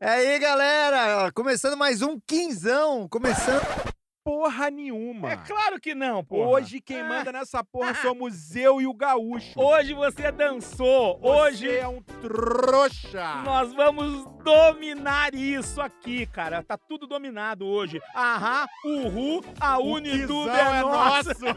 É 0.00 0.08
aí, 0.10 0.38
galera! 0.38 1.32
Começando 1.32 1.76
mais 1.76 2.02
um 2.02 2.18
quinzão! 2.26 3.08
Começando. 3.08 3.64
Porra 4.22 4.70
nenhuma. 4.70 5.30
É 5.32 5.36
claro 5.36 5.80
que 5.80 5.94
não, 5.94 6.22
pô. 6.24 6.44
Hoje 6.48 6.80
quem 6.80 7.02
manda 7.02 7.30
nessa 7.32 7.62
porra 7.62 7.94
somos 8.02 8.56
eu 8.56 8.80
e 8.80 8.86
o 8.86 8.92
Gaúcho. 8.92 9.52
Hoje 9.58 9.94
você 9.94 10.32
dançou. 10.32 11.16
Você 11.20 11.28
Hoje 11.28 11.76
é 11.76 11.86
um 11.86 12.02
trouxa. 12.02 13.36
nós 13.44 13.72
vamos 13.72 14.26
dominar 14.42 15.32
isso 15.32 15.80
aqui, 15.80 16.26
cara. 16.26 16.60
Tá 16.62 16.76
tudo 16.76 17.06
dominado 17.06 17.64
hoje. 17.64 18.00
Aham, 18.16 18.66
uhu, 18.84 19.40
a 19.60 19.78
Unitudo 19.78 20.50
é 20.50 20.80
nossa. 20.82 21.32
nosso. 21.40 21.56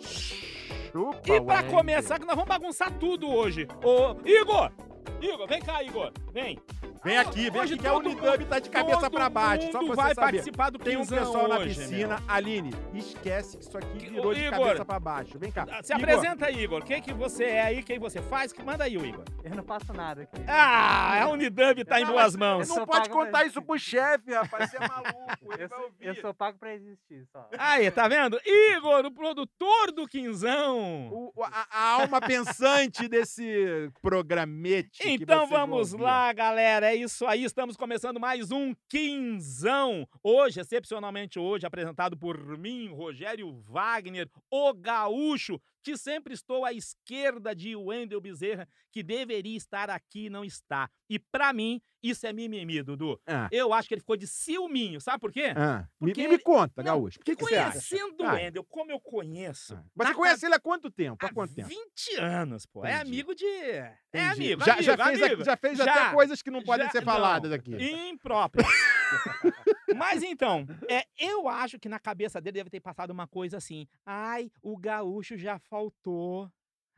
Chupa, 0.90 1.20
E 1.34 1.40
pra 1.42 1.62
começar, 1.64 2.18
que 2.18 2.24
nós 2.26 2.34
vamos 2.34 2.48
bagunçar 2.48 2.90
tudo 2.98 3.28
hoje. 3.28 3.68
Ô, 3.84 4.16
Igor! 4.26 4.72
Igor, 5.20 5.46
vem 5.46 5.60
cá, 5.60 5.82
Igor. 5.82 6.12
Vem. 6.32 6.58
Vem 7.04 7.16
aqui, 7.18 7.50
vem 7.50 7.60
Hoje 7.60 7.74
aqui 7.74 7.82
que 7.82 7.88
a 7.88 7.94
Unidub 7.94 8.44
tá 8.46 8.58
de 8.58 8.68
cabeça 8.70 9.10
pra 9.10 9.28
baixo, 9.30 9.70
só 9.72 9.78
pra 9.84 9.94
vai 9.94 10.08
você 10.08 10.14
saber. 10.14 10.32
participar 10.32 10.70
do 10.70 10.78
Tem 10.78 10.96
um 10.96 11.06
pessoal 11.06 11.48
na 11.48 11.58
hoje, 11.58 11.74
piscina. 11.78 12.22
Aline, 12.28 12.70
esquece 12.94 13.56
que 13.56 13.64
isso 13.64 13.78
aqui 13.78 13.98
virou 14.10 14.34
de 14.34 14.40
Igor. 14.44 14.58
cabeça 14.58 14.84
pra 14.84 15.00
baixo. 15.00 15.38
Vem 15.38 15.50
cá. 15.52 15.64
meu. 15.66 15.74
Se 15.82 15.92
Igor, 15.92 16.02
apresenta 16.04 16.46
aí, 16.46 16.62
Igor. 16.62 16.84
Quem 16.84 17.00
que 17.00 17.12
você 17.12 17.44
é 17.44 17.62
aí, 17.62 17.82
quem 17.82 17.98
você 17.98 18.20
faz? 18.22 18.52
Que 18.52 18.62
Manda 18.62 18.84
aí, 18.84 18.96
o 18.98 19.04
Igor. 19.06 19.24
Eu 19.44 19.54
não 19.54 19.62
faço 19.64 19.92
nada 19.94 20.22
aqui. 20.22 20.42
Ah, 20.46 21.22
a 21.22 21.28
Unidub 21.30 21.84
tá 21.84 22.00
em 22.00 22.04
Não, 22.04 22.12
boas 22.12 22.36
mas 22.36 22.36
mãos. 22.36 22.68
Não 22.68 22.84
pode 22.86 23.08
contar 23.08 23.44
isso. 23.46 23.62
pro 23.62 23.78
chefe, 23.78 24.32
rapaz. 24.34 24.70
Você 24.70 24.76
é 24.76 24.80
maluco. 24.86 25.52
Ele 25.54 25.64
Eu 25.64 25.68
vai 25.68 25.78
sou, 25.78 25.78
eu 26.00 26.08
ouvir. 26.08 26.20
sou 26.20 26.34
pago 26.34 26.58
pra 26.58 26.74
existir 26.74 27.24
só. 27.32 27.48
Aí, 27.58 27.90
tá 27.90 28.06
vendo? 28.08 28.38
Igor, 28.44 29.06
o 29.06 29.10
produtor 29.10 29.92
do 29.92 30.06
Quinzão. 30.06 31.08
O- 31.10 31.32
a, 31.44 31.66
a 31.70 31.90
alma 31.92 32.20
pensante 32.20 33.08
desse 33.08 33.90
programete. 34.02 35.00
Então 35.08 35.46
vamos 35.46 35.92
ouvir. 35.92 36.04
lá, 36.04 36.32
galera. 36.32 36.87
É 36.88 36.94
isso 36.94 37.26
aí. 37.26 37.44
Estamos 37.44 37.76
começando 37.76 38.18
mais 38.18 38.50
um 38.50 38.74
Quinzão. 38.88 40.08
Hoje, 40.22 40.58
excepcionalmente 40.58 41.38
hoje, 41.38 41.66
apresentado 41.66 42.16
por 42.16 42.56
mim, 42.56 42.88
Rogério 42.88 43.52
Wagner, 43.60 44.26
o 44.50 44.72
gaúcho, 44.72 45.60
que 45.82 45.98
sempre 45.98 46.32
estou 46.32 46.64
à 46.64 46.72
esquerda 46.72 47.54
de 47.54 47.76
Wendel 47.76 48.22
Bezerra, 48.22 48.66
que 48.90 49.02
deveria 49.02 49.54
estar 49.54 49.90
aqui 49.90 50.30
não 50.30 50.42
está. 50.42 50.88
E 51.10 51.18
pra 51.18 51.52
mim, 51.52 51.78
isso 52.10 52.26
é 52.26 52.32
mimimi, 52.32 52.82
Dudu. 52.82 53.20
Ah, 53.26 53.48
Eu 53.52 53.72
acho 53.72 53.88
que 53.88 53.94
ele 53.94 54.00
ficou 54.00 54.16
de 54.16 54.26
ciúminho. 54.26 55.00
Sabe 55.00 55.18
por 55.20 55.32
quê? 55.32 55.52
ah. 55.56 55.86
Me, 56.00 56.08
Porque 56.12 56.22
me, 56.22 56.28
me 56.28 56.34
ele- 56.34 56.42
conta, 56.42 56.82
Não, 56.82 56.84
Gaúcho. 56.92 57.18
O 57.20 57.24
que, 57.24 57.34
que 57.36 57.44
você 57.44 57.56
acha? 57.56 57.70
Conhecendo 57.72 58.22
o. 58.24 58.26
Wendel 58.32 58.64
como 58.64 58.90
eu 58.90 59.00
conheço. 59.00 59.74
Ah. 59.74 59.84
Mas 59.94 60.08
você 60.08 60.14
conhece 60.14 60.46
ele 60.46 60.54
há 60.54 60.60
quanto 60.60 60.90
tempo? 60.90 61.18
Há 61.24 61.28
Há 61.28 61.32
quanto 61.32 61.54
tempo? 61.54 61.68
20 61.68 62.16
anos, 62.20 62.66
pô. 62.66 62.84
É 62.84 62.94
Entendi. 62.96 63.08
amigo 63.08 63.34
de. 63.34 63.44
É 63.46 63.94
Entendi. 64.12 64.30
amigo. 64.54 64.64
já, 64.64 64.72
amigo, 64.74 64.84
já 64.84 64.96
fez, 64.96 65.22
amigo. 65.22 65.44
já 65.44 65.56
fez 65.56 65.78
Já. 65.78 65.84
até 65.84 66.14
coisas 66.14 66.42
que 66.42 66.50
não 66.50 66.62
podem 66.62 66.86
Já- 66.86 66.92
ser 66.92 66.98
não. 67.04 67.12
faladas 67.12 67.52
aqui. 67.52 67.74
Impróprio. 68.08 68.64
Mas 69.96 70.22
então, 70.22 70.66
é, 70.88 71.04
eu 71.18 71.48
acho 71.48 71.78
que 71.78 71.88
na 71.88 71.98
cabeça 71.98 72.40
dele 72.40 72.58
deve 72.58 72.70
ter 72.70 72.80
passado 72.80 73.10
uma 73.10 73.26
coisa 73.26 73.56
assim. 73.56 73.86
Ai, 74.04 74.50
o 74.62 74.76
gaúcho 74.76 75.36
já 75.36 75.58
faltou. 75.58 76.50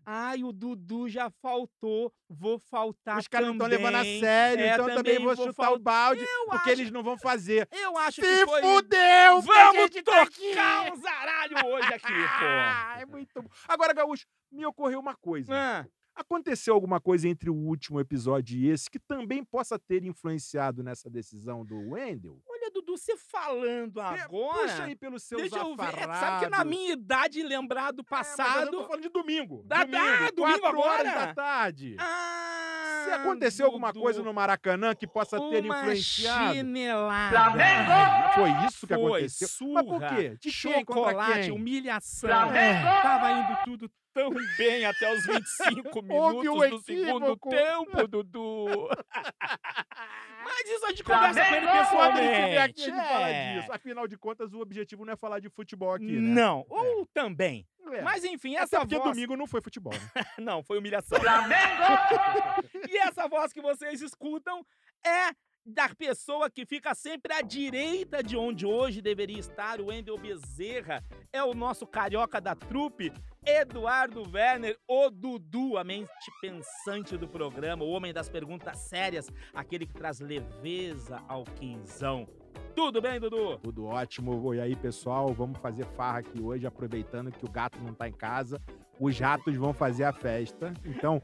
Ai, 0.05 0.43
o 0.45 0.53
Dudu 0.53 1.09
já 1.09 1.31
faltou. 1.31 2.13
Vou 2.29 2.59
faltar 2.59 3.19
Os 3.19 3.29
caras 3.29 3.49
não 3.49 3.55
estão 3.55 3.69
também. 3.69 3.85
levando 3.85 4.01
a 4.01 4.05
sério, 4.05 4.65
É, 4.65 4.73
então 4.75 4.87
também 4.95 5.19
vou 5.19 5.35
chutar 5.37 5.53
fal- 5.53 5.75
o 5.75 5.79
balde, 5.79 6.23
Eu 6.23 6.45
porque 6.47 6.71
acho, 6.71 6.81
eles 6.81 6.91
não 6.91 7.03
vão 7.03 7.19
fazer. 7.19 7.69
eu 7.73 7.97
acho 7.99 8.21
Se 8.21 8.23
que 8.23 8.47
foi... 8.47 8.61
fudeu! 8.63 9.41
Vamos 9.43 9.91
tá 9.91 10.03
tocar 10.03 10.93
um 10.93 10.97
zaralho 11.01 11.67
hoje 11.67 11.95
aqui, 11.95 12.13
Ah, 12.41 12.93
pô. 12.97 13.03
é 13.03 13.07
muito 13.07 13.43
bom. 13.43 13.49
Agora, 13.69 13.93
Gaúcho, 13.93 14.27
me 14.51 14.65
ocorreu 14.67 15.01
uma 15.01 15.15
coisa. 15.17 15.53
Ah, 15.55 15.87
Aconteceu 16.13 16.75
alguma 16.75 17.01
coisa 17.01 17.27
entre 17.29 17.49
o 17.49 17.55
último 17.55 17.99
episódio 18.01 18.59
e 18.59 18.69
esse 18.69 18.91
que 18.91 18.99
também 18.99 19.43
possa 19.45 19.79
ter 19.79 20.05
influenciado 20.05 20.83
nessa 20.83 21.09
decisão 21.09 21.65
do 21.65 21.93
Wendel? 21.93 22.39
Dudu, 22.71 22.97
você 22.97 23.17
falando 23.17 24.01
É, 24.01 24.21
agora... 24.23 24.59
Puxa 24.63 24.85
aí 24.85 24.97
pelos 24.97 25.23
seus 25.23 25.43
Deixa 25.43 25.59
eu 25.59 25.77
ver. 25.77 25.93
Sabe 25.93 26.45
que 26.45 26.51
na 26.51 26.65
minha 26.65 26.93
idade, 26.93 27.43
lembrar 27.43 27.93
do 27.93 28.03
É, 28.03 28.05
mas 28.11 28.29
eu 28.31 28.37
passado. 28.37 28.71
tô 28.71 28.85
falando 28.85 29.03
de 29.03 29.09
domingo. 29.09 29.63
Da- 29.65 29.85
domingo, 29.85 29.99
ah, 30.03 30.31
domingo 30.35 30.61
quatro 30.61 30.79
horas 30.81 31.07
agora? 31.09 31.27
da 31.27 31.35
tarde. 31.35 31.97
Ah, 31.99 33.03
Se 33.05 33.11
aconteceu 33.13 33.67
alguma 33.67 33.93
Dudu, 33.93 34.03
coisa 34.05 34.23
no 34.23 34.33
Maracanã 34.33 34.95
que 34.95 35.07
possa 35.07 35.39
ter 35.39 35.65
uma 35.65 35.81
influenciado. 35.81 36.55
Chinelada. 36.55 38.33
Foi 38.35 38.51
isso 38.67 38.87
que 38.87 38.95
Foi, 38.95 39.07
aconteceu. 39.07 39.49
Mas 39.73 39.85
por 39.87 39.99
surra, 39.99 40.17
quê? 40.17 40.37
De 40.41 40.51
chocolate, 40.51 41.41
quem? 41.43 41.51
humilhação. 41.51 42.31
Tava 42.31 43.33
indo 43.33 43.59
tudo 43.65 43.91
tão 44.13 44.31
bem 44.59 44.85
até 44.85 45.15
os 45.15 45.25
25 45.25 46.05
Houve 46.11 46.49
um 46.49 46.59
minutos 46.59 46.71
do 46.71 46.81
segundo 46.85 47.37
tempo, 47.37 48.09
Dudu. 48.09 48.67
Mas 50.51 50.69
isso 50.69 50.85
a 50.85 50.89
gente 50.89 51.05
conversa 51.05 51.41
com 51.41 51.55
ele 51.55 51.67
ele 51.67 51.79
pessoalmente. 51.79 52.57
a 52.59 52.67
gente 52.67 52.91
fala 52.91 53.29
é. 53.29 53.55
disso. 53.55 53.73
Afinal 53.73 54.09
de 54.09 54.19
contas, 54.19 54.53
o 54.53 54.61
objetivo 54.61 55.05
não 55.05 55.13
é 55.13 55.17
falar 55.17 55.39
de 55.39 55.49
futebol 55.49 55.95
aqui, 55.95 56.13
né? 56.13 56.35
Não, 56.35 56.67
ou 56.69 57.07
também. 57.15 57.67
É. 57.93 58.03
Mas 58.03 58.25
enfim, 58.25 58.57
Até 58.57 58.65
essa 58.65 58.81
porque 58.81 58.99
voz... 58.99 59.11
domingo 59.11 59.37
não 59.37 59.47
foi 59.47 59.61
futebol, 59.61 59.93
né? 59.93 60.01
Não, 60.39 60.63
foi 60.63 60.79
humilhação. 60.79 61.19
e 62.89 62.99
essa 62.99 63.27
voz 63.27 63.53
que 63.53 63.61
vocês 63.61 64.01
escutam 64.01 64.65
é 65.05 65.35
da 65.65 65.89
pessoa 65.89 66.51
que 66.51 66.65
fica 66.65 66.95
sempre 66.95 67.33
à 67.33 67.43
direita 67.43 68.23
de 68.23 68.37
onde 68.37 68.67
hoje 68.67 69.01
deveria 69.01 69.39
estar 69.39 69.81
o 69.81 69.87
Wendel 69.87 70.19
Bezerra. 70.19 71.05
É 71.33 71.43
o 71.43 71.55
nosso 71.55 71.87
carioca 71.87 72.41
da 72.41 72.55
trupe, 72.55 73.13
Eduardo 73.47 74.23
Werner, 74.33 74.79
o 74.89 75.11
Dudu, 75.11 75.79
a 75.79 75.85
mente 75.85 76.11
pensante 76.41 77.17
do 77.17 77.29
programa, 77.29 77.85
o 77.85 77.91
homem 77.91 78.13
das 78.13 78.29
perguntas 78.29 78.79
sérias, 78.79 79.29
aquele 79.55 79.87
que 79.87 79.95
traz 79.95 80.21
leveza 80.21 81.23
ao 81.29 81.45
quinzão. 81.45 82.27
Tudo 82.75 83.01
bem, 83.01 83.21
Dudu? 83.21 83.59
Tudo 83.59 83.87
ótimo. 83.87 84.55
E 84.55 84.61
aí, 84.61 84.77
pessoal, 84.77 85.33
vamos 85.33 85.59
fazer 85.59 85.85
farra 85.97 86.19
aqui 86.19 86.41
hoje, 86.41 86.67
aproveitando 86.67 87.31
que 87.33 87.45
o 87.45 87.51
gato 87.51 87.79
não 87.81 87.95
tá 87.95 88.09
em 88.09 88.13
casa. 88.13 88.61
Os 88.99 89.19
ratos 89.19 89.57
vão 89.57 89.73
fazer 89.73 90.05
a 90.05 90.13
festa. 90.13 90.73
Então, 90.85 91.23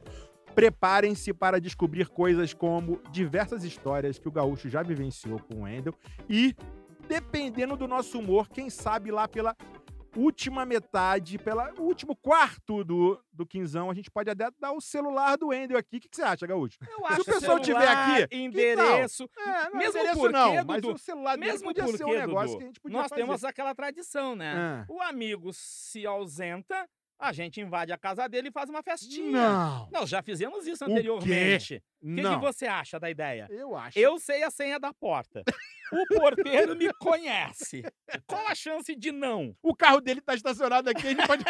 preparem-se 0.56 1.34
para 1.34 1.60
descobrir 1.60 2.08
coisas 2.08 2.54
como 2.54 2.98
diversas 3.12 3.62
histórias 3.62 4.18
que 4.18 4.26
o 4.26 4.32
gaúcho 4.32 4.70
já 4.70 4.82
vivenciou 4.82 5.38
com 5.38 5.56
o 5.56 5.62
Wendel. 5.64 5.94
E, 6.30 6.56
dependendo 7.06 7.76
do 7.76 7.86
nosso 7.86 8.18
humor, 8.18 8.48
quem 8.48 8.70
sabe 8.70 9.10
lá 9.10 9.28
pela 9.28 9.54
última 10.16 10.64
metade, 10.64 11.36
pelo 11.36 11.62
último 11.78 12.16
quarto 12.16 12.82
do, 12.82 13.22
do 13.30 13.44
quinzão, 13.44 13.90
a 13.90 13.94
gente 13.94 14.10
pode 14.10 14.30
até 14.30 14.48
dar 14.58 14.72
o 14.72 14.80
celular 14.80 15.36
do 15.36 15.48
Wendel 15.48 15.76
aqui. 15.76 15.98
O 15.98 16.00
que, 16.00 16.08
que 16.08 16.16
você 16.16 16.22
acha, 16.22 16.46
gaúcho? 16.46 16.78
Eu 16.88 17.14
Se 17.16 17.20
o 17.20 17.24
pessoal 17.26 17.60
tiver 17.60 17.86
aqui, 17.86 18.34
endereço, 18.34 19.28
É, 19.38 19.68
não, 19.68 19.76
Mesmo 19.76 19.98
endereço 19.98 20.18
porque, 20.18 20.32
não, 20.32 20.64
mas 20.64 20.80
Dudu, 20.80 20.94
o 20.94 20.98
celular 20.98 21.36
dele 21.36 21.52
mesmo 21.52 21.68
podia 21.68 21.84
porque, 21.84 21.98
ser 21.98 22.04
um 22.06 22.12
negócio 22.18 22.48
Dudu, 22.48 22.56
que 22.56 22.64
a 22.64 22.66
gente 22.66 22.80
podia 22.80 22.98
nós 22.98 23.08
fazer. 23.10 23.20
temos 23.20 23.44
aquela 23.44 23.74
tradição, 23.74 24.34
né? 24.34 24.54
Ah. 24.56 24.86
O 24.88 25.02
amigo 25.02 25.52
se 25.52 26.06
ausenta, 26.06 26.88
a 27.18 27.32
gente 27.32 27.60
invade 27.60 27.92
a 27.92 27.98
casa 27.98 28.28
dele 28.28 28.48
e 28.48 28.52
faz 28.52 28.68
uma 28.68 28.82
festinha. 28.82 29.30
Não, 29.30 29.88
Nós 29.90 30.08
já 30.08 30.22
fizemos 30.22 30.66
isso 30.66 30.84
O 30.84 30.86
quê? 30.86 30.92
anteriormente. 30.92 31.82
O 32.02 32.14
que, 32.14 32.22
que 32.22 32.36
você 32.36 32.66
acha 32.66 33.00
da 33.00 33.10
ideia? 33.10 33.46
Eu 33.50 33.74
acho. 33.74 33.98
Eu 33.98 34.18
sei 34.18 34.42
a 34.44 34.50
senha 34.50 34.78
da 34.78 34.92
porta. 34.94 35.42
O 35.92 36.06
porteiro 36.18 36.76
me 36.76 36.92
conhece. 36.94 37.82
Qual 38.26 38.46
a 38.48 38.54
chance 38.54 38.94
de 38.94 39.12
não? 39.12 39.56
O 39.62 39.74
carro 39.74 40.00
dele 40.00 40.20
tá 40.20 40.34
estacionado 40.34 40.90
aqui, 40.90 41.06
a 41.06 41.10
gente 41.10 41.26
pode. 41.26 41.44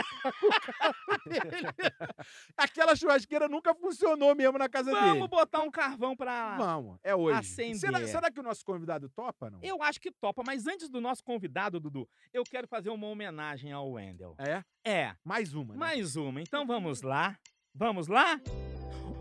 Aquela 2.56 2.94
churrasqueira 2.94 3.48
nunca 3.48 3.74
funcionou 3.74 4.34
mesmo 4.34 4.58
na 4.58 4.68
casa 4.68 4.90
Vamos 4.90 5.12
dele. 5.14 5.28
botar 5.28 5.60
um 5.62 5.70
carvão 5.70 6.16
pra. 6.16 6.56
Vamos, 6.56 6.98
é 7.02 7.14
hoje. 7.14 7.38
acender. 7.38 7.76
Será, 7.78 8.06
será 8.06 8.30
que 8.30 8.40
o 8.40 8.42
nosso 8.42 8.64
convidado 8.64 9.08
topa, 9.08 9.50
não? 9.50 9.58
Eu 9.62 9.82
acho 9.82 10.00
que 10.00 10.10
topa, 10.10 10.42
mas 10.46 10.66
antes 10.66 10.88
do 10.88 11.00
nosso 11.00 11.24
convidado, 11.24 11.80
Dudu, 11.80 12.08
eu 12.32 12.44
quero 12.44 12.66
fazer 12.68 12.90
uma 12.90 13.06
homenagem 13.06 13.72
ao 13.72 13.90
Wendel. 13.92 14.34
É? 14.38 14.62
É, 14.84 15.14
Mais 15.24 15.54
uma, 15.56 15.72
né? 15.72 15.78
Mais 15.78 16.16
uma. 16.16 16.40
Então 16.40 16.66
vamos 16.66 17.02
lá. 17.02 17.36
Vamos 17.74 18.08
lá? 18.08 18.40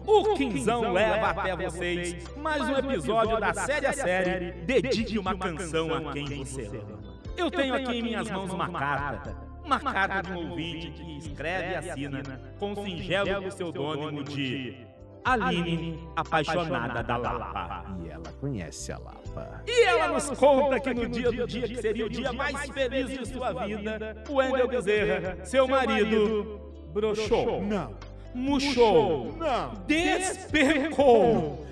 O 0.07 0.35
Quinzão 0.35 0.93
leva 0.93 1.29
até 1.29 1.55
vocês 1.55 2.35
mais 2.37 2.61
um 2.69 2.77
episódio 2.77 3.39
da 3.39 3.53
série 3.53 3.87
a 3.87 3.93
série 3.93 4.51
Dedique 4.61 5.17
uma 5.17 5.35
canção 5.35 5.93
a 5.93 6.13
quem 6.13 6.25
você 6.43 6.67
ama. 6.67 7.03
Eu 7.35 7.49
tenho 7.49 7.73
aqui 7.73 7.97
em 7.97 8.01
minhas 8.01 8.29
mãos 8.29 8.51
uma 8.53 8.71
carta. 8.71 9.35
Uma 9.63 9.79
carta 9.79 10.21
de 10.21 10.31
um 10.31 10.49
ouvinte 10.51 10.91
que 10.91 11.17
escreve 11.17 11.73
e 11.73 11.75
assina 11.75 12.23
com 12.59 12.73
o 12.73 12.75
singelo 12.75 13.43
pseudônimo 13.47 14.23
de 14.23 14.77
Aline, 15.25 16.07
apaixonada 16.15 17.01
da 17.03 17.17
Lapa. 17.17 17.85
E 18.03 18.09
ela 18.09 18.31
conhece 18.39 18.91
a 18.91 18.97
Lapa. 18.99 19.63
E 19.67 19.83
ela 19.83 20.09
nos 20.09 20.29
conta 20.29 20.79
que 20.79 20.93
no 20.93 21.09
dia 21.09 21.31
do 21.31 21.47
dia 21.47 21.67
que 21.67 21.75
seria 21.81 22.05
o 22.05 22.09
dia 22.09 22.31
mais 22.31 22.69
feliz 22.69 23.07
de 23.09 23.25
sua 23.27 23.51
vida, 23.65 24.23
o 24.29 24.35
Wendel 24.35 24.67
Bezerra, 24.67 25.43
seu 25.43 25.67
marido, 25.67 26.61
broxou, 26.93 27.61
Não, 27.63 27.91
murchou, 28.33 29.33
não. 29.37 29.73
despecou. 29.87 31.65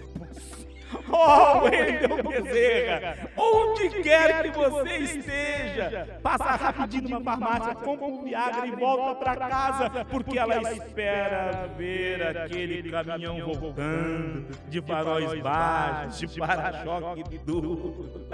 Oh, 1.10 1.64
Wendel 1.64 2.24
Bezerra, 2.24 3.30
onde 3.38 3.90
quer 4.02 4.52
que 4.52 4.58
você 4.58 4.98
esteja, 4.98 6.20
passa 6.22 6.44
rapidinho 6.44 7.10
numa 7.10 7.24
farmácia, 7.24 7.76
compra 7.76 8.06
um 8.06 8.24
Viagra 8.24 8.68
e 8.68 8.72
volta 8.72 9.16
pra 9.16 9.36
casa, 9.36 10.06
porque 10.06 10.38
ela 10.38 10.74
espera 10.74 11.70
ver 11.78 12.38
aquele 12.38 12.90
caminhão 12.90 13.54
voltando, 13.54 14.58
de 14.68 14.82
faróis 14.82 15.42
baixos, 15.42 16.32
de 16.32 16.40
para-choque 16.40 17.38
duro. 17.40 18.28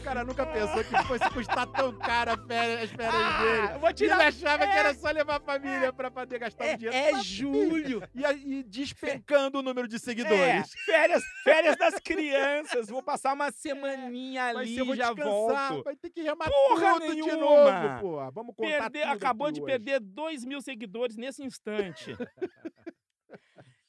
O 0.00 0.02
cara 0.02 0.24
nunca 0.24 0.46
pensou 0.46 0.82
que 0.82 1.02
fosse 1.06 1.30
custar 1.30 1.66
tão 1.66 1.92
caro 1.98 2.32
férias, 2.46 2.82
as 2.84 2.90
férias 2.90 3.14
Ah, 3.14 3.42
dele. 3.42 3.78
vou 3.78 3.88
Ele 3.90 3.94
tirar... 3.94 4.20
achava 4.26 4.66
que 4.66 4.72
É. 4.72 4.78
era 4.78 4.94
só 4.94 5.10
levar 5.10 5.36
a 5.36 5.40
família 5.40 5.92
pra 5.92 6.10
poder 6.10 6.38
gastar 6.38 6.64
É, 6.64 6.74
um 6.74 6.76
dinheiro. 6.78 6.96
é 7.18 7.22
julho. 7.22 8.02
E, 8.14 8.24
aí, 8.24 8.62
despencando 8.64 9.58
o 9.58 9.62
número 9.62 9.86
de 9.86 9.96
É, 9.96 9.98
seguidores. 9.98 10.72
férias, 10.86 11.22
férias 11.44 11.76
das 11.76 11.94
crianças. 12.00 12.88
Vou 12.88 13.02
passar 13.02 13.34
uma 13.34 13.50
semaninha 13.52 14.46
ali 14.46 14.74
se 14.74 14.78
eu 14.78 14.86
vou 14.86 14.94
e 14.94 14.98
já 14.98 15.12
volto. 15.12 15.84
vai 15.84 15.94
ter 15.96 16.10
que 16.10 16.22
remar 16.22 16.48
Porra 16.50 16.94
tudo 16.94 17.06
de 17.14 17.20
nenhuma. 17.22 17.36
novo, 17.36 18.00
pô. 18.00 18.30
Vamos 18.32 18.54
contar 18.56 18.90
Perder- 18.90 19.08
acabou 19.08 19.52
de 19.52 19.60
hoje. 19.60 19.70
perder 19.70 20.00
2 20.00 20.44
mil 20.44 20.60
seguidores 20.62 21.16
nesse 21.16 21.42
instante. 21.44 22.16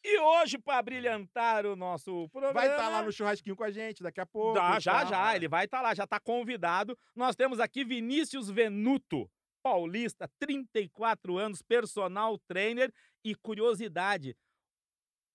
e 0.04 0.20
hoje, 0.20 0.58
para 0.58 0.82
brilhantar 0.82 1.66
o 1.66 1.76
nosso 1.76 2.28
programa. 2.30 2.54
Vai 2.54 2.70
estar 2.70 2.90
lá 2.90 3.04
no 3.04 3.12
churrasquinho 3.12 3.56
com 3.56 3.64
a 3.64 3.70
gente 3.70 4.02
daqui 4.02 4.20
a 4.20 4.26
pouco. 4.26 4.54
Dá, 4.54 4.80
já, 4.80 5.06
já, 5.06 5.36
ele 5.36 5.48
vai 5.48 5.66
estar 5.66 5.82
lá, 5.82 5.94
já 5.94 6.06
está 6.06 6.20
convidado. 6.20 6.98
Nós 7.16 7.36
temos 7.36 7.60
aqui 7.60 7.86
Vinícius 7.86 8.50
Venuto, 8.50 9.30
paulista, 9.62 10.28
34 10.40 11.38
anos, 11.38 11.62
personal 11.62 12.38
trainer. 12.48 12.92
E 13.24 13.36
curiosidade, 13.36 14.36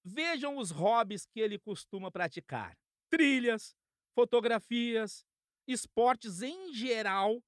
vejam 0.04 0.56
os 0.56 0.72
hobbies 0.72 1.24
que 1.24 1.38
ele 1.38 1.58
costuma 1.58 2.10
praticar: 2.10 2.76
trilhas, 3.08 3.76
fotografias, 4.14 5.24
esportes 5.68 6.42
em 6.42 6.72
geral. 6.74 7.40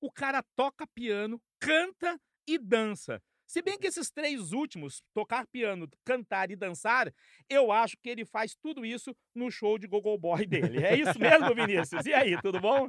O 0.00 0.10
cara 0.10 0.42
toca 0.56 0.86
piano, 0.88 1.40
canta 1.60 2.20
e 2.46 2.58
dança. 2.58 3.22
Se 3.46 3.62
bem 3.62 3.78
que 3.78 3.86
esses 3.86 4.10
três 4.10 4.52
últimos, 4.52 5.02
tocar 5.14 5.46
piano, 5.46 5.88
cantar 6.04 6.50
e 6.50 6.56
dançar, 6.56 7.12
eu 7.48 7.70
acho 7.70 7.96
que 8.02 8.08
ele 8.08 8.24
faz 8.24 8.56
tudo 8.56 8.84
isso 8.84 9.14
no 9.34 9.50
show 9.50 9.78
de 9.78 9.86
Gogo 9.86 10.18
Boy 10.18 10.44
dele. 10.46 10.84
É 10.84 10.96
isso 10.96 11.18
mesmo, 11.18 11.54
Vinícius? 11.54 12.04
E 12.06 12.12
aí, 12.12 12.40
tudo 12.42 12.60
bom? 12.60 12.88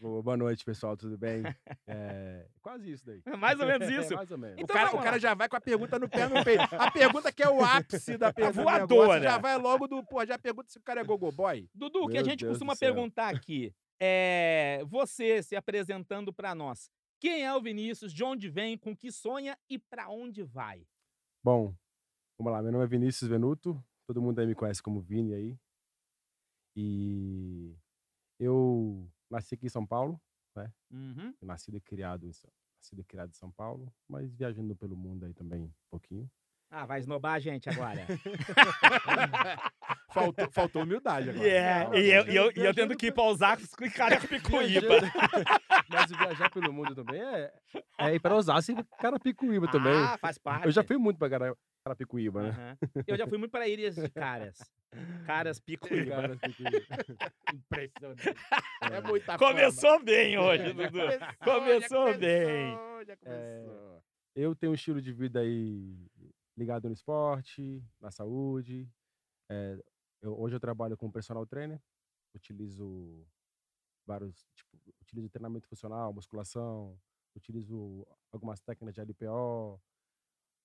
Boa 0.00 0.36
noite, 0.36 0.64
pessoal, 0.64 0.96
tudo 0.96 1.16
bem? 1.16 1.42
É, 1.86 2.46
quase 2.60 2.90
isso 2.90 3.06
daí. 3.06 3.22
É 3.24 3.36
mais 3.36 3.58
ou 3.60 3.66
menos 3.66 3.86
isso. 3.90 4.12
É, 4.12 4.16
mais 4.16 4.30
ou 4.30 4.38
menos. 4.38 4.56
O 4.56 4.60
Então 4.62 4.74
cara, 4.74 4.86
vamos 4.86 5.00
o 5.00 5.04
cara 5.04 5.18
já 5.20 5.34
vai 5.34 5.48
com 5.48 5.56
a 5.56 5.60
pergunta 5.60 5.98
no 5.98 6.08
pé 6.08 6.28
no 6.28 6.44
peito. 6.44 6.74
A 6.74 6.90
pergunta 6.90 7.32
que 7.32 7.42
é 7.42 7.48
o 7.48 7.64
ápice 7.64 8.18
da 8.18 8.32
pergunta. 8.34 8.58
do 8.58 8.64
voadora. 8.64 9.20
negócio, 9.20 9.22
Já 9.22 9.38
vai 9.38 9.56
logo 9.58 9.86
do. 9.86 10.04
Pô, 10.04 10.24
já 10.26 10.36
pergunta 10.38 10.70
se 10.70 10.78
o 10.78 10.82
cara 10.82 11.02
é 11.02 11.04
gogo 11.04 11.30
boy. 11.30 11.68
Dudu, 11.72 12.04
o 12.04 12.08
que 12.08 12.18
a 12.18 12.24
gente 12.24 12.40
Deus 12.40 12.52
costuma 12.52 12.74
perguntar 12.74 13.28
aqui 13.34 13.72
é 14.00 14.82
você 14.86 15.40
se 15.42 15.54
apresentando 15.54 16.32
para 16.32 16.52
nós. 16.52 16.90
Quem 17.22 17.44
é 17.44 17.54
o 17.54 17.62
Vinícius? 17.62 18.12
De 18.12 18.24
onde 18.24 18.50
vem? 18.50 18.76
Com 18.76 18.96
que 18.96 19.12
sonha 19.12 19.56
e 19.70 19.78
para 19.78 20.08
onde 20.08 20.42
vai? 20.42 20.84
Bom, 21.40 21.72
vamos 22.36 22.52
lá. 22.52 22.60
Meu 22.60 22.72
nome 22.72 22.82
é 22.82 22.88
Vinícius 22.88 23.30
Venuto. 23.30 23.80
Todo 24.08 24.20
mundo 24.20 24.40
aí 24.40 24.46
me 24.48 24.56
conhece 24.56 24.82
como 24.82 25.00
Vini 25.00 25.32
aí. 25.32 25.56
E 26.74 27.76
eu 28.40 29.08
nasci 29.30 29.54
aqui 29.54 29.66
em 29.66 29.68
São 29.68 29.86
Paulo. 29.86 30.20
Uhum. 30.90 31.32
Nascido 31.40 31.76
e 31.76 31.80
criado 31.80 32.26
em 32.26 32.32
São, 32.32 32.50
nascido 32.76 33.00
e 33.00 33.04
criado 33.04 33.30
em 33.30 33.34
São 33.34 33.52
Paulo, 33.52 33.94
mas 34.08 34.34
viajando 34.34 34.74
pelo 34.74 34.96
mundo 34.96 35.24
aí 35.24 35.32
também 35.32 35.62
um 35.62 35.72
pouquinho. 35.88 36.28
Ah, 36.68 36.84
vai 36.84 36.98
esnobar 36.98 37.34
a 37.34 37.38
gente 37.38 37.70
agora. 37.70 38.04
Faltou, 40.12 40.50
faltou 40.52 40.82
humildade 40.82 41.30
agora. 41.30 41.48
É, 41.48 41.84
Não, 41.84 41.94
e 41.94 42.10
eu, 42.10 42.26
e 42.28 42.36
eu, 42.36 42.52
e 42.56 42.60
eu 42.66 42.74
tendo 42.74 42.96
que 42.96 43.06
ir 43.06 43.12
para 43.12 43.24
Osasco 43.24 43.84
e 43.84 43.90
Carapicuíba. 43.90 44.80
Viajando- 44.80 45.12
mas 45.88 46.10
viajar 46.10 46.50
pelo 46.50 46.72
mundo 46.72 46.94
também 46.94 47.20
é, 47.22 47.52
é 47.98 48.14
ir 48.14 48.20
para 48.20 48.34
Osasco 48.36 48.72
e 48.72 48.84
Carapicuíba 49.00 49.68
também. 49.70 49.94
Ah, 49.94 50.16
faz 50.18 50.38
parte. 50.38 50.66
Eu 50.66 50.70
já 50.72 50.82
fui 50.82 50.96
muito 50.98 51.18
para 51.18 51.30
Cara- 51.30 51.56
Carapicuíba, 51.84 52.42
né? 52.42 52.48
Aham. 52.50 52.78
Eu 53.06 53.16
já 53.16 53.26
fui 53.26 53.38
muito 53.38 53.50
para 53.50 53.66
ilhas 53.66 53.96
de 53.96 54.08
caras. 54.08 54.58
Caras 55.26 55.58
Picuíba. 55.58 56.10
Carapicuíba. 56.14 56.78
Impressionante. 57.52 58.34
É 58.82 59.00
muita 59.00 59.38
Começou 59.38 60.02
bem 60.04 60.38
hoje, 60.38 60.68
fama. 60.74 60.90
Dudu. 60.90 60.98
Começou 60.98 62.04
começou, 62.04 62.18
bem. 62.18 62.78
Já 63.06 63.16
começou. 63.16 64.02
Eu 64.34 64.54
tenho 64.54 64.72
um 64.72 64.74
estilo 64.74 65.00
de 65.00 65.12
vida 65.12 65.40
aí 65.40 65.94
ligado 66.56 66.86
no 66.88 66.94
esporte, 66.94 67.82
na 68.00 68.10
saúde. 68.10 68.88
É, 69.50 69.76
eu- 70.22 70.38
hoje 70.40 70.54
eu 70.56 70.60
trabalho 70.60 70.96
como 70.96 71.12
personal 71.12 71.44
trainer. 71.46 71.80
Utilizo 72.34 73.26
vários, 74.06 74.46
tipo, 74.54 74.78
utilizo 75.02 75.28
treinamento 75.28 75.68
funcional, 75.68 76.12
musculação, 76.12 76.98
utilizo 77.36 78.06
algumas 78.32 78.60
técnicas 78.60 78.94
de 78.94 79.00
LPO, 79.00 79.80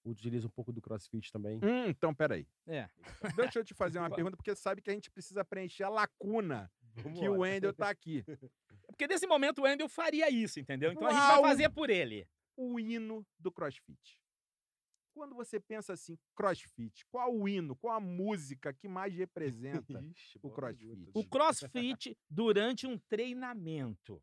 utilizo 0.06 0.48
um 0.48 0.52
pouco 0.52 0.72
do 0.72 0.82
CrossFit 0.82 1.32
também. 1.32 1.58
Hum, 1.64 1.88
então, 1.88 2.14
peraí. 2.16 2.48
É. 2.66 2.90
Deixa 3.36 3.60
eu 3.60 3.66
te 3.66 3.74
fazer 3.74 4.00
uma 4.00 4.10
pergunta, 4.32 4.38
porque 4.38 4.56
sabe 4.56 4.82
que 4.82 4.90
a 4.90 4.94
gente 4.94 5.12
precisa 5.12 5.44
preencher 5.44 5.84
a 5.84 5.90
lacuna 5.90 6.72
que 7.20 7.28
o 7.28 7.40
Wendel 7.40 7.74
tá 7.74 7.90
aqui. 7.92 8.24
Porque 8.88 9.06
nesse 9.08 9.28
momento 9.28 9.60
o 9.60 9.64
Wendel 9.64 9.90
faria 9.90 10.30
isso, 10.30 10.60
entendeu? 10.60 10.92
Então 10.94 11.08
a 11.08 11.12
gente 11.12 11.20
vai 11.20 11.36
Uau! 11.40 11.44
fazer 11.44 11.70
por 11.70 11.90
ele. 11.90 12.28
O 12.56 12.80
hino 12.80 13.26
do 13.38 13.52
CrossFit. 13.52 14.24
Quando 15.18 15.34
você 15.34 15.60
pensa 15.60 15.94
assim, 15.94 16.16
CrossFit, 16.36 17.04
qual 17.08 17.36
o 17.36 17.50
hino, 17.50 17.76
qual 17.76 17.96
a 17.96 18.00
música 18.00 18.72
que 18.72 18.88
mais 18.88 19.12
representa 19.16 20.00
Ixi, 20.16 20.38
o 20.44 20.52
CrossFit? 20.52 21.12
O 21.12 21.24
crossfit 21.28 22.18
durante 22.30 22.86
um 22.86 23.00
treinamento. 23.10 24.22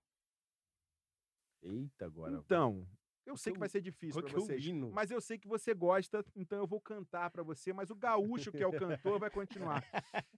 Eita, 1.65 2.07
agora. 2.07 2.37
Então, 2.37 2.87
eu 3.27 3.37
sei 3.37 3.53
que 3.53 3.55
que 3.55 3.61
vai 3.61 3.69
ser 3.69 3.81
difícil 3.81 4.23
que 4.23 4.35
é 4.35 4.39
o 4.39 4.41
vocês, 4.41 4.71
mas 4.93 5.11
eu 5.11 5.21
sei 5.21 5.39
que 5.39 5.49
você 5.49 5.73
gosta, 5.75 6.25
então 6.37 6.59
eu 6.59 6.67
vou 6.67 6.81
cantar 6.81 7.31
pra 7.31 7.43
você, 7.43 7.73
mas 7.73 7.91
o 7.91 7.95
gaúcho 7.95 8.53
que 8.53 8.63
é 8.63 8.67
o 8.67 8.73
cantor 8.73 9.19
vai 9.19 9.31
continuar. 9.31 9.83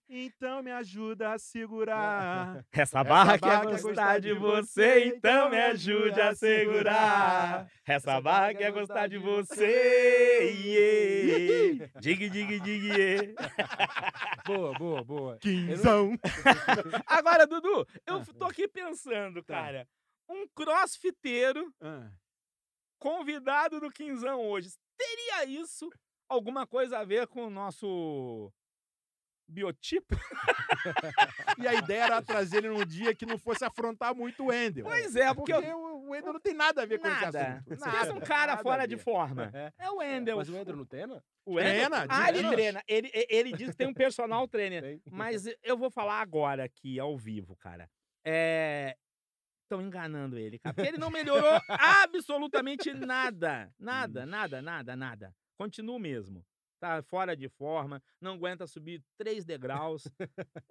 Então 0.08 0.62
me 0.62 0.70
ajuda 0.70 1.32
a 1.32 1.38
segurar. 1.38 2.64
Essa 2.72 3.02
barra 3.02 3.38
quer 3.38 3.46
barra 3.48 3.66
quer 3.66 3.82
gostar 3.82 4.20
de 4.20 4.32
você, 4.34 5.04
então 5.06 5.50
me 5.50 5.58
ajude 5.58 6.20
a 6.20 6.34
segurar. 6.34 7.70
Essa 7.84 8.20
barra 8.20 8.54
quer 8.54 8.72
gostar 8.72 9.08
de 9.08 9.18
você. 9.18 10.52
iê. 10.52 11.90
Dig, 12.00 12.30
dig, 12.30 12.60
dig, 12.60 12.88
iê. 12.88 13.34
Boa, 14.46 14.72
boa, 14.74 15.02
boa. 15.02 15.38
Quinzão. 15.38 16.16
Agora, 17.05 17.48
Dudu, 17.48 17.84
eu 18.06 18.24
tô 18.38 18.44
aqui 18.44 18.69
pensando, 18.69 19.43
cara. 19.43 19.88
Um 20.28 20.46
crossfiteiro 20.48 21.72
Ah, 21.81 22.08
convidado 22.98 23.81
do 23.81 23.91
Quinzão 23.91 24.41
hoje. 24.41 24.70
Teria 24.96 25.44
isso 25.44 25.88
alguma 26.29 26.67
coisa 26.67 26.98
a 26.98 27.05
ver 27.05 27.26
com 27.26 27.46
o 27.46 27.50
nosso 27.50 28.53
biotipo? 29.48 30.15
E 31.58 31.67
a 31.67 31.74
ideia 31.74 32.05
era 32.05 32.22
trazer 32.22 32.58
ele 32.58 32.69
num 32.69 32.84
dia 32.84 33.15
que 33.15 33.26
não 33.26 33.38
fosse 33.38 33.65
afrontar 33.65 34.15
muito 34.15 34.43
o 34.44 34.46
Wendel. 34.46 34.84
Pois 34.84 35.17
é, 35.17 35.32
porque, 35.34 35.53
Porque 35.53 35.69
eu- 35.69 35.79
o 35.79 36.10
Wendel 36.10 36.32
não 36.34 36.41
tem 36.41 36.55
nada 36.55 36.82
a 36.82 36.86
ver 36.86 36.98
com 37.00 37.08
esse 37.08 37.20
nada. 37.22 37.41
assunto. 37.48 37.65
Pensa 37.65 37.86
Nada, 37.86 38.15
um 38.15 38.20
cara 38.20 38.53
nada 38.53 38.62
fora 38.62 38.86
de 38.86 38.96
forma. 38.96 39.50
É. 39.53 39.72
É 39.79 39.91
o 39.91 39.96
Wendel. 39.96 40.36
Mas 40.36 40.48
o 40.48 40.56
Andrew 40.56 40.76
não 40.76 40.84
treina? 40.84 41.24
O 41.44 41.55
Wendel- 41.55 41.72
Treina, 41.91 42.06
Ah, 42.08 42.29
ele 42.29 42.38
treina. 42.38 42.53
treina. 42.53 42.82
Ele, 42.86 43.10
ele 43.29 43.53
diz 43.53 43.70
que 43.70 43.76
tem 43.76 43.86
um 43.88 43.94
personal 43.94 44.46
trainer. 44.46 44.82
Tem. 44.82 45.03
Mas 45.10 45.44
eu 45.62 45.76
vou 45.76 45.91
falar 45.91 46.20
agora 46.20 46.65
aqui, 46.65 47.00
ao 47.00 47.17
vivo, 47.17 47.56
cara. 47.56 47.91
É. 48.24 48.96
Estão 49.67 49.82
enganando 49.82 50.39
ele, 50.39 50.61
cara. 50.61 50.73
Porque 50.73 50.89
ele 50.89 50.96
não 50.96 51.11
melhorou 51.11 51.61
absolutamente 51.69 52.94
nada. 52.94 53.69
Nada, 53.77 54.25
nada, 54.25 54.63
nada, 54.63 54.94
nada. 54.94 55.35
Continua 55.58 55.96
o 55.96 55.99
mesmo. 55.99 56.46
Tá 56.79 57.03
fora 57.03 57.37
de 57.37 57.49
forma, 57.49 58.03
não 58.20 58.35
aguenta 58.35 58.67
subir 58.67 59.03
três 59.19 59.44
degraus. 59.44 60.05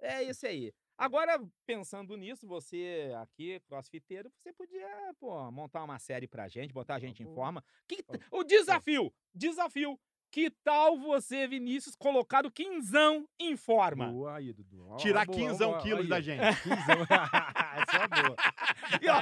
É 0.00 0.22
isso 0.22 0.46
aí. 0.46 0.72
Agora, 0.96 1.38
pensando 1.66 2.16
nisso, 2.16 2.46
você 2.46 3.12
aqui, 3.18 3.60
crossfiteiro, 3.66 4.32
você 4.38 4.52
podia, 4.52 4.88
pô, 5.20 5.50
montar 5.50 5.84
uma 5.84 5.98
série 5.98 6.26
pra 6.26 6.48
gente, 6.48 6.72
botar 6.72 6.94
a 6.94 6.98
gente 6.98 7.22
em 7.22 7.26
forma. 7.34 7.62
Que, 7.86 8.02
o 8.30 8.42
desafio, 8.44 9.12
desafio. 9.34 10.00
Que 10.30 10.50
tal 10.62 10.98
você, 10.98 11.46
Vinícius, 11.46 11.94
colocar 11.96 12.44
o 12.44 12.50
quinzão 12.50 13.26
em 13.40 13.56
forma? 13.56 14.06
Boa 14.08 14.36
aí, 14.36 14.52
Dudu. 14.52 14.86
Ó, 14.90 14.96
Tirar 14.96 15.24
boa, 15.24 15.38
15 15.38 15.64
boa, 15.64 15.78
quilos 15.80 16.00
aí, 16.02 16.08
da 16.08 16.20
gente. 16.20 16.40
15 16.62 16.76
Essa 17.76 18.04
é 18.04 18.08
boa. 18.08 18.36
E, 19.00 19.08
ó, 19.08 19.20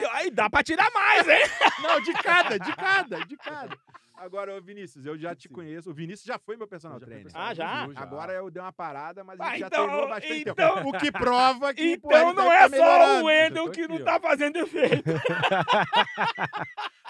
e 0.00 0.04
aí 0.16 0.30
dá 0.30 0.48
pra 0.48 0.62
tirar 0.62 0.88
mais, 0.92 1.26
hein? 1.28 1.42
Não, 1.82 2.00
de 2.00 2.12
cada, 2.12 2.58
de 2.58 2.76
cada, 2.76 3.24
de 3.24 3.36
cada. 3.36 3.76
Agora, 4.14 4.56
ô 4.56 4.60
Vinícius, 4.62 5.04
eu 5.04 5.18
já 5.18 5.34
te 5.34 5.48
Sim. 5.48 5.54
conheço. 5.54 5.90
O 5.90 5.94
Vinícius 5.94 6.24
já 6.26 6.38
foi 6.38 6.56
meu 6.56 6.68
personal 6.68 7.00
Já 7.00 7.06
trainer. 7.06 7.24
personal 7.24 7.48
Ah, 7.48 7.54
já? 7.54 7.86
viu, 7.88 7.98
Agora 7.98 8.32
eu 8.32 8.48
dei 8.48 8.62
uma 8.62 8.72
parada, 8.72 9.24
mas 9.24 9.40
a 9.40 9.44
Ah, 9.44 9.50
gente 9.50 9.60
já 9.60 9.66
então- 9.66 9.86
treinou 9.88 10.08
bastante 10.08 10.40
então- 10.48 10.74
tempo. 10.76 10.88
O 10.90 10.92
que 10.92 11.10
prova 11.10 11.74
que 11.74 11.92
Então 11.94 12.12
ele 12.28 12.32
não 12.34 12.52
é 12.52 12.68
tá 12.68 12.76
só 12.76 13.20
o 13.20 13.24
Wendel 13.24 13.66
Já 13.66 13.72
que 13.72 13.88
não 13.88 13.96
aqui, 13.96 14.04
tá 14.04 14.20
fazendo 14.20 14.56
efeito. 14.58 15.10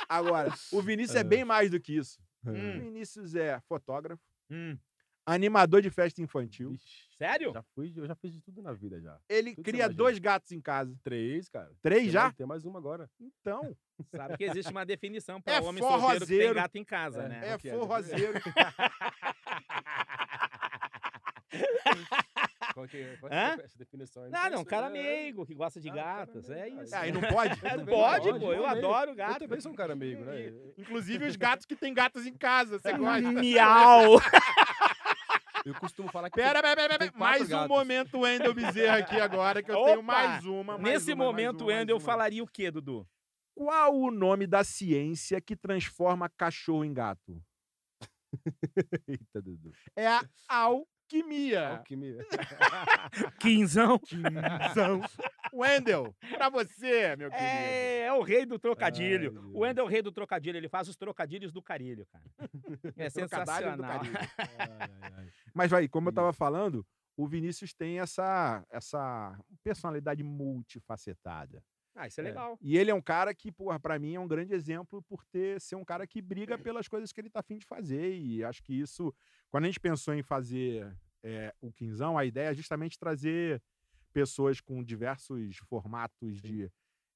Agora, 0.09 0.51
o 0.73 0.81
Vinícius 0.81 1.17
é 1.17 1.25
bem 1.25 1.45
mais 1.45 1.71
do 1.71 1.79
que 1.79 1.97
isso. 1.99 2.19
O 2.45 2.51
Hum. 2.51 2.81
Vinícius 2.81 3.35
é 3.35 3.61
fotógrafo, 3.69 4.23
Hum, 4.51 4.77
animador 5.25 5.81
de 5.81 5.91
festa 5.91 6.21
infantil. 6.21 6.71
Vixe, 6.71 7.09
Sério? 7.17 7.53
Já 7.53 7.63
fui, 7.75 7.93
eu 7.97 8.07
já 8.07 8.15
fiz 8.17 8.33
de 8.33 8.41
tudo 8.41 8.61
na 8.61 8.73
vida 8.73 9.01
já. 9.01 9.17
Ele 9.29 9.51
Tudo 9.51 9.57
que 9.57 9.61
você 9.63 9.71
cria 9.71 9.85
imagina. 9.85 9.97
dois 9.97 10.19
gatos 10.19 10.51
em 10.51 10.61
casa. 10.61 10.99
Três, 11.05 11.49
cara. 11.49 11.71
Três 11.81 12.03
Tem 12.03 12.11
já? 12.11 12.23
mais- 12.25 12.35
tem 12.35 12.47
mais 12.47 12.65
uma 12.65 12.79
agora. 12.81 13.09
Então, 13.21 13.77
Sabe 14.35 14.37
que 14.37 14.45
existe 14.45 14.73
uma 14.73 14.85
definição 14.85 15.41
para 15.41 15.55
É 15.55 15.61
homem 15.61 15.81
solteiro 15.83 16.01
que 16.03 16.09
tem 16.11 16.19
forrozeiro. 16.19 16.55
gato 16.55 16.77
em 16.77 16.85
casa, 16.85 17.23
É. 17.23 17.29
né? 17.29 17.41
é 17.49 17.53
é? 17.53 17.59
forrozeiro. 17.59 18.33
Qual 22.75 22.87
que 22.89 22.97
é, 22.97 23.17
qual 23.19 23.33
Hã? 23.33 23.57
é 23.61 23.65
essa 23.65 23.79
definição 23.79 24.25
aí? 24.25 24.31
Não, 24.31 24.51
não, 24.51 24.61
um 24.61 24.65
cara 24.65 24.89
né? 24.89 25.03
meigo 25.03 25.45
que 25.47 25.55
gosta 25.55 25.81
de 25.81 25.89
Ah, 25.89 25.93
um 25.93 25.95
cara 25.97 26.17
gatos, 26.27 26.49
meigo, 26.49 26.63
é 26.65 26.71
cara. 26.71 26.85
isso. 26.85 26.95
Ah, 26.97 27.09
e 27.09 27.13
não 27.13 27.21
pode? 27.21 27.53
É, 27.65 27.77
pode, 27.79 27.85
pode, 27.87 28.41
pô, 28.41 28.53
eu 28.53 28.61
eu 28.61 28.67
adoro 28.67 29.11
Eu 29.11 29.15
gato. 29.15 29.39
também 29.41 29.61
sou 29.61 29.73
um 29.73 29.75
cara 29.75 29.93
amigo, 29.93 30.25
né? 30.25 30.53
Inclusive 30.79 31.27
os 31.27 31.37
gatos 31.37 31.67
que 31.67 31.77
têm 31.77 31.93
gatos 31.93 32.27
em 32.27 32.35
casa. 32.35 32.79
Você 32.79 32.93
gosta? 32.97 33.31
Miau! 33.33 34.19
Eu 35.65 35.75
costumo 35.77 36.11
falar 36.11 36.29
que. 36.29 36.35
Pera, 36.35 36.61
pera, 36.61 36.75
pera, 36.75 36.99
tem 36.99 37.09
pera. 37.09 37.19
Mais 37.21 37.43
um 37.43 37.47
gatos. 37.47 37.69
momento 37.69 38.19
Wendel 38.21 38.53
Bezerra 38.53 38.97
aqui 38.99 39.21
agora, 39.21 39.63
que 39.63 39.71
eu 39.71 39.77
Opa! 39.79 39.91
tenho 39.91 40.03
mais 40.03 40.45
uma. 40.45 40.77
mais 40.77 40.83
Nesse 40.83 41.13
uma, 41.13 41.19
mais 41.25 41.31
momento, 41.31 41.61
uma, 41.61 41.63
o 41.63 41.67
mais 41.67 41.79
Wendel 41.79 41.97
uma. 41.97 42.05
falaria 42.05 42.43
o 42.43 42.49
quê, 42.49 42.69
Dudu? 42.69 43.09
Qual 43.55 43.95
o 43.97 44.11
nome 44.11 44.45
da 44.49 44.65
ciência 44.65 45.41
que 45.41 45.55
transforma 45.55 46.29
cachorro 46.29 46.85
em 46.85 46.93
gato? 46.93 47.41
Eita, 49.07 49.41
Dudu. 49.41 49.71
É 49.95 50.09
a 50.09 50.23
alquimia. 51.17 51.69
Alquimia. 51.69 52.17
Quinzão. 53.39 53.99
Quinzão. 53.99 55.01
Wendel, 55.53 56.15
pra 56.31 56.49
você, 56.49 57.15
meu 57.17 57.31
querido. 57.31 57.47
É, 57.47 58.01
é 58.07 58.13
o 58.13 58.23
rei 58.23 58.47
do 58.47 58.59
trocadilho. 58.59 59.33
Ai, 59.37 59.51
o 59.53 59.59
Wendel 59.61 59.85
é 59.85 59.87
o 59.87 59.91
rei 59.91 60.01
do 60.01 60.11
trocadilho, 60.11 60.57
ele 60.57 60.69
faz 60.69 60.89
os 60.89 60.97
trocadilhos 60.97 61.53
do 61.53 61.63
carilho, 61.63 62.07
cara. 62.07 62.25
É 62.97 63.11
sensacional. 63.11 63.79
carinho. 63.79 64.15
Ai, 64.39 64.89
ai. 65.19 65.29
Mas 65.53 65.71
vai, 65.71 65.87
como 65.89 66.09
eu 66.09 66.13
tava 66.13 66.33
falando, 66.33 66.87
o 67.17 67.27
Vinícius 67.27 67.75
tem 67.75 68.01
essa, 68.01 68.65
essa 68.71 69.39
personalidade 69.63 70.23
multifacetada. 70.23 71.63
Ah, 71.95 72.07
isso 72.07 72.21
é 72.21 72.25
É. 72.25 72.29
legal. 72.29 72.59
E 72.61 72.77
ele 72.79 72.91
é 72.91 72.95
um 72.95 73.03
cara 73.03 73.35
que, 73.35 73.53
porra, 73.53 73.79
pra 73.79 73.99
mim 73.99 74.15
é 74.15 74.21
um 74.21 74.27
grande 74.29 74.55
exemplo 74.55 75.03
por 75.03 75.25
ter 75.27 75.61
ser 75.61 75.77
um 75.77 75.85
cara 75.85 76.07
que 76.07 76.23
briga 76.23 76.57
pelas 76.59 76.89
coisas 76.89 77.13
que 77.13 77.21
ele 77.21 77.31
tá 77.31 77.41
afim 77.41 77.59
de 77.59 77.67
fazer. 77.67 78.15
E 78.19 78.43
acho 78.45 78.63
que 78.63 78.73
isso, 78.79 79.15
quando 79.51 79.65
a 79.65 79.67
gente 79.67 79.81
pensou 79.81 80.15
em 80.15 80.23
fazer 80.23 80.95
é, 81.23 81.55
o 81.61 81.71
Quinzão, 81.73 82.17
a 82.17 82.25
ideia 82.25 82.51
é 82.51 82.55
justamente 82.55 82.99
trazer 82.99 83.63
pessoas 84.13 84.61
com 84.61 84.83
diversos 84.83 85.57
formatos 85.59 86.41
de 86.41 86.71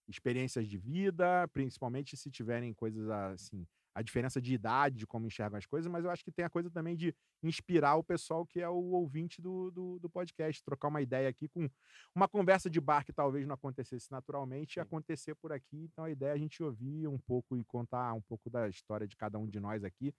experiências 0.09 0.68
de 0.68 0.78
vida, 0.78 1.49
principalmente 1.49 2.16
se 2.16 2.30
tiverem 2.30 2.73
coisas 2.73 3.09
assim, 3.09 3.66
a 3.97 4.03
diferença 4.03 4.43
de 4.43 4.53
idade, 4.53 4.99
de 4.99 5.07
como 5.07 5.26
enxergam 5.26 5.57
as 5.57 5.65
coisas, 5.65 5.91
mas 5.91 6.05
eu 6.05 6.11
acho 6.11 6.23
que 6.23 6.31
tem 6.31 6.45
a 6.45 6.50
coisa 6.50 6.71
também 6.71 6.95
de 6.95 7.15
inspirar 7.43 7.97
o 7.97 8.05
pessoal 8.05 8.45
que 8.45 8.61
é 8.61 8.69
o 8.69 8.91
ouvinte 8.93 9.41
do, 9.41 9.71
do, 9.71 9.99
do 9.99 10.11
podcast, 10.11 10.62
trocar 10.62 10.88
uma 10.88 11.00
ideia 11.00 11.31
aqui 11.31 11.49
com 11.49 11.67
uma 12.15 12.29
conversa 12.29 12.69
de 12.69 12.79
bar 12.79 13.07
que 13.07 13.12
talvez 13.12 13.47
não 13.47 13.55
acontecesse 13.55 14.12
naturalmente, 14.12 14.75
Sim. 14.75 14.81
acontecer 14.81 15.35
por 15.37 15.50
aqui. 15.50 15.88
Então 15.91 16.05
a 16.05 16.11
ideia 16.11 16.29
é 16.29 16.33
a 16.35 16.37
gente 16.37 16.62
ouvir 16.62 17.09
um 17.09 17.17
pouco 17.17 17.57
e 17.57 17.65
contar 17.65 18.12
um 18.12 18.21
pouco 18.21 18.50
da 18.50 18.69
história 18.69 19.09
de 19.09 19.17
cada 19.17 19.38
um 19.38 19.49
de 19.49 19.59
nós 19.59 19.83
aqui. 19.83 20.15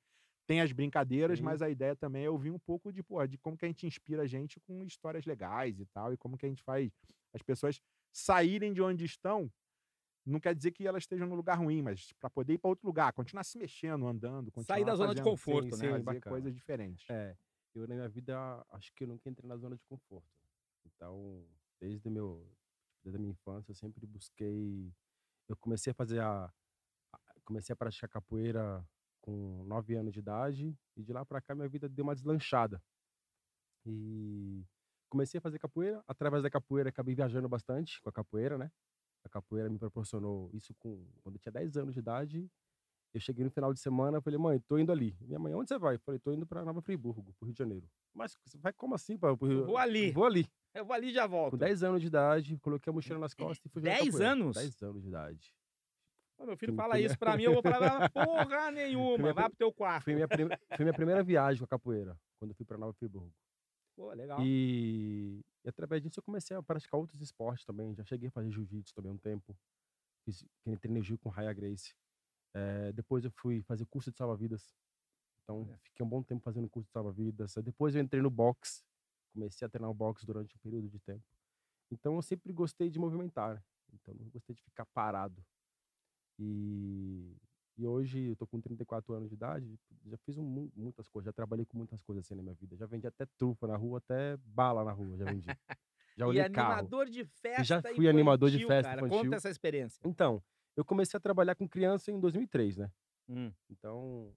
Tem 0.47 0.59
as 0.59 0.71
brincadeiras, 0.71 1.37
Sim. 1.37 1.45
mas 1.45 1.61
a 1.61 1.69
ideia 1.69 1.95
também 1.95 2.25
é 2.25 2.29
ouvir 2.31 2.49
um 2.49 2.57
pouco 2.57 2.91
de, 2.91 3.03
porra, 3.03 3.27
de 3.27 3.37
como 3.37 3.55
que 3.55 3.65
a 3.65 3.67
gente 3.67 3.85
inspira 3.85 4.23
a 4.23 4.27
gente 4.27 4.59
com 4.61 4.83
histórias 4.85 5.23
legais 5.23 5.79
e 5.79 5.85
tal, 5.85 6.11
e 6.11 6.17
como 6.17 6.35
que 6.35 6.47
a 6.47 6.49
gente 6.49 6.63
faz 6.63 6.91
as 7.31 7.43
pessoas 7.43 7.79
saírem 8.11 8.73
de 8.73 8.81
onde 8.81 9.05
estão. 9.05 9.51
Não 10.27 10.41
quer 10.41 10.53
dizer 10.53 10.71
que 10.71 10.85
elas 10.85 11.03
estejam 11.03 11.25
no 11.25 11.35
lugar 11.35 11.57
ruim, 11.57 11.81
mas 11.81 12.11
para 12.19 12.29
poder 12.29 12.53
ir 12.55 12.57
para 12.57 12.69
outro 12.69 12.85
lugar, 12.85 13.13
continuar 13.13 13.45
se 13.45 13.57
mexendo, 13.57 14.05
andando, 14.05 14.51
continuar 14.51 14.75
Sair 14.75 14.85
da 14.85 14.93
zona 14.95 15.13
de 15.15 15.21
fazendo- 15.21 15.31
conforto, 15.31 15.75
sim, 15.75 15.81
né? 15.87 15.97
sim, 15.97 16.03
Fazer 16.03 16.21
coisas 16.21 16.53
diferentes. 16.53 17.05
É, 17.09 17.37
eu 17.73 17.87
na 17.87 17.95
minha 17.95 18.09
vida 18.09 18.65
acho 18.71 18.91
que 18.93 19.05
eu 19.05 19.07
nunca 19.07 19.29
entrei 19.29 19.47
na 19.47 19.55
zona 19.55 19.77
de 19.77 19.83
conforto. 19.85 20.27
Então, 20.85 21.45
desde 21.79 22.09
meu 22.09 22.45
desde 23.03 23.17
a 23.17 23.21
minha 23.21 23.31
infância 23.31 23.71
eu 23.71 23.75
sempre 23.75 24.05
busquei 24.05 24.91
eu 25.47 25.55
comecei 25.55 25.91
a 25.91 25.93
fazer 25.93 26.19
a 26.19 26.51
comecei 27.45 27.71
a 27.71 27.75
praticar 27.77 28.09
capoeira 28.09 28.85
com 29.21 29.63
nove 29.63 29.95
anos 29.95 30.11
de 30.13 30.19
idade 30.19 30.77
e 30.97 31.03
de 31.03 31.13
lá 31.13 31.25
pra 31.25 31.41
cá 31.41 31.55
minha 31.55 31.69
vida 31.69 31.87
deu 31.87 32.03
uma 32.03 32.13
deslanchada. 32.15 32.83
E 33.85 34.65
comecei 35.09 35.37
a 35.37 35.41
fazer 35.41 35.57
capoeira, 35.59 36.03
através 36.05 36.43
da 36.43 36.49
capoeira 36.49 36.89
acabei 36.89 37.15
viajando 37.15 37.47
bastante 37.47 38.01
com 38.01 38.09
a 38.09 38.13
capoeira, 38.13 38.57
né? 38.57 38.69
A 39.27 39.29
capoeira 39.29 39.69
me 39.69 39.77
proporcionou 39.77 40.49
isso 40.53 40.73
com 40.79 41.05
quando 41.21 41.35
eu 41.35 41.39
tinha 41.39 41.51
10 41.51 41.77
anos 41.77 41.93
de 41.93 41.99
idade. 41.99 42.49
Eu 43.13 43.19
cheguei 43.19 43.43
no 43.43 43.51
final 43.51 43.73
de 43.73 43.79
semana, 43.79 44.21
falei, 44.21 44.37
mãe, 44.39 44.59
tô 44.67 44.77
indo 44.77 44.91
ali. 44.91 45.15
Minha 45.21 45.39
mãe, 45.39 45.53
onde 45.53 45.67
você 45.69 45.77
vai? 45.77 45.95
Eu 45.95 45.99
falei, 45.99 46.19
tô 46.19 46.31
indo 46.31 46.45
pra 46.45 46.63
Nova 46.63 46.81
Friburgo, 46.81 47.33
pro 47.39 47.45
Rio 47.45 47.53
de 47.53 47.57
Janeiro. 47.59 47.89
Mas 48.13 48.37
você 48.45 48.57
vai 48.57 48.71
como 48.73 48.95
assim, 48.95 49.17
pai? 49.17 49.35
Pro 49.35 49.47
Rio- 49.47 49.65
vou 49.65 49.77
ali. 49.77 50.11
Vou 50.11 50.25
ali. 50.25 50.45
Eu 50.73 50.85
vou 50.85 50.93
ali 50.95 51.07
e 51.09 51.13
já 51.13 51.25
volto. 51.25 51.51
Com 51.51 51.57
10 51.57 51.83
anos 51.83 52.01
de 52.01 52.07
idade, 52.07 52.57
coloquei 52.59 52.89
a 52.91 52.93
mochila 52.93 53.19
nas 53.19 53.33
costas 53.33 53.65
e 53.65 53.69
fui 53.69 53.81
jogar 53.81 53.95
10 53.95 54.05
capoeira. 54.07 54.31
anos? 54.31 54.55
10 54.55 54.81
anos 54.83 55.01
de 55.01 55.07
idade. 55.07 55.53
Ô, 56.37 56.45
meu 56.45 56.55
filho 56.57 56.75
fala 56.75 56.99
isso 56.99 57.17
pra 57.17 57.35
mim, 57.35 57.43
eu 57.43 57.53
vou 57.53 57.63
falar 57.63 58.09
porra 58.11 58.71
nenhuma. 58.71 59.33
Vai 59.33 59.49
pro 59.49 59.57
teu 59.57 59.73
quarto. 59.73 60.03
Foi 60.03 60.13
minha, 60.13 60.27
prim- 60.27 60.47
foi 60.75 60.85
minha 60.85 60.93
primeira 60.93 61.23
viagem 61.23 61.59
com 61.59 61.65
a 61.65 61.67
capoeira, 61.67 62.15
quando 62.39 62.51
eu 62.51 62.55
fui 62.55 62.65
pra 62.65 62.77
Nova 62.77 62.93
Friburgo. 62.93 63.33
Pô, 63.95 64.11
legal. 64.13 64.37
E, 64.45 65.41
e 65.67 65.69
através 65.69 66.01
disso 66.01 66.19
eu 66.19 66.23
comecei 66.23 66.55
a 66.55 66.63
praticar 66.63 66.97
outros 66.97 67.21
esportes 67.21 67.65
também. 67.65 67.93
Já 67.93 68.01
cheguei 68.05 68.29
a 68.29 68.31
fazer 68.31 68.49
jiu-jitsu 68.49 68.95
também 68.95 69.11
um 69.11 69.17
tempo. 69.17 69.53
Fiz, 70.23 70.45
treinei 70.79 71.03
jiu 71.03 71.17
com 71.17 71.27
Raya 71.27 71.51
Grace. 71.51 71.93
Eh, 72.53 72.93
depois 72.93 73.25
eu 73.25 73.31
fui 73.31 73.61
fazer 73.63 73.85
curso 73.85 74.09
de 74.09 74.17
salva-vidas. 74.17 74.73
Então, 75.43 75.63
Olha. 75.63 75.77
fiquei 75.79 76.05
um 76.05 76.07
bom 76.07 76.23
tempo 76.23 76.41
fazendo 76.41 76.69
curso 76.69 76.87
de 76.87 76.93
salva-vidas. 76.93 77.53
Depois 77.55 77.93
eu 77.93 78.01
entrei 78.01 78.21
no 78.21 78.29
boxe. 78.29 78.81
Comecei 79.33 79.65
a 79.65 79.69
treinar 79.69 79.91
o 79.91 79.93
boxe 79.93 80.25
durante 80.25 80.55
um 80.55 80.59
período 80.59 80.87
de 80.87 80.99
tempo. 80.99 81.25
Então, 81.91 82.15
eu 82.15 82.21
sempre 82.21 82.53
gostei 82.53 82.89
de 82.89 82.97
movimentar. 82.97 83.61
Então, 83.91 84.13
não 84.13 84.29
gostei 84.29 84.55
de 84.55 84.63
ficar 84.63 84.85
parado. 84.85 85.45
E, 86.39 87.35
e 87.77 87.85
hoje 87.85 88.25
eu 88.29 88.35
tô 88.35 88.47
com 88.47 88.59
34 88.59 89.13
anos 89.13 89.29
de 89.29 89.35
idade. 89.35 89.79
Já 90.05 90.17
fiz 90.17 90.37
um 90.37 90.43
mu- 90.43 90.71
muitas 90.75 91.07
coisas. 91.07 91.25
Já 91.27 91.33
trabalhei 91.33 91.65
com 91.65 91.77
muitas 91.77 92.01
coisas 92.01 92.25
assim 92.25 92.35
na 92.35 92.41
minha 92.41 92.55
vida. 92.55 92.75
Já 92.75 92.85
vendi 92.85 93.05
até 93.07 93.25
trufa 93.37 93.67
na 93.67 93.75
rua, 93.77 93.99
até 93.99 94.37
bala 94.37 94.83
na 94.83 94.91
rua. 94.91 95.15
Já 95.17 95.25
vendi. 95.25 95.45
Já 95.47 95.55
e 96.17 96.23
olhei 96.23 96.49
carro. 96.49 96.73
animador 96.73 97.05
de 97.09 97.23
festa 97.25 97.63
já 97.63 97.81
fui 97.81 98.07
animador 98.07 98.49
de 98.49 98.57
infantil, 98.57 98.67
festa 98.69 98.89
cara. 98.89 99.01
infantil. 99.01 99.23
Conta 99.25 99.35
essa 99.35 99.49
experiência. 99.49 100.01
Então, 100.05 100.43
eu 100.75 100.83
comecei 100.83 101.17
a 101.17 101.21
trabalhar 101.21 101.55
com 101.55 101.67
criança 101.67 102.11
em 102.11 102.19
2003, 102.19 102.77
né? 102.77 102.91
Hum. 103.29 103.51
Então, 103.69 104.33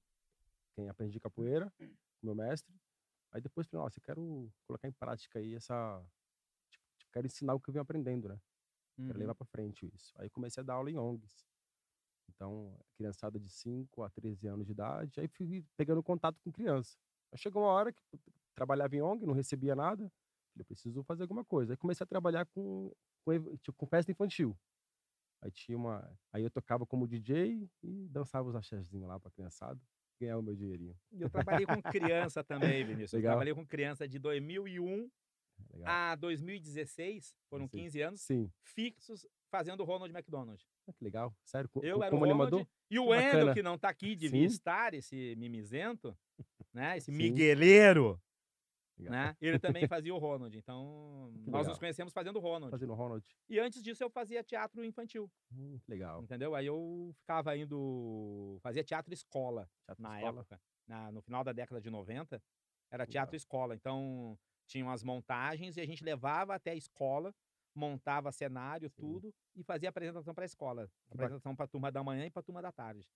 quem 0.75 0.89
aprendi 0.89 1.19
capoeira, 1.19 1.73
meu 2.23 2.35
mestre. 2.35 2.75
Aí 3.33 3.41
depois 3.41 3.67
falei, 3.69 3.85
nossa, 3.85 3.99
eu 3.99 4.03
quero 4.03 4.53
colocar 4.67 4.89
em 4.89 4.93
prática 4.93 5.39
aí 5.39 5.55
essa. 5.55 6.05
Tipo, 6.69 6.85
quero 7.13 7.27
ensinar 7.27 7.55
o 7.55 7.61
que 7.61 7.71
eu 7.71 7.73
venho 7.73 7.83
aprendendo, 7.83 8.29
né? 8.29 8.39
Quero 8.97 9.13
Uhum. 9.15 9.19
levar 9.21 9.35
pra 9.35 9.47
frente 9.47 9.91
isso. 9.95 10.13
Aí 10.19 10.29
comecei 10.29 10.61
a 10.61 10.65
dar 10.65 10.75
aula 10.75 10.91
em 10.91 10.99
ONGs. 10.99 11.47
Então, 12.35 12.79
criançada 12.95 13.39
de 13.39 13.51
5 13.51 14.03
a 14.03 14.11
13 14.11 14.47
anos 14.47 14.67
de 14.67 14.73
idade. 14.73 15.21
Aí 15.21 15.29
fui 15.29 15.65
pegando 15.77 16.03
contato 16.03 16.39
com 16.43 16.51
criança. 16.51 16.97
Aí 17.33 17.39
chegou 17.39 17.63
uma 17.63 17.71
hora 17.71 17.93
que 17.93 18.03
eu 18.13 18.19
trabalhava 18.55 18.95
em 18.97 19.03
ONG, 19.03 19.27
não 19.27 19.35
recebia 19.35 19.75
nada. 19.75 20.11
Falei, 20.53 20.65
preciso 20.65 21.03
fazer 21.05 21.23
alguma 21.23 21.45
coisa. 21.45 21.73
Aí 21.73 21.77
comecei 21.77 22.05
a 22.05 22.07
trabalhar 22.07 22.47
com, 22.47 22.93
com, 23.25 23.57
tipo, 23.59 23.77
com 23.77 23.87
festa 23.87 24.11
infantil. 24.11 24.57
Aí 25.43 25.51
tinha 25.51 25.77
uma. 25.77 26.19
Aí 26.33 26.43
eu 26.43 26.51
tocava 26.51 26.85
como 26.85 27.07
DJ 27.09 27.69
e 27.83 28.09
dançava 28.09 28.49
os 28.49 28.55
axézinhos 28.55 29.09
lá 29.09 29.19
pra 29.19 29.31
criançada. 29.31 29.81
Ganhava 30.21 30.41
o 30.41 30.43
meu 30.43 30.55
dinheirinho. 30.55 30.95
Eu 31.13 31.31
trabalhei 31.31 31.65
com 31.65 31.81
criança 31.81 32.45
também, 32.45 32.85
Vinícius. 32.85 33.15
Eu 33.15 33.19
Legal. 33.19 33.33
trabalhei 33.33 33.55
com 33.55 33.67
criança 33.67 34.07
de 34.07 34.19
2001 34.19 35.11
Legal. 35.73 35.89
a 35.89 36.15
2016, 36.17 37.35
foram 37.49 37.67
Sim. 37.67 37.79
15 37.79 38.01
anos, 38.03 38.21
Sim. 38.21 38.53
fixos 38.63 39.27
fazendo 39.51 39.83
Ronald 39.83 40.15
McDonald. 40.15 40.63
Ah, 40.91 40.93
que 40.93 41.05
legal. 41.05 41.35
Sério, 41.45 41.69
co- 41.69 41.81
Eu 41.85 41.99
como 42.11 42.23
o 42.23 42.25
animador? 42.25 42.61
Ronald 42.61 42.69
e 42.91 42.99
o 42.99 43.07
bacana. 43.07 43.55
que 43.55 43.63
não 43.63 43.79
tá 43.79 43.89
aqui, 43.89 44.17
devia 44.17 44.41
Sim. 44.49 44.55
estar, 44.55 44.95
esse 44.95 45.35
mimizento, 45.37 46.17
né? 46.75 46.97
Esse 46.97 47.13
Sim. 47.13 47.19
migueleiro, 47.19 48.21
Legal. 48.99 49.13
né? 49.13 49.37
Ele 49.41 49.59
também 49.59 49.87
fazia 49.87 50.15
o 50.15 50.19
Ronald. 50.19 50.57
Então, 50.57 51.31
Que 51.45 51.51
nós 51.51 51.61
legal. 51.61 51.71
nos 51.71 51.79
conhecemos 51.79 52.13
fazendo 52.13 52.37
o 52.37 52.41
Ronald. 52.41 52.71
Fazendo 52.71 52.95
Ronald. 52.95 53.25
E 53.49 53.59
antes 53.59 53.83
disso 53.83 54.03
eu 54.03 54.11
fazia 54.11 54.43
teatro 54.43 54.85
infantil, 54.85 55.31
Hum, 55.53 55.79
legal. 55.89 56.23
entendeu? 56.23 56.55
Aí 56.55 56.67
eu 56.67 57.13
ficava 57.21 57.57
indo, 57.57 58.59
fazia 58.63 58.83
teatro 58.85 59.13
escola 59.15 59.69
Teatro 59.87 60.03
na 60.03 60.17
escola. 60.19 60.41
época, 60.41 60.61
na- 60.89 61.13
no 61.13 61.23
final 61.23 61.45
da 61.45 61.53
década 61.53 61.81
de 61.81 61.91
90, 61.91 62.43
era 62.91 63.07
teatro 63.07 63.37
escola. 63.37 63.75
Então, 63.75 64.37
tinham 64.67 64.91
as 64.91 65.03
montagens 65.05 65.77
e 65.77 65.81
a 65.81 65.87
gente 65.87 66.03
levava 66.05 66.55
até 66.55 66.73
a 66.73 66.77
escola, 66.77 67.33
montava 67.75 68.33
cenário, 68.33 68.89
Sim. 68.91 68.97
tudo, 69.01 69.35
e 69.55 69.63
fazia 69.63 69.89
apresentação 69.89 70.35
para 70.35 70.45
a 70.45 70.47
escola. 70.47 70.91
Apresentação 71.11 71.55
para 71.55 71.65
a 71.65 71.69
turma 71.69 71.91
da 71.93 72.03
manhã 72.03 72.27
e 72.27 72.31
para 72.31 72.41
a 72.41 72.43
turma 72.43 72.61
da 72.63 72.73
tarde. 72.73 73.07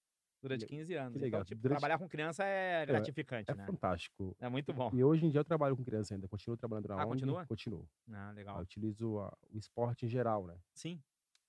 Durante 0.42 0.60
le- 0.62 0.66
15 0.68 0.94
anos. 0.94 1.20
legal. 1.20 1.40
Então, 1.40 1.48
tipo, 1.48 1.62
Durante- 1.62 1.78
trabalhar 1.80 1.98
com 1.98 2.06
criança 2.08 2.44
é 2.44 2.84
gratificante, 2.84 3.50
É 3.50 3.54
né? 3.54 3.64
fantástico. 3.64 4.36
É 4.38 4.48
muito 4.48 4.74
bom. 4.74 4.90
E 4.92 5.02
hoje 5.02 5.24
em 5.24 5.30
dia 5.30 5.40
eu 5.40 5.44
trabalho 5.44 5.74
com 5.74 5.82
criança 5.82 6.12
ainda. 6.14 6.28
Continuo 6.28 6.56
trabalhando 6.56 6.88
na 6.88 6.94
Ah, 6.96 7.06
ONG. 7.06 7.08
continua? 7.12 7.46
Continuo. 7.46 7.88
Ah, 8.12 8.28
Eu 8.30 8.34
legal. 8.34 8.60
utilizo 8.60 9.18
a- 9.20 9.34
o 9.50 9.56
esporte 9.58 10.04
em 10.04 10.08
geral, 10.08 10.46
né? 10.46 10.58
Sim. 10.74 11.02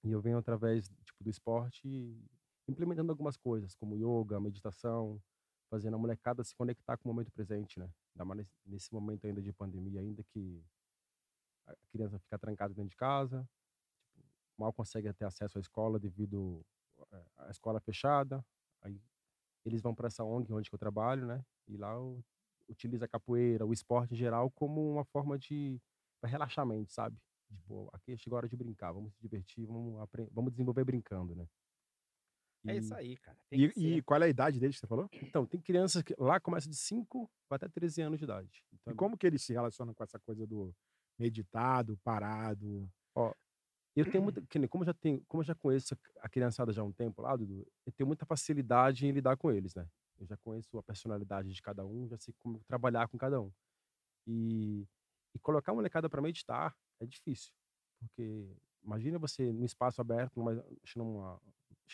E 0.03 0.11
eu 0.11 0.21
venho 0.21 0.37
através 0.37 0.87
tipo, 1.03 1.21
do 1.23 1.29
esporte 1.29 2.17
implementando 2.69 3.11
algumas 3.11 3.35
coisas, 3.35 3.75
como 3.75 3.95
yoga, 3.95 4.39
meditação, 4.39 5.21
fazendo 5.69 5.95
a 5.95 5.99
molecada 5.99 6.41
se 6.43 6.55
conectar 6.55 6.95
com 6.97 7.09
o 7.09 7.13
momento 7.13 7.31
presente, 7.33 7.77
né? 7.79 7.89
Ainda 8.15 8.23
mais 8.23 8.47
nesse 8.65 8.93
momento 8.93 9.27
ainda 9.27 9.41
de 9.41 9.51
pandemia, 9.51 9.99
ainda 9.99 10.23
que 10.23 10.63
a 11.67 11.75
criança 11.91 12.19
fica 12.19 12.37
trancada 12.37 12.73
dentro 12.73 12.89
de 12.89 12.95
casa, 12.95 13.47
tipo, 14.13 14.25
mal 14.57 14.73
consegue 14.73 15.11
ter 15.13 15.25
acesso 15.25 15.57
à 15.57 15.61
escola 15.61 15.99
devido 15.99 16.65
à 17.37 17.49
escola 17.49 17.79
fechada. 17.81 18.45
Aí 18.81 19.01
eles 19.65 19.81
vão 19.81 19.95
para 19.95 20.07
essa 20.07 20.23
ONG 20.23 20.53
onde 20.53 20.69
eu 20.71 20.79
trabalho, 20.79 21.25
né? 21.25 21.43
E 21.67 21.77
lá 21.77 21.93
eu 21.93 22.23
utilizo 22.69 23.03
a 23.05 23.07
capoeira, 23.07 23.65
o 23.65 23.73
esporte 23.73 24.13
em 24.13 24.17
geral 24.17 24.49
como 24.51 24.91
uma 24.91 25.05
forma 25.05 25.37
de 25.37 25.79
relaxamento, 26.23 26.91
sabe? 26.93 27.17
Tipo, 27.47 27.89
aqui 27.93 28.17
chegou 28.17 28.37
a 28.37 28.39
hora 28.39 28.49
de 28.49 28.55
brincar, 28.57 28.91
vamos 28.91 29.13
se 29.13 29.21
divertir, 29.21 29.65
vamos, 29.67 29.99
apren- 30.01 30.27
vamos 30.31 30.51
desenvolver 30.51 30.83
brincando, 30.83 31.35
né? 31.35 31.47
É 32.67 32.73
E- 32.73 32.77
isso 32.79 32.95
aí, 32.95 33.15
cara. 33.17 33.37
E, 33.51 33.71
e 33.75 34.01
qual 34.01 34.21
é 34.21 34.25
a 34.25 34.29
idade 34.29 34.59
deles 34.59 34.75
que 34.75 34.79
você 34.81 34.87
falou? 34.87 35.07
Então, 35.13 35.45
tem 35.45 35.61
crianças 35.61 36.01
que 36.01 36.15
lá 36.17 36.39
começa 36.39 36.67
de 36.67 36.75
5 36.75 37.29
até 37.49 37.69
13 37.69 38.01
anos 38.01 38.17
de 38.17 38.25
idade. 38.25 38.63
Então, 38.73 38.93
E 38.93 38.95
como 38.97 39.17
que 39.17 39.25
eles 39.27 39.43
se 39.43 39.53
relacionam 39.53 39.93
com 39.93 40.03
essa 40.03 40.19
coisa 40.19 40.45
do 40.47 40.73
meditado, 41.17 41.97
parado? 42.03 42.89
Eu 43.95 44.11
tenho 44.11 44.23
muita, 44.23 44.41
como 44.69 44.83
eu 44.83 44.85
já 44.85 44.93
tenho, 44.93 45.23
como 45.27 45.41
eu 45.41 45.45
já 45.45 45.55
conheço 45.55 45.97
a 46.19 46.27
criançada 46.27 46.73
já 46.73 46.81
há 46.81 46.85
um 46.85 46.91
tempo 46.91 47.21
lá, 47.21 47.35
Dudu, 47.35 47.65
eu 47.85 47.91
tenho 47.93 48.05
muita 48.05 48.25
facilidade 48.25 49.07
em 49.07 49.11
lidar 49.11 49.37
com 49.37 49.49
eles, 49.51 49.73
né? 49.73 49.87
Eu 50.19 50.25
já 50.27 50.37
conheço 50.37 50.77
a 50.77 50.83
personalidade 50.83 51.53
de 51.53 51.61
cada 51.61 51.85
um, 51.85 52.07
já 52.07 52.17
sei 52.17 52.33
como 52.39 52.59
trabalhar 52.67 53.07
com 53.07 53.17
cada 53.17 53.39
um. 53.41 53.51
E, 54.27 54.85
e 55.33 55.39
colocar 55.39 55.71
a 55.71 55.75
molecada 55.75 56.09
para 56.09 56.21
meditar 56.21 56.75
é 56.99 57.05
difícil, 57.05 57.53
porque 57.99 58.47
imagina 58.83 59.19
você 59.19 59.51
num 59.51 59.65
espaço 59.65 60.01
aberto, 60.01 60.35
numa, 60.37 60.65
numa, 60.95 61.41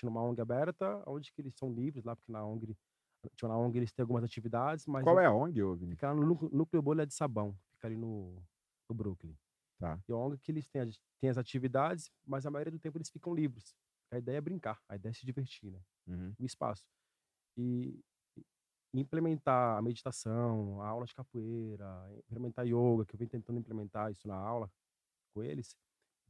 numa 0.04 0.24
ONG 0.24 0.42
aberta, 0.42 1.04
onde 1.06 1.32
que 1.32 1.42
eles 1.42 1.56
são 1.56 1.72
livres 1.72 2.04
lá, 2.04 2.16
porque 2.16 2.32
na 2.32 2.44
ONG, 2.46 2.76
tipo, 3.36 3.48
na 3.48 3.58
ONG 3.58 3.78
eles 3.78 3.92
têm 3.92 4.04
algumas 4.04 4.24
atividades, 4.24 4.86
mas 4.88 5.04
Qual 5.04 5.20
é 5.20 5.26
a 5.26 5.34
ONG, 5.34 5.62
ô, 5.62 5.76
Vini? 5.76 5.96
Fica 5.96 6.10
lá 6.10 6.16
no 6.16 6.26
núcleo, 6.26 6.50
núcleo 6.54 6.82
bolha 6.82 7.06
de 7.06 7.14
sabão, 7.14 7.56
fica 7.74 7.88
ali 7.88 7.98
no, 7.98 8.42
no 8.92 8.96
Brooklyn. 8.96 9.36
Tá. 9.80 10.00
E 10.08 10.12
a 10.12 10.16
ONG 10.16 10.38
que 10.38 10.52
eles 10.52 10.68
têm, 10.68 10.82
as- 10.82 11.00
têm 11.20 11.30
as 11.30 11.38
atividades, 11.38 12.12
mas 12.26 12.46
a 12.46 12.52
maioria 12.52 12.72
do 12.72 12.80
tempo 12.80 12.98
eles 12.98 13.10
ficam 13.10 13.34
livres. 13.34 13.74
A 14.12 14.18
ideia 14.18 14.38
é 14.38 14.42
brincar, 14.42 14.80
a 14.88 14.96
ideia 14.96 15.12
é 15.12 15.14
se 15.14 15.26
divertir, 15.26 15.72
né? 15.72 15.82
Uhum. 16.08 16.34
O 16.40 16.46
espaço. 16.46 16.86
E, 17.58 18.00
implementar 18.94 19.78
a 19.78 19.82
meditação, 19.82 20.82
a 20.82 20.88
aula 20.88 21.06
de 21.06 21.14
capoeira, 21.16 21.86
implementar 22.28 22.66
yoga, 22.66 23.06
que 23.06 23.16
eu 23.16 23.18
venho 23.18 23.30
tentando 23.30 23.58
implementar 23.60 24.12
isso 24.12 24.28
na 24.28 24.36
aula 24.36 24.70
com 25.34 25.42
eles, 25.44 25.78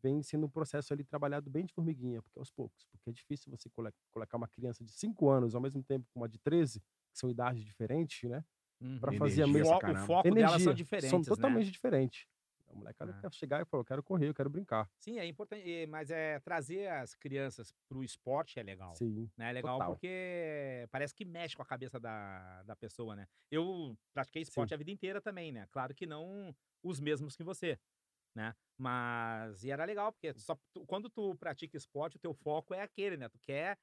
vem 0.04 0.22
sendo 0.22 0.46
um 0.46 0.50
processo 0.50 0.94
ali 0.94 1.04
trabalhado 1.04 1.50
bem 1.50 1.66
de 1.66 1.74
formiguinha, 1.74 2.22
porque 2.22 2.38
aos 2.38 2.52
poucos. 2.52 2.86
Porque 2.92 3.10
é 3.10 3.14
difícil 3.14 3.50
você 3.52 3.70
cole- 3.70 3.92
colocar 4.12 4.38
uma 4.38 4.48
criança 4.48 4.84
de 4.84 4.92
5 4.92 5.30
anos 5.30 5.56
ao 5.56 5.62
mesmo 5.62 5.84
tempo 5.84 6.08
com 6.14 6.20
uma 6.20 6.30
de 6.30 6.38
13, 6.40 6.80
que 6.80 7.18
são 7.20 7.30
idades 7.30 7.64
diferentes, 7.64 8.30
né? 8.30 8.44
Uhum. 8.80 9.00
Pra 9.00 9.14
Energia 9.14 9.20
fazer 9.20 9.44
a 9.44 9.48
mesma. 9.48 9.78
O 10.04 10.06
foco 10.06 10.30
delas 10.32 10.52
são 10.52 10.72
energia. 10.72 10.74
diferentes, 10.74 11.10
São 11.10 11.20
né? 11.20 11.26
totalmente 11.26 11.72
diferentes. 11.72 12.28
A 12.72 12.76
molecada 12.76 13.12
É. 13.12 13.22
quer 13.22 13.34
chegar 13.34 13.62
e 13.62 13.66
falar, 13.66 13.82
eu 13.82 13.86
quero 13.86 14.04
correr, 14.04 14.30
eu 14.30 14.34
quero 14.34 14.50
brincar. 14.50 14.90
Sim, 15.00 15.20
é 15.20 15.26
importante, 15.26 15.86
mas 15.88 16.10
é 16.10 16.40
trazer 16.40 16.88
as 16.88 17.14
crianças 17.14 17.74
pro 17.88 18.04
esporte 18.04 18.60
é 18.60 18.64
legal. 18.64 18.96
Sim. 18.96 19.30
né? 19.38 19.50
É 19.50 19.54
legal 19.54 19.78
Total. 19.78 19.94
porque 19.94 20.88
parece 20.92 21.14
que 21.14 21.26
mexe 21.26 21.56
com 21.56 21.62
a 21.62 21.66
cabeça 21.66 22.00
da, 22.00 22.64
da 22.64 22.76
pessoa, 22.76 23.16
né? 23.16 23.28
Eu 23.50 23.98
pratiquei 24.14 24.42
esporte 24.42 24.74
a 24.74 24.78
vida 24.78 24.92
inteira 24.92 25.22
também, 25.22 25.52
né? 25.52 25.68
Claro 25.72 25.94
que 25.94 26.06
não 26.06 26.56
os 26.84 27.00
mesmos 27.00 27.36
que 27.36 27.44
você, 27.44 27.78
né? 28.36 28.56
Mas, 28.78 29.64
e 29.64 29.70
era 29.72 29.86
legal, 29.86 30.12
porque 30.12 30.34
só, 30.34 30.58
tu- 30.74 30.86
quando 30.86 31.10
tu 31.10 31.36
pratica 31.36 31.78
esporte, 31.78 32.16
o 32.18 32.20
teu 32.20 32.34
foco 32.34 32.74
é 32.74 32.82
aquele, 32.82 33.18
né? 33.18 33.30
Tu 33.30 33.38
quer, 33.40 33.78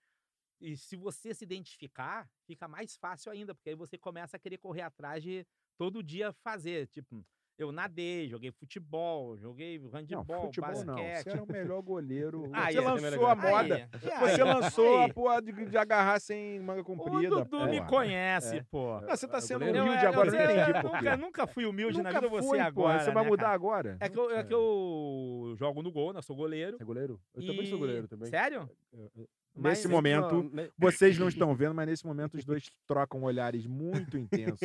e 0.61 0.76
se 0.76 0.97
você 0.97 1.33
se 1.35 1.45
identificar, 1.45 2.28
fica 2.47 2.66
mais 2.66 2.97
fácil 2.97 3.30
ainda, 3.30 3.54
porque 3.54 3.71
aí 3.71 3.76
você 3.76 3.97
começa 3.97 4.37
a 4.37 4.40
querer 4.40 4.59
correr 4.59 4.83
atrás 4.83 5.23
de 5.23 5.47
todo 5.76 6.02
dia 6.02 6.33
fazer, 6.33 6.88
tipo... 6.88 7.25
Eu 7.59 7.73
nadei, 7.73 8.29
joguei 8.29 8.53
futebol, 8.53 9.37
joguei 9.37 9.80
Não, 9.80 9.91
handebol, 9.91 10.43
futebol 10.43 10.85
não. 10.85 10.95
basquete. 10.95 11.23
Você 11.25 11.30
era 11.30 11.43
o 11.43 11.52
melhor 11.52 11.82
goleiro. 11.82 12.49
Aí, 12.52 12.75
você 12.76 12.78
é, 12.78 12.82
lançou 12.82 13.26
a 13.26 13.35
moda. 13.35 13.75
Aí, 13.75 13.82
e 13.82 13.99
Você 14.21 14.43
aí? 14.43 14.49
lançou 14.49 14.99
Aí? 15.00 15.11
a 15.11 15.15
porra 15.15 15.43
de, 15.43 15.52
de 15.67 15.76
agarrar 15.76 16.21
sem 16.21 16.61
manga 16.61 16.82
O 16.82 16.85
comprida. 16.85 17.28
Dudu 17.28 17.67
me 17.67 17.78
porra. 17.78 17.89
conhece, 17.89 18.59
É. 18.59 18.65
pô. 18.71 19.00
Não, 19.00 19.09
você 19.09 19.26
tá 19.26 19.39
É, 19.39 19.41
sendo 19.41 19.59
goleiro. 19.65 19.82
humilde 19.87 20.04
é, 20.04 20.06
agora, 20.09 20.28
eu 20.28 20.32
não 20.35 20.45
entendi 20.45 20.71
eu 20.71 20.82
por 20.82 20.91
quê. 20.93 20.97
nunca, 20.99 21.17
nunca 21.17 21.47
fui 21.49 21.67
humilde 21.67 21.99
na 22.00 22.11
Nunca 22.11 22.21
vida, 22.21 22.30
você 22.30 22.49
foi, 22.49 22.61
agora. 22.61 23.00
Você 23.00 23.11
vai 23.11 23.25
né, 23.25 23.28
mudar 23.30 23.43
cara? 23.43 23.54
agora? 23.56 23.97
É 23.99 24.09
que, 24.09 24.19
eu, 24.21 24.30
é 24.30 24.45
que 24.45 24.54
eu 24.54 25.54
jogo 25.59 25.82
no 25.82 25.91
gol, 25.91 26.13
né? 26.13 26.23
Sou 26.23 26.37
goleiro. 26.37 26.76
Você 26.76 26.82
é 26.85 26.87
goleiro? 26.87 27.21
Eu 27.35 27.45
também 27.45 27.67
sou 27.67 27.76
e- 27.76 27.80
goleiro 27.80 28.06
também. 28.06 28.28
Sério? 28.30 28.71
Eu- 28.93 29.11
eu- 29.17 29.28
Nesse 29.56 29.89
Mas- 29.89 29.93
momento, 29.93 30.49
Não, 30.52 30.69
vocês 30.78 31.19
não 31.19 31.26
estão 31.26 31.52
vendo, 31.56 31.75
mas 31.75 31.89
nesse 31.89 32.06
momento 32.06 32.37
os 32.37 32.45
dois 32.45 32.71
trocam 32.87 33.25
olhares 33.25 33.67
muito 33.67 34.17
intensos. 34.56 34.61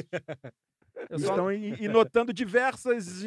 Estão 1.12 1.52
e, 1.52 1.88
notando 1.88 2.34
diversas 2.34 3.24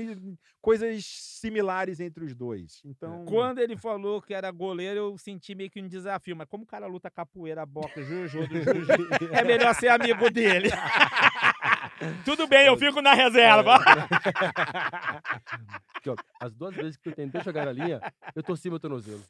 coisas 0.61 1.05
similares 1.05 2.01
entre 2.01 2.25
os 2.25 2.35
dois. 2.35 2.83
Então, 2.85 3.25
quando 3.25 3.59
ele 3.59 3.77
falou 3.77 4.21
que 4.21 4.35
era 4.35 4.51
goleiro, 4.51 4.99
eu 4.99 5.19
senti 5.19 5.55
meio 5.55 5.71
que 5.71 5.81
um 5.81 5.89
desafio. 5.89 6.37
Mas 6.37 6.49
como 6.49 6.65
o 6.65 6.67
cara 6.67 6.87
luta 6.87 7.11
capoeira, 7.11 7.65
boca, 7.65 8.03
juju, 8.03 8.47
do 8.49 8.63
jiu 8.63 8.65
é 9.33 9.45
melhor 9.45 9.75
ser 9.75 9.89
amigo 9.89 10.31
dele. 10.31 10.69
Tudo 12.25 12.47
bem, 12.47 12.67
eu 12.67 12.77
fico 12.77 13.01
na 13.01 13.15
reserva. 13.15 13.79
Ó, 16.09 16.15
as 16.41 16.55
duas 16.55 16.75
vezes 16.75 16.97
que 16.97 17.09
eu 17.09 17.15
tentei 17.15 17.41
jogar 17.43 17.65
na 17.65 17.73
linha, 17.73 18.01
eu 18.35 18.43
torci 18.43 18.71
meu 18.71 18.79
tornozelo. 18.79 19.23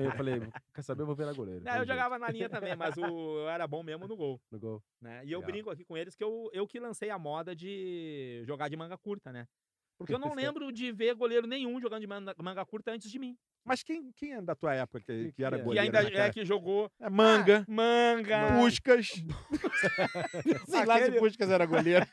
Eu 0.00 0.10
falei, 0.12 0.40
quer 0.74 0.82
saber, 0.82 1.02
eu 1.02 1.06
vou 1.06 1.14
virar 1.14 1.32
goleiro. 1.32 1.62
Não, 1.64 1.72
tem 1.72 1.80
eu 1.80 1.86
jogava 1.86 2.18
na 2.18 2.28
linha 2.30 2.48
também, 2.48 2.74
mas 2.74 2.96
o, 2.96 3.40
eu 3.40 3.48
era 3.48 3.66
bom 3.66 3.82
mesmo 3.82 4.08
no 4.08 4.16
gol. 4.16 4.40
No 4.50 4.58
gol. 4.58 4.82
né? 5.00 5.24
E 5.24 5.32
eu 5.32 5.38
Legal. 5.40 5.52
brinco 5.52 5.70
aqui 5.70 5.84
com 5.84 5.96
eles 5.96 6.16
que 6.16 6.24
eu, 6.24 6.50
eu 6.52 6.66
que 6.66 6.80
lancei 6.80 7.10
a 7.10 7.18
moda 7.18 7.54
de 7.54 8.42
jogar 8.46 8.68
de 8.68 8.76
manga 8.76 8.96
curta, 8.96 9.32
né? 9.32 9.46
Porque 9.96 10.14
eu 10.14 10.18
não 10.18 10.34
lembro 10.34 10.72
de 10.72 10.90
ver 10.92 11.14
goleiro 11.14 11.46
nenhum 11.46 11.80
jogando 11.80 12.00
de 12.00 12.06
manga, 12.06 12.34
manga 12.38 12.64
curta 12.64 12.92
antes 12.92 13.10
de 13.10 13.18
mim. 13.18 13.36
Mas 13.64 13.82
quem, 13.82 14.10
quem 14.16 14.34
é 14.34 14.40
da 14.42 14.54
tua 14.54 14.74
época 14.74 15.00
que, 15.00 15.32
Que 15.32 15.44
era 15.44 15.56
que 15.56 15.60
é? 15.62 15.64
goleiro? 15.64 15.90
que 15.90 15.96
ainda 15.96 16.10
né, 16.10 16.26
é 16.26 16.30
que 16.30 16.44
jogou. 16.44 16.90
É 17.00 17.08
manga, 17.10 17.64
Ah, 17.68 17.70
manga. 17.70 18.52
Puscas. 18.58 19.08
Sei 20.66 20.84
lá 20.84 20.96
se 20.98 21.02
Aquele- 21.04 21.18
Puscas 21.18 21.50
era 21.50 21.66
goleiro. 21.66 22.06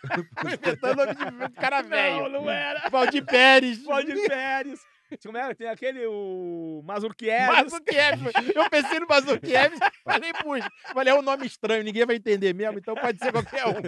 Inventando 0.46 1.06
nome 1.06 1.48
de 1.50 1.54
cara 1.56 1.82
velho. 1.82 2.24
Não, 2.30 2.42
não 2.44 2.50
era. 2.50 2.90
Valdir 2.90 3.26
Pérez. 3.26 3.84
Valdir 3.84 4.28
Pérez. 4.28 4.80
Como 5.24 5.38
era? 5.38 5.54
Tem 5.56 5.68
aquele, 5.68 6.06
o 6.08 6.82
Mazurkiewicz. 6.86 7.48
Mazurkiewicz. 7.48 8.34
Eu 8.56 8.70
pensei 8.70 9.00
no 9.00 9.08
Mazurkiewicz, 9.08 9.80
falei, 10.04 10.34
puxa, 10.34 10.70
falei, 10.94 11.14
é 11.14 11.16
um 11.18 11.22
nome 11.22 11.46
estranho, 11.46 11.84
ninguém 11.84 12.06
vai 12.06 12.16
entender 12.16 12.54
mesmo, 12.54 12.78
então 12.80 12.96
pode 12.96 13.18
ser 13.20 13.32
qualquer 13.32 13.66
um. 13.68 13.82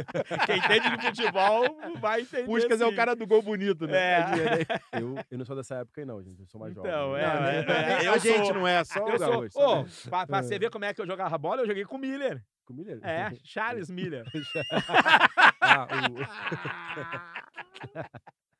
Quem 0.46 0.58
entende 0.58 0.98
de 0.98 1.02
futebol 1.08 1.64
vai 2.00 2.22
entender. 2.22 2.46
Puscas 2.46 2.82
é 2.82 2.86
o 2.86 2.96
cara 2.96 3.16
do 3.16 3.26
gol 3.28 3.42
bonito, 3.42 3.88
né? 3.88 3.98
É. 3.98 4.20
Né? 4.20 4.66
Eu, 4.94 5.16
eu 5.32 5.38
não 5.38 5.46
sou 5.46 5.56
dessa 5.56 5.76
época 5.76 6.02
aí, 6.02 6.06
não, 6.06 6.22
gente. 6.24 6.40
Eu 6.40 6.48
sou 6.48 6.60
mais 6.62 6.74
jovem. 6.74 6.90
Então, 6.92 7.18
é, 7.18 7.28
Não, 7.28 7.42
né? 7.42 7.66
É, 7.68 7.96
a 7.98 8.04
eu 8.04 8.20
gente 8.20 8.46
sou- 8.46 8.54
não 8.54 8.68
é 8.68 8.84
só 8.84 9.04
o 9.04 9.18
sou. 9.18 9.20
gaúcho. 9.20 9.60
Né? 9.60 9.86
pra, 10.10 10.28
pra 10.28 10.42
você 10.44 10.60
ver 10.60 10.70
como 10.70 10.86
é 10.86 10.94
que 10.94 11.02
eu 11.02 11.08
jogava 11.08 11.38
bola, 11.38 11.62
eu 11.62 11.68
joguei 11.68 11.84
com 11.86 11.96
o 11.96 12.00
Miller. 12.00 12.42
Com 12.66 12.74
o 12.74 12.76
Miller? 12.76 13.00
É, 13.04 13.32
Charles 13.44 13.90
Miller. 13.92 14.24
ah, 15.62 15.88
o... 16.12 16.18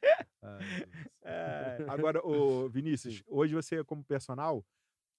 É. 1.22 1.78
Agora, 1.90 2.26
ô, 2.26 2.70
Vinícius, 2.70 3.22
hoje 3.28 3.54
você, 3.54 3.84
como 3.84 4.04
personal, 4.04 4.66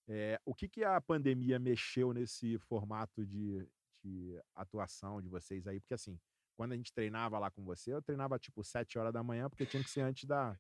é, 0.09 0.41
o 0.45 0.55
que, 0.55 0.69
que 0.69 0.83
a 0.83 1.01
pandemia 1.01 1.59
mexeu 1.59 2.15
nesse 2.15 2.59
formato 2.61 3.27
de, 3.27 3.69
de 4.03 4.41
atuação 4.55 5.21
de 5.21 5.29
vocês 5.29 5.67
aí? 5.67 5.79
Porque, 5.81 5.95
assim, 5.95 6.19
quando 6.57 6.73
a 6.73 6.77
gente 6.77 6.93
treinava 6.93 7.39
lá 7.39 7.51
com 7.51 7.63
você, 7.63 7.93
eu 7.93 8.01
treinava 8.01 8.39
tipo 8.39 8.65
7 8.65 8.99
horas 8.99 9.13
da 9.13 9.23
manhã, 9.23 9.51
porque 9.51 9.67
tinha 9.67 9.83
que 9.83 9.91
ser 9.91 10.01
antes 10.01 10.25
da, 10.25 10.59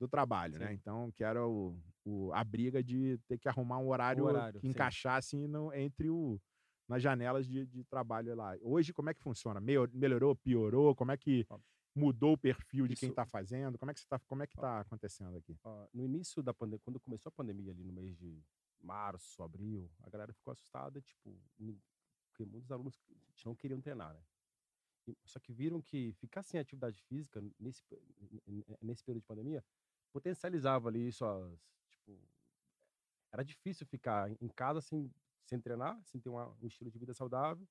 do 0.00 0.08
trabalho, 0.08 0.58
né? 0.58 0.68
Sim. 0.68 0.74
Então, 0.74 1.12
que 1.12 1.22
era 1.22 1.46
o, 1.46 1.78
o- 2.04 2.32
a 2.32 2.42
briga 2.42 2.82
de 2.82 3.18
ter 3.28 3.38
que 3.38 3.48
arrumar 3.48 3.78
um 3.78 3.88
horário, 3.88 4.24
horário, 4.24 4.60
que 4.60 4.66
sim. 4.66 4.70
encaixasse 4.70 5.36
no, 5.46 5.72
entre 5.72 6.10
o 6.10 6.40
nas 6.86 7.00
janelas 7.02 7.46
de, 7.46 7.64
de 7.64 7.82
trabalho 7.84 8.34
lá. 8.34 8.54
Hoje, 8.60 8.92
como 8.92 9.08
é 9.08 9.14
que 9.14 9.22
funciona? 9.22 9.58
Melhorou, 9.58 10.36
piorou? 10.36 10.94
Como 10.94 11.12
é 11.12 11.16
que 11.16 11.46
mudou 11.94 12.32
o 12.32 12.38
perfil 12.38 12.86
de 12.88 12.94
quem 12.96 13.06
isso- 13.08 13.12
está 13.12 13.24
fazendo? 13.24 13.78
Como 13.78 13.90
é 13.90 13.94
que 13.94 14.00
está 14.00 14.16
é 14.16 14.46
que 14.46 14.56
tá 14.56 14.80
acontecendo 14.80 15.36
aqui? 15.36 15.56
No 15.92 16.04
início 16.04 16.42
da 16.42 16.52
pandemia, 16.52 16.80
quando 16.80 16.98
começou 17.00 17.30
a 17.30 17.32
pandemia 17.32 17.72
ali 17.72 17.84
no 17.84 17.92
mês 17.92 18.16
de 18.16 18.42
março, 18.80 19.42
abril, 19.42 19.90
a 20.02 20.10
galera 20.10 20.32
ficou 20.32 20.52
assustada, 20.52 21.00
tipo, 21.00 21.40
porque 22.28 22.44
muitos 22.44 22.70
alunos 22.72 23.00
não 23.44 23.54
queriam 23.54 23.80
treinar, 23.80 24.12
né? 24.14 24.22
Só 25.24 25.38
que 25.38 25.52
viram 25.52 25.80
que 25.82 26.12
ficar 26.14 26.42
sem 26.42 26.58
atividade 26.58 27.00
física 27.02 27.40
nesse, 27.58 27.84
nesse 28.80 29.04
período 29.04 29.22
de 29.22 29.26
pandemia 29.26 29.64
potencializava 30.12 30.88
ali 30.88 31.12
suas, 31.12 31.58
tipo, 31.90 32.18
era 33.32 33.44
difícil 33.44 33.86
ficar 33.86 34.30
em 34.30 34.48
casa 34.48 34.80
sem, 34.80 35.12
sem 35.44 35.60
treinar, 35.60 36.00
sem 36.04 36.20
ter 36.20 36.28
uma- 36.30 36.48
um 36.60 36.66
estilo 36.66 36.90
de 36.90 36.98
vida 36.98 37.12
saudável. 37.12 37.66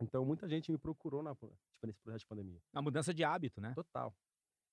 Então, 0.00 0.24
muita 0.24 0.48
gente 0.48 0.70
me 0.70 0.78
procurou 0.78 1.22
na, 1.22 1.36
tipo, 1.78 1.86
nesse 1.86 2.00
processo 2.00 2.24
de 2.24 2.26
pandemia. 2.26 2.60
A 2.72 2.82
mudança 2.82 3.14
de 3.14 3.24
hábito, 3.24 3.60
né? 3.60 3.72
Total. 3.74 4.14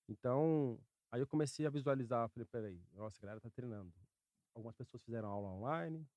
Então, 0.09 0.79
aí 1.11 1.21
eu 1.21 1.27
comecei 1.27 1.65
a 1.65 1.69
visualizar, 1.69 2.29
falei, 2.29 2.45
peraí, 2.45 2.83
nossa, 2.93 3.19
a 3.19 3.21
galera 3.21 3.41
tá 3.41 3.49
treinando. 3.49 3.93
Algumas 4.55 4.75
pessoas 4.75 5.03
fizeram 5.03 5.29
aula 5.29 5.49
online, 5.49 6.07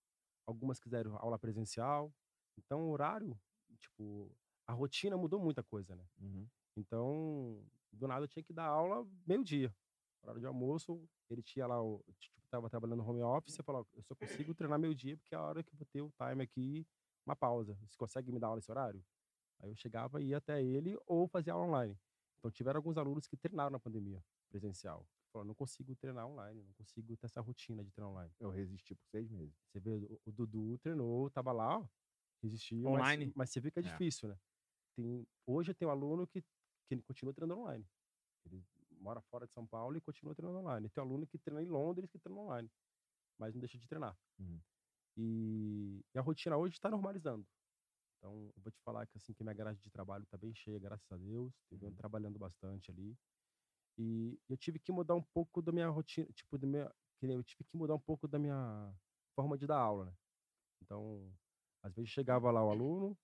algumas 0.46 0.80
quiseram 0.80 1.16
aula 1.16 1.38
presencial. 1.38 2.12
Então, 2.56 2.88
o 2.88 2.90
horário, 2.90 3.38
tipo, 3.78 4.34
a 4.66 4.72
rotina 4.72 5.16
mudou 5.16 5.40
muita 5.40 5.62
coisa, 5.62 5.94
né? 5.94 6.06
Uhum. 6.20 6.48
Então, 6.76 7.64
do 7.92 8.06
nada 8.06 8.24
eu 8.24 8.28
tinha 8.28 8.42
que 8.42 8.52
dar 8.52 8.66
aula 8.66 9.06
meio-dia. 9.26 9.74
Hora 10.22 10.38
de 10.38 10.46
almoço, 10.46 11.08
ele 11.30 11.42
tinha 11.42 11.66
lá, 11.66 11.82
o, 11.82 12.04
tipo, 12.18 12.36
tava 12.50 12.68
trabalhando 12.68 13.02
no 13.02 13.08
home 13.08 13.22
office, 13.22 13.58
eu 13.58 13.64
falava, 13.64 13.86
eu 13.94 14.02
só 14.02 14.14
consigo 14.14 14.54
treinar 14.54 14.78
meio-dia 14.78 15.16
porque 15.16 15.34
é 15.34 15.38
a 15.38 15.42
hora 15.42 15.62
que 15.62 15.72
eu 15.72 15.78
vou 15.78 15.86
ter 15.86 16.00
o 16.00 16.10
time 16.10 16.42
aqui, 16.42 16.86
uma 17.26 17.36
pausa. 17.36 17.76
Você 17.86 17.96
consegue 17.96 18.32
me 18.32 18.38
dar 18.38 18.48
aula 18.48 18.56
nesse 18.56 18.70
horário? 18.70 19.04
Aí 19.60 19.68
eu 19.70 19.74
chegava 19.76 20.20
e 20.22 20.28
ia 20.28 20.38
até 20.38 20.62
ele 20.62 20.96
ou 21.06 21.26
fazia 21.26 21.52
aula 21.52 21.66
online. 21.66 21.98
Então 22.38 22.50
tiveram 22.50 22.78
alguns 22.78 22.96
alunos 22.96 23.26
que 23.26 23.36
treinaram 23.36 23.70
na 23.70 23.80
pandemia 23.80 24.24
presencial. 24.48 25.06
Falaram, 25.32 25.48
não 25.48 25.54
consigo 25.54 25.94
treinar 25.96 26.26
online, 26.26 26.62
não 26.62 26.72
consigo 26.74 27.16
ter 27.16 27.26
essa 27.26 27.40
rotina 27.40 27.84
de 27.84 27.90
treinar 27.90 28.10
online. 28.12 28.32
Eu 28.40 28.50
resisti 28.50 28.94
por 28.94 29.06
seis 29.08 29.28
meses. 29.30 29.54
Você 29.66 29.78
vê, 29.80 29.90
o, 29.96 30.20
o 30.24 30.32
Dudu 30.32 30.78
treinou, 30.78 31.28
tava 31.30 31.52
lá, 31.52 31.78
ó, 31.80 31.86
resistiu. 32.42 32.82
mas- 32.82 32.92
Online. 32.94 33.32
Mas, 33.36 33.50
você 33.50 33.60
vê 33.60 33.70
que 33.70 33.78
é 33.78 33.82
É. 33.82 33.84
difícil, 33.84 34.28
né? 34.28 34.38
Tem, 34.96 35.26
hoje 35.46 35.70
eu 35.70 35.74
tenho 35.74 35.90
um 35.90 35.92
aluno 35.92 36.26
que, 36.26 36.42
que 36.86 37.02
continua 37.02 37.34
treinando 37.34 37.60
online. 37.60 37.86
Ele 38.46 38.64
mora 39.00 39.20
fora 39.20 39.46
de 39.46 39.52
São 39.52 39.66
Paulo 39.66 39.96
e 39.96 40.00
continua 40.00 40.34
treinando 40.34 40.60
online. 40.60 40.88
Tem 40.88 41.02
um 41.02 41.06
aluno 41.06 41.26
que 41.26 41.36
treina 41.38 41.62
em 41.62 41.66
Londres 41.66 42.10
que 42.10 42.18
treina 42.18 42.40
online, 42.40 42.70
mas 43.36 43.52
não 43.54 43.60
deixa 43.60 43.76
de 43.78 43.86
treinar. 43.86 44.16
Uhum. 44.38 44.60
E, 45.16 46.04
e 46.14 46.18
a 46.18 46.22
rotina 46.22 46.56
hoje 46.56 46.74
está 46.74 46.88
normalizando. 46.88 47.46
Então, 48.18 48.52
eu 48.56 48.62
vou 48.62 48.72
te 48.72 48.80
falar 48.82 49.06
que 49.06 49.16
assim 49.16 49.32
que 49.32 49.42
minha 49.44 49.54
grade 49.54 49.80
de 49.80 49.90
trabalho 49.90 50.24
está 50.24 50.36
bem 50.36 50.52
cheia, 50.54 50.78
graças 50.78 51.10
a 51.10 51.16
Deus. 51.16 51.54
Eu 51.70 51.78
venho 51.78 51.92
Uhum. 51.92 51.96
trabalhando 51.96 52.38
bastante 52.38 52.90
ali. 52.90 53.16
E 53.96 54.38
eu 54.48 54.56
tive 54.56 54.78
que 54.78 54.92
mudar 54.92 55.14
um 55.14 55.22
pouco 55.22 55.62
da 55.62 55.72
minha 55.72 55.88
rotina, 55.88 56.26
tipo, 56.32 56.58
da 56.58 56.66
minha, 56.66 56.92
eu 57.22 57.42
tive 57.42 57.64
que 57.64 57.76
mudar 57.76 57.94
um 57.94 58.00
pouco 58.00 58.28
da 58.28 58.38
minha 58.38 58.94
forma 59.34 59.56
de 59.58 59.66
dar 59.66 59.78
aula, 59.78 60.06
né? 60.06 60.12
Então, 60.82 61.32
às 61.82 61.94
vezes 61.94 62.10
chegava 62.10 62.50
lá 62.50 62.64
o 62.64 62.70
aluno, 62.70 63.18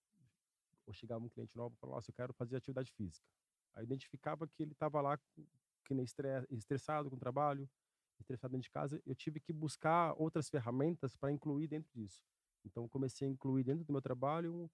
ou 0.87 0.93
chegava 0.93 1.25
um 1.25 1.29
cliente 1.29 1.57
novo 1.57 1.75
e 1.75 1.79
falava, 1.79 1.97
nossa, 1.97 2.11
eu 2.11 2.15
quero 2.15 2.33
fazer 2.35 2.57
atividade 2.57 2.93
física. 2.93 3.27
Aí 3.75 3.83
eu 3.83 3.85
identificava 3.85 4.47
que 4.49 4.63
ele 4.63 4.73
estava 4.73 5.01
lá 5.01 5.19
que 5.85 5.95
nem 5.95 6.05
estre- 6.05 6.47
estressado 6.51 7.09
com 7.11 7.17
o 7.17 7.19
trabalho, 7.19 7.69
estressado 8.21 8.53
dentro 8.53 8.65
de 8.65 8.71
casa, 8.71 9.03
eu 9.05 9.15
tive 9.15 9.41
que 9.41 9.53
buscar 9.53 10.15
outras 10.21 10.49
ferramentas 10.49 11.17
para 11.17 11.33
incluir 11.33 11.69
dentro 11.69 11.91
disso. 11.93 12.23
Então, 12.65 12.89
comecei 12.89 13.29
a 13.29 13.31
incluir 13.31 13.65
dentro 13.65 13.85
do 13.85 13.93
meu 13.93 14.03
trabalho 14.03 14.71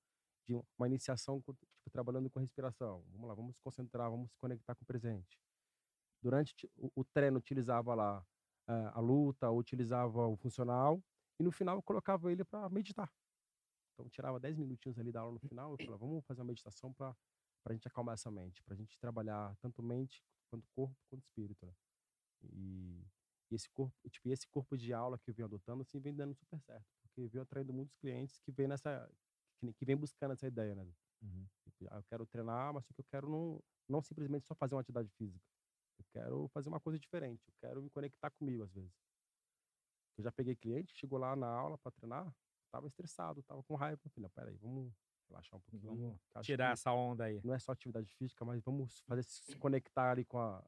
de 0.50 0.54
um- 0.54 0.64
uma 0.76 0.86
iniciação, 0.88 1.40
tipo, 1.40 1.56
trabalhando 1.92 2.28
com 2.28 2.40
respiração. 2.40 3.04
Vamos 3.12 3.28
lá, 3.28 3.34
vamos 3.34 3.54
se 3.54 3.62
concentrar, 3.62 4.10
vamos 4.10 4.30
se 4.32 4.36
conectar 4.38 4.74
com 4.74 4.82
o 4.82 4.86
presente. 4.86 5.38
Durante 6.20 6.68
o, 6.76 7.04
treino, 7.04 7.38
utilizava 7.38 7.94
lá 7.94 8.26
eh, 8.68 8.90
a 8.92 9.00
luta, 9.00 9.50
utilizava 9.50 10.26
o 10.26 10.36
funcional, 10.36 11.02
e 11.38 11.42
no 11.42 11.50
final 11.50 11.82
colocava 11.82 12.30
ele 12.30 12.44
para 12.44 12.68
meditar. 12.68 13.10
Então, 13.94 14.08
tirava 14.10 14.38
10 14.38 14.56
minutinhos 14.58 14.98
ali 14.98 15.10
da 15.12 15.20
aula 15.20 15.32
no 15.34 15.40
final, 15.40 15.72
eu 15.72 15.78
falava, 15.78 15.98
vamos 15.98 16.24
fazer 16.26 16.40
uma 16.40 16.46
meditação 16.48 16.92
para 16.92 17.16
a 17.66 17.72
gente 17.72 17.86
acalmar 17.88 18.14
essa 18.14 18.30
mente, 18.30 18.62
para 18.62 18.74
a 18.74 18.76
gente 18.76 18.98
trabalhar 18.98 19.56
tanto 19.60 19.82
mente, 19.82 20.22
quanto 20.50 20.68
corpo, 20.74 20.96
quanto 21.08 21.22
espírito, 21.24 21.64
né? 21.64 21.72
E, 22.42 23.02
e 23.50 23.54
esse 23.54 23.68
corpo, 23.70 23.94
e, 24.04 24.10
tipo, 24.10 24.28
e 24.28 24.32
esse 24.32 24.46
corpo 24.48 24.76
de 24.76 24.92
aula 24.92 25.18
que 25.18 25.30
eu 25.30 25.34
venho 25.34 25.46
adotando, 25.46 25.82
assim, 25.82 26.00
vem 26.00 26.14
dando 26.14 26.34
super 26.34 26.60
certo, 26.60 26.86
porque 27.02 27.26
venho 27.28 27.42
atraindo 27.42 27.72
muitos 27.72 27.94
clientes 27.96 28.38
que 28.40 28.52
vêm 28.52 28.68
nessa, 28.68 29.10
que, 29.75 29.85
vem 29.85 29.96
buscando 29.96 30.33
essa 30.33 30.46
ideia, 30.46 30.75
né? 30.75 30.87
Uhum. 31.23 31.46
Tipo, 31.62 31.87
ah, 31.90 31.96
eu 31.96 32.03
quero 32.05 32.27
treinar, 32.27 32.73
mas 32.73 32.85
só 32.87 32.94
que 32.94 33.01
eu 33.01 33.07
quero 33.11 33.29
não, 33.29 33.62
não 33.88 34.03
simplesmente 34.03 34.46
só 34.46 34.55
fazer 34.55 34.75
uma 34.75 34.81
atividade 34.81 35.11
física. 35.11 35.44
Eu 35.99 36.05
quero 36.12 36.49
fazer 36.49 36.68
uma 36.68 36.81
coisa 36.81 36.99
diferente. 36.99 37.46
Eu 37.46 37.55
quero 37.61 37.83
me 37.83 37.90
conectar 37.90 38.31
comigo 38.31 38.62
às 38.62 38.73
vezes. 38.73 38.92
Eu 40.16 40.25
já 40.25 40.33
peguei 40.33 40.57
cliente, 40.57 40.94
chegou 40.94 41.18
lá 41.18 41.37
na 41.37 41.46
aula 41.46 41.79
para 41.79 41.92
treinar, 41.92 42.35
tava 42.70 42.87
estressado, 42.87 43.42
tava 43.42 43.62
com 43.62 43.75
raiva. 43.75 44.01
Falei, 44.03 44.23
não, 44.23 44.31
peraí, 44.31 44.57
vamos 44.57 44.92
relaxar 45.29 45.59
um 45.59 45.61
pouquinho. 45.61 45.96
Vamos 45.96 46.20
Tirar 46.42 46.73
essa 46.73 46.92
onda 46.92 47.25
aí. 47.25 47.40
Não 47.44 47.55
é 47.55 47.59
só 47.59 47.73
atividade 47.73 48.12
física, 48.14 48.44
mas 48.44 48.62
vamos 48.62 49.01
fazer 49.01 49.23
se 49.23 49.57
conectar 49.57 50.11
ali 50.11 50.25
com 50.25 50.38
a, 50.38 50.62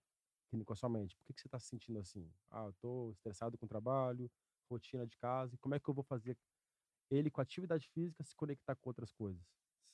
com 0.64 0.72
a 0.72 0.76
sua 0.76 0.88
mente. 0.88 1.16
Por 1.16 1.26
que, 1.26 1.32
que 1.34 1.40
você 1.40 1.48
está 1.48 1.58
se 1.58 1.66
sentindo 1.66 1.98
assim? 1.98 2.30
Ah, 2.50 2.66
eu 2.66 2.72
tô 2.74 3.10
estressado 3.12 3.58
com 3.58 3.66
o 3.66 3.68
trabalho, 3.68 4.30
rotina 4.70 5.06
de 5.06 5.16
casa. 5.16 5.54
E 5.54 5.58
como 5.58 5.74
é 5.74 5.80
que 5.80 5.88
eu 5.88 5.94
vou 5.94 6.04
fazer 6.04 6.36
ele 7.12 7.30
com 7.30 7.40
a 7.40 7.42
atividade 7.44 7.88
física 7.88 8.22
se 8.24 8.34
conectar 8.34 8.74
com 8.76 8.88
outras 8.90 9.12
coisas? 9.12 9.42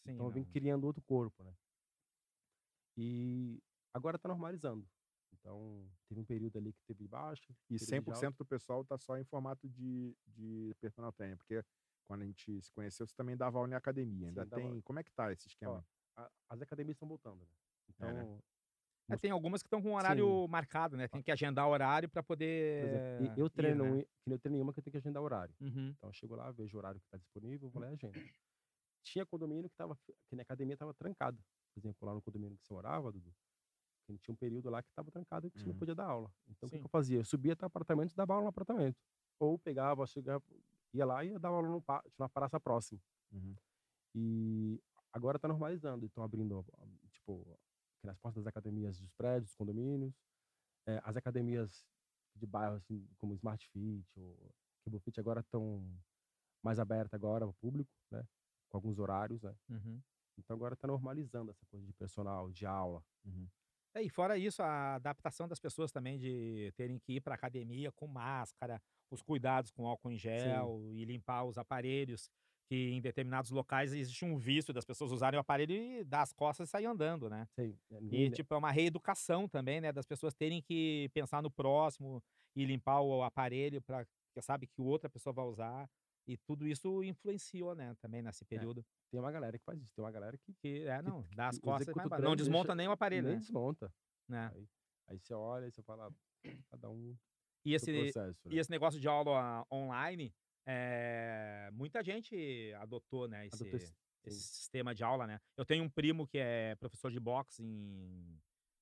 Sim, 0.07 0.13
Então 0.13 0.31
não. 0.31 0.45
criando 0.47 0.85
outro 0.85 1.03
corpo, 1.03 1.43
né? 1.43 1.53
E 2.97 3.63
agora 3.93 4.17
está 4.17 4.29
normalizando. 4.29 4.89
Então, 5.33 5.89
teve 6.09 6.21
um 6.21 6.25
período 6.25 6.59
ali 6.59 6.73
que 6.73 6.83
teve 6.87 7.07
baixa. 7.07 7.53
E 7.71 7.79
período 7.79 8.05
de 8.05 8.11
alta. 8.13 8.27
100% 8.27 8.37
do 8.39 8.47
pessoal 8.47 8.85
tá 8.85 8.99
só 8.99 9.17
em 9.19 9.25
formato 9.25 9.69
de, 9.69 10.17
de 10.27 10.75
personal 10.81 11.13
trainer, 11.13 11.37
porque 11.37 11.63
quando 12.07 12.23
a 12.23 12.27
gente 12.27 12.61
se 12.63 12.73
conheceu, 12.73 13.07
você 13.07 13.15
também 13.15 13.37
dava 13.37 13.59
aula 13.59 13.71
em 13.71 13.75
academia. 13.75 14.29
Ainda 14.29 14.43
Sim, 14.45 14.49
dava- 14.49 14.63
tem. 14.63 14.81
Como 14.81 14.99
é 14.99 15.05
que 15.05 15.13
tá 15.13 15.33
esse 15.33 15.47
esquema? 15.49 15.85
Ó, 16.17 16.21
a- 16.23 16.31
as 16.49 16.63
academias 16.63 16.97
estão 16.97 17.07
voltando, 17.09 17.41
né? 17.45 17.47
Então, 17.91 18.09
É, 18.09 18.13
né? 18.25 18.43
É, 19.11 19.17
tem 19.17 19.31
algumas 19.31 19.63
que 19.63 19.67
estão 19.67 19.81
com 19.81 19.95
horário 19.95 20.47
marcado, 20.49 20.97
né? 20.97 21.09
Tem 21.09 21.23
que 21.23 21.31
agendar 21.33 21.67
horário 21.67 22.09
para 22.09 22.23
por 22.23 22.29
poder. 22.29 22.85
exemplo, 22.85 23.37
e- 23.37 23.41
eu 23.41 23.47
ir, 23.47 23.51
treino, 23.51 23.85
né? 23.85 23.91
em- 23.91 24.03
que 24.03 24.09
nem 24.27 24.35
eu 24.35 24.39
treino 24.39 24.59
em 24.59 24.61
uma 24.61 24.73
que 24.73 24.81
eu 24.81 24.85
tenho 24.85 24.93
que 24.93 24.99
agendar 24.99 25.23
horário. 25.23 25.55
Uhum. 25.61 25.89
Então, 25.97 26.11
eu 26.11 26.13
chego 26.13 26.35
lá, 26.35 26.51
vejo 26.53 26.77
o 26.77 26.79
horário 26.79 27.01
que 27.01 27.07
está 27.07 27.17
disponível, 27.17 27.71
vou 27.71 27.81
lá 27.83 27.89
e 27.91 27.95
agendo. 27.95 28.21
Tinha 29.03 29.25
condomínio 29.25 29.71
que 29.71 29.77
tava, 29.77 29.97
que 30.29 30.37
na 30.37 30.43
academia 30.43 30.75
estava 30.75 30.93
trancada. 30.93 31.39
Por 31.73 31.81
exemplo, 31.81 32.07
lá 32.07 32.15
no 32.15 32.21
condomínio 32.21 32.59
que 32.59 32.67
você 32.67 32.75
morava, 32.75 33.11
Dudu, 33.11 33.35
que 34.07 34.19
tinha 34.19 34.33
um 34.35 34.37
período 34.37 34.69
lá 34.69 34.83
que 34.83 34.89
estava 34.91 35.11
trancado 35.11 35.47
e 35.47 35.51
que 35.51 35.59
você 35.59 35.65
não 35.65 35.73
Uhum. 35.73 35.79
podia 35.79 35.95
dar 35.95 36.07
aula. 36.07 36.31
Então, 36.49 36.67
o 36.67 36.71
que, 36.71 36.77
Sim. 36.77 36.83
eu 36.83 36.89
fazia? 36.89 37.19
Eu 37.21 37.25
subia 37.25 37.55
até 37.55 37.65
o 37.65 37.69
apartamento 37.69 38.13
e 38.13 38.17
dava 38.17 38.35
aula 38.35 38.45
no 38.45 38.49
apartamento. 38.51 38.97
Ou 39.41 39.59
pegava, 39.59 40.07
chegava, 40.07 40.45
ia 40.93 41.07
lá 41.07 41.25
e 41.25 41.39
dava 41.39 41.57
aula 41.57 41.69
no, 41.69 41.83
na 42.19 42.29
praça 42.29 42.61
próxima. 42.61 43.01
Uhum. 43.33 43.55
E 44.15 44.83
agora 45.13 45.37
está 45.37 45.49
normalizando. 45.49 46.05
Estão 46.07 46.25
abrindo, 46.25 46.65
tipo, 47.13 47.59
nas 48.09 48.19
portas 48.19 48.43
das 48.43 48.49
academias 48.49 48.99
dos 48.99 49.13
prédios, 49.13 49.51
dos 49.51 49.55
condomínios. 49.55 50.15
É, 50.87 51.01
as 51.05 51.17
academias 51.17 51.87
de 52.35 52.47
bairro, 52.47 52.77
assim, 52.77 53.07
como 53.19 53.35
Smart 53.35 53.67
Fit 53.69 54.09
ou 54.19 54.55
Cable 54.85 55.01
Fit, 55.01 55.21
agora 55.21 55.41
estão 55.41 55.85
mais 56.63 56.79
abertas 56.79 57.15
agora 57.15 57.45
ao 57.45 57.53
público, 57.55 57.91
né? 58.11 58.27
Com 58.71 58.79
alguns 58.79 58.99
horários, 58.99 59.43
né? 59.43 59.55
Uhum. 59.69 60.01
Então 60.39 60.57
agora 60.57 60.75
está 60.75 60.87
normalizando 60.87 61.51
essa 61.51 61.67
coisa 61.67 61.85
de 61.87 61.93
personal, 61.93 62.51
de 62.51 62.65
aula. 62.65 63.05
Uhum. 63.25 63.49
É, 63.95 64.03
e 64.03 64.09
fora 64.09 64.39
isso, 64.39 64.63
a 64.63 64.95
adaptação 64.95 65.49
das 65.49 65.59
pessoas 65.59 65.91
também 65.91 66.19
de 66.19 66.73
terem 66.77 66.99
que 66.99 67.15
ir 67.15 67.21
para 67.21 67.35
academia 67.35 67.91
com 67.93 68.07
máscara, 68.07 68.81
os 69.11 69.23
cuidados 69.23 69.71
com 69.71 69.87
álcool 69.87 70.11
em 70.11 70.19
gel 70.19 70.89
e 70.93 71.05
limpar 71.05 71.45
os 71.45 71.59
aparelhos, 71.59 72.31
que 72.69 72.91
em 72.91 73.01
determinados 73.01 73.51
locais 73.51 73.93
existe 73.95 74.25
um 74.25 74.37
vício 74.37 74.75
das 74.75 74.85
pessoas 74.85 75.11
usarem 75.11 75.39
o 75.39 75.41
aparelho 75.41 75.73
e 75.75 76.05
dar 76.05 76.23
as 76.23 76.33
costas 76.33 76.69
e 76.69 76.71
sair 76.71 76.85
andando, 76.87 77.29
né? 77.31 77.49
Sei, 77.55 77.75
é, 77.91 77.99
E, 78.13 78.31
tipo, 78.31 78.53
é 78.55 78.59
uma 78.59 78.71
reeducação 78.71 79.49
também, 79.49 79.81
né? 79.81 79.91
Das 79.91 80.05
pessoas 80.07 80.35
terem 80.35 80.61
que 80.61 81.09
pensar 81.15 81.43
no 81.43 81.51
próximo 81.51 82.23
e 82.55 82.65
limpar 82.67 83.01
o 83.01 83.23
aparelho 83.23 83.81
para 83.81 84.05
que 84.05 84.43
sabe 84.43 84.67
que 84.67 84.81
outra 84.83 85.09
pessoa 85.09 85.33
vai 85.33 85.47
usar. 85.47 85.89
E 86.27 86.37
tudo 86.37 86.69
isso 86.69 87.03
influenciou, 87.03 87.75
né? 87.75 87.95
Também 88.03 88.21
nesse 88.21 88.45
período. 88.45 88.85
tem 89.11 89.19
uma 89.19 89.33
galera 89.33 89.59
que 89.59 89.65
faz 89.65 89.81
isso. 89.81 89.91
Tem 89.95 90.05
uma 90.05 90.11
galera 90.13 90.37
que 90.37 90.53
Que, 90.61 90.83
é, 90.87 91.01
não, 91.01 91.23
que 91.23 91.35
dá 91.35 91.49
as 91.49 91.59
costas 91.59 91.89
e 91.95 92.21
Não 92.21 92.37
desmonta 92.37 92.65
deixa- 92.69 92.75
nem 92.75 92.87
o 92.89 92.91
aparelho, 92.93 93.27
nem 93.29 93.37
né? 93.37 93.41
desmonta. 93.41 93.91
né? 94.29 94.51
Aí, 94.55 94.69
aí 95.09 95.19
você 95.19 95.33
olha 95.33 95.67
e 95.67 95.71
você 95.73 95.83
fala, 95.83 96.13
cada 96.71 96.91
um 96.91 97.17
E 97.65 97.73
esse, 97.73 97.91
processo. 98.13 98.39
E 98.45 98.55
né? 98.57 98.61
esse 98.61 98.71
negócio 98.71 99.01
de 99.01 99.09
aula 99.09 99.65
online, 99.73 100.35
é, 100.69 101.71
muita 101.73 102.03
gente 102.05 102.73
adotou, 102.79 103.27
né? 103.27 103.47
Esse, 103.47 103.63
Adotou 103.63 103.79
esse- 103.79 103.95
esse 104.27 104.41
sistema 104.41 104.95
de 104.95 105.03
aula, 105.03 105.27
né? 105.27 105.41
Eu 105.57 105.65
tenho 105.65 105.83
um 105.83 105.89
primo 105.89 106.27
que 106.27 106.37
é 106.39 106.75
professor 106.77 107.11
de 107.11 107.19
boxe 107.19 107.63
em, 107.63 108.39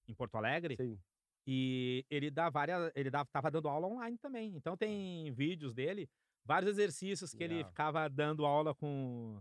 em 0.09 0.14
Porto 0.14 0.35
Alegre 0.37 0.75
Sim, 0.77 0.99
e 1.46 2.05
ele 2.11 2.29
dá 2.31 2.51
várias. 2.51 2.90
Ele 2.96 3.09
dava, 3.11 3.29
tava 3.33 3.51
dando 3.51 3.68
aula 3.68 3.87
online 3.87 4.18
também. 4.18 4.57
Então 4.57 4.77
tem 4.77 5.31
vídeos 5.33 5.72
dele, 5.72 6.09
vários 6.44 6.72
exercícios 6.72 7.33
que 7.33 7.44
ele 7.44 7.57
Legal. 7.57 7.68
ficava 7.70 8.09
dando 8.09 8.44
aula 8.44 8.75
com 8.75 9.40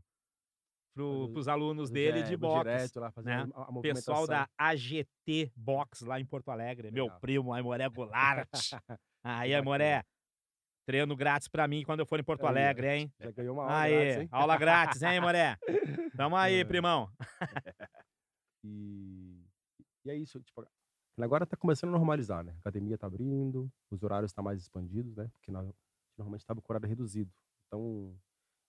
pro, 0.93 1.29
pros 1.34 1.47
alunos 1.47 1.86
os 1.86 1.89
dele 1.89 2.21
de 2.21 2.29
verbos 2.31 2.49
boxe. 2.49 2.63
direto 2.69 2.99
lá, 2.99 3.12
fazendo 3.12 3.47
né? 3.47 3.53
a- 3.55 3.63
a 3.63 3.81
Pessoal 3.81 4.27
da 4.27 4.47
AGT 4.58 5.51
Box 5.55 6.01
lá 6.05 6.19
em 6.19 6.25
Porto 6.25 6.51
Alegre. 6.51 6.91
Meu 6.91 7.05
Legal. 7.05 7.19
primo, 7.19 7.53
Aimoré 7.53 7.89
Goulart. 7.89 8.49
Aí, 9.23 9.55
Aimoré, 9.55 10.03
treino 10.86 11.15
grátis 11.15 11.48
pra 11.48 11.67
mim 11.67 11.84
quando 11.84 12.00
eu 12.02 12.06
for 12.06 12.19
em 12.19 12.24
Porto. 12.24 12.45
Alegre, 12.45 12.88
hein? 12.88 13.13
Já 13.19 13.32
ganhou 13.32 13.56
uma 13.56 13.63
aula 13.63 13.80
Aí, 13.82 13.91
grátis, 13.93 14.21
hein? 14.21 14.30
aula 14.32 14.58
grátis, 14.58 15.02
hein, 15.02 15.10
Aimoré? 15.10 15.58
Tamo 16.15 16.36
aí, 16.36 16.60
É. 16.62 16.65
primão. 16.65 17.10
E, 18.63 19.43
e 20.06 20.10
é 20.12 20.15
isso, 20.15 20.39
tipo, 20.41 20.65
agora 21.19 21.45
tá 21.45 21.56
começando 21.58 21.89
a 21.89 21.93
normalizar, 21.98 22.43
né? 22.43 22.54
A 22.58 22.60
academia 22.60 22.98
tá 22.98 23.08
abrindo, 23.08 23.71
os 23.91 24.04
horários 24.04 24.32
estão 24.32 24.43
mais 24.43 24.62
expandidos, 24.62 25.15
né? 25.15 25.30
Porque 25.34 25.52
nós, 25.52 25.67
normalmente 26.17 26.41
estava 26.41 26.62
com 26.62 26.74
horário 26.74 26.88
reduzido. 26.89 27.32
Então, 27.67 28.15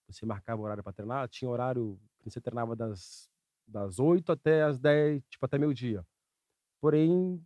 você 0.09 0.25
marcava 0.25 0.61
horário 0.61 0.83
para 0.83 0.93
treinar, 0.93 1.27
tinha 1.29 1.49
horário 1.49 1.99
que 2.19 2.29
você 2.29 2.39
treinava 2.41 2.75
das, 2.75 3.29
das 3.67 3.99
8 3.99 4.31
até 4.31 4.63
as 4.63 4.79
10, 4.79 5.23
tipo, 5.29 5.45
até 5.45 5.57
meio-dia. 5.57 6.05
Porém, 6.81 7.43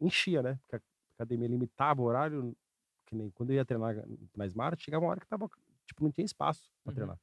enchia, 0.00 0.42
né? 0.42 0.58
Porque 0.62 0.76
a 0.76 0.80
academia 1.16 1.48
limitava 1.48 2.00
o 2.00 2.04
horário, 2.04 2.56
que 3.12 3.16
nem 3.16 3.30
quando 3.30 3.50
eu 3.50 3.56
ia 3.56 3.64
treinar 3.64 3.94
na 4.34 4.46
Smart, 4.46 4.82
chegava 4.82 5.04
uma 5.04 5.10
hora 5.10 5.20
que 5.20 5.26
tava, 5.26 5.46
tipo, 5.86 6.02
não 6.02 6.10
tinha 6.10 6.24
espaço 6.24 6.72
para 6.82 6.90
Uhum. 6.92 6.94
treinar. 6.94 7.20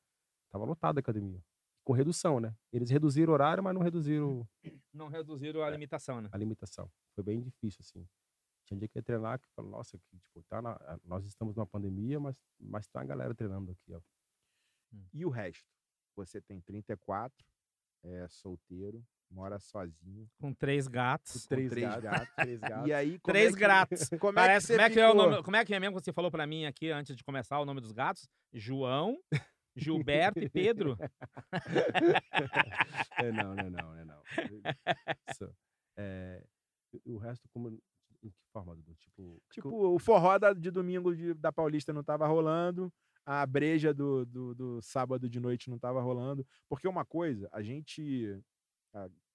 Tava 0.51 0.63
lotada 0.63 0.99
a 0.99 1.01
academia. 1.01 1.43
com 1.83 1.93
redução, 1.93 2.39
né? 2.39 2.55
Eles 2.71 2.91
reduziram 2.91 3.31
o 3.31 3.33
horário, 3.33 3.63
mas 3.63 3.73
não 3.73 3.81
reduziram 3.81 4.47
Não 4.93 5.07
reduziram 5.07 5.63
a 5.63 5.69
limitação, 5.71 6.21
né? 6.21 6.29
a 6.31 6.37
limitação. 6.37 6.87
Foi 7.15 7.23
bem 7.23 7.41
difícil, 7.41 7.79
assim. 7.81 8.07
Tinha 8.65 8.77
dia 8.77 8.87
que 8.87 8.95
eu 8.95 8.99
ia 8.99 9.03
treinar 9.03 9.39
que 9.39 9.47
eu 9.47 9.49
falava, 9.55 9.75
nossa, 9.77 9.97
que, 9.97 10.19
tipo, 10.19 10.43
tá 10.43 10.61
na- 10.61 10.99
nós 11.03 11.25
estamos 11.25 11.55
numa 11.55 11.65
pandemia, 11.65 12.19
mas, 12.19 12.35
mas 12.59 12.87
tá 12.87 13.01
a 13.01 13.05
galera 13.05 13.33
treinando 13.33 13.71
aqui, 13.71 13.91
ó. 13.95 14.01
E 15.11 15.25
o 15.25 15.29
resto? 15.29 15.65
Você 16.15 16.39
tem 16.39 16.61
34, 16.61 17.43
é 18.03 18.27
solteiro, 18.27 19.03
mora 19.31 19.59
sozinho, 19.59 20.27
Com 20.39 20.53
três 20.53 20.87
gatos. 20.87 21.43
com 21.43 21.49
três, 21.55 21.71
gatos, 21.73 22.03
gatos. 22.03 22.35
três 22.35 22.59
gatos. 22.61 22.87
E 22.89 22.93
aí, 22.93 23.19
como 23.19 23.33
Três 23.33 23.49
é 23.49 23.53
que, 23.53 23.59
gatos. 23.59 24.09
Como 24.19 24.33
Parece, 24.33 24.67
você 24.67 24.73
como, 24.73 24.85
é 24.85 24.89
que 24.89 24.99
é 24.99 25.09
o 25.09 25.13
nome, 25.13 25.43
como 25.43 25.55
é 25.55 25.65
que 25.65 25.73
é 25.73 25.79
mesmo 25.79 25.97
que 25.97 26.03
você 26.03 26.13
falou 26.13 26.31
pra 26.31 26.45
mim 26.47 26.65
aqui 26.65 26.89
antes 26.91 27.15
de 27.15 27.23
começar 27.23 27.59
o 27.59 27.65
nome 27.65 27.79
dos 27.81 27.91
gatos? 27.91 28.27
João, 28.53 29.17
Gilberto 29.75 30.39
e 30.39 30.49
Pedro? 30.49 30.97
É, 33.19 33.31
não, 33.31 33.53
não, 33.55 33.63
é 33.65 33.69
não, 33.69 33.95
é 33.97 34.05
não. 34.05 34.21
Isso. 35.29 35.53
É, 35.97 36.43
o 37.05 37.17
resto, 37.17 37.47
como. 37.49 37.69
Em 38.21 38.29
que 38.29 38.35
forma, 38.51 38.75
Dudu? 38.75 38.95
Tipo. 38.95 39.41
que 39.49 39.55
Tipo, 39.55 39.69
que 39.69 39.75
eu- 39.75 39.93
o 39.93 39.99
forró 39.99 40.37
da- 40.37 40.53
de 40.53 40.71
domingo 40.71 41.15
de- 41.15 41.33
da 41.33 41.51
Paulista 41.51 41.93
não 41.93 42.03
tava 42.03 42.27
rolando, 42.27 42.91
a 43.25 43.45
breja 43.45 43.93
do, 43.93 44.25
do, 44.25 44.55
do 44.55 44.81
sábado 44.81 45.29
de 45.29 45.39
noite 45.39 45.69
não 45.69 45.77
tava 45.79 46.01
rolando. 46.01 46.45
Porque 46.67 46.87
uma 46.87 47.05
coisa, 47.05 47.47
a 47.51 47.61
gente, 47.61 48.41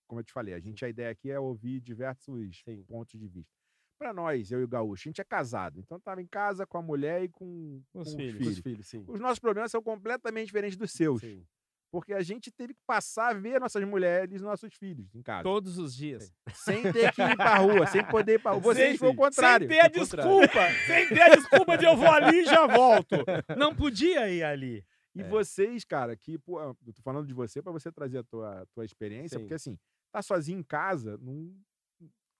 como 0.06 0.20
eu 0.20 0.24
te 0.24 0.32
falei, 0.32 0.54
a 0.54 0.60
gente, 0.60 0.84
a 0.84 0.88
ideia 0.88 1.10
aqui 1.10 1.30
é 1.30 1.38
ouvir 1.40 1.80
diversos 1.80 2.62
Sim. 2.64 2.82
pontos 2.84 3.18
de 3.18 3.26
vista. 3.28 3.52
Pra 3.98 4.12
nós, 4.12 4.50
eu 4.50 4.60
e 4.60 4.64
o 4.64 4.68
Gaúcho, 4.68 5.08
a 5.08 5.10
gente 5.10 5.20
é 5.20 5.24
casado, 5.24 5.78
então 5.80 5.98
tava 6.00 6.20
em 6.20 6.26
casa 6.26 6.66
com 6.66 6.76
a 6.78 6.82
mulher 6.82 7.22
e 7.22 7.28
com, 7.28 7.80
os 7.94 8.10
com 8.10 8.16
filhos. 8.16 8.46
os 8.48 8.58
filhos, 8.58 8.86
sim. 8.88 9.04
Os 9.08 9.20
nossos 9.20 9.38
problemas 9.38 9.70
são 9.70 9.80
completamente 9.82 10.46
diferentes 10.46 10.76
dos 10.76 10.90
seus, 10.90 11.20
Sim. 11.20 11.46
porque 11.92 12.12
a 12.12 12.20
gente 12.20 12.50
teve 12.50 12.74
que 12.74 12.80
passar 12.84 13.30
a 13.30 13.34
ver 13.38 13.60
nossas 13.60 13.84
mulheres 13.84 14.40
e 14.40 14.44
nossos 14.44 14.74
filhos 14.74 15.14
em 15.14 15.22
casa. 15.22 15.44
Todos 15.44 15.78
os 15.78 15.94
dias. 15.94 16.30
Sem 16.52 16.82
ter 16.92 17.12
que 17.12 17.22
ir 17.22 17.36
pra 17.36 17.56
rua, 17.58 17.86
sem 17.86 18.04
poder 18.04 18.34
ir 18.34 18.42
pra 18.42 18.50
rua. 18.50 18.60
Vocês 18.74 18.90
Sem- 18.90 18.98
foi 18.98 19.08
o 19.10 19.14
contrário. 19.14 19.68
Sem 19.68 19.78
ter 19.78 19.84
a 19.84 19.88
desculpa. 19.88 20.60
sem 20.88 21.08
ter 21.08 21.20
a 21.22 21.28
desculpa 21.36 21.78
de 21.78 21.84
eu 21.86 21.96
vou 21.96 22.10
ali 22.10 22.40
e 22.40 22.44
já 22.46 22.66
volto. 22.66 23.14
Não 23.56 23.74
podia 23.74 24.28
ir 24.28 24.42
ali. 24.42 24.84
E 25.14 25.22
É. 25.22 25.28
vocês, 25.28 25.84
cara, 25.84 26.16
que, 26.16 26.38
pô, 26.38 26.60
eu 26.60 26.74
tô 26.94 27.02
falando 27.02 27.26
de 27.26 27.34
você 27.34 27.62
para 27.62 27.72
você 27.72 27.90
trazer 27.92 28.18
a 28.18 28.24
tua, 28.24 28.66
tua 28.74 28.84
experiência, 28.84 29.38
Sim. 29.38 29.42
porque 29.44 29.54
assim, 29.54 29.78
tá 30.12 30.20
sozinho 30.22 30.58
em 30.58 30.62
casa, 30.62 31.16
num, 31.18 31.56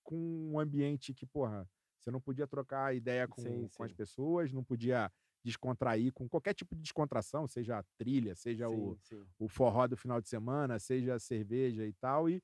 com 0.03 0.17
um 0.53 0.59
ambiente 0.59 1.15
que, 1.15 1.27
porra, 1.27 1.69
você 2.01 2.11
não 2.11 2.21
podia 2.21 2.47
trocar 2.47 2.95
ideia 2.95 3.27
com, 3.29 3.43
Sim, 3.43 3.69
com 3.75 3.83
as 3.85 3.91
sim. 3.91 3.97
pessoas, 3.97 4.53
não 4.53 4.65
podia 4.65 5.11
descontrair 5.45 6.13
com 6.13 6.29
qualquer 6.29 6.55
tipo 6.55 6.75
de 6.75 6.83
descontração, 6.83 7.47
seja 7.47 7.79
a 7.79 7.85
trilha, 7.99 8.35
seja 8.35 8.69
o, 8.69 8.97
Sim, 8.97 8.99
sim. 9.03 9.27
o 9.39 9.49
forró 9.49 9.87
do 9.87 9.97
final 9.97 10.21
de 10.21 10.29
semana, 10.29 10.79
seja 10.79 11.15
a 11.15 11.19
cerveja 11.21 11.87
e 11.87 11.93
tal, 11.95 12.29
e 12.29 12.43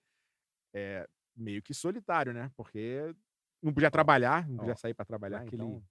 é 0.75 1.09
meio 1.37 1.63
que 1.63 1.75
solitário, 1.75 2.33
né? 2.33 2.51
Porque 2.57 3.15
não 3.63 3.73
podia 3.73 3.91
trabalhar, 3.91 4.49
não 4.49 4.59
podia 4.59 4.75
ó, 4.75 4.77
sair 4.77 4.95
para 4.95 5.05
trabalhar, 5.05 5.45
naquele- 5.45 5.63
então... 5.63 5.83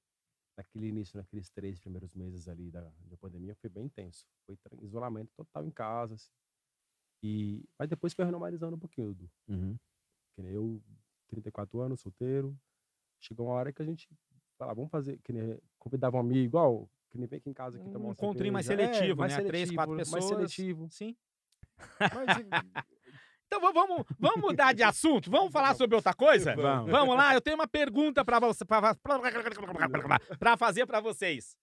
Naquele 0.59 0.87
início, 0.87 1.17
naqueles 1.17 1.49
três 1.49 1.79
primeiros 1.79 2.13
meses 2.13 2.49
ali 2.49 2.69
da, 2.69 2.81
da 2.81 3.15
pandemia, 3.15 3.55
foi 3.55 3.69
bem 3.69 3.85
intenso. 3.85 4.25
Foi 4.45 4.57
isolamento 4.81 5.31
total 5.33 5.65
em 5.65 5.71
casa. 5.71 6.15
assim. 6.15 6.29
E, 7.23 7.63
mas 7.77 7.87
depois 7.87 8.13
foi 8.13 8.25
normalizando 8.25 8.75
um 8.75 8.79
pouquinho, 8.79 9.13
Dudu. 9.13 9.31
Uhum. 9.47 9.77
Que 10.35 10.41
nem 10.41 10.51
eu, 10.51 10.83
34 11.29 11.79
anos, 11.79 12.01
solteiro. 12.01 12.59
Chegou 13.21 13.47
uma 13.47 13.55
hora 13.55 13.71
que 13.71 13.81
a 13.81 13.85
gente 13.85 14.09
falava, 14.57 14.75
vamos 14.75 14.91
fazer, 14.91 15.17
que 15.23 15.31
nem 15.31 15.57
convidava 15.77 16.17
um 16.17 16.19
amigo, 16.19 16.39
igual, 16.39 16.89
que 17.09 17.17
nem 17.17 17.25
vem 17.25 17.37
aqui 17.37 17.49
em 17.49 17.53
casa 17.53 17.79
tomar 17.79 17.99
Um 17.99 18.03
uma 18.07 18.11
encontrinho 18.11 18.51
mais. 18.51 18.69
É, 18.69 18.75
seletivo, 18.75 19.17
mais 19.17 19.37
né? 19.37 19.43
Três, 19.45 19.71
quatro 19.71 19.93
seletivo, 19.93 20.15
pessoas. 20.17 20.39
Mais 20.41 20.53
seletivo. 20.53 20.89
Sim. 20.89 21.15
Mas, 21.99 22.67
Então 23.51 23.59
va- 23.59 23.71
vamos, 23.71 24.05
vamos 24.19 24.41
mudar 24.41 24.73
de 24.73 24.83
assunto. 24.83 25.29
Vamos 25.31 25.51
falar 25.51 25.73
sobre 25.75 25.95
outra 25.95 26.13
coisa? 26.13 26.55
Vamos. 26.55 26.91
Vamos 26.91 27.15
lá, 27.15 27.33
eu 27.33 27.41
tenho 27.41 27.55
uma 27.55 27.67
pergunta 27.67 28.23
para 28.23 28.39
você 28.39 28.63
para 28.63 30.55
fazer 30.55 30.85
para 30.85 30.99
vocês. 30.99 31.57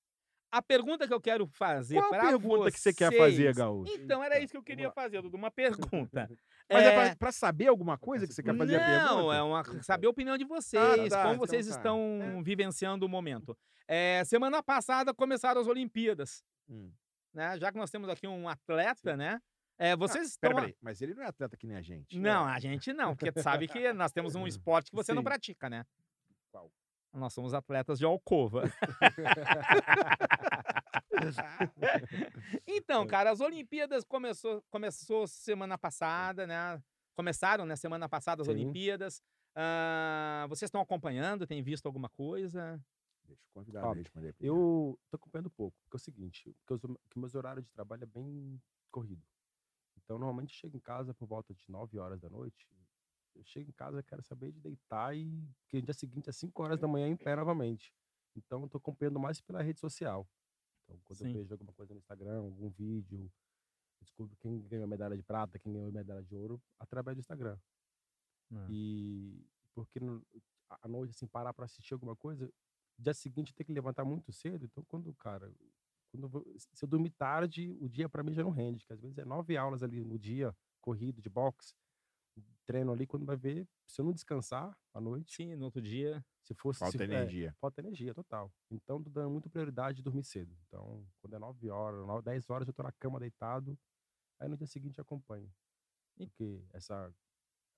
A 0.51 0.61
pergunta 0.63 1.07
que 1.07 1.13
eu 1.15 1.21
quero 1.21 1.47
fazer 1.47 1.97
Qual 1.97 2.09
para 2.09 2.23
a 2.23 2.27
pergunta 2.27 2.71
que 2.73 2.79
você 2.81 2.93
quer 2.93 3.13
fazer, 3.17 3.43
vocês- 3.45 3.57
Gaúcho? 3.57 3.93
Então 3.95 4.23
era 4.23 4.39
isso 4.41 4.53
que 4.53 4.57
eu 4.57 4.63
queria 4.63 4.91
fazer, 4.91 5.21
Dudu, 5.23 5.37
uma 5.37 5.51
pergunta. 5.51 6.29
Mas 6.71 6.83
é, 6.83 6.87
É, 6.87 7.07
pra, 7.09 7.17
pra 7.17 7.33
saber 7.33 7.69
alguma 7.69 7.97
coisa 7.99 8.27
que 8.27 8.33
você 8.35 8.43
quer 8.43 8.57
fazer 8.57 8.77
a 8.77 8.85
pergunta? 8.85 9.15
Não, 9.15 9.33
é 9.33 9.43
uma, 9.43 9.63
saber 9.83 10.07
a 10.09 10.11
opinião 10.11 10.37
de 10.37 10.45
vocês, 10.45 10.83
tá, 11.11 11.23
como 11.23 11.35
então 11.35 11.37
vocês 11.37 11.67
tá. 11.69 11.73
estão 11.77 12.43
vivenciando 12.43 13.07
o 13.07 13.09
momento. 13.09 13.57
É, 13.87 14.25
semana 14.25 14.61
passada 14.63 15.15
começaram 15.15 15.61
as 15.61 15.67
Olimpíadas, 15.69 16.43
Hum. 16.69 16.91
né? 17.33 17.57
Já 17.59 17.71
que 17.71 17.79
nós 17.79 17.91
temos 17.91 18.09
aqui 18.09 18.27
um 18.27 18.49
atleta, 18.49 19.17
né? 19.17 19.41
É, 19.79 19.95
vocês 19.95 20.39
Ah, 20.43 20.49
estão. 20.49 20.75
mas 20.81 21.03
ele 21.03 21.15
não 21.15 21.23
é 21.23 21.27
atleta 21.27 21.57
que 21.57 21.67
nem 21.67 21.77
a 21.77 21.83
gente. 21.83 22.19
Não, 22.19 22.47
a 22.47 22.59
gente 22.59 22.93
não, 22.93 23.15
porque 23.15 23.33
tu 23.33 23.43
sabe 23.43 23.69
que 23.69 23.93
nós 23.93 24.13
temos 24.13 24.35
um 24.35 24.47
esporte 24.49 24.91
que 24.91 24.97
você 24.97 25.13
não 25.13 25.21
Sim. 25.21 25.25
pratica, 25.25 25.69
né? 25.69 25.85
Qual? 26.51 26.71
Nós 27.13 27.33
somos 27.33 27.55
atletas 27.55 27.99
de 27.99 28.05
alcova. 28.05 28.65
então, 32.67 33.07
cara, 33.07 33.31
as 33.31 33.41
Olimpíadas 33.41 34.05
começou, 34.05 34.63
começou 34.71 35.27
semana 35.27 35.79
passada, 35.79 36.47
né? 36.47 36.83
Começaram, 37.15 37.65
né? 37.65 37.77
Semana 37.77 38.09
passada 38.09 38.43
as 38.43 38.47
Sim. 38.47 38.53
Olimpíadas. 38.55 39.23
Ah, 39.55 40.47
vocês 40.49 40.69
estão 40.69 40.81
acompanhando? 40.81 41.47
Tem 41.47 41.63
visto 41.63 41.87
alguma 41.87 42.09
coisa? 42.11 42.81
Deixa 43.25 43.43
o 43.49 43.53
convidado 43.53 43.87
Ó, 43.87 43.93
responder. 43.93 44.35
Eu 44.39 44.99
tô 45.11 45.17
acompanhando 45.17 45.51
pouco, 45.51 45.77
porque 45.83 45.97
é 45.97 45.99
o 45.99 46.01
seguinte, 46.01 46.55
porque 46.61 46.75
os, 46.75 46.81
que 47.11 47.19
meus 47.19 47.35
horários 47.35 47.65
de 47.65 47.73
trabalho 47.73 48.05
é 48.05 48.07
bem 48.07 48.61
corrido. 48.91 49.23
Então, 50.07 50.19
normalmente 50.21 50.55
chego 50.55 50.77
em 50.77 50.81
casa 50.81 51.13
por 51.13 51.27
volta 51.27 51.53
de 51.53 51.69
9 51.69 51.99
horas 51.99 52.21
da 52.21 52.31
noite. 52.31 52.69
Eu 53.35 53.43
chego 53.43 53.69
em 53.69 53.73
casa, 53.73 54.05
quero 54.05 54.23
saber 54.23 54.53
de 54.53 54.61
deitar 54.61 55.15
e 55.17 55.45
que 55.69 55.77
no 55.79 55.83
dia 55.83 55.93
seguinte, 55.93 56.31
às 56.31 56.37
5 56.37 56.63
horas 56.63 56.79
da 56.81 56.87
manhã, 56.87 57.09
em 57.09 57.17
pé 57.17 57.35
novamente. 57.35 57.93
Então, 58.37 58.63
eu 58.63 58.69
tô 58.69 58.79
acompanhando 58.79 59.19
mais 59.19 59.41
pela 59.41 59.61
rede 59.61 59.81
social. 59.81 60.27
Então, 60.85 60.97
quando 61.03 61.19
Sim. 61.19 61.27
eu 61.27 61.33
vejo 61.35 61.53
alguma 61.55 61.73
coisa 61.73 61.93
no 61.93 61.99
Instagram, 61.99 62.39
algum 62.39 62.71
vídeo, 62.71 63.31
descubro 64.01 64.37
quem 64.37 64.63
ganhou 64.69 64.87
medalha 64.87 65.17
de 65.17 65.25
prata, 65.25 65.59
quem 65.59 65.73
ganhou 65.73 65.91
medalha 65.91 66.23
de 66.23 66.37
ouro, 66.37 66.63
através 66.79 67.17
do 67.17 67.21
Instagram. 67.21 67.59
Ah. 68.53 68.69
E 68.71 69.45
porque 69.75 69.99
no- 69.99 70.25
à- 70.71 70.87
noite, 70.87 71.11
assim, 71.11 71.27
parar 71.27 71.53
para 71.53 71.65
assistir 71.65 71.95
alguma 71.95 72.15
coisa, 72.15 72.49
dia 72.97 73.13
seguinte 73.13 73.53
tem 73.53 73.67
que 73.67 73.73
levantar 73.73 74.05
muito 74.05 74.33
cedo. 74.33 74.65
Então, 74.65 74.85
quando, 74.85 75.13
cara, 75.15 75.53
quando 76.17 76.29
vou- 76.29 76.45
se 76.59 76.85
eu 76.85 76.89
dormir 76.89 77.11
tarde, 77.11 77.77
o 77.81 77.89
dia 77.89 78.09
para 78.09 78.23
mim 78.23 78.33
já 78.35 78.43
não 78.43 78.51
rende, 78.51 78.87
que 78.87 78.93
às 78.93 79.01
vezes 79.01 79.19
é 79.19 79.25
nove 79.25 79.57
aulas 79.57 79.83
ali 79.83 80.05
no 80.05 80.19
dia, 80.19 80.55
corrido, 80.81 81.21
de 81.21 81.29
boxe, 81.29 81.75
treino 82.65 82.93
ali, 82.93 83.07
quando 83.07 83.25
vai 83.25 83.37
ver, 83.37 83.69
se 83.87 84.01
eu 84.01 84.05
não 84.05 84.13
descansar 84.13 84.77
à 84.93 85.01
noite, 85.01 85.37
Sim, 85.37 85.55
no 85.57 85.67
outro 85.67 85.81
dia. 85.81 86.25
se 86.43 86.55
fosse. 86.55 86.81
Falta 86.81 86.99
se, 86.99 87.03
é, 87.05 87.07
energia. 87.07 87.55
falta 87.61 87.81
energia, 87.81 88.15
total. 88.15 88.53
Então, 88.71 89.03
tô 89.03 89.11
dando 89.11 89.31
muita 89.31 89.49
prioridade 89.49 89.97
de 89.97 90.03
dormir 90.03 90.25
cedo. 90.25 90.57
Então, 90.67 91.07
quando 91.21 91.35
é 91.35 91.39
9 91.39 91.71
horas, 91.71 92.07
9, 92.07 92.23
10 92.25 92.49
horas, 92.51 92.67
eu 92.69 92.75
tô 92.75 92.83
na 92.83 92.93
cama 92.93 93.19
deitado. 93.21 93.79
Aí 94.39 94.49
no 94.49 94.57
dia 94.57 94.67
seguinte 94.67 95.01
acompanho. 95.01 95.53
E- 96.19 96.27
Porque 96.27 96.63
essa 96.73 97.13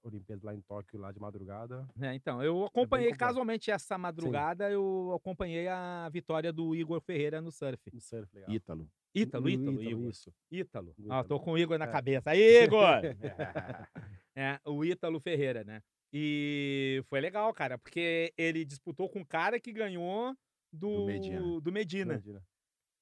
Olimpíada 0.03 0.41
lá 0.45 0.55
em 0.55 0.61
Tóquio, 0.61 0.99
lá 0.99 1.11
de 1.13 1.19
madrugada. 1.21 1.87
né? 1.97 2.15
Então, 2.15 2.43
eu 2.43 2.65
acompanhei 2.65 3.09
completo. 3.11 3.19
casualmente 3.27 3.71
essa 3.71 3.99
madrugada, 3.99 4.71
eu 4.71 5.13
acompanhei 5.15 5.67
a 5.69 6.09
vitória 6.13 6.53
do 6.53 6.75
Igor 6.75 7.01
Ferreira 7.01 7.41
no 7.41 7.51
surf. 7.51 7.91
No 7.93 8.01
surf, 8.01 8.33
legal. 8.35 8.51
Ítalo. 8.51 8.89
Ítalo, 9.15 9.49
Ítalo, 9.49 9.83
Igor. 9.83 10.11
isso. 10.11 10.33
Ítalo. 10.51 10.95
Ah, 11.09 11.23
tô 11.25 11.35
Ítalo. 11.37 11.41
com 11.41 11.53
o 11.53 11.59
Igor 11.59 11.79
na 11.79 11.87
É. 11.87 11.91
cabeça. 11.91 12.31
Aí, 12.31 12.39
Igor! 12.65 13.01
é, 14.37 14.59
o 14.65 14.85
Ítalo 14.85 15.21
Ferreira, 15.21 15.65
né? 15.65 15.81
E 16.13 17.03
foi 17.07 17.21
legal, 17.21 17.53
cara, 17.53 17.77
porque 17.77 18.33
ele 18.39 18.65
disputou 18.65 19.09
com 19.09 19.21
um 19.21 19.25
cara 19.25 19.61
que 19.61 19.73
ganhou 19.73 20.35
do, 20.73 21.01
Do 21.01 21.07
Medina. 21.07 21.41
do 21.61 21.73
Medina, 21.73 22.13
Imagina. 22.15 22.43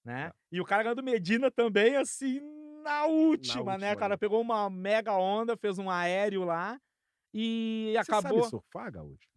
né? 0.04 0.28
Tá. 0.30 0.34
E 0.50 0.60
o 0.60 0.64
cara 0.64 0.82
ganhou 0.82 0.96
do 0.96 1.02
Medina 1.04 1.50
também, 1.50 1.96
assim, 1.96 2.40
na 2.82 3.04
última, 3.06 3.76
né? 3.78 3.90
última, 3.90 3.92
O 3.92 3.98
cara 3.98 4.14
né? 4.14 4.16
pegou 4.16 4.40
uma 4.40 4.68
mega 4.70 5.12
onda, 5.16 5.56
fez 5.56 5.78
um 5.78 5.90
aéreo 5.90 6.44
lá 6.44 6.80
e 7.38 7.92
Você 7.92 7.98
acabou. 8.12 8.38
sabe 8.40 8.50
surfar, 8.50 8.90
Gaúcho? 8.92 9.28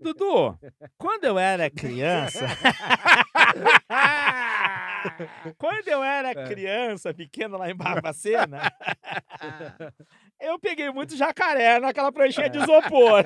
Dudu, 0.00 0.56
quando 0.96 1.24
eu 1.24 1.38
era 1.38 1.68
criança. 1.68 2.46
quando 5.58 5.88
eu 5.88 6.02
era 6.02 6.30
É. 6.30 6.46
criança, 6.46 7.12
pequena 7.14 7.56
lá 7.56 7.70
em 7.70 7.74
Barbacena, 7.76 8.58
eu 10.40 10.58
peguei 10.58 10.90
muito 10.90 11.16
jacaré 11.16 11.78
naquela 11.80 12.12
pranchinha 12.12 12.48
de 12.48 12.58
isopor. 12.58 13.22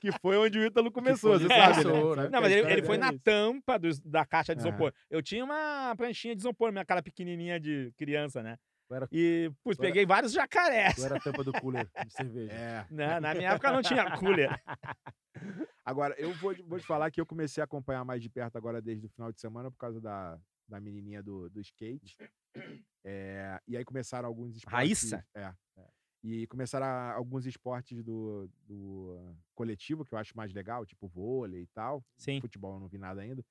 Que 0.00 0.10
foi 0.20 0.36
onde 0.36 0.58
o 0.58 0.64
Ítalo 0.64 0.90
começou, 0.90 1.38
você 1.38 1.44
ele 1.44 1.54
sabe, 1.54 1.84
começou, 1.84 2.16
né? 2.16 2.22
né? 2.24 2.28
Não, 2.30 2.40
mas 2.40 2.52
ele, 2.52 2.72
ele 2.72 2.82
foi 2.82 2.96
é 2.96 2.98
na 2.98 3.10
isso. 3.10 3.20
tampa 3.24 3.78
dos- 3.78 4.00
da 4.00 4.24
caixa 4.26 4.54
de 4.54 4.60
isopor. 4.60 4.92
Eu 5.10 5.22
tinha 5.22 5.44
uma 5.44 5.94
pranchinha 5.96 6.34
de 6.34 6.40
isopor, 6.40 6.72
minha 6.72 6.84
cara 6.84 7.02
pequenininha 7.02 7.58
de 7.60 7.92
criança, 7.96 8.42
né? 8.42 8.56
Era, 8.94 9.08
E, 9.12 9.50
putz, 9.62 9.76
Tu 9.76 9.82
era- 9.82 9.88
peguei 9.92 10.06
vários 10.06 10.32
jacarés. 10.32 10.96
eu 10.98 11.04
era 11.04 11.16
a 11.16 11.20
tampa 11.20 11.42
do 11.44 11.52
cooler 11.52 11.88
de 12.06 12.12
cerveja. 12.12 12.52
É. 12.52 12.86
Né? 12.90 13.20
Na 13.20 13.34
minha 13.34 13.50
época 13.50 13.72
não 13.72 13.82
tinha 13.82 14.16
cooler. 14.18 14.50
Agora, 15.84 16.14
eu 16.18 16.32
vou, 16.34 16.54
vou 16.66 16.78
te 16.78 16.86
falar 16.86 17.10
que 17.10 17.20
eu 17.20 17.26
comecei 17.26 17.60
a 17.60 17.64
acompanhar 17.64 18.04
mais 18.04 18.22
de 18.22 18.30
perto 18.30 18.56
agora 18.56 18.80
desde 18.80 19.06
o 19.06 19.10
final 19.10 19.32
de 19.32 19.40
semana 19.40 19.70
por 19.70 19.76
causa 19.76 20.00
da, 20.00 20.38
da 20.68 20.80
menininha 20.80 21.22
do, 21.22 21.50
do 21.50 21.60
skate. 21.60 22.16
É, 23.04 23.60
e 23.66 23.76
aí 23.76 23.84
começaram 23.84 24.26
alguns 24.28 24.56
esportes. 24.56 24.78
Raíssa? 24.78 25.26
É. 25.34 25.52
E 26.22 26.46
começaram 26.46 26.86
a- 26.86 27.12
alguns 27.12 27.44
esportes 27.44 28.02
do, 28.02 28.48
do 28.66 29.36
coletivo, 29.54 30.04
que 30.06 30.14
eu 30.14 30.18
acho 30.18 30.34
mais 30.34 30.52
legal, 30.54 30.86
tipo 30.86 31.06
vôlei 31.06 31.62
e 31.62 31.66
tal. 31.74 32.02
Sim. 32.16 32.40
Futebol 32.40 32.74
eu 32.74 32.80
não 32.80 32.88
vi 32.88 32.96
nada 32.96 33.20
ainda. 33.20 33.44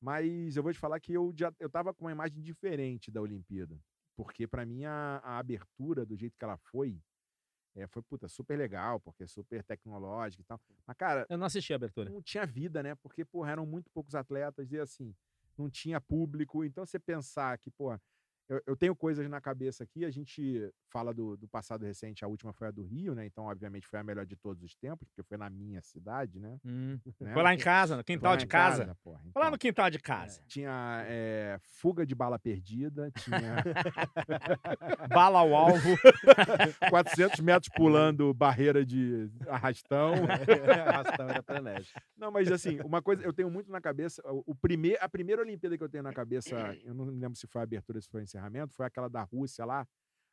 Mas 0.00 0.56
eu 0.56 0.62
vou 0.62 0.72
te 0.72 0.78
falar 0.78 1.00
que 1.00 1.12
eu 1.12 1.32
já 1.36 1.52
eu 1.58 1.68
tava 1.70 1.92
com 1.94 2.04
uma 2.04 2.12
imagem 2.12 2.40
diferente 2.40 3.10
da 3.10 3.20
Olimpíada. 3.20 3.76
Porque 4.16 4.46
pra 4.46 4.64
mim 4.66 4.84
a, 4.84 5.20
a 5.24 5.38
abertura, 5.38 6.04
do 6.04 6.16
jeito 6.16 6.36
que 6.38 6.44
ela 6.44 6.56
foi, 6.56 7.00
é, 7.74 7.86
foi 7.86 8.02
puta, 8.02 8.28
super 8.28 8.56
legal, 8.58 9.00
porque 9.00 9.22
é 9.24 9.26
super 9.26 9.62
tecnológica 9.64 10.42
e 10.42 10.44
tal. 10.44 10.60
Mas, 10.86 10.96
cara, 10.96 11.26
Eu 11.28 11.38
não 11.38 11.46
assisti 11.46 11.72
a 11.72 11.76
abertura. 11.76 12.10
não 12.10 12.20
tinha 12.22 12.44
vida, 12.44 12.82
né? 12.82 12.94
Porque, 12.96 13.24
porra, 13.24 13.52
eram 13.52 13.64
muito 13.64 13.90
poucos 13.90 14.14
atletas 14.14 14.70
e 14.70 14.78
assim, 14.78 15.14
não 15.56 15.70
tinha 15.70 16.00
público. 16.00 16.64
Então, 16.64 16.84
você 16.84 16.98
pensar 16.98 17.56
que, 17.58 17.70
porra, 17.70 18.00
eu, 18.48 18.60
eu 18.66 18.76
tenho 18.76 18.94
coisas 18.94 19.28
na 19.28 19.40
cabeça 19.40 19.84
aqui, 19.84 20.04
a 20.04 20.10
gente 20.10 20.70
fala 20.90 21.12
do, 21.14 21.36
do 21.36 21.48
passado 21.48 21.84
recente, 21.84 22.24
a 22.24 22.28
última 22.28 22.52
foi 22.52 22.68
a 22.68 22.70
do 22.70 22.84
Rio, 22.84 23.14
né? 23.14 23.24
Então, 23.24 23.44
obviamente, 23.44 23.86
foi 23.86 23.98
a 23.98 24.02
melhor 24.04 24.26
de 24.26 24.36
todos 24.36 24.62
os 24.62 24.74
tempos, 24.74 25.08
porque 25.08 25.22
foi 25.22 25.38
na 25.38 25.48
minha 25.48 25.80
cidade, 25.80 26.38
né? 26.38 26.58
Hum. 26.64 26.98
Né? 27.20 27.32
Foi 27.32 27.42
lá 27.42 27.54
em 27.54 27.58
casa, 27.58 27.96
no 27.96 28.04
quintal 28.04 28.36
de 28.36 28.44
em 28.44 28.48
casa. 28.48 28.96
porra. 29.02 29.18
Foi 29.20 29.40
lá 29.40 29.46
Então, 29.46 29.50
no 29.52 29.58
quintal 29.58 29.88
de 29.90 29.98
casa. 29.98 30.42
Tinha 30.46 31.04
é, 31.06 31.58
fuga 31.62 32.04
de 32.04 32.14
bala 32.14 32.38
perdida, 32.38 33.10
tinha 33.12 33.62
Bala 35.08 35.38
ao 35.40 35.54
alvo. 35.54 35.96
400 36.90 37.40
metros 37.40 37.72
pulando 37.74 38.32
barreira 38.34 38.84
de 38.84 39.30
arrastão. 39.48 40.12
Arrastão 40.88 41.28
era 41.28 41.42
frenético. 41.42 42.00
Não, 42.16 42.30
mas 42.30 42.50
assim, 42.50 42.80
uma 42.80 43.00
coisa, 43.02 43.22
eu 43.22 43.32
tenho 43.32 43.50
muito 43.50 43.70
na 43.70 43.80
cabeça. 43.80 44.22
O, 44.30 44.52
o 44.52 44.54
primeir, 44.54 44.98
a 45.00 45.08
primeira 45.08 45.42
Olimpíada 45.42 45.76
que 45.76 45.84
eu 45.84 45.88
tenho 45.88 46.02
na 46.02 46.12
cabeça, 46.12 46.54
eu 46.84 46.94
não 46.94 47.04
lembro 47.06 47.36
se 47.36 47.46
foi 47.46 47.60
a 47.60 47.64
abertura 47.64 48.00
se 48.00 48.08
foi 48.08 48.20
o 48.20 48.24
encerramento, 48.36 48.74
foi 48.74 48.86
aquela 48.86 49.08
da 49.08 49.22
Rússia 49.22 49.64
lá, 49.64 49.86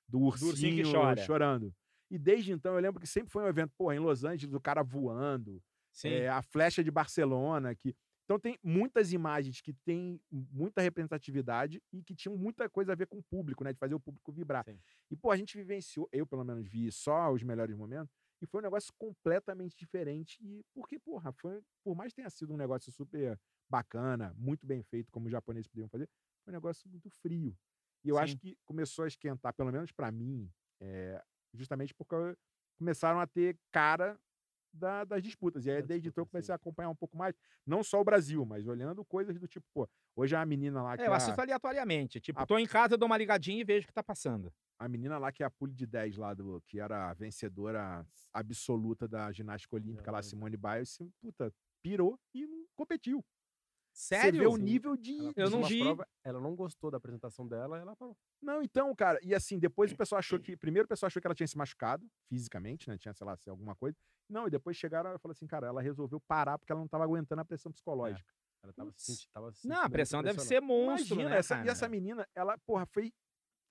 do 0.07 0.19
ursinho, 0.19 0.51
ursinho 0.51 0.83
que 0.83 0.91
chora. 0.91 1.21
chorando. 1.21 1.73
E 2.09 2.17
desde 2.17 2.51
então 2.51 2.73
eu 2.73 2.79
lembro 2.79 2.99
que 2.99 3.07
sempre 3.07 3.31
foi 3.31 3.43
um 3.43 3.47
evento, 3.47 3.71
pô, 3.77 3.91
em 3.91 3.99
Los 3.99 4.23
Angeles, 4.23 4.55
o 4.55 4.59
cara 4.59 4.81
voando, 4.81 5.61
Sim. 5.91 6.09
é, 6.09 6.29
a 6.29 6.41
flecha 6.41 6.83
de 6.83 6.91
Barcelona, 6.91 7.75
que. 7.75 7.95
Então 8.25 8.39
tem 8.39 8.59
muitas 8.63 9.11
imagens 9.11 9.59
que 9.59 9.73
têm 9.73 10.21
muita 10.31 10.81
representatividade 10.81 11.81
e 11.91 12.03
que 12.03 12.13
tinham 12.13 12.37
muita 12.37 12.69
coisa 12.69 12.91
a 12.91 12.95
ver 12.95 13.07
com 13.07 13.17
o 13.17 13.23
público, 13.23 13.63
né? 13.63 13.73
De 13.73 13.79
fazer 13.79 13.95
o 13.95 13.99
público 13.99 14.31
vibrar. 14.31 14.63
Sim. 14.65 14.79
E, 15.09 15.15
pô, 15.15 15.31
a 15.31 15.35
gente 15.35 15.57
vivenciou, 15.57 16.07
eu 16.11 16.27
pelo 16.27 16.43
menos 16.43 16.67
vi 16.67 16.91
só 16.91 17.31
os 17.31 17.41
melhores 17.41 17.75
momentos, 17.75 18.13
e 18.39 18.45
foi 18.45 18.61
um 18.61 18.63
negócio 18.63 18.93
completamente 18.99 19.75
diferente. 19.75 20.37
E 20.43 20.63
porque, 20.75 20.99
porra, 20.99 21.31
foi, 21.31 21.59
por 21.83 21.95
mais 21.95 22.11
que 22.11 22.17
tenha 22.17 22.29
sido 22.29 22.53
um 22.53 22.57
negócio 22.57 22.91
super 22.91 23.39
bacana, 23.67 24.31
muito 24.37 24.65
bem 24.65 24.83
feito, 24.83 25.11
como 25.11 25.25
os 25.25 25.31
japoneses 25.31 25.67
podiam 25.67 25.89
fazer, 25.89 26.07
foi 26.43 26.51
um 26.51 26.55
negócio 26.55 26.87
muito 26.87 27.09
frio. 27.09 27.57
E 28.03 28.09
eu 28.09 28.17
acho 28.17 28.33
Sim. 28.33 28.39
que 28.39 28.57
começou 28.65 29.05
a 29.05 29.07
esquentar, 29.07 29.53
pelo 29.53 29.71
menos 29.71 29.91
pra 29.91 30.11
mim, 30.11 30.49
é, 30.79 31.21
justamente 31.53 31.93
porque 31.93 32.15
começaram 32.77 33.19
a 33.19 33.27
ter 33.27 33.57
cara 33.71 34.17
da- 34.71 35.03
das 35.03 35.21
disputas. 35.23 35.65
E 35.65 35.71
aí, 35.71 35.81
desde 35.81 36.09
então, 36.09 36.21
eu 36.21 36.27
comecei 36.27 36.53
a 36.53 36.55
acompanhar 36.55 36.89
um 36.89 36.95
pouco 36.95 37.17
mais, 37.17 37.35
não 37.65 37.83
só 37.83 37.99
o 37.99 38.03
Brasil, 38.03 38.45
mas 38.45 38.67
olhando 38.67 39.03
coisas 39.03 39.37
do 39.39 39.47
tipo, 39.47 39.65
pô, 39.73 39.89
hoje 40.15 40.35
a 40.35 40.45
menina 40.45 40.81
lá 40.81 40.95
que 40.95 41.01
É, 41.01 41.05
é 41.05 41.09
eu 41.09 41.13
a- 41.13 41.17
assisto 41.17 41.41
aleatoriamente. 41.41 42.21
Tipo, 42.21 42.39
a- 42.39 42.45
tô 42.45 42.57
em 42.57 42.67
casa, 42.67 42.95
dou 42.97 43.07
uma 43.07 43.17
ligadinha 43.17 43.59
e 43.59 43.63
vejo 43.63 43.85
o 43.85 43.87
que 43.87 43.93
tá 43.93 44.03
passando. 44.03 44.53
a 44.81 44.87
menina 44.87 45.17
lá 45.17 45.29
que 45.29 45.43
é 45.43 45.45
a 45.45 45.49
pule 45.51 45.73
de 45.73 45.85
10 45.85 46.15
lá, 46.15 46.33
do, 46.33 46.61
que 46.65 46.79
era 46.79 47.09
a 47.09 47.13
vencedora 47.13 48.07
absoluta 48.31 49.09
da 49.09 49.29
ginástica 49.29 49.75
olímpica 49.75 50.09
lá, 50.09 50.19
lembro. 50.19 50.29
Simone 50.29 50.55
Biles, 50.55 50.97
puta, 51.19 51.53
pirou 51.83 52.17
e 52.33 52.47
não 52.47 52.65
competiu. 52.77 53.21
Sério? 53.99 54.31
Você 54.31 54.39
vê 54.39 54.47
o 54.47 54.55
nível 54.55 54.95
de... 54.95 55.17
Ela 55.19 55.33
Eu 55.35 55.49
não 55.49 55.63
vi. 55.63 55.81
prova, 55.81 56.07
ela 56.23 56.39
não 56.39 56.55
gostou 56.55 56.89
da 56.89 56.95
apresentação 56.97 57.45
dela, 57.45 57.77
ela 57.77 57.95
parou. 57.97 58.15
Não, 58.41 58.61
então, 58.63 58.95
cara, 58.95 59.19
e 59.21 59.35
assim, 59.35 59.59
depois 59.59 59.91
o 59.91 59.97
pessoal 59.97 60.19
achou 60.19 60.39
que... 60.39 60.55
Primeiro 60.55 60.85
o 60.85 60.87
pessoal 60.87 61.07
achou 61.07 61.19
que 61.21 61.27
ela 61.27 61.35
tinha 61.35 61.47
se 61.47 61.57
machucado, 61.57 62.09
fisicamente, 62.29 62.87
né, 62.89 62.97
tinha, 62.97 63.13
sei 63.13 63.27
lá, 63.27 63.35
se 63.35 63.49
alguma 63.49 63.75
coisa. 63.75 63.97
Não, 64.29 64.47
e 64.47 64.49
depois 64.49 64.77
chegaram 64.77 65.09
e 65.13 65.19
falaram 65.19 65.35
assim, 65.35 65.47
cara, 65.47 65.67
ela 65.67 65.81
resolveu 65.81 66.19
parar 66.21 66.57
porque 66.57 66.71
ela 66.71 66.79
não 66.79 66.87
tava 66.87 67.03
aguentando 67.03 67.41
a 67.41 67.45
pressão 67.45 67.71
psicológica. 67.73 68.31
Ela 68.63 68.71
tava, 68.73 68.91
se 68.95 69.05
senti- 69.15 69.29
tava 69.33 69.51
se 69.51 69.67
Não, 69.67 69.75
sentindo 69.75 69.85
a 69.85 69.89
pressão 69.89 70.23
deve 70.23 70.39
ser 70.39 70.61
monstro, 70.61 71.15
Imagina, 71.15 71.29
né, 71.31 71.37
essa, 71.39 71.55
cara? 71.55 71.67
e 71.67 71.69
essa 71.69 71.89
menina, 71.89 72.25
ela, 72.33 72.57
porra, 72.59 72.85
foi... 72.85 73.11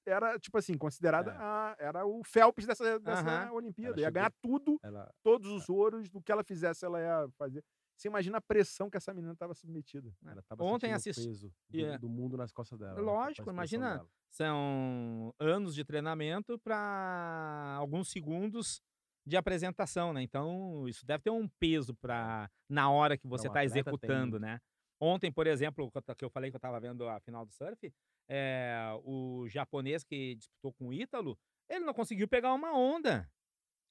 Era, 0.07 0.39
tipo 0.39 0.57
assim, 0.59 0.77
considerada... 0.77 1.33
É. 1.33 1.37
a- 1.37 1.77
era 1.79 2.07
o 2.07 2.23
Phelps 2.25 2.67
dessa, 2.67 2.99
dessa. 2.99 3.53
Olimpíada. 3.53 3.93
Ela 3.95 4.01
Ia 4.01 4.05
chegou- 4.07 4.13
ganhar 4.13 4.33
tudo 4.43 4.79
Ela, 4.83 5.11
todos 5.23 5.51
os 5.51 5.69
ouros 5.69 6.09
do 6.11 6.21
que 6.23 6.33
ela 6.33 6.43
fizesse, 6.45 6.85
ela 6.85 6.99
ia 7.01 7.29
fazer. 7.39 7.63
Você 7.99 8.07
imagina 8.07 8.39
a 8.39 8.41
pressão 8.41 8.89
que 8.89 8.97
essa 8.97 9.13
menina 9.13 9.33
estava 9.33 9.53
submetida. 9.55 10.15
ela 10.25 10.41
tava 10.43 10.63
Ontem 10.63 10.93
assisti- 10.93 11.21
o 11.21 11.27
peso 11.27 11.53
do, 11.69 11.77
Yeah. 11.79 11.99
do 11.99 12.09
mundo 12.09 12.37
nas 12.37 12.53
costas 12.53 12.79
dela. 12.79 13.01
Lógico, 13.01 13.51
imagina- 13.51 13.97
dela. 13.97 14.09
São 14.31 15.35
anos 15.41 15.75
de 15.75 15.85
treinamento 15.85 16.59
para 16.61 17.75
alguns 17.77 18.09
segundos 18.11 18.81
de 19.27 19.37
apresentação, 19.37 20.13
né? 20.13 20.23
Então, 20.23 20.87
isso 20.87 21.05
deve 21.05 21.25
ter 21.25 21.31
um 21.31 21.49
peso 21.59 21.93
para 21.97 22.49
na 22.69 22.89
hora 22.91 23.19
que 23.19 23.27
você 23.27 23.49
está 23.49 23.61
tem 23.61 23.67
executando, 23.67 24.33
muito. 24.33 24.43
né? 24.43 24.61
Ontem, 25.01 25.33
por 25.33 25.47
exemplo, 25.49 25.91
que 26.17 26.25
eu 26.25 26.31
falei 26.31 26.51
que 26.51 26.57
eu 26.57 26.59
estava 26.59 26.79
vendo 26.79 27.09
a 27.09 27.19
final 27.21 27.45
do 27.45 27.53
surf, 27.53 27.93
é, 28.29 28.79
o 29.05 29.47
japonês 29.49 30.05
que 30.05 30.37
disputou 30.37 30.73
com 30.73 30.89
o 30.89 30.93
Ítalo, 30.93 31.37
ele 31.69 31.85
não 31.85 31.95
conseguiu 31.95 32.29
pegar 32.29 32.53
uma 32.55 32.73
onda. 32.77 33.29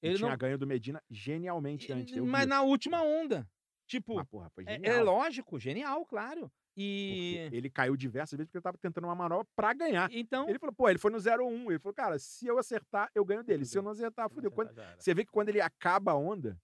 Ele 0.00 0.12
Ele 0.12 0.18
tinha 0.18 0.30
não, 0.30 0.38
ganho 0.38 0.56
do 0.56 0.66
Medina 0.66 1.02
genialmente 1.10 1.92
antes. 1.92 2.16
Mas 2.18 2.42
vi. 2.44 2.48
na 2.48 2.62
última 2.62 3.02
onda. 3.02 3.46
Tipo, 3.88 4.16
Mas, 4.16 4.28
porra, 4.28 4.52
é, 4.66 4.88
é 4.90 5.02
lógico, 5.02 5.58
genial, 5.58 6.04
claro. 6.04 6.42
porque 6.42 6.50
E 6.76 7.48
ele 7.50 7.68
caiu 7.70 7.96
diversas 7.96 8.36
vezes 8.36 8.46
porque 8.48 8.58
ele 8.58 8.62
tava 8.62 8.78
tentando 8.78 9.04
uma 9.06 9.14
manobra 9.14 9.44
pra 9.56 9.72
ganhar. 9.72 10.08
então, 10.12 10.48
Ele 10.48 10.58
falou, 10.58 10.74
pô, 10.74 10.88
ele 10.88 10.98
foi 10.98 11.10
no 11.10 11.18
0-1. 11.18 11.70
Ele 11.70 11.78
falou, 11.78 11.94
cara, 11.94 12.18
se 12.18 12.46
eu 12.46 12.58
acertar, 12.58 13.10
eu 13.14 13.24
ganho 13.24 13.42
dele. 13.42 13.64
Se 13.64 13.76
eu 13.78 13.82
não 13.82 13.90
acertar, 13.92 14.28
fudeu. 14.30 14.50
Quando-. 14.52 14.70
Você 14.98 15.12
vê 15.14 15.24
que 15.24 15.32
quando 15.32 15.48
ele 15.48 15.60
acaba 15.60 16.12
a 16.12 16.16
onda, 16.16 16.56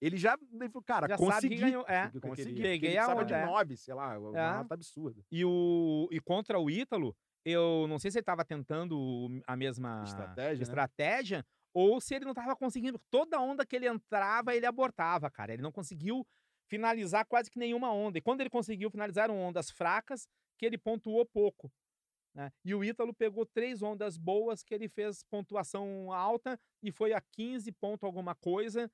ele 0.00 0.16
já. 0.16 0.36
Ele 0.54 0.70
falou, 0.70 0.82
cara, 0.82 1.06
já 1.06 1.18
sabe 1.18 1.30
consegui. 1.32 1.54
que 1.56 1.60
ganhou. 1.60 1.84
É. 1.86 2.10
Consegui. 2.20 2.50
porque 2.54 2.62
Peguei 2.62 2.96
a 2.96 3.08
onda, 3.08 3.24
de 3.24 3.34
é. 3.34 3.44
9, 3.44 3.76
sei 3.76 3.94
lá, 3.94 4.18
uma 4.18 4.38
É. 4.38 4.52
nota 4.54 4.74
absurda. 4.74 5.22
E, 5.30 5.44
o, 5.44 6.08
e 6.10 6.18
contra 6.18 6.58
o 6.58 6.70
Ítalo, 6.70 7.14
eu 7.44 7.86
não 7.88 7.98
sei 7.98 8.10
se 8.10 8.16
ele 8.16 8.22
estava 8.22 8.44
tentando 8.44 9.28
a 9.46 9.54
mesma 9.54 10.02
Estratégia, 10.04 10.56
né? 10.56 10.62
estratégia 10.62 11.46
ou 11.72 12.00
se 12.00 12.14
ele 12.14 12.24
não 12.24 12.32
estava 12.32 12.56
conseguindo. 12.56 12.98
Toda 13.10 13.38
onda 13.38 13.64
que 13.64 13.76
ele 13.76 13.86
entrava, 13.86 14.56
ele 14.56 14.66
abortava, 14.66 15.30
cara. 15.30 15.52
Ele 15.52 15.62
não 15.62 15.70
conseguiu 15.70 16.26
finalizar 16.70 17.26
quase 17.26 17.50
que 17.50 17.58
nenhuma 17.58 17.92
onda. 17.92 18.16
E 18.16 18.20
quando 18.22 18.40
ele 18.40 18.48
conseguiu 18.48 18.90
finalizar, 18.90 19.24
eram 19.24 19.38
ondas 19.38 19.70
fracas 19.70 20.26
que 20.56 20.64
ele 20.64 20.78
pontuou 20.78 21.26
pouco. 21.26 21.70
né? 22.34 22.52
E 22.64 22.72
o 22.74 22.84
Ítalo 22.84 23.12
pegou 23.12 23.44
três 23.44 23.82
ondas 23.82 24.16
boas 24.16 24.62
que 24.62 24.72
ele 24.72 24.88
fez 24.88 25.24
pontuação 25.24 26.12
alta 26.12 26.58
e 26.80 26.92
foi 26.92 27.12
a 27.12 27.20
15 27.20 27.72
ponto 27.72 28.06
alguma 28.06 28.34
coisa. 28.36 28.88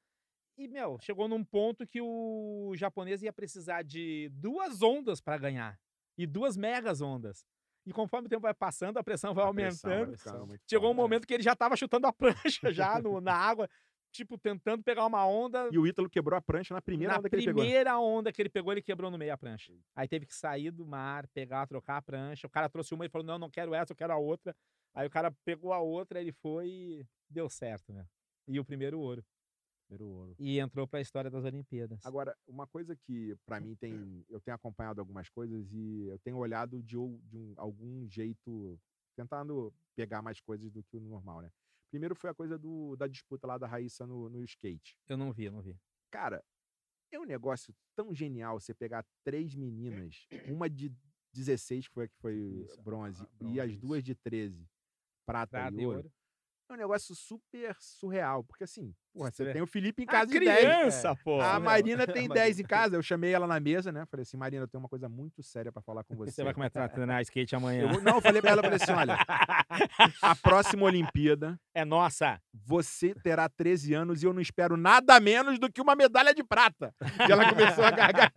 E, 0.58 0.66
meu, 0.66 0.98
chegou 1.02 1.28
num 1.28 1.44
ponto 1.44 1.86
que 1.86 2.00
o 2.00 2.72
japonês 2.76 3.22
ia 3.22 3.30
precisar 3.32 3.82
de 3.82 4.30
duas 4.32 4.80
ondas 4.80 5.20
para 5.20 5.36
ganhar. 5.36 5.78
E 6.16 6.26
duas 6.26 6.56
megas 6.56 7.02
ondas. 7.02 7.44
E 7.84 7.92
conforme 7.92 8.26
o 8.26 8.30
tempo 8.30 8.40
vai 8.42 8.54
passando, 8.54 8.96
a 8.96 9.04
pressão 9.04 9.34
vai 9.34 9.44
A 9.46 9.52
pressão 9.52 9.90
aumentando. 9.92 10.16
ficando 10.18 10.46
muito 10.46 10.62
Chegou 10.66 10.88
um 10.90 10.94
forte. 10.94 11.02
momento 11.02 11.26
que 11.26 11.34
ele 11.34 11.42
já 11.42 11.54
tava 11.54 11.76
chutando 11.76 12.06
a 12.06 12.12
prancha 12.12 12.72
já 12.72 12.98
no- 13.02 13.20
na 13.20 13.34
água, 13.34 13.68
tipo, 14.16 14.38
tentando 14.38 14.83
pegar 14.83 15.07
uma 15.07 15.24
onda. 15.26 15.68
E 15.72 15.79
o 15.79 15.87
Ítalo 15.87 16.09
quebrou 16.11 16.37
a 16.37 16.40
prancha 16.42 16.74
na 16.74 16.83
primeira 16.83 17.12
na 17.14 17.18
onda 17.20 17.29
que 17.31 17.37
ele 17.37 17.44
pegou. 17.44 17.62
primeira 17.62 17.98
onda 17.98 18.33
que 18.33 18.42
ele 18.42 18.48
pegou, 18.48 18.72
ele 18.72 18.83
quebrou 18.83 19.11
no 19.11 19.18
meio 19.18 19.33
a 19.33 19.38
prancha. 19.38 19.72
Aí 19.94 20.09
teve 20.09 20.26
que 20.26 20.35
sair 20.35 20.70
do 20.70 20.85
mar, 20.87 21.26
pegar, 21.29 21.66
trocar 21.66 21.98
a 21.98 22.02
prancha. 22.02 22.46
O 22.46 22.50
cara 22.50 22.68
trouxe 22.68 22.94
uma 22.94 23.07
e 23.07 23.09
falou: 23.09 23.26
não, 23.26 23.38
não 23.38 23.50
quero 23.50 23.74
essa, 23.74 23.92
eu 23.92 23.96
quero 23.96 24.12
a 24.12 24.16
outra. 24.16 24.55
Aí 24.94 25.07
o 25.07 25.11
cara 25.11 25.31
pegou 25.44 25.72
a 25.72 25.79
outra, 25.81 26.20
ele 26.20 26.33
foi 26.33 26.68
e 26.68 27.07
deu 27.29 27.48
certo, 27.50 27.92
né? 27.92 28.07
E 28.48 28.59
o 28.59 28.64
primeiro 28.64 28.98
ouro. 28.98 29.24
Primeiro 29.88 30.07
ouro. 30.12 30.35
E 30.38 30.59
entrou 30.59 30.87
pra 30.88 31.00
história 31.00 31.31
das 31.31 31.44
Olimpíadas. 31.44 32.05
Agora, 32.05 32.37
uma 32.48 32.66
coisa 32.66 32.96
que 32.96 33.37
pra 33.46 33.61
mim 33.61 33.74
tem. 33.76 33.92
Eu 34.31 34.40
tenho 34.40 34.55
acompanhado 34.55 35.00
algumas 35.00 35.29
coisas 35.29 35.70
e 35.72 36.09
eu 36.09 36.18
tenho 36.18 36.37
olhado 36.38 36.83
de, 36.83 36.96
de 36.96 37.37
um- 37.37 37.55
algum 37.57 38.09
jeito, 38.09 38.78
tentando 39.16 39.72
pegar 39.95 40.20
mais 40.22 40.40
coisas 40.40 40.70
do 40.72 40.82
que 40.82 40.97
o 40.97 41.01
normal, 41.01 41.40
né? 41.43 41.51
Primeiro 41.97 42.14
foi 42.14 42.28
a 42.28 42.34
coisa 42.34 42.59
do, 42.59 42.94
da 42.94 43.07
disputa 43.07 43.47
lá 43.47 43.57
da 43.57 43.66
Raíssa 43.66 44.07
no, 44.07 44.28
no 44.28 44.44
skate. 44.44 44.99
Eu 45.09 45.16
não 45.16 45.32
vi, 45.32 45.44
eu 45.44 45.53
não 45.53 45.62
vi. 45.62 45.74
Cara, 46.11 46.44
é 47.11 47.18
um 47.18 47.24
negócio 47.24 47.74
tão 47.97 48.14
genial 48.14 48.61
você 48.61 48.74
pegar 48.74 49.03
três 49.24 49.55
meninas, 49.55 50.26
uma 50.47 50.68
de 50.68 50.92
16, 51.32 51.88
que 51.88 51.94
foi 51.94 52.05
a 52.05 52.09
que 52.09 52.14
foi 52.18 52.34
Isso, 52.36 52.78
a- 52.78 52.82
bronze, 52.82 53.22
e 53.24 53.26
bronze, 53.38 53.61
as 53.61 53.76
duas 53.78 54.05
de 54.05 54.14
13, 54.14 54.68
prata, 55.24 55.53
Prata 55.53 55.80
e 55.80 55.86
ouro. 55.86 56.12
É 56.68 56.72
um 56.72 56.76
negócio 56.76 57.14
super 57.14 57.76
surreal, 57.78 58.42
porque 58.42 58.64
assim, 58.64 58.92
porra, 59.14 59.30
você 59.30 59.52
tem 59.52 59.62
o 59.62 59.68
Felipe 59.68 60.02
em 60.02 60.04
A 60.04 60.08
casa 60.10 60.32
de 60.32 60.40
10. 60.40 60.58
criança, 60.58 61.14
pô! 61.22 61.36
A 61.40 61.44
surreal. 61.44 61.60
Marina 61.60 62.06
tem 62.08 62.26
A 62.28 62.34
10 62.34 62.58
em 62.58 62.64
casa. 62.64 62.96
Eu 62.96 63.02
chamei 63.04 63.32
ela 63.32 63.46
na 63.46 63.60
mesa, 63.60 63.92
né? 63.92 64.04
Falei 64.10 64.22
assim, 64.22 64.36
Marina, 64.36 64.64
eu 64.64 64.68
tenho 64.68 64.82
uma 64.82 64.88
coisa 64.88 65.08
muito 65.08 65.44
séria 65.44 65.70
pra 65.70 65.80
falar 65.80 66.02
com 66.02 66.16
você. 66.16 66.32
Você 66.32 66.42
vai 66.42 66.52
começar 66.52 66.84
a 66.84 66.88
treinar 66.88 67.22
skate 67.22 67.54
Eu 67.54 67.58
amanhã. 67.58 67.86
vou- 67.86 68.02
não, 68.02 68.16
eu 68.16 68.20
falei 68.20 68.42
pra 68.42 68.50
ela, 68.50 68.60
eu 68.62 68.64
falei 68.64 68.78
assim, 68.82 68.92
olha, 68.92 69.16
a 70.22 70.34
próxima 70.34 70.82
Olimpíada, 70.86 71.56
É 71.72 71.84
nossa! 71.84 72.42
você 72.52 73.14
terá 73.14 73.48
13 73.48 73.94
anos 73.94 74.24
e 74.24 74.26
eu 74.26 74.32
não 74.32 74.40
espero 74.40 74.76
nada 74.76 75.20
menos 75.20 75.60
do 75.60 75.70
que 75.70 75.80
uma 75.80 75.94
medalha 75.94 76.34
de 76.34 76.42
prata. 76.42 76.92
E 77.28 77.30
ela 77.30 77.48
começou 77.48 77.84
a 77.84 77.90
gargalhar. 77.92 78.32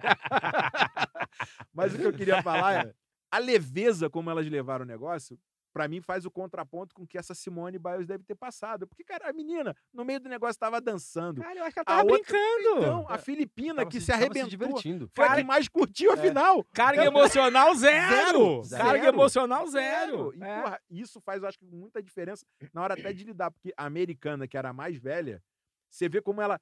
Mas 1.74 1.96
o 1.96 1.98
que 1.98 2.04
eu 2.04 2.14
queria 2.14 2.44
falar 2.44 2.86
é, 2.86 2.94
a 3.32 3.40
leveza 3.40 4.08
como 4.08 4.30
elas 4.30 4.48
levaram 4.48 4.84
o 4.86 4.88
negócio, 4.88 5.36
pra 5.74 5.88
mim 5.88 6.02
faz 6.02 6.26
o 6.26 6.32
contraponto 6.32 6.94
com 6.96 7.04
o 7.04 7.08
que 7.08 7.18
essa 7.18 7.34
Simone 7.34 7.78
Biles 7.80 8.08
deve 8.08 8.24
ter 8.24 8.36
passado. 8.36 8.88
Porque, 8.88 9.04
cara, 9.04 9.30
a 9.30 9.34
menina, 9.34 9.76
no 9.94 10.04
meio 10.04 10.20
do 10.20 10.28
negócio, 10.30 10.60
tava 10.60 10.82
dançando. 10.82 11.42
Cara, 11.42 11.60
eu 11.60 11.64
acho 11.64 11.74
que 11.74 11.80
ela 11.80 11.84
A 11.86 11.98
tava 12.04 12.12
outra- 12.12 12.18
brincando. 12.32 12.80
Então, 12.80 13.06
a 13.10 13.18
Filipina, 13.18 13.76
Tava 13.76 13.90
que 13.90 14.02
se, 14.02 14.08
tava 14.08 14.20
arrebentou, 14.20 14.50
divertindo. 14.50 15.10
foi 15.14 15.26
a 15.26 15.28
Cara- 15.28 15.42
que 15.42 15.48
mais 15.48 15.68
curtiu 15.68 16.12
a 16.12 16.16
É. 16.16 16.18
final. 16.18 16.64
Carga 16.74 17.04
emocional 17.06 17.76
zero. 17.76 18.64
Zero. 18.64 18.84
Carga 18.84 19.00
Zero. 19.04 19.16
emocional 19.16 19.68
zero. 19.68 20.34
E, 20.36 20.44
É. 20.44 20.62
porra, 20.62 20.82
isso 20.90 21.22
faz, 21.22 21.42
eu 21.42 21.48
acho 21.48 21.60
que, 21.60 21.66
muita 21.66 22.02
diferença 22.02 22.46
na 22.74 22.82
hora 22.82 22.94
até 22.96 23.14
de 23.14 23.24
lidar. 23.24 23.52
Porque 23.52 23.74
a 23.78 23.86
americana, 23.86 24.48
que 24.48 24.58
era 24.58 24.70
a 24.70 24.74
mais 24.74 24.98
velha, 24.98 25.42
você 25.90 26.08
vê 26.10 26.22
como 26.22 26.42
ela, 26.42 26.60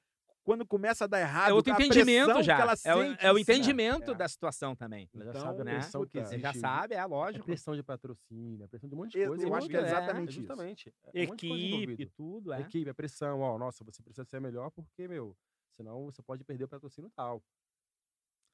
quando 0.48 0.66
começa 0.66 1.04
a 1.04 1.06
dar 1.06 1.20
errado, 1.20 1.50
É 1.50 1.52
outro 1.52 1.70
a 1.72 1.76
entendimento 1.76 2.42
já. 2.42 2.58
É, 2.72 2.76
sente 2.76 2.88
é 2.88 3.30
o 3.30 3.34
cima. 3.36 3.40
entendimento 3.40 4.12
É. 4.12 4.14
da 4.14 4.26
situação 4.26 4.74
também. 4.74 5.06
Ela 5.14 5.24
já 5.24 5.30
Então, 5.30 5.42
sabe 5.42 5.60
a 5.60 5.64
né? 5.64 5.72
pressão 5.74 6.06
que 6.06 6.18
existe. 6.18 6.36
Você 6.36 6.40
já 6.40 6.54
sabe, 6.54 6.94
é 6.94 6.98
A 6.98 7.04
lógico. 7.04 7.44
pressão 7.44 7.76
de 7.76 7.82
patrocínio, 7.82 8.64
a 8.64 8.68
pressão 8.68 8.88
de 8.88 8.94
um 8.94 8.98
monte 8.98 9.12
de 9.18 9.26
coisa. 9.26 9.46
eu 9.46 9.54
acho 9.54 9.68
que 9.68 9.76
é 9.76 9.80
exatamente 9.82 10.30
isso. 10.30 10.40
Justamente. 10.40 10.94
É 11.12 11.20
um 11.20 11.22
Equipe, 11.34 12.06
tudo, 12.16 12.52
é. 12.54 12.60
Equipe, 12.62 12.88
a 12.88 12.94
pressão, 12.94 13.40
ó, 13.40 13.58
nossa, 13.58 13.84
você 13.84 14.02
precisa 14.02 14.24
ser 14.24 14.40
melhor 14.40 14.70
porque, 14.70 15.06
meu, 15.06 15.36
senão 15.76 16.06
você 16.06 16.22
pode 16.22 16.42
perder 16.44 16.64
o 16.64 16.68
patrocínio 16.68 17.10
tal. 17.14 17.42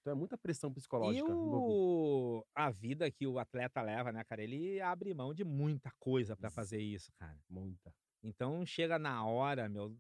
Então 0.01 0.13
é 0.13 0.17
muita 0.17 0.37
pressão 0.37 0.71
E 0.71 0.75
psicológica 0.75 1.31
envolvida. 1.31 1.57
o... 1.57 2.45
a 2.55 2.71
vida 2.71 3.11
que 3.11 3.27
o 3.27 3.39
atleta 3.39 3.81
leva, 3.81 4.11
né, 4.13 4.23
cara? 4.25 4.43
Ele 4.43 4.81
abre 4.81 5.15
mão 5.15 5.33
de 5.33 5.45
muita 5.45 5.91
coisa 5.99 6.37
pra 6.37 6.49
Ex- 6.49 6.55
fazer 6.55 6.81
isso, 6.81 7.11
cara. 7.19 7.39
Muita. 7.49 7.95
Então 8.23 8.67
chega 8.67 8.99
na 8.99 9.25
hora, 9.25 9.69
meu, 9.69 9.97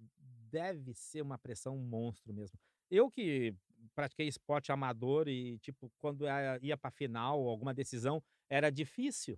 deve 0.54 0.94
ser 0.94 1.20
uma 1.20 1.36
pressão 1.36 1.76
monstro 1.76 2.32
mesmo. 2.32 2.56
Eu 2.90 3.10
que 3.10 3.54
pratiquei 3.94 4.28
esporte 4.28 4.70
amador 4.70 5.26
e, 5.28 5.58
tipo, 5.58 5.90
quando 5.98 6.24
ia 6.62 6.76
pra 6.76 6.90
final, 6.92 7.46
alguma 7.48 7.74
decisão, 7.74 8.22
era 8.48 8.70
difícil. 8.70 9.36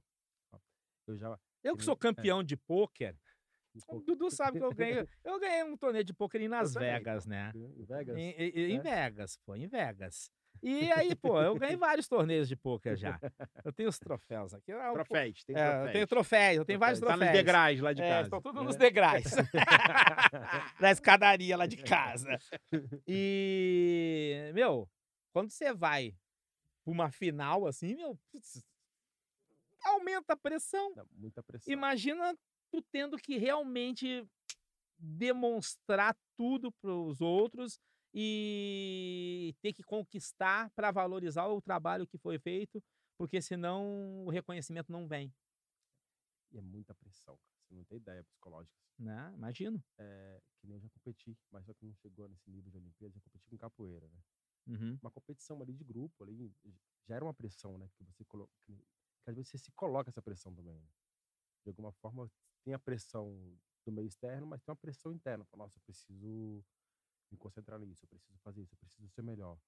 Eu 1.06 1.16
já. 1.16 1.38
Eu 1.64 1.76
Que 1.76 1.84
sou 1.84 1.94
é. 1.94 1.96
campeão 1.96 2.44
de 2.44 2.56
pôquer, 2.56 3.16
o 3.88 4.00
Dudu 4.00 4.30
sabe 4.30 4.58
que 4.58 4.64
eu 4.64 4.72
ganhei. 4.72 5.06
Eu 5.24 5.38
ganhei 5.40 5.62
um 5.64 5.76
torneio 5.76 6.04
de 6.04 6.12
pôquer 6.14 6.40
em 6.40 6.48
Las 6.48 6.74
Vegas, 6.74 7.26
né? 7.26 7.52
Em 7.54 7.84
Vegas. 7.84 8.16
Em, 8.16 8.30
em- 8.30 8.72
em 8.72 8.76
É? 8.76 8.80
Vegas, 8.80 9.36
pô, 9.38 9.54
em 9.54 9.66
Vegas. 9.66 10.30
E 10.62 10.90
aí, 10.92 11.14
pô, 11.14 11.40
eu 11.40 11.54
ganhei 11.56 11.76
vários 11.76 12.08
torneios 12.08 12.48
de 12.48 12.56
pôquer 12.56 12.96
já. 12.96 13.18
Eu 13.64 13.72
tenho 13.72 13.88
os 13.88 13.98
troféus 13.98 14.52
aqui. 14.54 14.72
Ah, 14.72 14.88
pô- 14.88 14.94
Troféus, 14.94 15.44
tem 15.44 15.56
é, 15.56 15.58
eu 15.58 15.64
troféus. 15.72 15.92
tenho 15.92 16.06
troféus, 16.06 16.56
eu 16.56 16.64
tenho 16.64 16.78
vários 16.78 17.00
Tá 17.00 17.06
nos 17.06 17.14
troféus. 17.16 17.36
degraus 17.36 17.80
lá 17.80 17.92
de 17.92 18.02
É, 18.02 18.08
casa. 18.08 18.22
estão 18.22 18.40
todos 18.42 18.60
É. 18.62 18.64
nos 18.64 18.76
degraus. 18.76 19.24
Na 20.80 20.90
escadaria 20.90 21.56
lá 21.56 21.66
de 21.66 21.76
casa. 21.78 22.38
E, 23.06 24.50
meu, 24.54 24.88
quando 25.32 25.50
você 25.50 25.72
vai 25.72 26.14
pra 26.84 26.92
uma 26.92 27.10
final 27.10 27.66
assim, 27.66 27.94
meu, 27.94 28.18
putz, 28.32 28.62
aumenta 29.84 30.32
a 30.32 30.36
pressão. 30.36 30.92
Não, 30.96 31.06
muita 31.12 31.42
pressão. 31.42 31.72
Imagina 31.72 32.36
tu 32.70 32.82
tendo 32.90 33.16
que 33.16 33.38
realmente 33.38 34.26
demonstrar 34.98 36.16
tudo 36.36 36.72
pros 36.72 37.20
outros 37.20 37.78
e 38.18 39.54
ter 39.60 39.74
que 39.74 39.82
conquistar 39.82 40.70
para 40.74 40.90
valorizar 40.90 41.46
o 41.48 41.60
trabalho 41.60 42.06
que 42.06 42.16
foi 42.16 42.38
feito, 42.38 42.82
porque 43.18 43.42
senão 43.42 44.24
o 44.24 44.30
reconhecimento 44.30 44.90
não 44.90 45.06
vem, 45.06 45.34
E 46.52 46.58
é 46.58 46.62
muita 46.62 46.94
pressão, 46.94 47.36
cara. 47.36 47.56
Você 47.62 47.74
não 47.74 47.84
tem 47.84 47.98
ideia 47.98 48.24
psicológica. 48.24 48.74
né? 48.98 49.32
Imagino. 49.36 49.82
É, 49.98 50.40
que 50.60 50.66
nem 50.66 50.76
eu 50.76 50.80
já 50.80 50.88
competi, 50.88 51.36
mas 51.50 51.66
só 51.66 51.74
que 51.74 51.84
não 51.84 51.94
chegou 51.94 52.28
nesse 52.28 52.48
nível 52.50 52.70
de 52.70 52.78
Olimpíada, 52.78 53.12
já 53.14 53.20
competi 53.20 53.50
com 53.50 53.58
capoeira, 53.58 54.08
né? 54.08 54.20
Uhum. 54.68 54.98
Uma 55.02 55.10
competição 55.10 55.60
ali 55.62 55.74
de 55.74 55.84
grupo, 55.84 56.24
ali, 56.24 56.52
já 57.06 57.16
era 57.16 57.24
uma 57.24 57.34
pressão, 57.34 57.76
né? 57.78 57.88
Que 57.96 58.04
você 58.04 58.24
coloca. 58.24 58.52
Que, 58.64 58.74
que 58.76 59.30
às 59.30 59.36
vezes 59.36 59.50
você 59.50 59.58
se 59.58 59.72
coloca 59.72 60.10
essa 60.10 60.22
pressão 60.22 60.54
também. 60.54 60.78
Né? 60.78 60.88
De 61.64 61.70
alguma 61.70 61.92
forma, 61.92 62.30
tem 62.64 62.74
a 62.74 62.78
pressão 62.78 63.58
do 63.84 63.92
meio 63.92 64.06
externo, 64.08 64.46
mas 64.46 64.62
tem 64.62 64.72
uma 64.72 64.76
pressão 64.76 65.12
interna. 65.12 65.44
Fala, 65.46 65.64
Nossa, 65.64 65.78
eu 65.78 65.82
preciso 65.82 66.64
me 67.30 67.38
concentrar 67.38 67.78
nisso, 67.80 68.04
eu 68.04 68.08
preciso 68.08 68.38
fazer 68.40 68.62
isso, 68.62 68.74
eu 68.74 68.78
preciso 68.78 69.08
ser 69.08 69.22
melhor. 69.22 69.58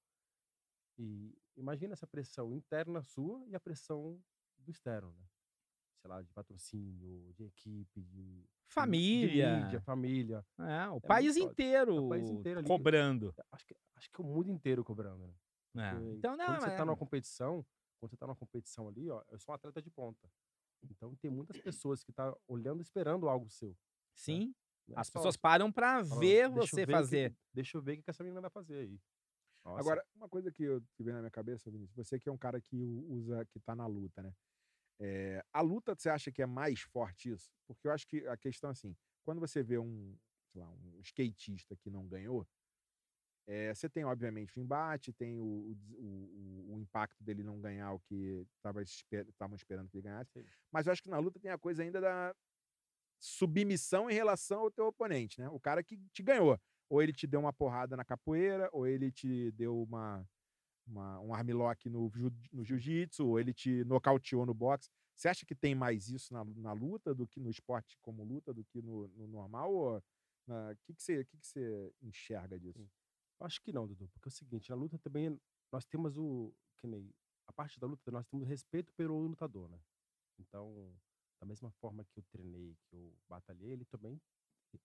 E 0.98 1.36
imagina 1.56 1.92
essa 1.92 2.06
pressão 2.06 2.52
interna 2.52 3.02
sua 3.02 3.44
e 3.46 3.54
a 3.54 3.60
pressão 3.60 4.20
do 4.58 4.70
externo, 4.70 5.12
né? 5.12 5.24
Sei 6.00 6.08
lá, 6.10 6.22
de 6.22 6.32
patrocínio, 6.32 7.32
de 7.34 7.44
equipe, 7.44 8.02
de 8.02 8.44
de 8.44 8.44
Família. 8.74 9.56
mídia, 9.56 9.80
família. 9.80 10.46
É, 10.58 10.88
o 10.88 10.94
muito 10.94 11.06
país 11.08 11.36
inteiro, 11.36 12.08
país 12.08 12.28
inteiro 12.30 12.60
ali. 12.60 12.68
cobrando. 12.68 13.34
Acho 13.52 13.66
que, 13.66 13.76
acho 13.96 14.10
que 14.10 14.20
o 14.20 14.24
mundo 14.24 14.50
inteiro 14.50 14.84
cobrando, 14.84 15.26
né? 15.26 15.34
né? 15.74 15.92
Porque 15.94 16.16
Então, 16.18 16.36
não, 16.36 16.44
quando 16.46 16.60
você 16.60 16.70
é- 16.70 16.76
tá 16.76 16.84
numa 16.84 16.96
competição, 16.96 17.66
quando 17.98 18.10
você 18.10 18.16
tá 18.16 18.26
numa 18.26 18.36
competição 18.36 18.88
ali, 18.88 19.10
ó, 19.10 19.22
eu 19.30 19.38
sou 19.38 19.52
um 19.52 19.56
atleta 19.56 19.80
de 19.82 19.90
ponta. 19.90 20.30
Então 20.82 21.16
tem 21.16 21.30
muitas 21.30 21.58
pessoas 21.60 22.04
que 22.04 22.12
tá 22.12 22.34
olhando, 22.46 22.80
esperando 22.82 23.28
algo 23.28 23.48
seu. 23.50 23.76
sim, 24.14 24.34
Não 24.34 24.44
é 24.44 24.67
as 24.96 25.10
pessoas 25.10 25.36
param 25.36 25.70
pra 25.72 26.04
falando, 26.04 26.20
ver 26.20 26.48
"Deixa 26.50 26.58
eu 26.60 26.66
você 26.66 26.76
ver 26.76 26.82
o 26.82 26.86
que- 26.86 26.92
fazer. 26.92 27.36
deixa 27.52 27.76
eu 27.78 27.82
ver 27.82 27.98
o 27.98 28.02
que 28.02 28.10
essa 28.10 28.22
menina 28.24 28.40
vai 28.40 28.50
fazer 28.50 28.78
aí. 28.80 29.00
Nossa, 29.64 29.80
Agora, 29.80 30.04
uma 30.14 30.28
coisa 30.28 30.50
que, 30.50 30.62
eu, 30.62 30.80
que 30.94 31.02
vem 31.02 31.12
na 31.12 31.20
minha 31.20 31.30
cabeça, 31.30 31.70
Vinícius, 31.70 31.94
você 31.96 32.18
que 32.18 32.28
é 32.28 32.32
um 32.32 32.38
cara 32.38 32.60
que 32.60 32.76
usa, 33.08 33.44
que 33.46 33.60
tá 33.60 33.74
na 33.74 33.86
luta, 33.86 34.22
né? 34.22 34.32
É, 35.00 35.44
a 35.52 35.60
luta, 35.60 35.94
você 35.94 36.08
acha 36.08 36.32
que 36.32 36.40
é 36.42 36.46
mais 36.46 36.80
forte 36.80 37.30
isso? 37.30 37.50
Porque 37.66 37.86
eu 37.86 37.92
acho 37.92 38.06
que 38.06 38.26
a 38.26 38.36
questão 38.36 38.70
é 38.70 38.72
assim, 38.72 38.96
quando 39.24 39.40
você 39.40 39.62
vê 39.62 39.78
um, 39.78 40.16
sei 40.52 40.60
lá, 40.60 40.68
um 40.70 40.98
skatista 41.00 41.76
que 41.76 41.90
não 41.90 42.06
ganhou, 42.06 42.46
é, 43.46 43.74
você 43.74 43.88
tem, 43.88 44.04
obviamente, 44.04 44.58
o 44.58 44.62
embate, 44.62 45.12
tem 45.12 45.38
o, 45.38 45.44
o 45.44 46.72
o- 46.74 46.78
impacto 46.80 47.22
dele 47.22 47.42
não 47.42 47.60
ganhar 47.60 47.92
o 47.92 48.00
que 48.00 48.46
estavam 48.56 49.54
esperando 49.54 49.88
que 49.90 49.96
ele 49.98 50.02
ganhasse. 50.04 50.32
Sim. 50.32 50.46
Mas 50.72 50.86
eu 50.86 50.92
acho 50.92 51.02
que 51.02 51.10
na 51.10 51.18
luta 51.18 51.38
tem 51.38 51.50
a 51.50 51.58
coisa 51.58 51.82
ainda 51.82 52.00
da 52.00 52.34
submissão 53.18 54.10
em 54.10 54.14
relação 54.14 54.60
ao 54.60 54.70
teu 54.70 54.86
oponente, 54.86 55.40
né? 55.40 55.48
O 55.50 55.60
cara 55.60 55.82
que 55.82 55.96
te 56.12 56.22
ganhou. 56.22 56.58
Ou 56.88 57.02
ele 57.02 57.12
te 57.12 57.26
deu 57.26 57.40
uma 57.40 57.52
porrada 57.52 57.96
na 57.96 58.04
capoeira, 58.04 58.68
ou 58.72 58.86
ele 58.86 59.12
te 59.12 59.50
deu 59.52 59.82
uma, 59.82 60.26
uma- 60.86 61.20
um 61.20 61.34
armlock 61.34 61.88
no, 61.90 62.10
no 62.52 62.64
jiu-jitsu, 62.64 63.26
ou 63.26 63.38
ele 63.40 63.52
te 63.52 63.84
nocauteou 63.84 64.46
no 64.46 64.54
boxe. 64.54 64.88
Você 65.14 65.28
acha 65.28 65.44
que 65.44 65.54
tem 65.54 65.74
mais 65.74 66.08
isso 66.08 66.32
na, 66.32 66.44
na 66.44 66.72
luta 66.72 67.14
do 67.14 67.26
que 67.26 67.40
no 67.40 67.50
esporte 67.50 67.98
como 68.00 68.24
luta, 68.24 68.54
do 68.54 68.64
que 68.64 68.80
no, 68.80 69.08
no 69.08 69.26
normal? 69.26 69.72
O 69.74 70.02
que, 70.84 70.94
que, 70.94 71.02
você, 71.02 71.24
que, 71.24 71.36
que 71.36 71.46
você 71.46 71.92
enxerga 72.02 72.58
disso? 72.58 72.88
acho 73.40 73.60
que 73.62 73.72
não, 73.72 73.86
Dudu, 73.86 74.08
porque 74.08 74.28
é 74.28 74.30
o 74.30 74.32
seguinte, 74.32 74.70
na 74.70 74.74
luta 74.76 74.98
também 74.98 75.38
nós 75.70 75.84
temos 75.84 76.16
o 76.16 76.52
que 76.78 76.86
nem 76.88 77.12
a 77.46 77.52
parte 77.52 77.78
da 77.78 77.86
luta 77.86 78.10
nós 78.10 78.26
temos 78.26 78.48
respeito 78.48 78.92
pelo 78.94 79.18
lutador, 79.20 79.68
né? 79.68 79.78
Então, 80.38 80.92
da 81.40 81.46
mesma 81.46 81.70
forma 81.72 82.04
que 82.04 82.18
eu 82.18 82.24
treinei, 82.30 82.76
que 82.88 82.96
eu 82.96 83.14
batalhei, 83.28 83.72
ele 83.72 83.84
também 83.84 84.20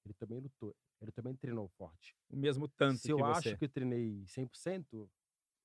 ele 0.06 0.14
também 0.14 0.39
lutou, 0.39 0.74
ele 1.01 1.12
também 1.12 1.36
treinou 1.36 1.68
forte. 1.68 2.16
O 2.30 2.38
mesmo 2.38 2.68
tanto 2.70 2.99
Se 2.99 3.10
eu 3.10 3.18
que 3.18 3.24
você. 3.24 3.49
acho 3.49 3.58
que 3.58 3.66
eu 3.66 3.70
treinei 3.70 4.24
100%, 4.26 5.10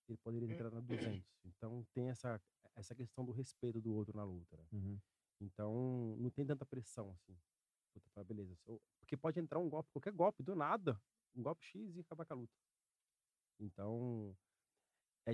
ele 0.09 0.19
poderia 0.19 0.49
treinar 0.57 0.83
200. 0.83 1.25
Então 1.45 1.87
tem 1.93 2.09
essa 2.09 2.41
essa 2.75 2.95
questão 2.95 3.25
do 3.25 3.33
respeito 3.33 3.81
do 3.81 3.93
outro 3.93 4.17
na 4.17 4.25
luta, 4.25 4.57
né? 4.57 4.67
Então 5.41 6.17
não 6.19 6.31
tem 6.31 6.47
tanta 6.47 6.65
pressão 6.67 7.11
assim. 7.13 7.37
Puta, 7.93 8.09
fala, 8.11 8.25
beleza. 8.25 8.57
Porque 9.01 9.17
pode 9.17 9.39
entrar 9.41 9.59
um 9.59 9.69
golpe, 9.69 9.91
qualquer 9.91 10.13
golpe, 10.13 10.43
do 10.43 10.55
nada, 10.55 11.01
um 11.35 11.43
golpe 11.43 11.65
X 11.65 11.97
e 11.97 12.01
acabar 12.01 12.25
com 12.25 12.35
a 12.35 12.37
luta. 12.37 12.55
Então 13.61 14.37
é. 15.27 15.33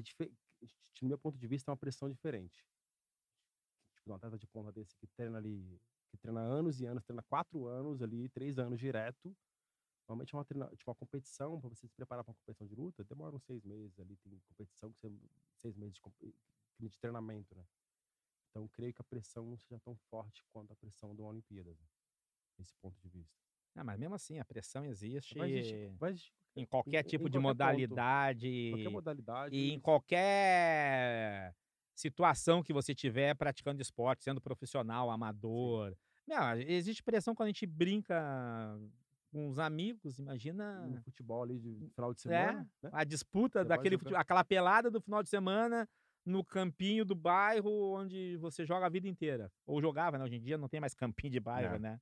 No 1.02 1.08
meu 1.08 1.18
ponto 1.18 1.36
de 1.36 1.46
vista, 1.46 1.70
é 1.70 1.72
uma 1.72 1.76
pressão 1.76 2.08
diferente. 2.08 2.64
Tipo, 4.04 4.12
um 4.12 4.16
atleta 4.16 4.38
de 4.38 4.46
ponta 4.46 4.70
desse 4.70 4.94
que 4.98 5.06
treina 5.06 5.38
ali, 5.38 5.80
que 6.10 6.18
treina 6.18 6.40
anos 6.40 6.78
e 6.78 6.84
anos, 6.84 7.02
treina 7.02 7.22
quatro 7.22 7.66
anos 7.66 8.02
ali, 8.02 8.28
três 8.28 8.58
anos 8.58 8.78
direto. 8.78 9.34
Normalmente 10.06 10.34
é 10.34 10.36
uma, 10.36 10.44
treina, 10.44 10.68
tipo, 10.76 10.90
uma 10.90 10.94
competição, 10.94 11.58
para 11.58 11.70
você 11.70 11.88
se 11.88 11.94
preparar 11.94 12.22
para 12.22 12.32
uma 12.32 12.36
competição 12.36 12.66
de 12.66 12.74
luta, 12.74 13.02
demora 13.02 13.34
uns 13.34 13.44
seis 13.44 13.64
meses 13.64 13.98
ali, 13.98 14.14
tem 14.18 14.38
competição 14.40 14.92
que 14.92 14.98
você, 15.00 15.10
seis 15.56 15.74
meses 15.74 15.94
de, 15.94 16.02
compe- 16.02 16.34
de 16.78 16.90
treinamento, 16.98 17.54
né? 17.54 17.64
Então, 18.50 18.68
creio 18.68 18.92
que 18.92 19.00
a 19.00 19.04
pressão 19.04 19.46
não 19.46 19.56
seja 19.56 19.80
tão 19.80 19.96
forte 20.10 20.44
quanto 20.52 20.70
a 20.74 20.76
pressão 20.76 21.14
de 21.14 21.22
uma 21.22 21.30
Olimpíada, 21.30 21.70
né? 21.70 21.86
nesse 22.58 22.74
ponto 22.82 23.00
de 23.00 23.08
vista. 23.08 23.34
Ah, 23.74 23.82
mas 23.82 23.98
mesmo 23.98 24.14
assim, 24.14 24.38
a 24.38 24.44
pressão 24.44 24.84
existe 24.84 25.36
Vai 25.38 25.50
existir- 25.50 25.96
vai 25.98 26.10
existir 26.12 26.32
em 26.54 26.66
qualquer 26.66 27.04
em- 27.04 27.08
tipo 27.08 27.26
em 27.26 27.30
de 27.30 27.38
qualquer 27.38 27.40
ponto, 27.40 27.48
modalidade. 27.48 28.70
qualquer 28.70 28.90
modalidade. 28.90 29.56
E 29.56 29.70
em 29.72 29.80
qualquer 29.80 31.56
situação 31.94 32.62
que 32.62 32.72
você 32.72 32.94
tiver 32.94 33.34
praticando 33.34 33.80
esporte, 33.80 34.24
sendo 34.24 34.40
profissional, 34.40 35.10
amador. 35.10 35.94
Meu, 36.26 36.40
existe 36.66 37.02
pressão 37.02 37.34
quando 37.34 37.48
a 37.48 37.50
gente 37.50 37.66
brinca 37.66 38.14
com 39.30 39.48
os 39.48 39.58
amigos, 39.58 40.18
imagina 40.18 40.86
no 40.86 41.00
futebol 41.02 41.42
ali 41.42 41.58
de 41.58 41.90
final 41.94 42.14
de 42.14 42.20
É, 42.20 42.22
semana, 42.22 42.70
né? 42.82 42.90
a 42.92 43.04
disputa 43.04 43.62
Você 43.62 43.68
daquele 43.68 43.96
jogar. 43.96 44.04
fute- 44.10 44.16
aquela 44.20 44.44
pelada 44.44 44.90
do 44.90 45.00
final 45.00 45.22
de 45.22 45.28
semana 45.28 45.88
no 46.24 46.42
campinho 46.44 47.04
do 47.04 47.14
bairro 47.14 47.70
onde 47.94 48.36
você 48.38 48.64
joga 48.64 48.86
a 48.86 48.88
vida 48.88 49.06
inteira. 49.08 49.52
Ou 49.66 49.80
jogava, 49.82 50.16
né? 50.16 50.24
Hoje 50.24 50.36
em 50.36 50.40
dia 50.40 50.56
não 50.56 50.68
tem 50.68 50.80
mais 50.80 50.94
campinho 50.94 51.30
de 51.32 51.40
bairro, 51.40 51.74
Não. 51.74 51.80
né? 51.80 52.00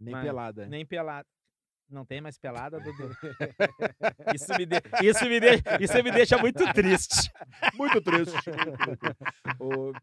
Nem 0.00 0.12
Mas- 0.14 0.24
pelada. 0.24 0.62
né? 0.62 0.68
Nem 0.68 0.86
pelada. 0.86 1.28
Não 1.90 2.04
tem 2.04 2.20
mais 2.20 2.38
pelada, 2.38 2.78
Dudu? 2.80 3.10
Isso 4.34 4.52
me, 4.56 4.64
de- 4.64 4.76
isso, 5.02 5.24
me 5.28 5.40
de- 5.40 5.84
isso 5.84 6.02
me 6.04 6.10
deixa 6.12 6.38
muito 6.38 6.62
triste. 6.72 7.30
Muito 7.74 8.00
triste. 8.00 8.36
O- 9.58 9.90
o- 9.90 9.94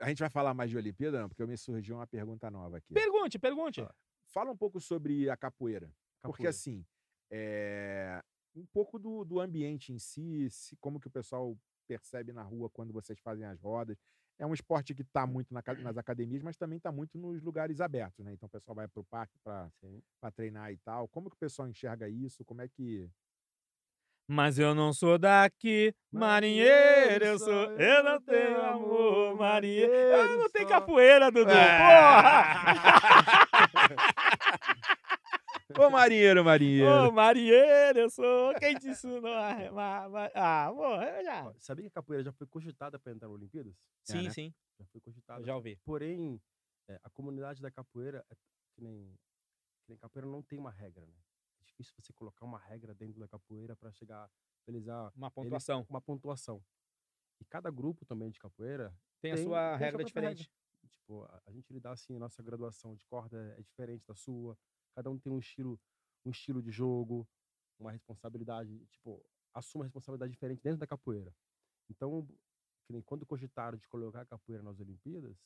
a 0.00 0.08
gente 0.08 0.18
vai 0.18 0.28
falar 0.30 0.52
mais 0.54 0.70
de 0.70 0.76
Olimpíada, 0.76 1.20
não? 1.22 1.28
Porque 1.28 1.44
me 1.46 1.56
surgiu 1.56 1.96
uma 1.96 2.06
pergunta 2.06 2.50
nova 2.50 2.76
aqui. 2.78 2.92
Pergunte, 2.92 3.38
pergunte. 3.38 3.86
Fala 4.32 4.50
um 4.50 4.56
pouco 4.56 4.80
sobre 4.80 5.28
a 5.30 5.36
capoeira. 5.36 5.86
Porque 6.22 6.42
Capoeira. 6.44 6.50
assim, 6.50 6.84
é, 7.30 8.22
um 8.54 8.66
pouco 8.66 8.98
do, 8.98 9.24
do 9.24 9.40
ambiente 9.40 9.92
em 9.92 9.98
si, 9.98 10.48
se- 10.50 10.76
como 10.76 11.00
que 11.00 11.06
o 11.08 11.10
pessoal 11.10 11.56
percebe 11.88 12.32
na 12.32 12.42
rua 12.42 12.68
quando 12.70 12.92
vocês 12.92 13.18
fazem 13.20 13.44
as 13.46 13.60
rodas. 13.60 13.96
É 14.40 14.46
um 14.46 14.54
esporte 14.54 14.94
que 14.94 15.02
está 15.02 15.26
muito 15.26 15.52
na 15.52 15.62
nas 15.82 15.98
academias, 15.98 16.42
mas 16.42 16.56
também 16.56 16.78
está 16.78 16.90
muito 16.90 17.18
nos 17.18 17.42
lugares 17.42 17.78
abertos, 17.78 18.24
né? 18.24 18.32
Então 18.32 18.46
o 18.46 18.50
pessoal 18.50 18.74
vai 18.74 18.88
para 18.88 19.00
o 19.00 19.04
parque 19.04 19.38
para 19.44 19.70
treinar 20.34 20.72
e 20.72 20.78
tal. 20.78 21.06
Como 21.08 21.28
que 21.28 21.36
o 21.36 21.38
pessoal 21.38 21.68
enxerga 21.68 22.08
isso? 22.08 22.42
Como 22.46 22.62
é 22.62 22.68
que. 22.68 23.06
Mas 24.26 24.58
eu 24.58 24.74
não 24.74 24.94
sou 24.94 25.18
daqui, 25.18 25.94
marinheiro 26.10 27.22
eu 27.22 27.38
sou. 27.38 27.70
Eu 27.72 28.02
não 28.02 28.18
tenho 28.22 28.62
amor, 28.62 29.36
marinheiro. 29.36 29.92
Eu 29.92 30.38
não 30.38 30.48
tenho 30.48 30.68
capoeira, 30.68 31.30
Dudu. 31.30 31.50
Ô, 35.78 35.90
marinheiro, 35.90 36.44
marinheiro! 36.44 37.08
Ô, 37.08 37.12
marinheiro 37.12 37.98
eu 38.00 38.10
sou. 38.10 38.54
Quem 38.58 38.74
te 38.76 38.88
ensinou 38.88 39.32
a 39.34 39.52
remar? 39.52 40.08
Ma- 40.10 40.30
Ah, 40.34 40.66
amor, 40.66 41.02
eu 41.02 41.24
já. 41.24 41.54
Sabia 41.58 41.84
que 41.84 41.88
a 41.88 41.90
capoeira 41.92 42.24
já 42.24 42.32
foi 42.32 42.46
cogitada 42.46 42.98
para 42.98 43.12
entrar 43.12 43.28
nas 43.28 43.34
Olimpíadas? 43.36 43.74
Sim, 44.04 44.24
né? 44.24 44.30
sim. 44.30 44.54
Já 44.78 44.86
foi 44.86 45.00
cogitada. 45.00 45.40
Eu 45.40 45.44
já 45.44 45.54
ouvi. 45.54 45.76
Porém, 45.84 46.40
é, 46.88 46.98
a 47.02 47.10
comunidade 47.10 47.62
da 47.62 47.70
capoeira, 47.70 48.24
é 48.30 48.34
que, 48.74 48.82
nem, 48.82 49.12
que 49.84 49.88
nem 49.90 49.98
capoeira 49.98 50.26
não 50.28 50.42
tem 50.42 50.58
uma 50.58 50.70
regra, 50.70 51.06
né? 51.06 51.14
É 51.60 51.64
difícil 51.64 51.94
você 51.96 52.12
colocar 52.12 52.44
uma 52.44 52.58
regra 52.58 52.94
dentro 52.94 53.20
da 53.20 53.28
capoeira 53.28 53.76
para 53.76 53.92
chegar, 53.92 54.28
realizar 54.66 55.12
Uma 55.14 55.28
ele- 55.28 55.34
pontuação. 55.34 55.86
uma 55.88 56.00
pontuação. 56.00 56.62
E 57.40 57.44
cada 57.44 57.70
grupo 57.70 58.04
também 58.04 58.30
de 58.30 58.38
capoeira 58.40 58.92
Tem 59.20 59.32
a 59.32 59.36
tem- 59.36 59.44
sua 59.44 59.54
tem 59.54 59.64
a 59.64 59.68
sua 59.68 59.76
regra 59.78 59.90
própria 60.04 60.04
diferente. 60.06 60.50
Tipo, 60.82 61.22
a, 61.24 61.42
a 61.46 61.52
gente 61.52 61.72
lidar 61.72 61.92
assim, 61.92 62.16
a 62.16 62.18
nossa 62.18 62.42
graduação 62.42 62.94
de 62.94 63.04
corda 63.06 63.54
é 63.58 63.62
diferente 63.62 64.04
da 64.06 64.14
sua. 64.14 64.58
Cada 64.94 65.10
um 65.10 65.18
tem 65.18 65.32
um 65.32 65.38
estilo, 65.38 65.80
um 66.24 66.30
estilo 66.30 66.62
de 66.62 66.70
jogo, 66.70 67.28
uma 67.78 67.92
responsabilidade, 67.92 68.86
tipo, 68.86 69.24
assume 69.54 69.80
uma 69.82 69.86
responsabilidade 69.86 70.32
diferente 70.32 70.62
dentro 70.62 70.78
da 70.78 70.86
capoeira. 70.86 71.34
Então, 71.88 72.26
que 72.84 72.92
nem 72.92 73.02
quando 73.02 73.26
cogitaram 73.26 73.78
de 73.78 73.88
colocar 73.88 74.22
a 74.22 74.26
capoeira 74.26 74.62
nas 74.62 74.78
Olimpíadas, 74.80 75.36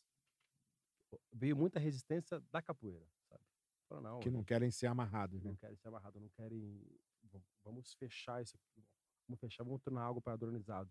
veio 1.32 1.56
muita 1.56 1.78
resistência 1.78 2.40
da 2.50 2.60
capoeira, 2.60 3.06
sabe? 3.28 3.44
Falaram, 3.88 4.14
não, 4.14 4.20
Que 4.20 4.30
não 4.30 4.42
querem 4.42 4.70
ser 4.70 4.86
amarrados, 4.86 5.42
né? 5.42 5.50
não 5.50 5.56
querem 5.56 5.76
ser 5.76 5.88
amarrados, 5.88 6.20
não 6.20 6.28
querem. 6.30 6.82
Vamos 7.62 7.94
fechar 7.94 8.42
isso 8.42 8.56
aqui. 8.56 8.84
Vamos 9.26 9.40
fechar, 9.40 9.64
vamos 9.64 9.82
tornar 9.82 10.02
algo 10.02 10.20
padronizado. 10.20 10.90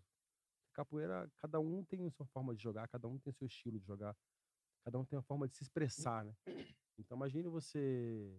Capoeira, 0.72 1.30
cada 1.36 1.60
um 1.60 1.84
tem 1.84 2.06
a 2.06 2.10
sua 2.10 2.26
forma 2.26 2.54
de 2.54 2.62
jogar, 2.62 2.88
cada 2.88 3.06
um 3.06 3.18
tem 3.18 3.32
seu 3.32 3.46
estilo 3.46 3.78
de 3.78 3.86
jogar, 3.86 4.16
cada 4.84 4.98
um 4.98 5.04
tem 5.04 5.16
uma 5.16 5.22
forma 5.22 5.46
de 5.46 5.54
se 5.54 5.62
expressar, 5.62 6.24
né? 6.24 6.34
Então 6.98 7.16
imagine 7.16 7.48
você 7.48 8.38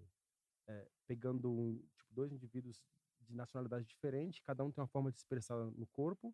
eh, 0.68 0.88
pegando 1.08 1.52
um, 1.52 1.78
tipo, 1.98 2.14
dois 2.14 2.32
indivíduos 2.32 2.84
de 3.22 3.36
nacionalidade 3.36 3.86
diferente, 3.86 4.42
cada 4.42 4.64
um 4.64 4.72
tem 4.72 4.82
uma 4.82 4.88
forma 4.88 5.12
de 5.12 5.18
se 5.18 5.24
expressar 5.24 5.58
no 5.58 5.88
corpo 5.88 6.34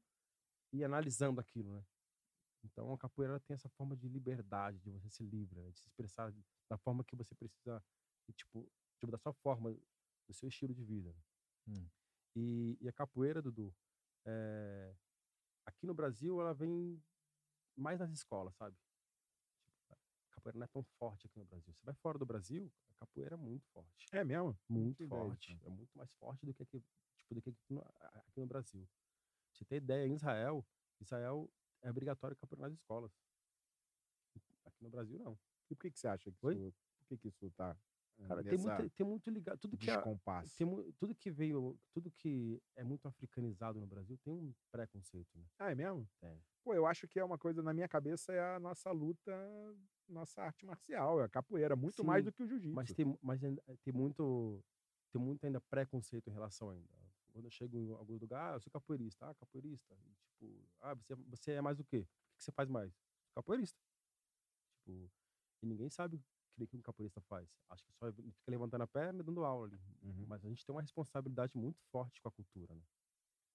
e 0.73 0.83
analisando 0.83 1.39
aquilo, 1.39 1.73
né? 1.73 1.83
Então 2.63 2.93
a 2.93 2.97
capoeira 2.97 3.39
tem 3.39 3.55
essa 3.55 3.69
forma 3.69 3.95
de 3.95 4.07
liberdade, 4.07 4.79
de 4.79 4.89
você 4.89 5.09
ser 5.09 5.23
livre, 5.23 5.59
né? 5.59 5.71
de 5.71 5.79
se 5.79 5.87
expressar 5.87 6.33
da 6.69 6.77
forma 6.77 7.03
que 7.03 7.15
você 7.15 7.33
precisa, 7.33 7.83
e, 8.27 8.33
tipo, 8.33 8.71
tipo 8.99 9.11
da 9.11 9.17
sua 9.17 9.33
forma, 9.33 9.75
do 10.27 10.33
seu 10.33 10.47
estilo 10.47 10.73
de 10.73 10.83
vida. 10.83 11.11
né? 11.11 11.21
Hum. 11.67 11.89
E, 12.35 12.77
e 12.79 12.87
a 12.87 12.93
capoeira, 12.93 13.41
Dudu, 13.41 13.73
eh, 14.25 14.95
aqui 15.65 15.85
no 15.85 15.93
Brasil 15.93 16.39
ela 16.39 16.53
vem 16.53 17.01
mais 17.75 17.99
nas 17.99 18.11
escolas, 18.11 18.55
sabe? 18.55 18.77
Capoeira 20.41 20.57
não 20.57 20.65
é 20.65 20.67
tão 20.67 20.83
forte 20.97 21.27
aqui 21.27 21.37
no 21.37 21.45
Brasil. 21.45 21.71
Você 21.71 21.85
vai 21.85 21.93
fora 21.93 22.17
do 22.17 22.25
Brasil, 22.25 22.71
a 22.89 22.93
capoeira 23.05 23.35
é 23.35 23.37
muito 23.37 23.67
forte. 23.67 24.07
É 24.11 24.23
mesmo? 24.23 24.57
Muito 24.67 25.03
ideia 25.03 25.21
forte. 25.21 25.59
É 25.63 25.69
muito 25.69 25.95
mais 25.95 26.11
forte 26.13 26.45
do 26.45 26.53
que 26.53 26.63
aqui, 26.63 26.83
tipo, 27.15 27.35
do 27.35 27.41
que 27.41 27.51
aqui 27.51 27.73
no, 27.73 27.81
aqui 28.25 28.39
no 28.39 28.47
Brasil. 28.47 28.87
Pra 28.87 29.57
você 29.57 29.65
ter 29.65 29.75
ideia, 29.75 30.07
em 30.07 30.13
Israel, 30.13 30.65
Israel 30.99 31.47
é 31.83 31.91
obrigatório 31.91 32.35
capoeira 32.35 32.67
nas 32.67 32.73
escolas. 32.73 33.11
Aqui 34.65 34.83
no 34.83 34.89
Brasil, 34.89 35.19
não. 35.19 35.37
E 35.69 35.75
por 35.75 35.83
que, 35.83 35.91
que 35.91 35.99
você 35.99 36.07
acha 36.07 36.31
que 36.31 36.45
Oi? 36.47 36.55
isso. 36.55 36.83
Por 36.97 37.05
que, 37.07 37.17
que 37.17 37.27
isso 37.27 37.51
tá. 37.51 37.77
Eh, 38.23 38.27
Cara, 38.27 38.43
tem 38.43 38.57
muito, 38.57 38.89
tem 38.95 39.05
muito 39.05 39.29
ligado. 39.29 39.57
Tudo 39.59 39.77
que, 39.77 39.89
a- 39.89 40.01
tem 40.55 40.93
tudo 40.97 41.15
que 41.15 41.31
veio, 41.31 41.77
tudo 41.91 42.11
que 42.11 42.61
é 42.75 42.83
muito 42.83 43.07
africanizado 43.07 43.79
no 43.79 43.87
Brasil 43.87 44.17
tem 44.23 44.33
um 44.33 44.53
preconceito, 44.71 45.29
né? 45.37 45.45
Ah, 45.59 45.71
é 45.71 45.75
mesmo? 45.75 46.07
Tem. 46.19 46.41
Pô, 46.63 46.73
eu 46.73 46.85
acho 46.85 47.07
que 47.07 47.19
é 47.19 47.23
uma 47.23 47.37
coisa, 47.37 47.63
na 47.63 47.73
minha 47.73 47.87
cabeça, 47.87 48.31
é 48.31 48.55
a 48.55 48.59
nossa 48.59 48.91
luta, 48.91 49.31
nossa 50.07 50.41
arte 50.43 50.65
marcial, 50.65 51.19
é 51.19 51.23
a 51.25 51.29
capoeira, 51.29 51.75
muito 51.75 52.03
mais 52.03 52.23
Sim, 52.23 52.25
do 52.29 52.33
que 52.33 52.43
o 52.43 52.47
jiu-jitsu. 52.47 52.75
Mas 52.75 52.93
tem, 52.93 53.17
mas 53.21 53.43
ainda- 53.43 53.63
tem 53.83 53.93
muito, 53.93 54.63
tem 55.11 55.19
muito 55.21 55.43
ainda 55.45 55.59
preconceito 55.59 56.27
em 56.29 56.33
relação 56.33 56.69
ainda. 56.69 56.87
Quando 57.33 57.45
eu 57.45 57.51
chego 57.51 57.77
em 57.79 57.89
algum 57.91 58.17
lugar, 58.17 58.51
ah, 58.51 58.55
eu 58.57 58.61
sou 58.61 58.71
capoeirista, 58.71 59.27
ah, 59.27 59.33
capoeirista. 59.33 59.95
E, 59.95 60.13
tipo, 60.25 60.67
ah, 60.81 60.93
você, 60.93 61.15
você 61.15 61.51
é 61.53 61.61
mais 61.61 61.79
o 61.79 61.83
quê? 61.83 61.99
O 61.99 62.37
que 62.37 62.43
você 62.43 62.51
faz 62.51 62.69
mais? 62.69 62.93
Capoeirista. 63.33 63.79
Tipo, 64.83 65.09
e 65.63 65.65
ninguém 65.65 65.89
sabe 65.89 66.21
que, 66.55 66.67
que 66.67 66.77
um 66.77 66.81
capoeirista 66.81 67.21
faz. 67.21 67.47
Acho 67.69 67.83
que 67.85 67.93
só 67.93 68.11
fica 68.11 68.33
levantando 68.51 68.81
a 68.83 68.87
perna 68.87 69.21
e 69.21 69.23
dando 69.23 69.43
aula 69.43 69.67
ali. 69.67 69.79
Uhum. 70.03 70.25
Mas 70.27 70.43
a 70.45 70.49
gente 70.49 70.65
tem 70.65 70.73
uma 70.75 70.81
responsabilidade 70.81 71.57
muito 71.57 71.79
forte 71.91 72.21
com 72.21 72.27
a 72.27 72.31
cultura, 72.31 72.73
né? 72.75 72.81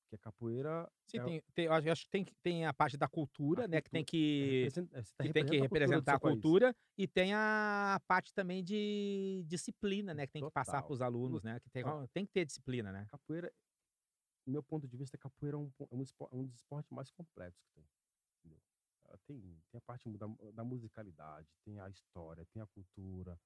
Porque 0.05 0.15
a 0.17 0.19
capoeira 0.19 0.89
Sim, 1.09 1.19
é, 1.19 1.25
tem, 1.25 1.43
tem, 1.55 1.65
eu 1.65 1.73
acho 1.73 2.05
que 2.05 2.11
tem, 2.11 2.25
que- 2.25 2.35
tem 2.43 2.65
a 2.65 2.73
parte 2.73 2.97
da 2.97 3.09
cultura, 3.09 3.65
A 3.65 3.69
né? 3.69 3.81
Que 3.81 3.91
tem 3.91 4.05
cultura- 4.05 4.19
é 4.19 4.23
que, 4.23 4.59
representa- 4.63 4.99
é, 4.99 5.03
tá 5.03 5.25
que, 5.25 5.33
tem 5.33 5.47
que 5.47 5.59
representar 5.61 6.13
a 6.13 6.15
seu 6.15 6.21
país. 6.21 6.35
cultura 6.35 6.77
e 6.97 7.09
tem 7.09 7.35
a 7.35 8.01
parte 8.07 8.33
também 8.33 8.63
de 8.63 9.45
disciplina, 9.49 10.15
né? 10.15 10.27
Que 10.27 10.35
tem 10.35 10.45
que 10.45 10.51
passar 10.53 10.73
Total. 10.75 10.85
para 10.87 10.93
os 10.95 11.03
alunos, 11.03 11.43
né? 11.43 11.59
Que 11.61 11.69
tem, 11.71 11.83
Total. 11.83 12.09
tem 12.09 12.25
que 12.25 12.33
ter 12.33 12.45
disciplina, 12.45 12.93
né? 12.93 13.07
capoeira, 13.11 13.53
do 14.47 14.53
meu 14.53 14.63
ponto 14.63 14.87
de 14.87 14.97
vista, 14.97 15.17
a 15.17 15.21
capoeira 15.21 15.57
é 15.57 15.61
um, 15.61 15.73
é 15.91 15.95
um, 15.97 16.03
espo- 16.03 16.29
é 16.31 16.37
um 16.37 16.45
dos 16.45 16.55
esportes 16.55 16.91
mais 16.93 17.11
completos 17.11 17.61
que 17.61 17.69
tem. 17.75 17.85
Ela 19.09 19.19
tem, 19.27 19.41
tem 19.71 19.79
a 19.79 19.81
parte 19.81 20.09
da, 20.11 20.27
da 20.53 20.65
musicalidade, 20.65 21.49
tem 21.65 21.79
a 21.81 21.89
história, 21.89 22.45
tem 22.53 22.63
a 22.63 22.67
cultura, 22.67 23.39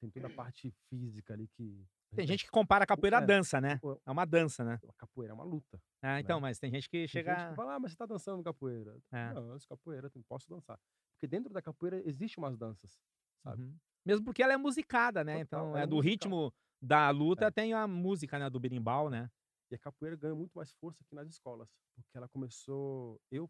tem 0.00 0.10
toda 0.10 0.26
a 0.26 0.30
parte 0.50 0.70
física 0.88 1.32
ali 1.34 1.48
que. 1.48 1.86
Tem 2.14 2.26
gente 2.26 2.44
que 2.44 2.50
compara 2.50 2.84
a 2.84 2.86
capoeira 2.86 3.18
à 3.18 3.20
dança, 3.20 3.60
né? 3.60 3.80
É 4.06 4.10
uma 4.10 4.24
dança, 4.24 4.64
né? 4.64 4.78
A 4.88 4.92
capoeira 4.94 5.32
é 5.32 5.34
uma 5.34 5.44
luta. 5.44 5.80
Ah, 6.02 6.20
então, 6.20 6.36
né? 6.38 6.42
mas 6.42 6.58
tem 6.58 6.70
gente 6.70 6.88
que 6.88 6.98
Tem 6.98 7.08
chega. 7.08 7.34
gente 7.36 7.50
que 7.50 7.56
fala, 7.56 7.74
ah, 7.74 7.80
mas 7.80 7.90
você 7.92 7.96
tá 7.96 8.06
dançando 8.06 8.42
capoeira. 8.42 8.96
É. 9.12 9.32
Não, 9.34 9.52
eu 9.52 9.58
capoeira, 9.68 10.10
eu 10.14 10.24
posso 10.28 10.48
dançar. 10.48 10.78
Porque 11.14 11.26
dentro 11.26 11.52
da 11.52 11.60
capoeira 11.60 12.00
existem 12.08 12.42
umas 12.42 12.56
danças, 12.56 12.98
sabe? 13.42 13.62
Uhum. 13.62 13.76
Mesmo 14.04 14.24
porque 14.24 14.42
ela 14.42 14.52
é 14.52 14.56
musicada, 14.56 15.24
né? 15.24 15.44
Total, 15.44 15.66
então, 15.68 15.76
é 15.78 15.82
é 15.82 15.86
do 15.86 15.96
musical. 15.96 16.12
ritmo 16.12 16.54
da 16.80 17.10
luta, 17.10 17.46
É. 17.46 17.50
tem 17.50 17.72
a 17.74 17.86
música, 17.88 18.38
né? 18.38 18.48
Do 18.48 18.60
berimbau, 18.60 19.10
né? 19.10 19.28
E 19.70 19.74
a 19.74 19.78
capoeira 19.78 20.14
ganhou 20.16 20.36
muito 20.36 20.52
mais 20.54 20.70
força 20.74 21.02
aqui 21.02 21.12
nas 21.14 21.28
escolas, 21.28 21.68
porque 21.96 22.16
ela 22.16 22.28
começou, 22.28 23.20
eu 23.32 23.48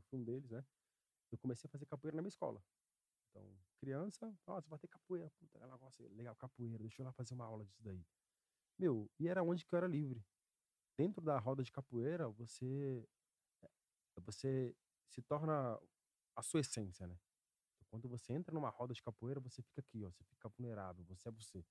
fui 0.00 0.18
um 0.18 0.24
deles, 0.24 0.50
né? 0.50 0.64
Eu 1.30 1.38
comecei 1.38 1.68
a 1.68 1.70
fazer 1.70 1.86
capoeira 1.86 2.16
na 2.16 2.22
minha 2.22 2.28
escola. 2.28 2.62
Então, 3.30 3.58
criança, 3.78 4.32
nossa, 4.46 4.68
vai 4.68 4.78
ter 4.78 4.88
capoeira, 4.88 5.30
puta, 5.30 5.58
legal, 6.10 6.36
capoeira, 6.36 6.78
deixa 6.78 7.02
eu 7.02 7.06
lá 7.06 7.12
fazer 7.12 7.34
uma 7.34 7.46
aula 7.46 7.64
disso 7.64 7.82
daí. 7.82 8.04
Meu, 8.78 9.10
e 9.18 9.28
era 9.28 9.42
onde 9.42 9.64
que 9.64 9.74
eu 9.74 9.78
era 9.78 9.86
livre. 9.86 10.24
Dentro 10.96 11.22
da 11.22 11.38
roda 11.38 11.62
de 11.62 11.72
capoeira, 11.72 12.28
você 12.28 13.08
eh, 13.62 14.20
você 14.20 14.76
se 15.08 15.22
torna 15.22 15.80
a 16.36 16.42
sua 16.42 16.60
essência, 16.60 17.06
né? 17.06 17.18
Quando 17.90 18.08
você 18.08 18.32
entra 18.32 18.54
numa 18.54 18.70
roda 18.70 18.94
de 18.94 19.02
capoeira, 19.02 19.40
você 19.40 19.62
fica 19.62 19.80
aqui, 19.80 20.04
ó, 20.04 20.10
você 20.10 20.24
fica 20.24 20.48
vulnerável, 20.48 21.04
você 21.04 21.28
é 21.28 21.32
você. 21.32 21.64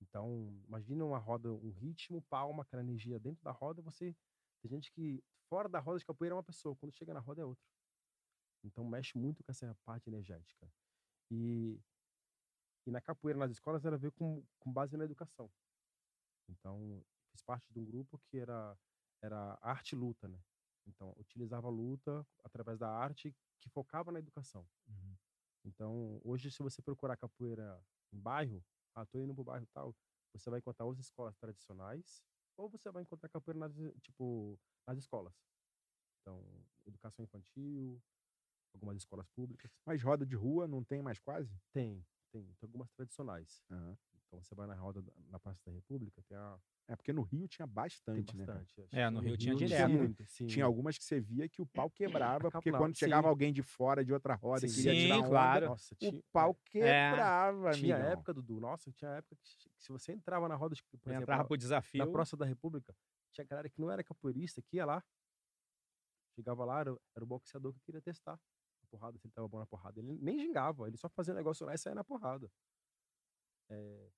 Então, 0.00 0.60
imagina 0.66 1.04
uma 1.04 1.18
roda, 1.18 1.52
um 1.52 1.70
ritmo, 1.70 2.22
palma, 2.22 2.62
aquela 2.62 2.82
energia 2.82 3.18
dentro 3.20 3.42
da 3.44 3.52
roda, 3.52 3.82
você 3.82 4.16
tem 4.62 4.70
gente 4.70 4.92
que 4.92 5.22
fora 5.48 5.68
da 5.68 5.78
roda 5.80 5.98
de 5.98 6.04
capoeira 6.04 6.34
é 6.34 6.36
uma 6.36 6.42
pessoa, 6.42 6.76
quando 6.76 6.92
chega 6.92 7.12
na 7.12 7.20
roda 7.20 7.42
é 7.42 7.44
outra. 7.44 7.64
Então 8.64 8.84
mexe 8.84 9.18
muito 9.18 9.42
com 9.42 9.50
essa 9.50 9.76
parte 9.84 10.08
energética. 10.08 10.72
E 11.30 11.80
e 12.86 12.90
na 12.90 13.00
capoeira 13.00 13.38
nas 13.38 13.50
escolas 13.50 13.84
ela 13.84 13.96
veio 13.96 14.12
com, 14.12 14.44
com 14.58 14.72
base 14.72 14.96
na 14.96 15.04
educação. 15.04 15.50
Então, 16.48 17.04
fiz 17.30 17.40
parte 17.42 17.72
de 17.72 17.78
um 17.78 17.84
grupo 17.84 18.18
que 18.26 18.38
era 18.38 18.76
era 19.22 19.56
arte 19.62 19.94
luta, 19.94 20.26
né? 20.26 20.42
Então, 20.84 21.14
utilizava 21.16 21.68
a 21.68 21.70
luta 21.70 22.26
através 22.42 22.78
da 22.78 22.90
arte 22.90 23.32
que 23.60 23.68
focava 23.68 24.10
na 24.10 24.18
educação. 24.18 24.66
Então, 25.64 26.20
hoje, 26.24 26.50
se 26.50 26.60
você 26.60 26.82
procurar 26.82 27.16
capoeira 27.16 27.80
em 28.12 28.18
bairro, 28.18 28.64
ah, 28.94 29.06
tô 29.06 29.20
indo 29.20 29.32
pro 29.32 29.44
bairro 29.44 29.66
tal, 29.72 29.94
você 30.32 30.50
vai 30.50 30.58
encontrar 30.58 30.90
as 30.90 30.98
escolas 30.98 31.36
tradicionais, 31.36 32.24
ou 32.56 32.68
você 32.68 32.90
vai 32.90 33.02
encontrar 33.02 33.28
capoeira 33.28 33.58
nas, 33.58 33.72
tipo, 34.02 34.58
nas 34.86 34.98
escolas. 34.98 35.34
Então, 36.20 36.44
educação 36.86 37.24
infantil, 37.24 38.00
algumas 38.74 38.96
escolas 38.96 39.28
públicas. 39.30 39.70
Mas 39.84 40.02
roda 40.02 40.26
de 40.26 40.36
rua 40.36 40.66
não 40.66 40.82
tem 40.84 41.02
mais 41.02 41.18
quase? 41.18 41.60
Tem, 41.72 42.04
tem, 42.30 42.44
tem 42.44 42.66
algumas 42.66 42.90
tradicionais. 42.92 43.62
Aham. 43.70 43.96
Então 44.32 44.42
você 44.42 44.54
vai 44.54 44.66
na 44.66 44.74
roda 44.74 45.02
da- 45.02 45.12
na 45.28 45.38
Praça 45.38 45.60
da 45.66 45.72
República, 45.72 46.22
tem, 46.26 46.34
a, 46.38 46.58
É 46.88 46.96
porque 46.96 47.12
no 47.12 47.20
Rio 47.20 47.46
tinha 47.46 47.66
bastante, 47.66 48.34
né? 48.34 48.46
bastante. 48.46 48.80
acho 48.80 48.90
É, 48.96 49.06
que 49.08 49.14
no 49.14 49.20
Rio 49.20 49.36
tinha 49.36 49.54
tinha 49.54 49.68
direto. 49.68 49.90
muito, 49.90 50.24
sim. 50.26 50.46
Tinha 50.46 50.64
algumas 50.64 50.96
que 50.96 51.04
você 51.04 51.20
via 51.20 51.46
que 51.50 51.60
o 51.60 51.66
pau 51.66 51.90
quebrava, 52.40 52.50
porque 52.50 52.72
quando 52.72 52.96
chegava 52.96 53.26
sim. 53.26 53.30
alguém 53.30 53.52
de 53.52 53.62
fora 53.62 54.02
de 54.02 54.10
outra 54.10 54.34
roda 54.34 54.64
e 54.64 54.70
Sim, 54.70 54.76
queria 54.76 54.96
tirar 54.96 55.18
onda, 55.18 55.28
claro. 55.28 55.66
Nossa, 55.68 55.94
o 55.94 55.98
tinha, 55.98 56.22
pau 56.32 56.54
quebrava, 56.64 57.70
tinha 57.72 57.94
amigão. 57.96 58.12
época, 58.12 58.32
Dudu, 58.32 58.58
nossa, 58.58 58.90
tinha 58.92 59.10
época 59.10 59.36
que 59.36 59.48
se- 59.78 59.92
você 59.92 60.12
entrava 60.12 60.48
na 60.48 60.54
roda, 60.56 60.74
por 60.90 60.96
exemplo, 60.96 61.22
Entrava 61.22 61.42
na- 61.42 61.48
pro 61.48 61.56
desafio. 61.58 62.06
na 62.06 62.10
Praça 62.10 62.34
da 62.34 62.46
República, 62.46 62.96
tinha 63.32 63.46
galera 63.46 63.68
que 63.68 63.78
não 63.80 63.90
era 63.90 64.02
capoeirista, 64.02 64.62
que 64.62 64.78
ia 64.78 64.86
lá. 64.86 65.04
Chegava 66.34 66.64
lá, 66.64 66.80
era, 66.80 66.94
o- 66.94 67.00
era 67.14 67.22
o 67.22 67.28
boxeador 67.28 67.74
que 67.74 67.80
queria 67.80 68.00
testar 68.00 68.34
a 68.82 68.86
porrada, 68.90 69.18
se 69.18 69.26
ele 69.26 69.32
tava 69.34 69.46
bom 69.46 69.58
na 69.58 69.66
porrada. 69.66 70.00
Ele 70.00 70.18
nem 70.20 70.38
gingava, 70.38 70.88
ele 70.88 70.96
só 70.96 71.08
fazia 71.10 71.34
negócio 71.34 71.66
lá 71.66 71.74
e 71.74 71.78
saía 71.78 71.94
na 71.94 72.02
porrada. 72.02 72.50
É, 73.68 74.08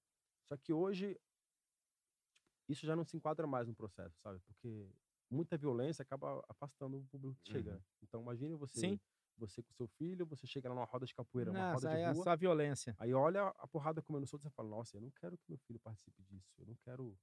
só 0.49 0.57
que 0.57 0.72
hoje, 0.72 1.14
tipo, 1.14 2.72
isso 2.72 2.86
já 2.86 2.95
não 2.97 3.05
se 3.05 3.16
enquadra 3.16 3.47
mais 3.47 3.66
no 3.66 3.74
processo, 3.74 4.16
sabe? 4.20 4.40
Porque 4.40 4.90
muita 5.30 5.57
violência 5.57 6.03
acaba 6.03 6.45
afastando 6.49 6.99
o 6.99 7.05
público 7.07 7.36
que 7.42 7.51
chega. 7.53 7.72
Uhum. 7.72 7.76
né? 7.76 7.82
Então 8.03 8.22
imagine 8.22 8.55
você, 8.55 8.80
Sim. 8.80 9.01
você 9.36 9.62
com 9.62 9.72
seu 9.72 9.88
filho, 9.88 10.26
você 10.26 10.47
chega 10.47 10.68
lá 10.68 10.74
numa 10.74 10.84
roda 10.86 11.07
de 11.07 11.14
capoeira, 11.14 11.51
uma 11.51 11.72
Nossa, 11.72 11.88
roda 11.88 11.97
de 11.97 12.03
é 12.03 12.11
rua, 12.12 12.24
só 12.24 12.36
violência. 12.36 12.95
Aí 12.99 13.12
olha 13.12 13.49
a 13.59 13.66
porrada 13.66 14.01
comendo 14.03 14.26
solto 14.26 14.42
e 14.42 14.49
você 14.49 14.55
fala, 14.55 14.68
nossa, 14.68 14.97
eu 14.97 15.01
não 15.01 15.11
quero 15.11 15.36
que 15.36 15.45
meu 15.49 15.59
filho 15.59 15.80
participe 15.80 16.22
disso, 16.22 16.53
eu 16.59 16.66
não 16.66 16.76
quero. 16.84 17.16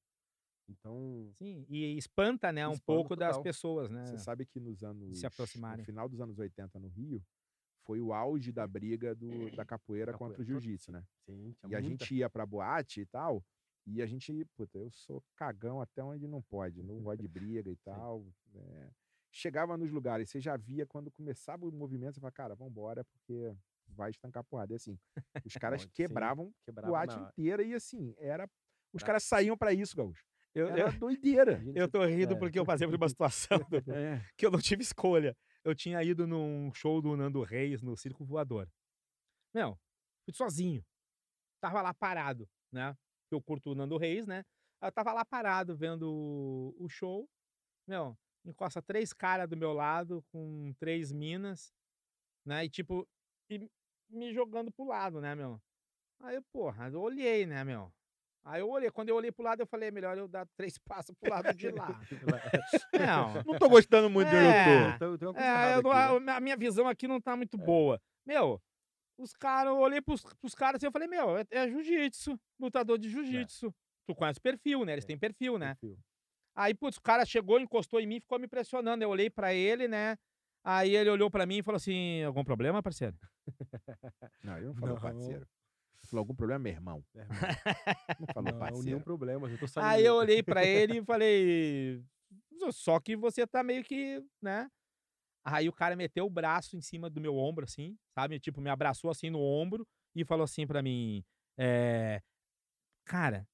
Então, 0.70 1.32
Sim, 1.36 1.66
e 1.68 1.98
espanta, 1.98 2.52
né, 2.52 2.66
um 2.68 2.72
Espanta 2.74 2.86
pouco 2.86 3.16
das 3.16 3.32
total. 3.32 3.44
pessoas, 3.44 3.90
né? 3.90 4.06
Você 4.06 4.18
sabe 4.18 4.46
que 4.46 4.60
nos 4.60 4.84
anos. 4.84 5.22
aproximarem. 5.24 5.80
No 5.80 5.86
final 5.86 6.08
dos 6.08 6.22
anos 6.22 6.38
80 6.40 6.80
no 6.80 6.88
Rio, 6.88 7.22
foi 7.86 8.00
o 8.00 8.14
auge 8.14 8.52
da 8.52 8.66
briga 8.68 9.14
do, 9.16 9.28
da 9.56 9.66
capoeira 9.66 10.12
Capoeira, 10.12 10.14
contra 10.18 10.42
o 10.42 10.46
jiu-jitsu, 10.46 10.92
né? 10.92 11.04
sim, 11.26 11.54
tinha 11.60 11.72
E 11.72 11.76
a 11.76 11.80
muita- 11.82 12.06
gente 12.06 12.16
ia 12.16 12.30
pra 12.30 12.46
boate 12.46 13.02
e 13.02 13.06
tal. 13.06 13.44
E 13.88 14.02
a 14.02 14.06
gente, 14.06 14.46
puta, 14.56 14.78
eu 14.78 14.92
sou 14.92 15.24
cagão 15.36 15.82
até 15.82 16.04
onde 16.04 16.28
não 16.28 16.42
pode, 16.42 16.84
não 16.84 17.02
gosto 17.02 17.22
de 17.22 17.28
briga 17.28 17.70
e 17.70 17.76
tal. 17.84 18.26
né. 18.54 18.92
Chegava 19.34 19.78
nos 19.78 19.90
lugares, 19.92 20.30
você 20.30 20.40
já 20.42 20.58
via 20.58 20.86
quando 20.86 21.10
começava 21.10 21.66
o 21.66 21.72
movimento, 21.72 22.16
você 22.16 22.20
fala, 22.20 22.32
cara, 22.32 22.56
vambora, 22.56 23.04
porque 23.06 23.54
vai 23.88 24.12
estancar 24.12 24.44
porrada. 24.44 24.74
E 24.74 24.76
assim, 24.76 25.00
os 25.46 25.54
caras 25.60 25.82
sim, 25.84 25.90
quebravam 25.94 26.48
a 26.50 26.66
quebrava 26.66 26.88
boate 26.92 27.16
na- 27.18 27.28
inteira 27.30 27.64
e 27.64 27.74
assim, 27.74 28.14
era. 28.18 28.48
Os 28.94 29.02
caras 29.04 29.24
saíam 29.24 29.58
pra 29.58 29.74
isso, 29.74 29.96
Gaúcho. 29.96 30.24
Eu, 30.54 30.68
Era 30.68 30.94
eu, 30.94 31.00
doideira. 31.00 31.62
Eu 31.74 31.88
tô 31.90 32.06
rindo 32.06 32.34
é. 32.34 32.38
porque 32.38 32.60
eu 32.60 32.66
passei 32.66 32.86
por 32.86 32.96
uma 32.98 33.08
situação 33.08 33.58
É. 33.88 34.22
que 34.38 34.46
eu 34.46 34.52
não 34.52 34.60
tive 34.60 34.84
escolha. 34.84 35.34
Eu 35.64 35.76
tinha 35.76 36.02
ido 36.04 36.26
num 36.26 36.74
show 36.74 37.02
do 37.02 37.16
Nando 37.16 37.44
Reis 37.44 37.82
no 37.82 37.96
Circo 37.96 38.26
Voador. 38.26 38.68
Meu, 39.54 39.78
fui 40.26 40.34
sozinho. 40.34 40.84
Tava 41.62 41.82
lá 41.82 41.94
parado, 41.94 42.50
né? 42.72 42.96
Eu 43.32 43.42
curto 43.42 43.72
o 43.72 43.76
Nando 43.76 43.98
Reis, 43.98 44.26
né? 44.26 44.44
Eu 44.82 44.92
tava 44.92 45.14
lá 45.14 45.24
parado 45.24 45.76
vendo 45.78 46.74
o- 46.80 46.90
show. 46.90 47.30
Meu, 47.88 48.18
encosta 48.44 48.82
três 48.82 49.14
caras 49.14 49.48
do 49.48 49.56
meu 49.56 49.74
lado 49.74 50.24
com 50.32 50.74
três 50.80 51.12
minas, 51.12 51.72
né? 52.46 52.66
E 52.66 52.70
tipo, 52.70 53.08
e 53.50 53.70
me 54.10 54.34
jogando 54.34 54.72
pro 54.72 54.86
lado, 54.86 55.22
né, 55.22 55.36
meu? 55.36 55.62
Aí, 56.20 56.42
porra, 56.52 56.90
eu 56.90 57.02
olhei, 57.02 57.46
né, 57.46 57.64
meu? 57.64 57.92
Aí 58.44 58.62
eu 58.62 58.70
olhei, 58.70 58.90
quando 58.90 59.10
eu 59.10 59.16
olhei 59.16 59.32
pro 59.32 59.44
lado, 59.44 59.62
eu 59.62 59.68
falei, 59.68 59.90
"É 59.90 59.92
melhor 59.92 60.18
eu 60.18 60.28
dar 60.28 60.48
três 60.58 60.78
passos 61.06 61.16
pro 61.20 61.30
lado 61.30 61.54
de 61.54 61.70
lá. 61.70 61.88
Não, 62.94 63.44
Não 63.46 63.60
tô 63.60 63.70
gostando 63.70 64.10
muito 64.10 64.30
de 64.30 64.36
onde 64.36 64.46
eu 64.46 64.52
É. 64.52 64.98
tô. 64.98 65.08
Coisa 65.34 65.40
é, 65.40 65.76
eu 65.76 65.92
aqui, 65.92 66.20
né? 66.26 66.32
a, 66.34 66.40
minha 66.40 66.58
visão 66.58 66.88
aqui 66.88 67.08
não 67.08 67.22
tá 67.22 67.36
muito 67.36 67.58
boa. 67.58 68.02
Meu, 68.26 68.60
os 69.18 69.34
caras, 69.34 69.72
eu 69.72 69.80
olhei 69.80 70.02
pros, 70.02 70.24
pros 70.40 70.56
caras 70.56 70.82
e 70.82 70.86
eu 70.88 70.92
falei, 70.92 71.08
meu, 71.08 71.38
é, 71.38 71.46
é 71.52 71.68
jiu-jitsu, 71.68 72.40
lutador 72.60 72.98
de 72.98 73.10
jiu-jitsu. 73.10 73.74
Tu 74.08 74.16
conhece 74.16 74.40
o 74.40 74.42
perfil, 74.42 74.84
né? 74.86 74.94
Eles 74.94 75.04
É. 75.04 75.08
têm 75.08 75.18
perfil, 75.18 75.58
né? 75.60 75.76
Perfil. 75.76 75.98
Aí, 76.56 76.74
putz, 76.74 76.98
o 76.98 77.02
cara 77.02 77.26
chegou, 77.26 77.60
encostou 77.60 78.00
em 78.00 78.08
mim 78.08 78.16
e 78.18 78.22
ficou 78.22 78.40
me 78.40 78.48
pressionando. 78.48 79.04
Eu 79.04 79.10
olhei 79.10 79.30
pra 79.30 79.54
ele, 79.54 79.88
né? 79.88 80.18
Aí 80.64 80.96
ele 80.96 81.10
olhou 81.10 81.30
pra 81.30 81.46
mim 81.46 81.60
e 81.60 81.64
falou 81.64 81.78
assim: 81.78 82.24
algum 82.24 82.44
problema, 82.44 82.84
parceiro? 82.84 83.16
Não, 84.44 84.58
ele 84.58 84.66
não 84.68 84.76
falou 84.76 84.96
Não. 84.96 85.02
parceiro. 85.02 85.48
Falou 86.06 86.22
algum 86.22 86.36
problema, 86.36 86.60
meu 86.60 86.74
irmão. 86.74 87.06
Não 88.20 88.28
falou 88.34 88.52
não, 88.52 88.60
parceiro. 88.60 88.86
nenhum 88.86 89.02
problema. 89.02 89.50
Eu 89.50 89.58
tô 89.58 89.68
saindo. 89.68 89.88
Aí 89.88 90.06
eu 90.06 90.16
olhei 90.16 90.44
pra 90.44 90.64
ele 90.66 91.00
e 91.00 91.06
falei: 91.06 92.04
só 92.72 93.00
que 93.00 93.16
você 93.16 93.46
tá 93.48 93.64
meio 93.64 93.84
que, 93.84 94.24
né? 94.42 94.70
Aí 95.44 95.68
o 95.70 95.74
cara 95.74 95.96
meteu 95.96 96.26
o 96.26 96.30
braço 96.30 96.76
em 96.76 96.82
cima 96.82 97.10
do 97.10 97.22
meu 97.22 97.36
ombro, 97.36 97.66
assim, 97.66 97.98
sabe? 98.14 98.40
Tipo, 98.40 98.62
me 98.62 98.70
abraçou 98.70 99.10
assim 99.10 99.30
no 99.30 99.40
ombro 99.40 99.88
e 100.16 100.26
falou 100.26 100.44
assim 100.44 100.68
pra 100.68 100.82
mim: 100.82 101.24
é, 101.58 102.22
Cara, 103.06 103.48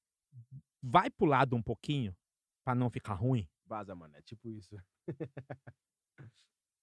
vai 0.82 1.10
pro 1.10 1.26
lado 1.26 1.56
um 1.56 1.64
pouquinho 1.64 2.16
pra 2.64 2.76
não 2.76 2.90
ficar 2.90 3.14
ruim. 3.14 3.48
Vaza, 3.66 3.96
mano. 3.96 4.16
É 4.16 4.22
tipo 4.22 4.50
isso. 4.50 4.76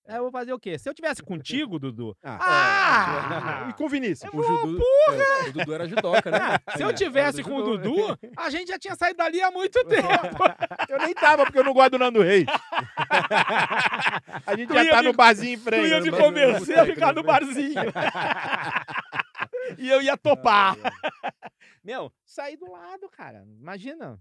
Aí 0.06 0.16
eu 0.16 0.22
vou 0.24 0.30
fazer 0.30 0.52
o 0.52 0.58
quê? 0.58 0.78
Se 0.78 0.86
eu 0.86 0.92
tivesse 0.92 1.22
contigo, 1.22 1.78
Dudu. 1.78 2.14
Ah! 2.22 2.38
Ah! 2.40 3.66
E 3.70 3.72
com 3.72 3.86
o 3.86 3.88
Vinícius? 3.88 4.30
O, 4.34 4.42
Judu, 4.42 4.82
é, 5.08 5.48
o 5.48 5.52
Dudu 5.54 5.72
era 5.74 5.88
judoca, 5.88 6.30
né? 6.30 6.58
Se 6.76 6.82
eu 6.82 6.92
tivesse 6.92 7.42
com 7.42 7.52
o 7.54 7.76
né? 7.76 7.82
Dudu, 7.82 8.18
a 8.36 8.50
gente 8.50 8.68
já 8.68 8.78
tinha 8.78 8.94
saído 8.96 9.16
dali 9.16 9.40
há 9.40 9.50
muito 9.50 9.82
tempo. 9.86 10.44
Eu 10.90 10.98
nem 10.98 11.14
tava, 11.14 11.44
porque 11.44 11.58
eu 11.58 11.64
não 11.64 11.72
gosto 11.72 11.92
do 11.92 11.98
Nando 11.98 12.20
Reis. 12.22 12.44
A 14.46 14.56
gente 14.56 14.68
Tu 14.68 14.74
já 14.74 14.84
ia 14.84 14.90
tá 14.90 15.02
me- 15.02 15.08
no 15.08 15.14
barzinho 15.14 15.54
em 15.54 15.58
Tu 15.58 15.62
frente. 15.62 15.88
ia 15.88 15.98
no 16.00 16.04
me 16.06 16.10
convencer 16.12 16.78
a 16.78 16.84
ficar 16.84 17.06
né? 17.06 17.12
no 17.14 17.22
barzinho. 17.22 17.80
e 19.78 19.88
eu 19.88 20.02
ia 20.02 20.16
topar. 20.16 20.76
Meu, 21.82 22.12
saí 22.24 22.56
do 22.56 22.70
lado, 22.70 23.08
cara. 23.08 23.44
Imagina. 23.60 24.18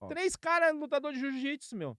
Ó. 0.00 0.06
Três 0.08 0.34
caras 0.36 0.74
lutador 0.74 1.12
de 1.12 1.20
jiu-jitsu, 1.20 1.76
meu. 1.76 1.96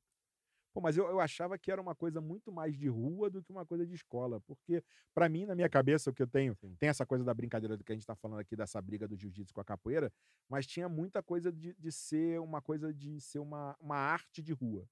Pô, 0.74 0.80
mas 0.80 0.98
eu, 0.98 1.06
eu 1.08 1.20
achava 1.20 1.58
que 1.58 1.72
era 1.72 1.82
uma 1.82 1.94
coisa 1.94 2.22
muito 2.22 2.52
mais 2.52 2.78
de 2.78 2.88
rua 2.88 3.30
do 3.30 3.44
que 3.44 3.52
uma 3.52 3.66
coisa 3.66 3.86
de 3.86 3.94
escola. 3.94 4.40
Porque, 4.42 4.84
pra 5.14 5.28
mim, 5.28 5.46
na 5.46 5.54
minha 5.54 5.70
cabeça, 5.70 6.10
o 6.10 6.14
que 6.14 6.24
eu 6.24 6.28
tenho, 6.28 6.56
Sim. 6.56 6.76
tem 6.80 6.90
essa 6.90 7.06
coisa 7.06 7.24
da 7.24 7.34
brincadeira 7.34 7.76
do 7.76 7.84
que 7.84 7.92
a 7.92 7.96
gente 7.96 8.06
tá 8.06 8.16
falando 8.16 8.40
aqui, 8.40 8.56
dessa 8.56 8.82
briga 8.82 9.08
do 9.08 9.18
jiu-jitsu 9.18 9.54
com 9.54 9.62
a 9.62 9.66
capoeira, 9.66 10.12
mas 10.50 10.66
tinha 10.66 10.88
muita 10.88 11.22
coisa 11.22 11.52
de, 11.52 11.74
de 11.74 11.92
ser 11.92 12.40
uma 12.40 12.62
coisa 12.62 12.94
de 12.94 13.20
ser 13.20 13.40
uma, 13.40 13.76
uma 13.80 13.98
arte 13.98 14.42
de 14.42 14.54
rua. 14.54 14.88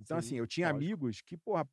Então, 0.00 0.20
Sim, 0.20 0.26
assim, 0.26 0.36
eu 0.36 0.46
tinha 0.46 0.70
lógico. 0.70 0.84
amigos 0.84 1.22
que, 1.22 1.36
porra, 1.36 1.64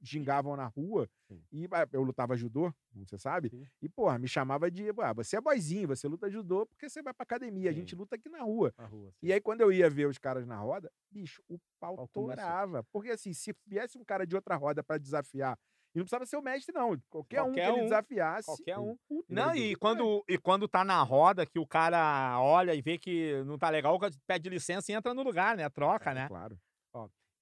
gingavam 0.00 0.56
na 0.56 0.66
rua 0.66 1.08
Sim. 1.28 1.42
e 1.52 1.66
ah, 1.72 1.86
eu 1.92 2.02
lutava 2.02 2.36
judô, 2.36 2.72
você 2.94 3.18
sabe, 3.18 3.50
Sim. 3.50 3.66
e, 3.82 3.88
porra, 3.88 4.18
me 4.18 4.26
chamava 4.28 4.70
de, 4.70 4.88
ah, 4.98 5.12
você 5.12 5.36
é 5.36 5.40
boizinho, 5.40 5.88
você 5.88 6.08
luta 6.08 6.30
judô 6.30 6.66
porque 6.66 6.88
você 6.88 7.02
vai 7.02 7.12
pra 7.12 7.22
academia, 7.24 7.70
a 7.70 7.72
gente 7.72 7.90
Sim. 7.90 7.96
luta 7.96 8.16
aqui 8.16 8.28
na 8.28 8.42
rua. 8.42 8.72
Na 8.76 8.86
rua, 8.86 9.12
E 9.22 9.32
aí, 9.32 9.40
quando 9.40 9.60
eu 9.60 9.72
ia 9.72 9.88
ver 9.90 10.06
os 10.06 10.18
caras 10.18 10.46
na 10.46 10.58
roda, 10.58 10.90
bicho, 11.10 11.42
o 11.48 11.58
pau 11.78 11.96
Pau 11.96 12.08
torava. 12.08 12.82
Porque, 12.92 13.10
assim, 13.10 13.32
se 13.32 13.54
viesse 13.66 13.98
um 13.98 14.04
cara 14.04 14.26
de 14.26 14.34
outra 14.34 14.56
roda 14.56 14.82
pra 14.82 14.98
desafiar, 14.98 15.58
e 15.94 15.98
não 15.98 16.04
precisava 16.04 16.24
ser 16.24 16.36
o 16.36 16.42
mestre, 16.42 16.72
não. 16.72 16.96
Qualquer, 17.10 17.42
um 17.42 17.50
que 17.52 17.60
Qualquer 17.60 17.68
ele 17.72 17.80
um, 17.80 17.84
desafiasse. 17.84 18.46
qualquer 18.46 18.78
um. 18.78 18.96
puta, 19.08 19.34
Não, 19.34 19.54
e 19.56 19.74
quando, 19.74 20.24
e 20.28 20.38
quando 20.38 20.68
tá 20.68 20.84
na 20.84 21.02
roda, 21.02 21.44
que 21.44 21.58
o 21.58 21.66
cara 21.66 22.40
olha 22.40 22.74
e 22.74 22.80
vê 22.80 22.96
que 22.96 23.42
não 23.44 23.58
tá 23.58 23.68
legal, 23.68 23.98
pede 24.26 24.48
licença 24.48 24.92
e 24.92 24.94
entra 24.94 25.12
no 25.12 25.22
lugar, 25.24 25.56
né? 25.56 25.68
Troca, 25.68 26.12
É, 26.12 26.14
né? 26.14 26.28
Claro. 26.28 26.58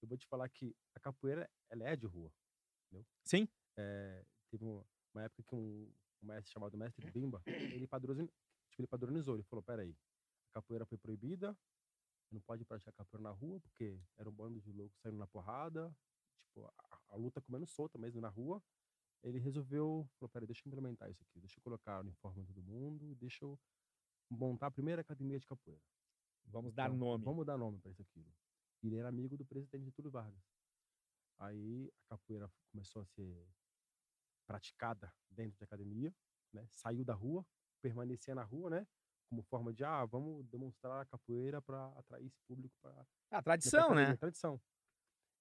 Eu 0.01 0.07
vou 0.09 0.17
te 0.17 0.27
falar 0.29 0.49
que 0.49 0.75
a 0.95 1.01
capoeira, 1.01 1.49
ela 1.69 1.85
é 1.85 1.97
de 1.97 2.07
rua. 2.07 2.31
Sim. 3.29 3.47
É, 3.77 4.25
teve 4.51 4.65
uma, 4.65 5.23
época 5.23 5.43
que 5.43 5.55
um, 5.55 5.93
um 6.23 6.27
mestre 6.27 6.51
chamado 6.51 6.79
Mestre 6.79 7.11
Bimba, 7.11 7.43
ele 7.47 7.87
padronizou, 7.87 8.33
tipo, 8.71 8.81
ele 8.81 8.89
padronizou, 8.89 9.35
ele 9.37 9.43
falou, 9.43 9.63
peraí, 9.63 9.95
a 10.51 10.55
capoeira 10.55 10.87
foi 10.87 10.97
proibida, 10.97 11.55
não 12.33 12.41
pode 12.41 12.65
praticar 12.65 12.95
capoeira 12.95 13.23
na 13.23 13.31
rua, 13.31 13.61
porque 13.61 14.01
era 14.17 14.31
um 14.31 14.33
bando 14.33 14.59
de 14.63 14.73
loucos 14.73 14.99
saindo 15.03 15.19
na 15.19 15.27
porrada, 15.27 15.95
tipo, 16.47 16.65
a, 16.65 17.01
a 17.11 17.17
luta 17.17 17.39
comendo 17.43 17.67
solta 17.67 17.99
mesmo 17.99 18.19
na 18.19 18.29
rua. 18.29 18.63
Ele 19.23 19.39
resolveu, 19.39 20.09
falou, 20.19 20.31
peraí, 20.31 20.47
deixa 20.47 20.63
eu 20.65 20.71
implementar 20.71 21.11
isso 21.11 21.23
aqui, 21.23 21.39
deixa 21.39 21.59
eu 21.59 21.63
colocar 21.63 21.99
o 21.99 22.01
uniforme 22.01 22.41
em 22.41 22.47
todo 22.47 22.63
mundo, 22.63 23.15
deixa 23.17 23.45
eu 23.45 23.59
montar 24.31 24.69
a 24.69 24.71
primeira 24.71 25.03
academia 25.03 25.39
de 25.39 25.47
capoeira. 25.47 25.83
Vamos 26.47 26.73
dar 26.73 26.87
Então, 26.87 26.97
nome. 26.97 27.25
Vamos 27.25 27.45
dar 27.45 27.59
nome 27.59 27.79
para 27.79 27.91
isso 27.91 28.01
aquilo. 28.01 28.33
E 28.83 28.87
ele 28.87 28.97
era 28.97 29.09
amigo 29.09 29.37
do 29.37 29.45
presidente 29.45 29.85
Getúlio 29.85 30.11
Vargas. 30.11 30.58
Aí 31.39 31.91
a 32.11 32.17
capoeira 32.17 32.51
começou 32.73 33.03
a 33.03 33.07
ser 33.07 33.47
praticada 34.47 35.13
dentro 35.31 35.59
da 35.59 35.65
academia, 35.65 36.15
né? 36.53 36.67
Saiu 36.71 37.05
da 37.05 37.15
rua, 37.15 37.47
permanecia 37.81 38.35
na 38.35 38.43
rua, 38.43 38.71
né? 38.71 38.87
Como 39.29 39.43
forma 39.43 39.73
de, 39.73 39.85
ah, 39.85 40.05
vamos 40.07 40.45
demonstrar 40.47 41.03
a 41.03 41.07
capoeira 41.07 41.61
para 41.61 41.87
atrair 41.99 42.27
esse 42.27 42.41
público 42.49 42.75
para 42.81 43.07
A 43.31 43.43
tradição, 43.43 43.95
né? 43.95 44.17
Tradição. 44.17 44.61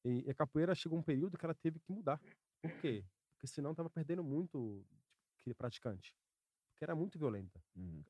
E, 0.04 0.26
e 0.26 0.30
a 0.30 0.34
capoeira 0.36 0.76
chegou 0.76 0.98
um 1.00 1.04
período 1.04 1.38
que 1.38 1.46
ela 1.46 1.56
teve 1.56 1.80
que 1.80 1.92
mudar. 1.92 2.22
Por 2.62 2.72
quê? 2.82 3.06
Porque 3.32 3.48
senão 3.48 3.74
tava 3.74 3.90
perdendo 3.90 4.24
muito 4.24 4.86
aquele 5.40 5.56
praticante. 5.56 6.14
Porque 6.72 6.84
era 6.84 6.96
muito 6.96 7.18
violenta 7.18 7.64
Uhum. 7.76 8.04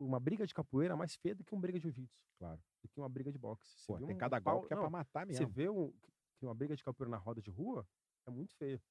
uma 0.00 0.18
briga 0.18 0.46
de 0.46 0.54
capoeira 0.54 0.94
é 0.94 0.96
mais 0.96 1.14
feia 1.14 1.34
do 1.34 1.44
que 1.44 1.52
uma 1.54 1.60
briga 1.60 1.78
de 1.78 1.82
jiu-jitsu. 1.84 2.24
Claro. 2.38 2.60
Do 2.82 2.88
que 2.88 2.98
uma 2.98 3.08
briga 3.08 3.30
de 3.30 3.38
boxe. 3.38 3.78
Você 3.78 3.86
Pô, 3.86 3.98
tem 3.98 4.14
um 4.16 4.18
cada 4.18 4.40
pau- 4.40 4.54
golpe 4.54 4.68
que 4.68 4.72
é 4.72 4.76
não, 4.76 4.82
pra 4.82 4.90
matar 4.90 5.26
Você 5.26 5.32
mesmo. 5.40 5.48
vê 5.48 5.68
um, 5.68 5.92
que 6.36 6.44
uma 6.44 6.54
briga 6.54 6.76
de 6.76 6.84
capoeira 6.84 7.10
na 7.10 7.16
roda 7.16 7.40
de 7.40 7.50
rua 7.50 7.86
é 8.26 8.30
muito 8.30 8.54
feia. 8.56 8.82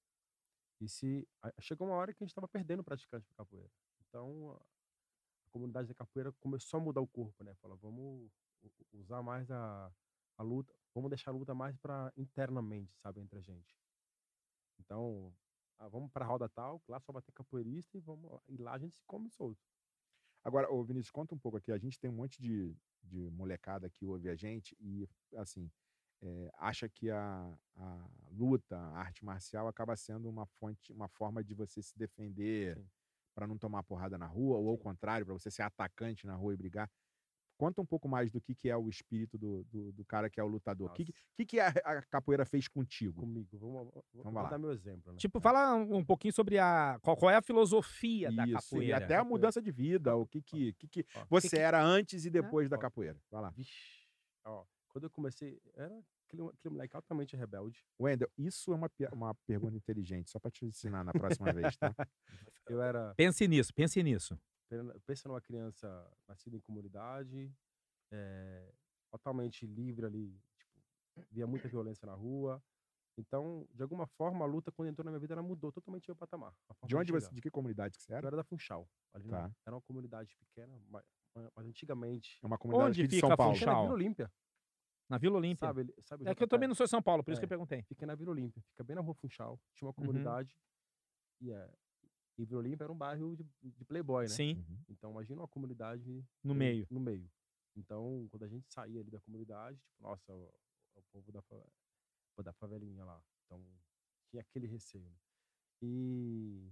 E 0.81 0.89
se 0.89 1.27
chegou 1.59 1.87
uma 1.87 1.95
hora 1.95 2.13
que 2.13 2.23
a 2.23 2.25
gente 2.25 2.35
tava 2.35 2.47
perdendo 2.47 2.83
praticante 2.83 3.25
pra 3.27 3.45
capoeira. 3.45 3.71
Então 4.01 4.59
a 5.45 5.49
comunidade 5.49 5.87
da 5.87 5.93
capoeira 5.93 6.31
começou 6.33 6.79
a 6.79 6.83
mudar 6.83 7.01
o 7.01 7.07
corpo, 7.07 7.43
né? 7.43 7.55
Falou, 7.55 7.77
vamos 7.77 8.29
usar 8.91 9.21
mais 9.21 9.49
a, 9.51 9.91
a 10.37 10.43
luta, 10.43 10.73
vamos 10.93 11.09
deixar 11.09 11.31
a 11.31 11.33
luta 11.33 11.53
mais 11.53 11.77
para 11.77 12.11
internamente, 12.17 12.93
sabe, 12.97 13.21
entre 13.21 13.39
a 13.39 13.41
gente. 13.41 13.77
Então, 14.79 15.33
ah, 15.79 15.87
vamos 15.87 16.11
para 16.11 16.25
a 16.25 16.27
roda 16.27 16.49
tal, 16.49 16.81
lá 16.87 16.99
só 16.99 17.11
vai 17.13 17.21
ter 17.21 17.31
capoeirista 17.31 17.97
e 17.97 18.01
vamos 18.01 18.31
lá, 18.31 18.41
e 18.47 18.57
lá 18.57 18.73
a 18.73 18.79
gente 18.79 18.95
se 18.97 19.03
come 19.05 19.29
solto. 19.29 19.61
Agora, 20.43 20.71
ô 20.71 20.83
Vinícius, 20.83 21.11
conta 21.11 21.33
um 21.33 21.39
pouco 21.39 21.57
aqui. 21.57 21.71
A 21.71 21.77
gente 21.77 21.99
tem 21.99 22.09
um 22.09 22.13
monte 22.13 22.39
de, 22.39 22.77
de 23.01 23.31
molecada 23.31 23.89
que 23.89 24.05
ouve 24.05 24.29
a 24.29 24.35
gente 24.35 24.77
e, 24.79 25.09
assim, 25.35 25.71
eh, 26.21 26.51
acha 26.57 26.87
que 26.89 27.09
a, 27.09 27.57
a 27.77 28.07
luta, 28.31 28.77
a 28.77 28.97
arte 28.99 29.23
marcial, 29.23 29.67
acaba 29.67 29.95
sendo 29.95 30.29
uma 30.29 30.45
fonte, 30.45 30.91
uma 30.91 31.07
forma 31.07 31.43
de 31.43 31.53
você 31.53 31.81
se 31.81 31.97
defender 31.97 32.81
para 33.33 33.45
não 33.45 33.57
tomar 33.57 33.83
porrada 33.83 34.17
na 34.17 34.27
rua, 34.27 34.57
ou 34.57 34.69
ao 34.69 34.77
Sim. 34.77 34.83
contrário, 34.83 35.25
para 35.25 35.33
você 35.33 35.51
ser 35.51 35.63
atacante 35.63 36.25
na 36.25 36.35
rua 36.35 36.53
e 36.53 36.57
brigar. 36.57 36.89
Conta 37.57 37.81
um 37.81 37.85
pouco 37.85 38.07
mais 38.07 38.31
do 38.31 38.41
que, 38.41 38.53
que 38.53 38.69
é 38.69 38.75
o 38.75 38.89
espírito 38.89 39.37
do, 39.37 39.63
do, 39.65 39.91
do 39.93 40.03
cara 40.05 40.29
que 40.29 40.39
é 40.39 40.43
o 40.43 40.47
lutador. 40.47 40.91
O 40.91 40.93
que, 40.93 41.05
que, 41.05 41.13
que, 41.37 41.45
que 41.45 41.59
a, 41.59 41.69
a 41.69 42.01
capoeira 42.01 42.45
fez 42.45 42.67
contigo? 42.67 43.21
Comigo, 43.21 43.57
vamos, 43.57 43.93
vou 44.13 44.33
lá. 44.33 44.49
dar 44.49 44.57
meu 44.57 44.71
exemplo, 44.71 45.13
né? 45.13 45.17
Tipo, 45.17 45.39
fala 45.39 45.73
um, 45.75 45.97
um 45.97 46.05
pouquinho 46.05 46.33
sobre 46.33 46.59
a. 46.59 46.99
Qual, 47.01 47.15
qual 47.15 47.31
é 47.31 47.35
a 47.37 47.41
filosofia 47.41 48.29
da 48.29 48.45
Isso, 48.45 48.53
capoeira? 48.53 48.85
e 48.85 48.93
até 48.93 49.15
a 49.15 49.23
mudança 49.23 49.61
de 49.61 49.71
vida, 49.71 50.15
o 50.17 50.27
que, 50.27 50.41
que, 50.41 50.73
que, 50.73 50.87
que 50.87 51.05
Ó, 51.15 51.25
você 51.29 51.57
era 51.57 51.81
antes 51.81 52.25
e 52.25 52.29
depois 52.29 52.69
da 52.69 52.77
capoeira. 52.77 53.17
Vai 53.31 53.41
lá. 53.41 53.49
Vixe, 53.51 54.05
ó, 54.43 54.65
quando 54.95 55.03
eu 55.03 55.09
comecei, 55.09 55.61
era 55.73 55.93
aquele, 56.25 56.41
aquele 56.47 56.73
moleque 56.73 56.95
altamente 56.95 57.35
rebelde. 57.35 57.85
Wendel, 57.99 58.31
isso 58.37 58.71
é 58.71 58.75
uma, 58.75 58.89
uma 59.11 59.35
pergunta 59.45 59.75
inteligente, 59.75 60.31
só 60.31 60.39
para 60.39 60.49
te 60.49 60.65
ensinar 60.65 61.03
na 61.03 61.11
próxima 61.11 61.51
vez, 61.51 61.75
tá? 61.75 61.93
Eu 62.69 62.81
era 62.81 63.13
Pense 63.15 63.45
nisso, 63.45 63.73
pense 63.73 64.01
nisso. 64.01 64.39
Pensa 65.05 65.27
numa 65.27 65.41
criança 65.41 66.09
nascida 66.25 66.55
em 66.55 66.61
comunidade, 66.61 67.53
eh, 68.09 68.73
totalmente 69.11 69.67
livre 69.67 70.05
ali, 70.05 70.41
tipo, 70.57 71.27
via 71.29 71.45
muita 71.45 71.67
violência 71.67 72.05
na 72.05 72.13
rua. 72.13 72.63
Então, 73.17 73.67
de 73.73 73.83
alguma 73.83 74.07
forma, 74.07 74.45
a 74.45 74.47
luta, 74.47 74.71
quando 74.71 74.87
entrou 74.87 75.03
na 75.03 75.11
minha 75.11 75.19
vida, 75.19 75.33
ela 75.33 75.43
mudou 75.43 75.73
totalmente 75.73 76.07
meu 76.07 76.15
patamar. 76.15 76.53
De 76.85 76.95
onde 76.95 77.11
você, 77.11 77.29
de 77.33 77.41
que 77.41 77.51
comunidade 77.51 77.97
que 77.97 78.03
você 78.03 78.13
Eu 78.13 78.17
era? 78.17 78.27
era 78.27 78.37
da 78.37 78.43
Funchal. 78.45 78.89
Tá. 79.29 79.51
era 79.65 79.75
uma 79.75 79.81
comunidade 79.81 80.35
pequena, 80.37 80.81
mas, 80.87 81.03
mas 81.53 81.67
antigamente. 81.67 82.39
É 82.41 82.47
uma 82.47 82.57
comunidade 82.57 82.91
Onde 82.91 83.01
aqui 83.01 83.07
de 83.09 83.15
fica 83.17 83.27
São 83.27 83.33
a 83.33 83.37
Paulo. 83.37 83.55
Funchal? 83.55 83.81
Vila 83.83 83.93
Olímpia. 83.93 84.31
Na 85.09 85.17
Vila 85.17 85.37
Olímpia. 85.37 85.67
Sabe, 85.67 85.93
sabe 86.03 86.27
É 86.27 86.33
que 86.35 86.43
eu 86.43 86.47
também 86.47 86.67
não 86.67 86.75
sou 86.75 86.85
de 86.85 86.89
São 86.89 87.01
Paulo, 87.01 87.23
por 87.23 87.31
isso 87.31 87.39
que 87.39 87.45
eu 87.45 87.47
É. 87.47 87.49
perguntei. 87.49 87.83
Fica 87.83 88.05
na 88.05 88.15
Vila 88.15 88.31
Olímpia. 88.31 88.61
Fica 88.69 88.83
bem 88.83 88.95
na 88.95 89.01
rua 89.01 89.13
Funchal. 89.13 89.59
Tinha 89.73 89.87
uma 89.87 89.91
Uhum. 89.91 90.05
comunidade. 90.07 90.57
E, 91.41 91.51
é, 91.51 91.69
e 92.37 92.45
Vila 92.45 92.59
Olímpia 92.59 92.85
era 92.85 92.91
um 92.93 92.97
bairro 92.97 93.35
de, 93.35 93.45
de 93.61 93.85
playboy, 93.85 94.23
né? 94.23 94.29
Sim, 94.29 94.55
Uhum. 94.67 94.83
Então, 94.89 95.11
imagina 95.11 95.41
uma 95.41 95.47
comunidade 95.47 96.25
no 96.43 96.53
em- 96.53 96.57
meio. 96.57 96.87
No 96.89 96.99
meio. 96.99 97.29
Então, 97.75 98.27
quando 98.31 98.43
a 98.43 98.47
gente 98.47 98.71
saía 98.71 99.01
ali 99.01 99.11
da 99.11 99.19
comunidade, 99.21 99.77
tipo, 99.77 100.01
nossa, 100.01 100.33
o, 100.33 100.51
o 100.95 101.03
povo 101.11 101.31
da, 101.31 101.43
da 102.43 102.53
favelinha 102.53 103.03
lá. 103.05 103.21
Então, 103.45 103.63
tinha 104.31 104.41
aquele 104.41 104.65
receio. 104.65 105.03
né? 105.03 105.15
E 105.81 106.71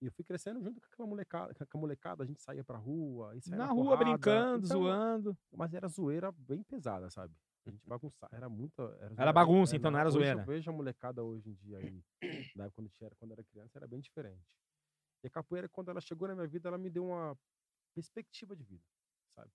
eu 0.00 0.10
fui 0.12 0.24
crescendo 0.24 0.62
junto 0.62 0.80
com 0.80 0.86
aquela 0.86 1.08
molecada, 1.08 1.54
com 1.66 1.78
a 1.78 1.80
molecada, 1.80 2.22
a 2.22 2.26
gente 2.26 2.40
saía 2.42 2.64
pra 2.64 2.78
rua, 2.78 3.34
saía 3.40 3.56
Na 3.56 3.66
na 3.66 3.72
rua, 3.72 3.96
porrada. 3.96 4.04
brincando, 4.04 4.66
Então, 4.66 4.82
zoando. 4.82 5.38
Mas 5.52 5.74
era 5.74 5.88
zoeira 5.88 6.32
bem 6.32 6.62
pesada, 6.62 7.10
sabe? 7.10 7.34
A 7.66 7.70
gente 7.70 7.86
bagunçava, 7.86 8.34
era 8.34 8.48
muita... 8.48 8.82
Era, 9.00 9.14
zoeira- 9.14 9.32
bagunça, 9.32 9.74
é, 9.74 9.78
então, 9.78 9.90
não 9.90 9.98
era 9.98 10.10
zoeira. 10.10 10.40
Eu 10.40 10.46
vejo 10.46 10.70
a 10.70 10.72
molecada 10.72 11.22
hoje 11.22 11.50
em 11.50 11.54
dia 11.54 11.78
aí, 11.78 12.02
da 12.56 12.64
época 12.64 12.76
quando, 12.82 12.88
tinha, 12.90 13.10
quando 13.18 13.32
era 13.32 13.44
criança, 13.44 13.78
era 13.78 13.86
bem 13.86 14.00
diferente. 14.00 14.56
E 15.22 15.26
a 15.26 15.30
capoeira, 15.30 15.68
quando 15.68 15.90
ela 15.90 16.00
chegou 16.00 16.26
na 16.26 16.34
minha 16.34 16.46
vida, 16.48 16.68
ela 16.68 16.78
me 16.78 16.88
deu 16.88 17.04
uma 17.06 17.38
perspectiva 17.94 18.56
de 18.56 18.64
vida, 18.64 18.84
sabe? 19.34 19.50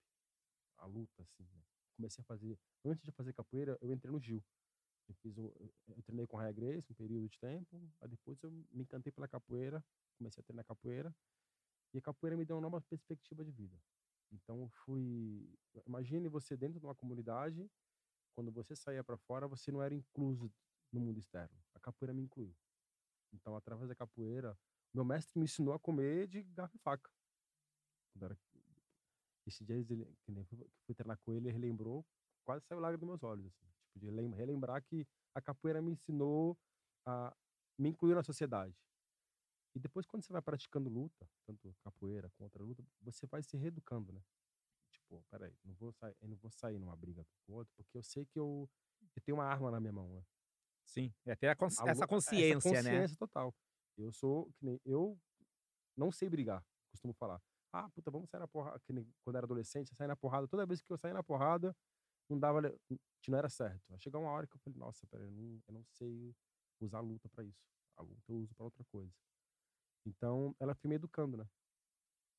A 0.78 0.86
luta, 0.86 1.23
assim, 1.23 1.43
né? 1.51 1.61
Comecei 1.97 2.21
a 2.21 2.26
fazer... 2.26 2.59
Antes 2.86 3.03
de 3.03 3.11
fazer 3.11 3.34
capoeira, 3.34 3.76
eu 3.82 3.91
entrei 3.91 4.11
no 4.11 4.19
Gil. 4.19 4.43
Eu, 5.07 5.15
fiz 5.15 5.37
um, 5.37 5.45
eu- 5.87 6.01
treinei 6.03 6.25
com 6.25 6.37
Raia 6.37 6.51
Grace 6.51 6.91
um 6.91 6.95
período 6.95 7.29
de 7.29 7.37
tempo, 7.39 7.89
aí 8.01 8.07
depois 8.09 8.41
eu 8.43 8.51
me 8.51 8.83
encantei 8.83 9.11
pela 9.11 9.27
capoeira, 9.27 9.83
comecei 10.17 10.41
a 10.41 10.43
treinar 10.43 10.65
capoeira, 10.65 11.15
e 11.93 11.97
a 11.97 12.01
capoeira 12.01 12.35
me 12.35 12.45
deu 12.45 12.55
uma 12.55 12.61
nova 12.63 12.81
perspectiva 12.81 13.43
de 13.43 13.51
vida. 13.51 13.79
Então 14.31 14.61
eu 14.61 14.69
fui. 14.69 15.57
Imagine 15.85 16.27
você 16.27 16.57
dentro 16.57 16.79
de 16.79 16.85
uma 16.85 16.95
comunidade, 16.95 17.69
quando 18.33 18.51
você 18.51 18.75
saía 18.75 19.03
para 19.03 19.17
fora, 19.17 19.47
você 19.47 19.71
não 19.71 19.81
era 19.81 19.93
incluso 19.93 20.51
no 20.91 20.99
mundo 20.99 21.19
externo. 21.19 21.57
A 21.73 21.79
capoeira 21.79 22.13
me 22.13 22.23
incluiu. 22.23 22.55
Então, 23.33 23.55
através 23.55 23.87
da 23.87 23.95
capoeira, 23.95 24.57
meu 24.93 25.05
mestre 25.05 25.37
me 25.37 25.45
ensinou 25.45 25.73
a 25.73 25.79
comer 25.79 26.27
de 26.27 26.43
garfo 26.43 26.75
e 26.75 26.79
faca. 26.79 27.09
Era... 28.21 28.37
Esse 29.45 29.63
dia, 29.63 29.75
ele, 29.75 30.05
que 30.23 30.31
fui, 30.45 30.67
fui 30.85 30.95
treinar 30.95 31.17
com 31.19 31.31
ele, 31.31 31.47
ele 31.47 31.51
relembrou, 31.51 32.05
quase 32.43 32.65
saiu 32.65 32.79
lágrima 32.79 32.99
dos 32.99 33.07
meus 33.09 33.23
olhos. 33.23 33.45
Assim, 33.45 33.74
tipo, 33.95 33.99
de 33.99 34.11
lem- 34.11 34.33
relembrar 34.33 34.83
que 34.83 35.07
a 35.33 35.41
capoeira 35.41 35.81
me 35.81 35.91
ensinou 35.91 36.57
a 37.05 37.35
me 37.77 37.89
incluir 37.89 38.15
na 38.15 38.23
sociedade. 38.23 38.75
E 39.75 39.79
depois, 39.79 40.05
quando 40.05 40.23
você 40.23 40.31
vai 40.31 40.41
praticando 40.41 40.89
luta, 40.89 41.27
tanto 41.45 41.75
capoeira 41.83 42.29
contra 42.37 42.63
luta, 42.63 42.83
você 43.01 43.27
vai 43.27 43.43
se 43.43 43.57
reeducando, 43.57 44.13
né? 44.13 44.21
Tipo, 44.91 45.23
peraí, 45.29 45.53
não 45.63 45.73
vou 45.73 45.91
sair, 45.91 46.15
eu 46.21 46.29
não 46.29 46.37
vou 46.37 46.49
sair 46.49 46.79
numa 46.79 46.95
briga 46.95 47.25
com 47.45 47.53
o 47.53 47.55
outro, 47.57 47.73
porque 47.75 47.97
eu 47.97 48.03
sei 48.03 48.25
que 48.25 48.39
eu, 48.39 48.69
eu 49.15 49.21
tenho 49.21 49.37
uma 49.37 49.43
arma 49.45 49.69
na 49.69 49.79
minha 49.79 49.91
mão, 49.91 50.07
né? 50.13 50.23
Sim. 50.85 51.13
É 51.25 51.35
ter 51.35 51.53
cons- 51.57 51.77
essa 51.85 52.07
consciência, 52.07 52.55
essa 52.55 52.83
né? 52.83 52.91
consciência 52.95 53.17
total. 53.17 53.53
Eu 53.97 54.11
sou, 54.13 54.49
que 54.53 54.65
nem, 54.65 54.79
eu 54.85 55.19
não 55.97 56.11
sei 56.11 56.29
brigar, 56.29 56.63
costumo 56.91 57.13
falar. 57.13 57.41
Ah, 57.73 57.89
puta, 57.89 58.09
vamos 58.09 58.29
sair 58.29 58.39
na 58.39 58.47
porrada, 58.47 58.79
que 58.79 58.93
nem 58.93 59.05
quando 59.21 59.35
era 59.35 59.45
adolescente, 59.45 59.93
saía 59.93 60.07
na 60.07 60.15
porrada, 60.15 60.47
toda 60.47 60.65
vez 60.65 60.81
que 60.81 60.91
eu 60.93 60.97
saía 60.97 61.13
na 61.13 61.23
porrada, 61.23 61.75
não 62.30 62.39
dava, 62.39 62.61
não 62.61 63.38
era 63.38 63.49
certo. 63.49 63.91
Aí 63.91 63.99
chegou 63.99 64.21
uma 64.21 64.32
hora 64.32 64.47
que 64.47 64.55
eu 64.55 64.59
falei, 64.59 64.78
nossa, 64.78 65.05
peraí, 65.07 65.28
eu 65.28 65.32
não, 65.32 65.61
eu 65.67 65.73
não 65.73 65.84
sei 65.86 66.36
usar 66.80 66.97
a 66.99 67.01
luta 67.01 67.30
pra 67.30 67.43
isso. 67.43 67.65
A 67.97 68.01
luta 68.01 68.32
eu 68.32 68.36
uso 68.38 68.53
pra 68.55 68.65
outra 68.65 68.84
coisa. 68.86 69.13
Então, 70.05 70.55
ela 70.59 70.76
foi 70.76 70.89
me 70.89 70.95
educando, 70.95 71.38
né? 71.38 71.47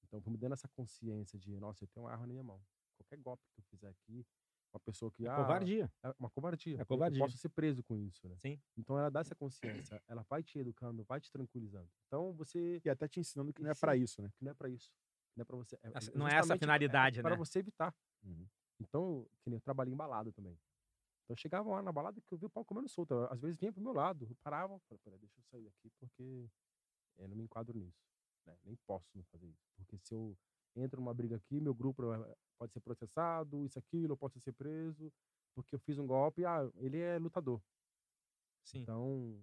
Então, 0.05 0.21
foi 0.21 0.31
me 0.31 0.39
dando 0.39 0.53
essa 0.53 0.69
consciência 0.69 1.39
de, 1.39 1.59
nossa, 1.59 1.85
eu 1.85 1.89
tenho 1.89 2.07
uma 2.07 2.13
arma 2.13 2.27
na 2.27 2.33
minha 2.33 2.45
mão. 2.45 2.63
Qualquer 2.97 3.19
golpe 3.19 3.45
que 3.53 3.61
eu 3.61 3.65
fizer 3.65 3.89
aqui, 3.89 4.25
uma 4.73 4.81
pessoa 4.81 5.11
que, 5.11 5.27
É 5.27 5.31
ah, 5.31 5.37
covardia. 5.37 5.93
é 6.03 6.15
uma 6.19 6.31
covardia. 6.31 6.81
É 6.81 6.85
covardia. 6.85 7.19
Eu 7.19 7.27
posso 7.27 7.39
ser 7.39 7.49
preso 7.49 7.83
com 7.83 7.97
isso, 7.97 8.29
né? 8.29 8.37
Sim. 8.39 8.61
Então 8.77 8.99
ela 8.99 9.11
dá 9.11 9.21
essa 9.21 9.35
consciência, 9.35 10.01
ela 10.07 10.23
vai 10.29 10.43
te 10.43 10.59
educando, 10.59 11.05
vai 11.05 11.21
te 11.21 11.31
tranquilizando. 11.31 11.91
Então 12.07 12.33
você 12.35 12.81
E 12.85 12.91
até 12.91 13.09
te 13.09 13.19
ensinando 13.21 13.53
que 13.53 13.63
não 13.63 13.71
é 13.71 13.75
para 13.75 13.97
isso, 13.97 14.21
né? 14.23 14.31
que 14.37 14.45
não 14.45 14.51
é 14.53 14.55
pra 14.55 14.69
isso, 14.69 14.91
não 15.35 15.43
é 15.43 15.45
para 15.45 15.57
você, 15.57 15.77
é, 15.77 15.89
é 15.89 16.19
não 16.19 16.27
é 16.27 16.31
essa 16.31 16.39
a 16.39 16.43
justamente 16.43 16.61
finalidade, 16.61 17.23
para 17.23 17.31
né? 17.31 17.37
você 17.37 17.59
evitar. 17.61 17.95
Uhum. 18.23 18.47
Então, 18.81 19.27
que 19.43 19.51
nem 19.51 19.57
eu 19.57 19.61
trabalhei 19.61 19.93
em 19.95 19.97
balada 19.97 20.33
também. 20.33 20.55
Então 21.25 21.35
eu 21.35 21.37
chegava 21.37 21.69
lá 21.71 21.83
na 21.83 21.93
balada 21.93 22.21
que 22.21 22.33
eu 22.33 22.39
vi 22.39 22.47
o 22.47 22.51
pau 22.51 22.65
comendo 22.65 22.89
solto, 22.89 23.15
às 23.31 23.41
vezes 23.41 23.59
vinha 23.59 23.73
pro 23.73 23.83
meu 23.83 23.93
lado, 23.93 24.27
eu 24.29 24.37
parava, 24.43 24.79
falei, 24.89 25.01
peraí, 25.05 25.19
deixa 25.19 25.41
eu 25.41 25.45
sair 25.45 25.63
daqui 25.65 25.91
porque 25.99 26.49
eu 27.19 27.29
não 27.29 27.37
me 27.37 27.45
enquadro 27.45 27.77
nisso, 27.79 27.99
né? 28.47 28.57
Nem 28.65 28.77
posso 28.87 29.11
fazer 29.31 29.47
isso, 29.49 29.67
porque 29.77 29.99
se 29.99 30.15
eu 30.15 30.37
entro 30.77 31.01
numa 31.01 31.15
briga 31.15 31.37
aqui, 31.37 31.61
meu 31.61 31.75
grupo 31.75 32.13
eh, 32.13 32.37
pode 32.59 32.73
ser 32.73 32.81
processado, 32.81 33.65
isso 33.65 33.79
aquilo, 33.79 34.13
eu 34.13 34.17
posso 34.17 34.39
ser 34.41 34.53
preso, 34.53 35.13
porque 35.55 35.75
eu 35.75 35.81
fiz 35.81 35.99
um 35.99 36.07
golpe, 36.07 36.45
ah, 36.45 36.71
ele 36.77 36.99
é 36.99 37.19
lutador. 37.19 37.61
Sim. 38.65 38.81
Então, 38.81 39.43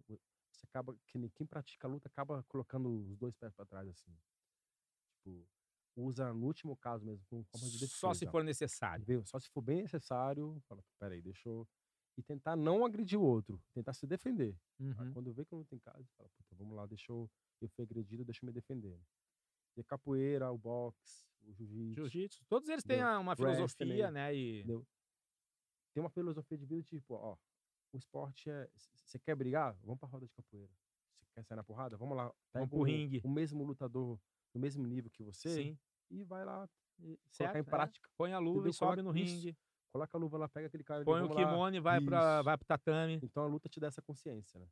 você 0.52 0.66
acaba 0.66 0.96
que 1.08 1.18
nem- 1.18 1.30
quem 1.32 1.48
pratica 1.48 1.88
luta 1.88 2.08
acaba 2.08 2.44
colocando 2.44 2.90
os 3.12 3.18
dois 3.18 3.36
pés 3.36 3.54
para 3.54 3.66
trás 3.66 3.88
assim. 3.90 4.16
Tipo, 5.10 5.48
usa 5.96 6.34
no 6.34 6.46
último 6.48 6.76
caso 6.76 7.06
mesmo 7.06 7.26
como 7.28 7.44
forma 7.44 7.68
de 7.68 7.80
defesa. 7.80 7.98
Só 7.98 8.14
se 8.14 8.26
for 8.26 8.44
necessário. 8.44 9.06
Viu? 9.06 9.26
Só 9.26 9.40
se 9.40 9.50
for 9.50 9.62
bem 9.62 9.82
necessário, 9.84 10.62
fala, 10.68 10.84
peraí, 11.00 11.22
deixa 11.22 11.48
eu 11.48 11.68
e 12.16 12.22
tentar 12.22 12.56
não 12.56 12.86
agredir 12.86 13.20
o 13.20 13.24
outro, 13.24 13.60
tentar 13.74 13.94
se 13.94 14.06
defender. 14.06 14.56
tá? 14.78 15.04
Uhum. 15.04 15.14
Quando 15.14 15.34
vê 15.34 15.44
que 15.46 15.56
não 15.56 15.64
tem 15.64 15.80
caso, 15.80 16.08
fala, 16.16 16.30
puta, 16.30 16.56
vamos 16.56 16.76
lá, 16.76 16.86
deixa 16.86 17.12
eu 17.12 17.30
eu 17.64 17.70
fui 17.70 17.84
agredido, 17.84 18.26
deixa 18.26 18.44
eu 18.44 18.48
me 18.48 18.52
defender. 18.54 19.00
E 19.76 19.82
a 19.82 19.84
capoeira, 19.84 20.52
o 20.52 20.58
boxe, 20.58 21.26
o 21.44 21.54
jiu-jitsu, 21.54 21.94
Jiu-jitsu. 21.96 22.46
Todos 22.48 22.70
eles 22.70 22.84
têm 22.84 23.04
uma 23.04 23.32
Wrestling, 23.32 23.54
filosofia, 23.56 24.12
né? 24.12 24.36
E... 24.36 24.64
Tem 25.94 26.04
uma 26.04 26.10
filosofia 26.10 26.58
de 26.58 26.66
vida 26.66 26.84
tipo, 26.84 27.14
ó, 27.14 27.38
o 27.94 27.98
esporte 27.98 28.50
é, 28.50 28.70
você 28.76 29.20
quer 29.20 29.36
brigar? 29.36 29.78
Vamos 29.84 30.00
pra 30.00 30.10
roda 30.10 30.26
de 30.26 30.34
capoeira. 30.34 30.72
Você 31.22 31.32
quer 31.34 31.44
sair 31.44 31.56
na 31.56 31.64
porrada? 31.64 31.96
Vamos 31.98 32.18
lá, 32.18 32.34
pega 32.52 32.68
pro 32.68 32.84
ringue. 32.84 33.22
o 33.24 33.30
mesmo 33.30 33.64
lutador 33.64 34.20
no 34.54 34.62
mesmo 34.62 34.86
nível 34.86 35.10
que 35.12 35.24
você 35.24 35.50
Sim. 35.50 35.78
e 36.10 36.24
vai 36.24 36.46
lá 36.46 36.68
e 37.00 37.18
colocar 37.38 37.58
em 37.58 37.62
é. 37.62 37.64
prática. 37.64 38.10
Põe 38.18 38.34
a 38.34 38.40
luva 38.40 38.70
e 38.70 38.74
sobe 38.74 39.02
no 39.02 39.16
isso. 39.16 39.36
ringue. 39.36 39.58
Coloca 39.92 40.18
a 40.18 40.20
luva 40.20 40.38
lá, 40.40 40.50
pega 40.50 40.68
aquele 40.68 40.84
cara 40.84 41.04
Põe 41.04 41.22
o 41.22 41.28
vamos 41.28 41.38
lá. 41.38 41.46
kimono 41.46 41.76
e 41.76 41.80
vai, 41.80 42.00
Isso. 42.00 42.10
vai 42.44 42.58
pro 42.58 42.66
tatame. 42.66 43.20
Então 43.22 43.44
a 43.44 43.48
luta 43.48 43.70
te 43.70 43.80
dá 43.80 43.88
essa 43.88 44.02
consciência, 44.02 44.60
né? 44.60 44.68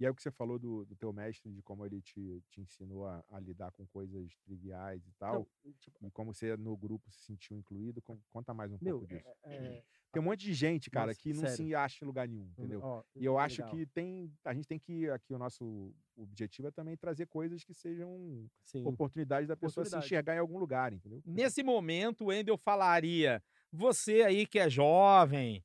E 0.00 0.04
aí 0.04 0.10
o 0.10 0.14
que 0.14 0.22
você 0.22 0.30
falou 0.30 0.58
do, 0.58 0.84
do 0.84 0.96
teu 0.96 1.12
mestre, 1.12 1.52
de 1.52 1.62
como 1.62 1.86
ele 1.86 2.02
te, 2.02 2.42
te 2.50 2.60
ensinou 2.60 3.06
a, 3.06 3.24
a 3.30 3.38
lidar 3.38 3.70
com 3.72 3.86
coisas 3.86 4.34
triviais 4.44 5.06
e 5.06 5.12
tal, 5.12 5.46
Então, 5.62 5.72
tipo, 5.78 6.04
e 6.04 6.10
como 6.10 6.34
você 6.34 6.56
no 6.56 6.76
grupo 6.76 7.08
se 7.10 7.20
sentiu 7.24 7.56
incluído, 7.56 8.02
con- 8.02 8.18
conta 8.32 8.52
mais 8.52 8.72
um 8.72 8.78
meu, 8.80 8.98
pouco 8.98 9.06
disso. 9.14 9.28
é- 9.44 9.54
é- 9.54 9.82
Tem 10.12 10.20
um 10.20 10.24
monte 10.26 10.40
de 10.40 10.52
gente, 10.54 10.90
cara, 10.90 11.08
Nossa, 11.08 11.20
que 11.20 11.32
não 11.32 11.40
sério. 11.40 11.56
se 11.56 11.74
acha 11.74 12.04
em 12.04 12.06
lugar 12.06 12.26
nenhum, 12.28 12.46
entendeu? 12.50 12.80
ó, 12.82 13.02
E 13.16 13.24
eu 13.24 13.38
acho 13.38 13.62
legal. 13.62 13.70
que 13.76 13.86
tem. 13.86 14.32
A 14.44 14.52
gente 14.54 14.66
tem 14.66 14.78
que. 14.78 15.08
Aqui 15.10 15.32
o 15.34 15.38
nosso 15.38 15.94
objetivo 16.16 16.68
é 16.68 16.70
também 16.70 16.96
trazer 16.96 17.26
coisas 17.26 17.62
que 17.64 17.74
sejam 17.74 18.48
Sim. 18.64 18.84
oportunidades 18.86 19.48
da 19.48 19.56
pessoa 19.56 19.84
se 19.84 19.88
Oportunidade. 19.90 20.06
enxergar 20.06 20.34
em 20.36 20.38
algum 20.38 20.58
lugar, 20.58 20.92
entendeu? 20.92 21.20
Nesse 21.24 21.62
momento, 21.64 22.24
o 22.24 22.26
Wendel 22.28 22.56
falaria: 22.56 23.42
você 23.72 24.22
aí 24.22 24.46
que 24.46 24.58
é 24.58 24.68
jovem, 24.70 25.64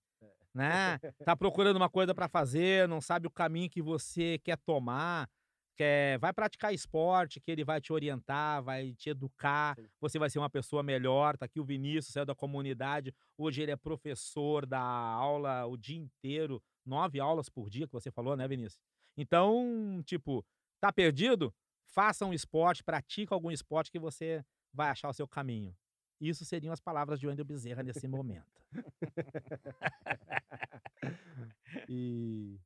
né? 0.53 0.99
Tá 1.23 1.35
procurando 1.35 1.77
uma 1.77 1.89
coisa 1.89 2.13
pra 2.13 2.27
fazer, 2.27 2.87
não 2.87 3.01
sabe 3.01 3.27
o 3.27 3.31
caminho 3.31 3.69
que 3.69 3.81
você 3.81 4.39
quer 4.39 4.57
tomar, 4.57 5.29
quer, 5.75 6.19
vai 6.19 6.33
praticar 6.33 6.73
esporte, 6.73 7.39
que 7.39 7.49
ele 7.49 7.63
vai 7.63 7.79
te 7.79 7.93
orientar, 7.93 8.61
vai 8.61 8.93
te 8.93 9.09
educar, 9.09 9.77
você 10.01 10.19
vai 10.19 10.29
ser 10.29 10.39
uma 10.39 10.49
pessoa 10.49 10.83
melhor. 10.83 11.37
Tá 11.37 11.45
aqui 11.45 11.59
o 11.59 11.63
Vinícius, 11.63 12.13
saiu 12.13 12.25
da 12.25 12.35
comunidade, 12.35 13.13
hoje 13.37 13.61
ele 13.61 13.71
é 13.71 13.77
professor 13.77 14.65
da 14.65 14.81
aula 14.81 15.65
o 15.65 15.77
dia 15.77 15.97
inteiro, 15.97 16.61
nove 16.85 17.19
aulas 17.19 17.47
por 17.47 17.69
dia 17.69 17.87
que 17.87 17.93
você 17.93 18.11
falou, 18.11 18.35
né, 18.35 18.47
Vinícius? 18.47 18.79
Então, 19.15 20.01
tipo, 20.05 20.45
tá 20.81 20.91
perdido? 20.91 21.53
Faça 21.87 22.25
um 22.25 22.33
esporte, 22.33 22.83
pratica 22.83 23.33
algum 23.33 23.49
esporte 23.49 23.89
que 23.91 23.99
você 23.99 24.43
vai 24.73 24.89
achar 24.89 25.09
o 25.09 25.13
seu 25.13 25.27
caminho. 25.27 25.75
Isso 26.19 26.43
seriam 26.43 26.73
as 26.73 26.81
palavras 26.81 27.19
de 27.19 27.27
Wendel 27.27 27.45
Bezerra 27.45 27.81
nesse 27.81 28.07
momento. 28.07 28.58
e, 31.87 32.59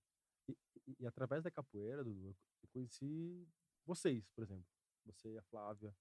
e, 0.49 0.57
e- 0.99 1.05
através 1.05 1.43
da 1.43 1.51
capoeira, 1.51 2.03
Dudu, 2.03 2.35
eu 2.63 2.69
conheci 2.71 3.47
vocês, 3.85 4.27
por 4.35 4.43
exemplo. 4.43 4.65
Você 5.05 5.33
e 5.33 5.37
a 5.37 5.43
Flávia. 5.43 5.93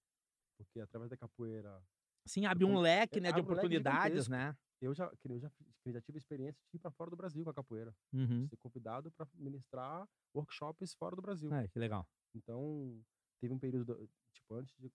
Porque 0.57 0.79
através 0.79 1.09
da 1.09 1.17
capoeira. 1.17 1.81
Sim, 2.25 2.45
abre 2.45 2.63
um 2.63 2.69
Como- 2.69 2.81
leque, 2.81 3.19
é, 3.19 3.21
né, 3.21 3.31
de 3.31 3.39
abre 3.39 3.41
um 3.41 3.45
leque 3.45 3.53
oportunidades, 3.59 4.25
gigantesco. 4.25 4.31
né? 4.31 4.57
Eu 4.81 4.93
já, 4.93 5.11
eu 5.29 5.39
já, 5.39 5.51
já 5.87 6.01
tive 6.01 6.17
experiência 6.17 6.61
de 6.71 6.77
ir 6.77 6.79
para 6.79 6.91
fora 6.91 7.09
do 7.09 7.15
Brasil 7.15 7.43
com 7.43 7.49
a 7.49 7.53
capoeira. 7.53 7.95
Uhum. 8.13 8.47
Ser 8.47 8.57
convidado 8.57 9.11
para 9.11 9.27
ministrar 9.35 10.07
workshops 10.35 10.93
fora 10.93 11.15
do 11.15 11.21
Brasil. 11.21 11.53
É, 11.53 11.67
que 11.67 11.79
legal. 11.79 12.07
Então, 12.35 13.01
teve 13.41 13.53
um 13.53 13.59
período, 13.59 13.95
do- 13.95 14.09
tipo, 14.33 14.55
antes 14.55 14.75
de. 14.77 14.91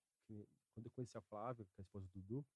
Quando 0.74 0.86
eu 0.86 0.90
conheci 0.94 1.16
a 1.16 1.22
Flávia, 1.22 1.64
que 1.64 1.80
é 1.80 1.80
a 1.80 1.84
esposa 1.84 2.06
do 2.06 2.20
Dudu, 2.20 2.46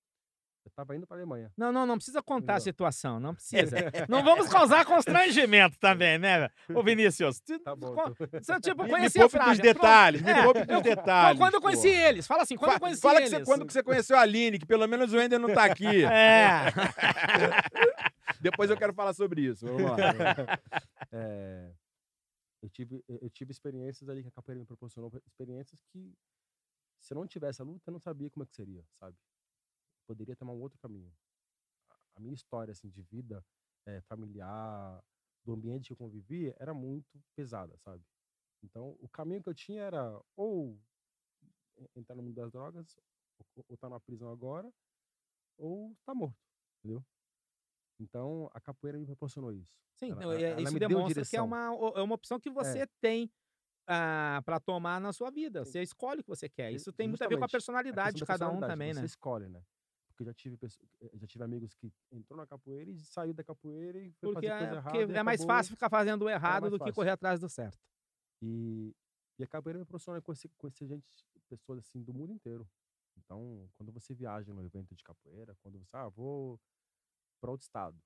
eu 0.64 0.70
tava 0.70 0.94
indo 0.96 1.06
pra 1.06 1.16
Alemanha. 1.16 1.50
Não, 1.56 1.72
não, 1.72 1.84
não 1.84 1.96
precisa 1.96 2.22
contar 2.22 2.54
a 2.54 2.56
Entendeu? 2.56 2.72
situação, 2.72 3.18
não 3.20 3.34
precisa. 3.34 3.76
não 4.08 4.22
vamos 4.22 4.48
causar 4.48 4.84
constrangimento 4.84 5.78
também, 5.78 6.18
né, 6.18 6.48
ô 6.74 6.82
Vinícius? 6.82 7.40
Tá 7.64 7.74
bom. 7.74 7.94
Você, 8.40 8.60
tipo, 8.60 8.82
Me, 8.82 8.88
me 8.88 8.90
conheci 8.90 9.18
a 9.20 9.28
poupe 9.28 9.44
dos 9.44 9.58
detalhes, 9.58 10.22
me 10.22 10.30
É, 10.30 10.42
poupe 10.44 10.64
dos 10.64 10.82
detalhes. 10.82 11.38
Quando 11.38 11.54
eu 11.54 11.60
conheci 11.60 11.88
eles, 11.88 12.26
fala 12.26 12.42
assim, 12.42 12.56
quando 12.56 12.72
eu 12.74 12.80
conheci 12.80 13.00
Fala 13.00 13.18
eles. 13.18 13.30
você, 13.30 13.44
quando 13.44 13.66
que 13.66 13.72
você 13.72 13.82
conheceu 13.82 14.16
a 14.16 14.20
Aline, 14.20 14.58
que 14.58 14.66
pelo 14.66 14.86
menos 14.86 15.12
o 15.12 15.20
Ender 15.20 15.38
não 15.40 15.52
tá 15.52 15.64
aqui. 15.64 15.82
É. 16.12 16.66
Depois 18.40 18.70
eu 18.70 18.76
quero 18.76 18.92
falar 18.92 19.12
sobre 19.14 19.42
isso. 19.42 19.66
Vamos 19.66 19.82
lá. 19.90 19.96
É, 21.12 21.70
eu, 22.62 22.68
tive, 22.70 23.02
eu 23.08 23.30
tive 23.30 23.52
experiências 23.52 24.08
ali 24.08 24.22
que 24.22 24.28
a 24.28 24.32
capoeira 24.32 24.58
me 24.60 24.66
proporcionou, 24.66 25.10
experiências 25.26 25.80
que, 25.92 26.12
se 27.00 27.12
eu 27.12 27.16
não 27.18 27.26
tivesse 27.26 27.60
a 27.62 27.64
luta, 27.64 27.82
eu 27.86 27.92
não 27.92 28.00
sabia 28.00 28.30
como 28.30 28.42
é 28.44 28.46
que 28.46 28.54
seria, 28.54 28.84
sabe? 28.98 29.16
Poderia 30.06 30.36
tomar 30.36 30.52
um 30.52 30.60
outro 30.60 30.78
caminho. 30.78 31.12
A- 31.90 31.98
A 32.16 32.20
minha 32.20 32.34
história, 32.34 32.72
assim, 32.72 32.88
de 32.90 33.02
vida 33.02 33.44
eh, 33.86 34.00
familiar, 34.02 35.02
do 35.44 35.52
ambiente 35.54 35.86
que 35.88 35.92
eu 35.92 35.96
convivia, 35.96 36.54
era 36.60 36.72
muito 36.74 37.20
pesada, 37.34 37.76
sabe? 37.78 38.04
Então, 38.62 38.96
o 39.00 39.08
caminho 39.08 39.42
que 39.42 39.48
eu 39.48 39.54
tinha 39.54 39.82
era 39.82 40.20
ou 40.36 40.78
en- 41.78 41.88
entrar 41.96 42.14
no 42.16 42.22
mundo 42.22 42.34
das 42.34 42.50
drogas, 42.52 42.96
ou, 43.56 43.64
ou 43.70 43.76
tá 43.76 43.88
na 43.88 44.00
prisão 44.00 44.30
agora, 44.30 44.72
ou 45.58 45.96
tá 46.04 46.14
morto, 46.14 46.36
entendeu? 46.78 47.04
Então, 48.00 48.50
a 48.52 48.60
capoeira 48.60 48.98
me 48.98 49.06
proporcionou 49.06 49.52
isso. 49.52 49.72
Sim, 49.94 50.10
Ela- 50.10 50.22
não, 50.22 50.32
ela- 50.32 50.42
é- 50.42 50.62
isso 50.62 50.78
demonstra 50.78 51.24
que 51.24 51.36
é 51.36 51.42
uma, 51.42 51.66
é 51.96 52.02
uma 52.02 52.14
opção 52.14 52.40
que 52.40 52.50
você 52.50 52.86
tem 53.00 53.30
para 53.86 54.60
tomar 54.60 55.00
na 55.00 55.12
sua 55.12 55.30
vida. 55.30 55.64
Sim. 55.64 55.72
Você 55.72 55.82
escolhe 55.82 56.20
o 56.20 56.24
que 56.24 56.28
você 56.30 56.48
quer. 56.48 56.72
Isso 56.72 56.92
tem 56.92 57.08
muito 57.08 57.22
a 57.22 57.28
ver 57.28 57.38
com 57.38 57.44
a 57.44 57.48
justamente, 57.48 57.50
a 57.50 57.52
personalidade 57.52 58.14
de 58.16 58.20
questão 58.20 58.38
da 58.38 58.44
cada 58.44 58.50
um 58.56 58.60
personalidade, 58.60 58.72
também, 58.72 58.94
você 58.94 59.00
né? 59.00 59.06
escolhe, 59.06 59.48
né? 59.48 59.62
Porque 60.12 60.24
já 60.24 60.34
tive, 60.34 60.58
eh, 61.00 61.10
já 61.14 61.26
tive 61.26 61.44
amigos 61.44 61.74
que 61.74 61.92
entrou 62.10 62.36
na 62.36 62.46
capoeira 62.46 62.90
e 62.90 62.98
saiu 63.00 63.32
da 63.32 63.42
capoeira 63.42 63.98
e 63.98 64.12
foi 64.12 64.32
Porque, 64.32 64.46
fazer 64.46 64.58
coisa 64.58 64.74
é, 64.74 64.76
errada. 64.76 64.98
porque 65.06 65.18
é 65.18 65.22
mais 65.22 65.44
fácil 65.44 65.74
ficar 65.74 65.88
fazendo 65.88 66.22
o 66.22 66.30
errado 66.30 66.62
mais 66.62 66.72
do 66.72 66.78
que 66.78 66.84
fácil. 66.84 66.94
correr 66.94 67.10
atrás 67.10 67.40
do 67.40 67.48
certo. 67.48 67.78
E, 68.40 68.94
e 69.38 69.44
a 69.44 69.46
capoeira 69.46 69.78
me 69.78 69.84
proporciona 69.84 70.20
conhecer, 70.20 70.50
conhecer 70.58 70.86
gente, 70.86 71.04
pessoas 71.48 71.78
assim 71.78 72.02
do 72.02 72.12
mundo 72.12 72.32
inteiro. 72.32 72.68
Então, 73.16 73.68
quando 73.76 73.92
você 73.92 74.14
viaja 74.14 74.52
no 74.52 74.62
evento 74.64 74.94
de 74.94 75.02
capoeira, 75.02 75.56
quando 75.62 75.78
você, 75.78 75.96
ah, 75.96 76.08
vou 76.08 76.60
para 77.40 77.50
outro 77.50 77.64
estado. 77.64 78.00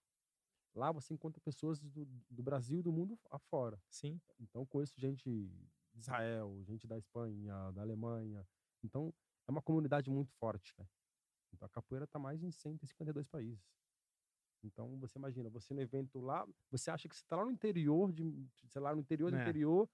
Lá 0.74 0.92
você 0.92 1.14
encontra 1.14 1.40
pessoas 1.40 1.80
do, 1.80 2.04
do 2.30 2.42
Brasil 2.42 2.80
e 2.80 2.82
do 2.82 2.92
mundo 2.92 3.18
afora. 3.30 3.80
Sim. 3.88 4.20
Então, 4.38 4.66
conheço 4.66 5.00
gente 5.00 5.28
de 5.94 6.00
Israel, 6.00 6.62
gente 6.64 6.86
da 6.86 6.98
Espanha, 6.98 7.72
da 7.72 7.82
Alemanha. 7.82 8.46
Então, 8.84 9.12
é 9.48 9.50
uma 9.50 9.62
comunidade 9.62 10.10
muito 10.10 10.32
forte, 10.34 10.74
né? 10.78 10.86
Então, 11.56 11.66
a 11.66 11.70
capoeira 11.70 12.04
está 12.06 12.18
mais 12.18 12.42
em 12.44 12.50
152 12.52 13.28
países. 13.28 13.64
Então, 14.62 14.98
você 14.98 15.18
imagina, 15.18 15.50
você 15.50 15.74
no 15.74 15.80
evento 15.82 16.20
lá, 16.20 16.46
você 16.70 16.90
acha 16.90 17.08
que 17.08 17.14
você 17.16 17.22
está 17.22 17.36
lá 17.36 17.44
no 17.44 17.52
interior, 17.52 18.12
de, 18.12 18.24
sei 18.68 18.80
lá, 18.82 18.94
no 18.94 19.00
interior 19.00 19.30
do 19.30 19.36
É. 19.36 19.36
interior, 19.36 19.88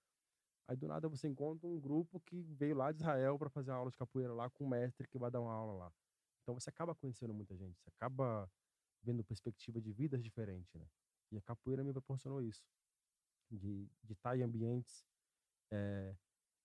aí 0.68 0.76
do 0.76 0.88
nada 0.88 1.08
você 1.08 1.28
encontra 1.28 1.68
um 1.68 1.80
grupo 1.80 2.20
que 2.20 2.42
veio 2.42 2.76
lá 2.76 2.92
de 2.92 2.98
Israel 3.02 3.38
para 3.38 3.50
fazer 3.50 3.72
aula 3.72 3.90
de 3.90 3.98
capoeira 3.98 4.34
lá 4.34 4.50
com 4.50 4.64
um 4.66 4.68
mestre 4.68 5.08
que 5.08 5.18
vai 5.18 5.30
dar 5.30 5.40
uma 5.42 5.52
aula 5.54 5.74
lá. 5.74 5.92
Então, 6.42 6.54
você 6.58 6.70
acaba 6.70 6.94
conhecendo 6.94 7.34
muita 7.34 7.56
gente, 7.56 7.80
você 7.82 7.90
acaba 7.90 8.50
vendo 9.02 9.24
perspectiva 9.24 9.80
de 9.80 9.92
vidas 9.92 10.22
diferentes, 10.24 10.74
né? 10.74 10.88
E 11.32 11.38
a 11.38 11.42
capoeira 11.42 11.84
me 11.84 11.92
proporcionou 11.92 12.42
isso, 12.42 12.66
de 13.50 13.90
de 14.02 14.12
estar 14.14 14.36
em 14.38 14.42
ambientes. 14.42 15.06
eh, 15.72 16.16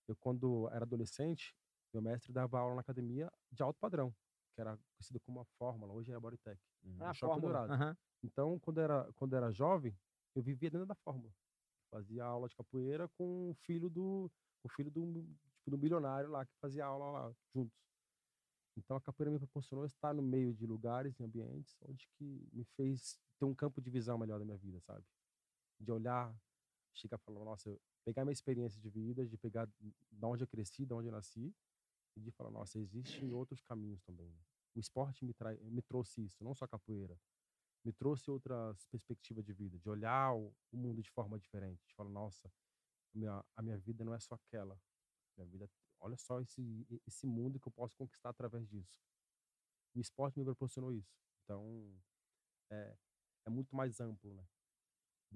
eu, 0.08 0.16
quando 0.16 0.68
era 0.70 0.84
adolescente, 0.84 1.54
meu 1.94 2.02
mestre 2.02 2.32
dava 2.32 2.58
aula 2.60 2.74
na 2.76 2.80
academia 2.82 3.30
de 3.52 3.62
alto 3.62 3.78
padrão, 3.80 4.14
que 4.58 4.62
era 4.62 4.76
conhecido 4.96 5.20
como 5.20 5.38
a 5.38 5.44
Fórmula, 5.44 5.92
hoje 5.92 6.10
é 6.10 6.16
a 6.16 6.20
Bodytech, 6.20 6.60
Uhum. 6.82 6.96
Ah, 7.00 7.14
Shopping 7.14 7.40
fórmula. 7.40 7.66
Aham. 7.66 7.96
Então, 8.24 8.58
quando 8.58 8.80
era, 8.80 9.12
quando 9.14 9.36
era 9.36 9.52
jovem, 9.52 9.96
eu 10.34 10.42
vivia 10.42 10.68
dentro 10.68 10.86
da 10.86 10.96
Fórmula. 10.96 11.32
Fazia 11.92 12.24
aula 12.24 12.48
de 12.48 12.56
capoeira 12.56 13.08
com 13.10 13.50
o 13.50 13.54
filho 13.54 13.88
do, 13.88 14.28
o 14.64 14.68
filho 14.68 14.90
do, 14.90 15.24
tipo, 15.54 15.70
do 15.70 15.78
bilionário 15.78 16.28
lá, 16.28 16.44
que 16.44 16.56
fazia 16.60 16.84
aula 16.84 17.10
lá 17.10 17.32
juntos. 17.54 17.78
Então, 18.76 18.96
a 18.96 19.00
capoeira 19.00 19.30
me 19.30 19.38
proporcionou 19.38 19.84
estar 19.86 20.12
no 20.12 20.22
meio 20.22 20.52
de 20.52 20.66
lugares 20.66 21.18
e 21.20 21.22
ambientes 21.22 21.76
onde 21.82 22.08
que 22.16 22.48
me 22.52 22.64
fez 22.76 23.20
ter 23.38 23.44
um 23.44 23.54
campo 23.54 23.80
de 23.80 23.90
visão 23.90 24.18
melhor 24.18 24.40
da 24.40 24.44
minha 24.44 24.58
vida, 24.58 24.80
sabe? 24.80 25.04
De 25.78 25.92
olhar, 25.92 26.34
chegar 26.92 27.16
e 27.16 27.24
falar, 27.24 27.44
nossa, 27.44 27.78
pegar 28.04 28.24
minha 28.24 28.32
experiência 28.32 28.80
de 28.80 28.90
vida, 28.90 29.24
de 29.24 29.36
pegar 29.36 29.68
da 30.10 30.26
onde 30.26 30.42
eu 30.42 30.48
cresci, 30.48 30.84
da 30.84 30.96
onde 30.96 31.06
eu 31.06 31.12
nasci, 31.12 31.54
e 32.16 32.20
de 32.20 32.30
falar, 32.32 32.50
nossa, 32.50 32.78
existem 32.78 33.32
outros 33.32 33.62
caminhos 33.62 34.02
também. 34.02 34.28
né? 34.30 34.40
O 34.74 34.80
esporte 34.80 35.24
me, 35.24 35.32
trai, 35.34 35.56
me 35.58 35.82
trouxe 35.82 36.24
isso, 36.24 36.42
não 36.44 36.54
só 36.54 36.64
a 36.64 36.68
capoeira 36.68 37.18
me 37.84 37.92
trouxe 37.92 38.30
outras 38.30 38.84
perspectivas 38.86 39.44
de 39.44 39.52
vida, 39.52 39.78
de 39.78 39.88
olhar 39.88 40.34
o, 40.34 40.52
o 40.72 40.76
mundo 40.76 41.00
de 41.00 41.10
forma 41.10 41.38
diferente, 41.38 41.86
de 41.86 41.94
falar, 41.94 42.10
nossa, 42.10 42.48
a 42.48 43.18
minha, 43.18 43.44
a 43.56 43.62
minha 43.62 43.78
vida 43.78 44.04
não 44.04 44.12
é 44.12 44.20
só 44.20 44.34
aquela. 44.34 44.78
Minha 45.36 45.46
vida, 45.48 45.70
olha 46.00 46.16
só 46.16 46.40
esse, 46.40 46.86
esse 47.06 47.26
mundo 47.26 47.58
que 47.60 47.68
eu 47.68 47.72
posso 47.72 47.96
conquistar 47.96 48.30
através 48.30 48.68
disso. 48.68 49.00
O 49.94 50.00
esporte 50.00 50.38
me 50.38 50.44
proporcionou 50.44 50.92
isso. 50.92 51.16
Então, 51.44 51.96
é, 52.70 52.96
é 53.46 53.50
muito 53.50 53.74
mais 53.74 54.00
amplo, 54.00 54.34
né? 54.34 54.44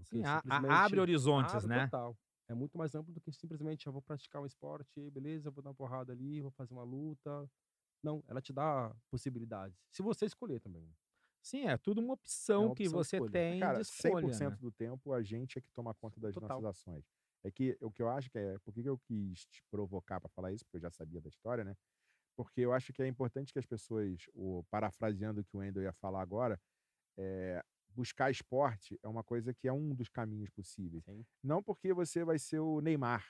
Sim, 0.04 0.24
a- 0.24 0.42
abre 0.84 1.00
horizontes, 1.00 1.54
Abre 1.54 1.68
né? 1.68 1.84
Total. 1.86 2.18
É 2.48 2.54
muito 2.54 2.76
mais 2.76 2.94
amplo 2.94 3.12
do 3.12 3.20
que 3.20 3.32
simplesmente 3.32 3.86
eu 3.86 3.92
vou 3.92 4.02
praticar 4.02 4.42
um 4.42 4.46
esporte, 4.46 5.10
beleza, 5.10 5.50
vou 5.50 5.62
dar 5.62 5.70
uma 5.70 5.74
porrada 5.74 6.12
ali, 6.12 6.40
vou 6.40 6.50
fazer 6.50 6.74
uma 6.74 6.82
luta. 6.84 7.48
Não, 8.02 8.22
ela 8.26 8.40
te 8.40 8.52
dá 8.52 8.94
possibilidades. 9.10 9.78
Se 9.90 10.02
você 10.02 10.26
escolher 10.26 10.60
também. 10.60 10.82
né? 10.82 10.92
Sim, 11.42 11.66
é 11.66 11.76
tudo 11.76 12.00
uma 12.00 12.14
opção, 12.14 12.66
uma 12.66 12.74
que 12.74 12.84
opção 12.84 13.00
de 13.00 13.08
você 13.08 13.16
escolha. 13.16 13.32
tem 13.32 13.60
Cara, 13.60 13.76
de 13.80 13.82
escolha. 13.82 14.26
100% 14.26 14.50
né? 14.50 14.56
do 14.56 14.72
tempo 14.72 15.12
a 15.12 15.22
gente 15.22 15.58
é 15.58 15.60
que 15.60 15.70
toma 15.72 15.94
conta 15.94 16.20
das 16.20 16.34
Total. 16.34 16.60
nossas 16.60 16.80
ações. 16.80 17.04
É 17.44 17.50
que 17.50 17.76
o 17.80 17.90
que 17.90 18.02
eu 18.02 18.08
acho 18.08 18.30
que 18.30 18.38
é. 18.38 18.58
Por 18.60 18.72
que 18.72 18.82
que 18.82 18.88
eu 18.88 18.98
quis 18.98 19.44
te 19.46 19.62
provocar 19.70 20.20
para 20.20 20.28
falar 20.30 20.52
isso? 20.52 20.64
Porque 20.64 20.76
eu 20.76 20.80
já 20.82 20.90
sabia 20.90 21.20
da 21.20 21.28
história, 21.28 21.64
né? 21.64 21.76
Porque 22.36 22.60
eu 22.60 22.72
acho 22.72 22.92
que 22.92 23.02
é 23.02 23.06
importante 23.08 23.52
que 23.52 23.58
as 23.58 23.66
pessoas, 23.66 24.24
o, 24.34 24.64
parafraseando 24.70 25.40
o 25.40 25.44
que 25.44 25.56
o 25.56 25.60
Wendel 25.60 25.82
ia 25.82 25.92
falar 25.92 26.22
agora, 26.22 26.60
é, 27.18 27.62
buscar 27.94 28.30
esporte 28.30 28.98
é 29.02 29.08
uma 29.08 29.22
coisa 29.22 29.52
que 29.54 29.68
é 29.68 29.72
um 29.72 29.94
dos 29.94 30.08
caminhos 30.08 30.50
possíveis. 30.50 31.04
Sim. 31.04 31.24
Não 31.42 31.62
porque 31.62 31.92
você 31.92 32.24
vai 32.24 32.38
ser 32.38 32.60
o 32.60 32.80
Neymar, 32.80 33.24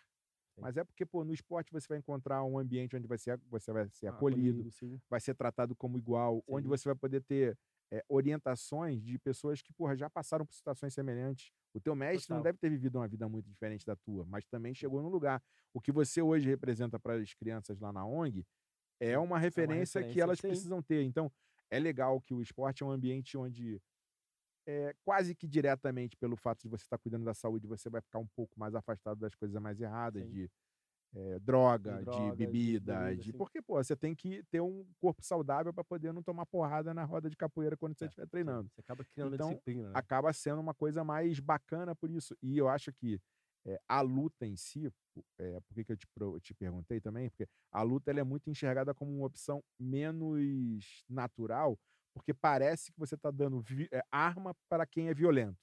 Sim. 0.55 0.61
mas 0.61 0.77
é 0.77 0.85
porque, 0.85 1.05
pô, 1.07 1.25
no 1.25 1.33
esporte 1.33 1.73
você 1.73 1.87
vai 1.89 1.99
encontrar 1.99 2.43
um 2.45 2.59
ambiente 2.59 2.97
onde 2.97 3.07
vai 3.07 3.19
ser, 3.19 3.39
você 3.49 3.73
vai 3.73 3.89
ser 3.91 4.09
Ah, 4.09 4.11
acolhido, 4.11 4.71
sim. 4.71 5.01
vai 5.09 5.21
ser 5.21 5.35
tratado 5.35 5.75
como 5.75 5.99
igual, 5.99 6.43
onde 6.47 6.69
você 6.69 6.89
vai 6.89 6.95
poder 6.97 7.23
ter 7.23 7.59
é, 7.91 8.03
orientações 8.09 9.03
de 9.03 9.19
pessoas 9.19 9.61
que, 9.61 9.73
porra, 9.73 9.95
já 9.95 10.09
passaram 10.09 10.47
por 10.47 10.55
situações 10.55 10.95
semelhantes. 10.95 11.53
O 11.75 11.81
teu 11.81 11.95
mestre 11.95 12.31
não 12.31 12.39
Total. 12.39 12.53
deve 12.53 12.59
ter 12.59 12.71
vivido 12.71 12.97
uma 12.99 13.09
vida 13.09 13.29
muito 13.29 13.49
diferente 13.49 13.85
da 13.85 13.97
tua, 13.97 14.25
mas 14.27 14.47
também 14.47 14.75
chegou 14.75 15.03
no 15.03 15.09
lugar. 15.09 15.43
O 15.75 15.81
que 15.81 15.93
você 15.93 16.23
hoje 16.23 16.49
representa 16.49 16.99
para 16.99 17.15
as 17.15 17.35
crianças 17.35 17.79
lá 17.81 17.93
na 17.93 18.05
ONG 18.07 18.47
é 19.01 19.19
uma 19.19 19.39
referência, 19.39 20.01
que 20.01 20.07
referência, 20.07 20.23
elas 20.23 20.39
sim. 20.39 20.49
precisam 20.49 20.83
ter. 20.83 21.03
Então, 21.03 21.31
é 21.71 21.79
legal 21.79 22.21
que 22.21 22.35
o 22.35 22.41
esporte 22.43 22.83
é 22.83 22.87
um 22.87 22.91
ambiente 22.91 23.37
onde 23.37 23.81
é, 24.67 24.95
quase 25.05 25.35
que 25.35 25.47
diretamente 25.49 26.17
pelo 26.17 26.37
fato 26.37 26.63
de 26.63 26.69
você 26.69 26.85
estar 26.85 26.99
cuidando 26.99 27.25
da 27.25 27.35
saúde, 27.35 27.67
você 27.67 27.91
vai 27.91 28.01
ficar 28.01 28.19
um 28.19 28.27
pouco 28.29 28.59
mais 28.59 28.75
afastado 28.75 29.19
das 29.19 29.35
coisas 29.35 29.61
mais 29.61 29.81
erradas, 29.81 30.25
Sim. 30.25 30.29
de 30.29 30.51
é, 31.15 31.39
droga, 31.41 32.07
de, 32.07 32.33
drogas, 32.35 32.59
de 32.61 32.79
bebida, 32.79 32.97
bebida, 32.97 33.33
de 33.33 33.33
porque 33.37 33.61
pô, 33.63 33.83
você 33.83 33.97
tem 33.97 34.15
que 34.15 34.43
ter 34.45 34.61
um 34.61 34.87
corpo 35.01 35.23
saudável 35.25 35.73
para 35.75 35.85
poder 35.85 36.13
não 36.13 36.23
tomar 36.23 36.47
porrada 36.47 36.95
na 36.95 37.05
roda 37.05 37.29
de 37.31 37.37
capoeira 37.37 37.77
quando 37.77 37.97
você 37.99 38.05
É, 38.05 38.07
estiver 38.07 38.27
treinando. 38.29 38.71
Você 38.71 38.81
acaba 38.81 39.05
criando 39.05 39.35
Então, 39.35 39.39
disciplina, 39.39 39.89
né? 39.91 39.95
Acaba 39.95 40.33
sendo 40.33 40.61
uma 40.61 40.75
coisa 40.75 41.05
mais 41.05 41.39
bacana 41.41 41.95
por 41.95 42.11
isso. 42.11 42.37
E 42.43 42.57
eu 42.59 42.69
acho 42.69 42.93
que 42.93 43.21
é, 43.67 43.79
a 43.89 44.01
luta 44.01 44.47
em 44.47 44.57
si, 44.57 44.91
é, 45.39 45.61
por 45.61 45.75
que, 45.75 45.85
que 45.85 45.93
eu 45.93 45.97
te, 45.97 46.07
eu 46.21 46.41
te 46.41 46.55
perguntei 46.55 47.01
também? 47.01 47.29
Porque 47.31 47.47
a 47.71 47.83
luta 47.83 48.11
ela 48.11 48.21
é 48.21 48.25
muito 48.25 48.49
enxergada 48.51 48.95
como 48.95 49.15
uma 49.17 49.27
opção 49.27 49.63
menos 49.79 51.05
natural, 51.09 51.79
porque 52.13 52.35
parece 52.35 52.93
que 52.93 52.99
você 52.99 53.15
está 53.15 53.31
dando 53.31 53.65
é, 53.91 54.03
arma 54.11 54.55
para 54.69 54.87
quem 54.87 55.09
é 55.09 55.15
violento. 55.15 55.57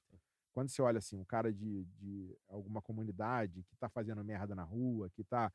Quando 0.51 0.69
você 0.69 0.81
olha 0.81 0.97
assim, 0.97 1.17
um 1.17 1.25
cara 1.25 1.53
de, 1.53 1.85
de 1.85 2.35
alguma 2.47 2.81
comunidade 2.81 3.63
que 3.63 3.75
está 3.75 3.87
fazendo 3.87 4.23
merda 4.23 4.55
na 4.55 4.63
rua, 4.63 5.09
que 5.11 5.21
está 5.21 5.51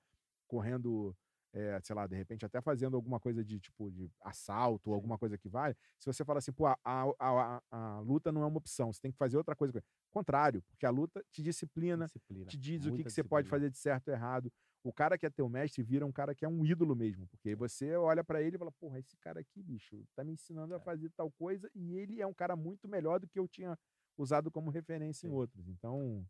correndo, 0.46 1.14
é, 1.52 1.80
sei 1.82 1.96
lá, 1.96 2.06
de 2.06 2.16
repente 2.16 2.46
até 2.46 2.60
fazendo 2.60 2.96
alguma 2.96 3.18
coisa 3.18 3.44
de 3.44 3.58
tipo 3.58 3.90
de 3.90 4.10
assalto 4.20 4.90
ou 4.90 4.94
alguma 4.94 5.18
coisa 5.18 5.36
que 5.36 5.48
vale, 5.48 5.76
se 5.98 6.06
você 6.06 6.24
fala 6.24 6.38
assim, 6.38 6.52
pô, 6.52 6.66
a, 6.66 6.78
a, 6.84 7.04
a, 7.18 7.62
a 7.70 8.00
luta 8.00 8.30
não 8.30 8.42
é 8.42 8.46
uma 8.46 8.58
opção, 8.58 8.92
você 8.92 9.00
tem 9.00 9.10
que 9.10 9.18
fazer 9.18 9.36
outra 9.36 9.56
coisa. 9.56 9.82
Contrário, 10.10 10.62
porque 10.70 10.86
a 10.86 10.90
luta 10.90 11.24
te 11.30 11.42
disciplina, 11.42 12.06
disciplina. 12.06 12.46
te 12.46 12.56
diz 12.56 12.86
o 12.86 12.92
que, 12.92 13.02
que 13.02 13.10
você 13.10 13.24
pode 13.24 13.48
fazer 13.48 13.70
de 13.70 13.76
certo 13.76 14.08
ou 14.08 14.14
errado. 14.14 14.50
O 14.84 14.92
cara 14.92 15.16
que 15.16 15.24
é 15.24 15.30
teu 15.30 15.48
mestre 15.48 15.82
vira 15.82 16.04
um 16.04 16.12
cara 16.12 16.34
que 16.34 16.44
é 16.44 16.48
um 16.48 16.64
ídolo 16.64 16.94
mesmo, 16.94 17.26
porque 17.28 17.48
aí 17.48 17.54
você 17.54 17.96
olha 17.96 18.22
pra 18.22 18.42
ele 18.42 18.56
e 18.56 18.58
fala, 18.58 18.70
porra, 18.70 18.98
esse 18.98 19.16
cara 19.16 19.40
aqui, 19.40 19.62
bicho, 19.62 20.04
tá 20.14 20.22
me 20.22 20.32
ensinando 20.34 20.74
a 20.74 20.76
É. 20.76 20.80
fazer 20.80 21.10
tal 21.16 21.30
coisa 21.32 21.70
e 21.74 21.96
ele 21.96 22.20
é 22.20 22.26
um 22.26 22.34
cara 22.34 22.54
muito 22.54 22.86
melhor 22.86 23.18
do 23.18 23.26
que 23.26 23.38
eu 23.38 23.48
tinha 23.48 23.78
usado 24.18 24.50
como 24.50 24.70
referência 24.70 25.26
em 25.26 25.30
Sim. 25.30 25.36
outros. 25.36 25.66
Então, 25.68 26.28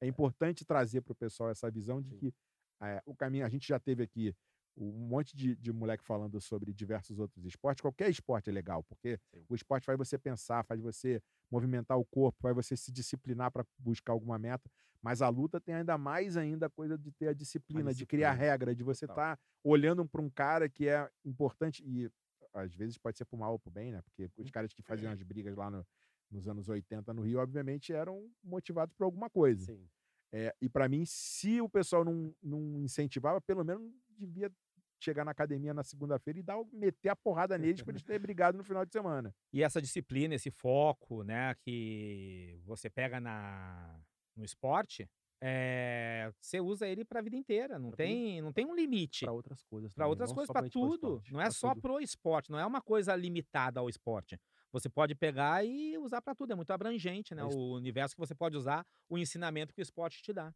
é 0.00 0.06
importante 0.08 0.64
trazer 0.64 1.02
pro 1.02 1.14
pessoal 1.14 1.50
essa 1.50 1.70
visão 1.70 2.02
de 2.02 2.10
Sim. 2.10 2.18
que 2.18 2.34
é, 2.82 3.00
o 3.06 3.14
caminho, 3.14 3.46
a 3.46 3.48
gente 3.48 3.68
já 3.68 3.78
teve 3.78 4.02
aqui 4.02 4.34
um 4.80 5.08
monte 5.08 5.36
de, 5.36 5.56
de 5.56 5.72
moleque 5.72 6.04
falando 6.04 6.40
sobre 6.40 6.72
diversos 6.72 7.18
outros 7.18 7.44
esportes. 7.44 7.80
Qualquer 7.82 8.08
esporte 8.10 8.48
é 8.48 8.52
legal, 8.52 8.82
porque 8.84 9.18
Sim. 9.34 9.44
o 9.48 9.54
esporte 9.54 9.84
faz 9.84 9.98
você 9.98 10.16
pensar, 10.18 10.64
faz 10.64 10.80
você 10.80 11.20
movimentar 11.50 11.98
o 11.98 12.04
corpo, 12.04 12.38
faz 12.40 12.54
você 12.54 12.76
se 12.76 12.92
disciplinar 12.92 13.50
para 13.50 13.64
buscar 13.78 14.12
alguma 14.12 14.38
meta. 14.38 14.70
Mas 15.02 15.22
a 15.22 15.28
luta 15.28 15.60
tem 15.60 15.74
ainda 15.74 15.96
mais 15.98 16.36
ainda 16.36 16.66
a 16.66 16.70
coisa 16.70 16.96
de 16.98 17.10
ter 17.12 17.28
a 17.28 17.32
disciplina, 17.32 17.92
de 17.94 18.06
criar 18.06 18.30
disciplina, 18.30 18.50
regra, 18.52 18.74
de 18.74 18.82
você 18.84 19.04
estar 19.04 19.38
olhando 19.64 20.06
para 20.06 20.20
um 20.22 20.30
cara 20.30 20.68
que 20.68 20.88
é 20.88 21.08
importante 21.24 21.82
e 21.84 22.10
às 22.52 22.74
vezes 22.74 22.98
pode 22.98 23.18
ser 23.18 23.24
pro 23.24 23.38
mal 23.38 23.52
ou 23.52 23.58
pro 23.58 23.70
bem, 23.70 23.92
né? 23.92 24.02
Porque 24.02 24.24
Uhum. 24.24 24.44
os 24.44 24.50
caras 24.50 24.72
que 24.72 24.82
faziam 24.82 25.12
as 25.12 25.22
brigas 25.22 25.56
lá 25.56 25.70
no- 25.70 25.86
nos 26.30 26.46
anos 26.48 26.68
80 26.68 27.12
no 27.14 27.22
Rio, 27.22 27.38
obviamente, 27.40 27.92
eram 27.92 28.30
motivados 28.42 28.94
por 28.94 29.04
alguma 29.04 29.30
coisa. 29.30 29.64
Sim. 29.66 29.88
É, 30.32 30.54
e 30.60 30.68
para 30.68 30.88
mim, 30.88 31.04
se 31.06 31.60
o 31.60 31.68
pessoal 31.68 32.04
não, 32.04 32.34
não 32.42 32.80
incentivava, 32.82 33.40
pelo 33.40 33.64
menos 33.64 33.90
devia 34.10 34.52
chegar 35.00 35.24
na 35.24 35.30
academia 35.30 35.72
na 35.74 35.82
segunda-feira 35.84 36.38
e 36.38 36.42
dar, 36.42 36.56
meter 36.72 37.08
a 37.08 37.16
porrada 37.16 37.56
neles 37.58 37.82
para 37.82 37.92
eles 37.92 38.02
terem 38.02 38.20
brigado 38.20 38.56
no 38.58 38.64
final 38.64 38.84
de 38.84 38.92
semana. 38.92 39.34
E 39.52 39.62
essa 39.62 39.80
disciplina, 39.80 40.34
esse 40.34 40.50
foco, 40.50 41.22
né, 41.22 41.54
que 41.64 42.60
você 42.64 42.90
pega 42.90 43.18
na, 43.20 44.00
no 44.36 44.44
esporte, 44.44 45.08
é, 45.40 46.30
você 46.40 46.60
usa 46.60 46.86
ele 46.86 47.04
para 47.04 47.20
a 47.20 47.22
vida 47.22 47.36
inteira. 47.36 47.78
Não 47.78 47.90
Pra 47.90 48.04
vida- 48.04 48.14
tem, 48.14 48.42
não 48.42 48.52
tem 48.52 48.66
um 48.66 48.74
limite. 48.74 49.24
Para 49.24 49.32
outras 49.32 49.62
coisas 49.64 49.94
Para 49.94 50.06
outras 50.08 50.30
não 50.30 50.34
coisas, 50.36 50.52
para 50.52 50.68
tudo. 50.68 51.22
não 51.30 51.40
é 51.40 51.44
pra 51.44 51.50
só 51.52 51.70
tudo. 51.70 51.80
pro 51.82 52.00
esporte, 52.00 52.50
não 52.50 52.58
é 52.58 52.66
uma 52.66 52.82
coisa 52.82 53.14
limitada 53.14 53.80
ao 53.80 53.88
esporte. 53.88 54.38
Você 54.72 54.88
pode 54.90 55.14
pegar 55.14 55.64
e 55.64 55.96
usar 55.96 56.20
para 56.20 56.34
tudo, 56.34 56.52
é 56.52 56.56
muito 56.56 56.70
abrangente, 56.72 57.34
né? 57.34 57.40
É. 57.42 57.44
O 57.46 57.74
universo 57.76 58.14
que 58.14 58.20
você 58.20 58.34
pode 58.34 58.56
usar, 58.56 58.84
o 59.08 59.16
ensinamento 59.16 59.72
que 59.72 59.80
o 59.80 59.82
esporte 59.82 60.22
te 60.22 60.32
dá. 60.32 60.52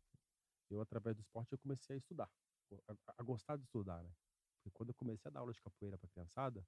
Eu, 0.68 0.80
através 0.80 1.16
do 1.16 1.20
esporte, 1.20 1.53
eu 1.53 1.59
comecei 1.59 1.95
a 1.97 1.99
estudar, 1.99 2.28
a, 2.88 2.95
a 3.18 3.22
gostar 3.22 3.57
de 3.57 3.62
estudar, 3.62 4.03
né? 4.03 4.11
Porque 4.62 4.70
quando 4.72 4.90
eu 4.90 4.94
comecei 4.94 5.28
a 5.28 5.32
dar 5.32 5.40
aula 5.40 5.52
de 5.52 5.60
capoeira 5.60 5.98
para 5.98 6.08
criançada, 6.08 6.64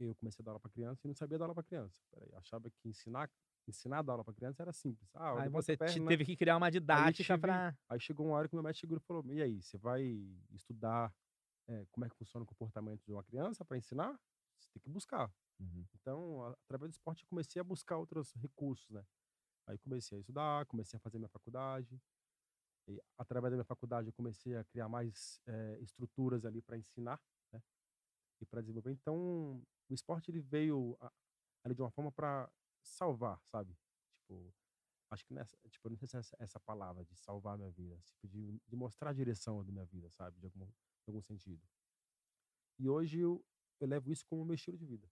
eu 0.00 0.14
comecei 0.16 0.42
a 0.42 0.44
dar 0.44 0.50
aula 0.52 0.60
para 0.60 0.70
criança 0.70 1.06
e 1.06 1.08
não 1.08 1.14
sabia 1.14 1.38
dar 1.38 1.44
aula 1.44 1.54
para 1.54 1.62
criança. 1.64 2.00
Peraí, 2.10 2.34
achava 2.34 2.68
que 2.70 2.88
ensinar, 2.88 3.30
ensinar 3.66 3.98
a 4.00 4.02
dar 4.02 4.12
aula 4.14 4.24
para 4.24 4.34
criança 4.34 4.62
era 4.62 4.72
simples. 4.72 5.08
Ah, 5.14 5.40
Aí 5.42 5.48
você 5.48 5.76
perna, 5.76 6.10
teve 6.10 6.24
que 6.24 6.36
criar 6.36 6.56
uma 6.56 6.70
didática 6.70 7.38
para. 7.38 7.76
Aí 7.88 8.00
chegou 8.00 8.26
uma 8.26 8.36
hora 8.36 8.48
que 8.48 8.54
meu 8.54 8.62
mestre 8.62 8.80
chegou 8.80 8.96
e 8.96 9.00
falou: 9.00 9.24
E 9.32 9.42
aí, 9.42 9.62
você 9.62 9.78
vai 9.78 10.02
estudar 10.50 11.14
eh, 11.68 11.86
como 11.92 12.06
é 12.06 12.10
que 12.10 12.16
funciona 12.16 12.44
o 12.44 12.46
comportamento 12.46 13.04
de 13.04 13.12
uma 13.12 13.24
criança 13.24 13.64
para 13.64 13.78
ensinar? 13.78 14.18
Você 14.58 14.70
tem 14.72 14.82
que 14.82 14.90
buscar. 14.90 15.32
Então, 15.94 16.42
a- 16.44 16.52
através 16.64 16.90
do 16.92 16.94
esporte, 16.94 17.22
eu 17.24 17.28
comecei 17.28 17.60
a 17.60 17.64
buscar 17.64 17.98
outros 17.98 18.32
recursos, 18.34 18.90
né? 18.90 19.04
Aí 19.66 19.78
comecei 19.78 20.18
a 20.18 20.20
estudar, 20.20 20.66
comecei 20.66 20.96
a 20.98 21.00
fazer 21.00 21.18
minha 21.18 21.28
faculdade. 21.30 22.00
E, 22.86 23.00
através 23.16 23.50
da 23.50 23.56
minha 23.56 23.64
faculdade, 23.64 24.08
eu 24.08 24.12
comecei 24.12 24.56
a 24.56 24.64
criar 24.64 24.88
mais 24.88 25.40
eh, 25.46 25.78
estruturas 25.80 26.44
ali 26.44 26.60
para 26.60 26.76
ensinar, 26.76 27.20
né? 27.52 27.62
E 28.40 28.46
para 28.46 28.60
desenvolver. 28.60 28.92
Então, 28.92 29.62
o 29.88 29.94
esporte 29.94 30.30
ele 30.30 30.40
veio 30.40 30.98
ali 31.64 31.74
de 31.74 31.82
uma 31.82 31.90
forma 31.90 32.12
para 32.12 32.50
salvar, 32.82 33.40
sabe? 33.46 33.74
Tipo, 34.20 34.54
acho 35.10 35.24
que 35.24 35.32
nessa, 35.32 35.56
tipo, 35.68 35.88
não 35.88 35.96
sei 35.96 36.08
se 36.08 36.16
é 36.16 36.20
essa, 36.20 36.36
essa 36.38 36.60
palavra 36.60 37.04
de 37.04 37.16
salvar 37.16 37.54
a 37.54 37.56
minha 37.56 37.70
vida, 37.70 37.98
tipo, 38.04 38.28
de, 38.28 38.60
de 38.66 38.76
mostrar 38.76 39.10
a 39.10 39.14
direção 39.14 39.64
da 39.64 39.72
minha 39.72 39.86
vida, 39.86 40.10
sabe? 40.10 40.38
De 40.38 40.46
algum, 40.46 40.66
de 40.66 41.08
algum 41.08 41.22
sentido. 41.22 41.62
E 42.78 42.88
hoje 42.88 43.20
eu, 43.20 43.44
eu 43.80 43.86
levo 43.86 44.10
isso 44.12 44.26
como 44.26 44.44
meu 44.44 44.54
estilo 44.54 44.76
de 44.76 44.84
vida. 44.84 45.10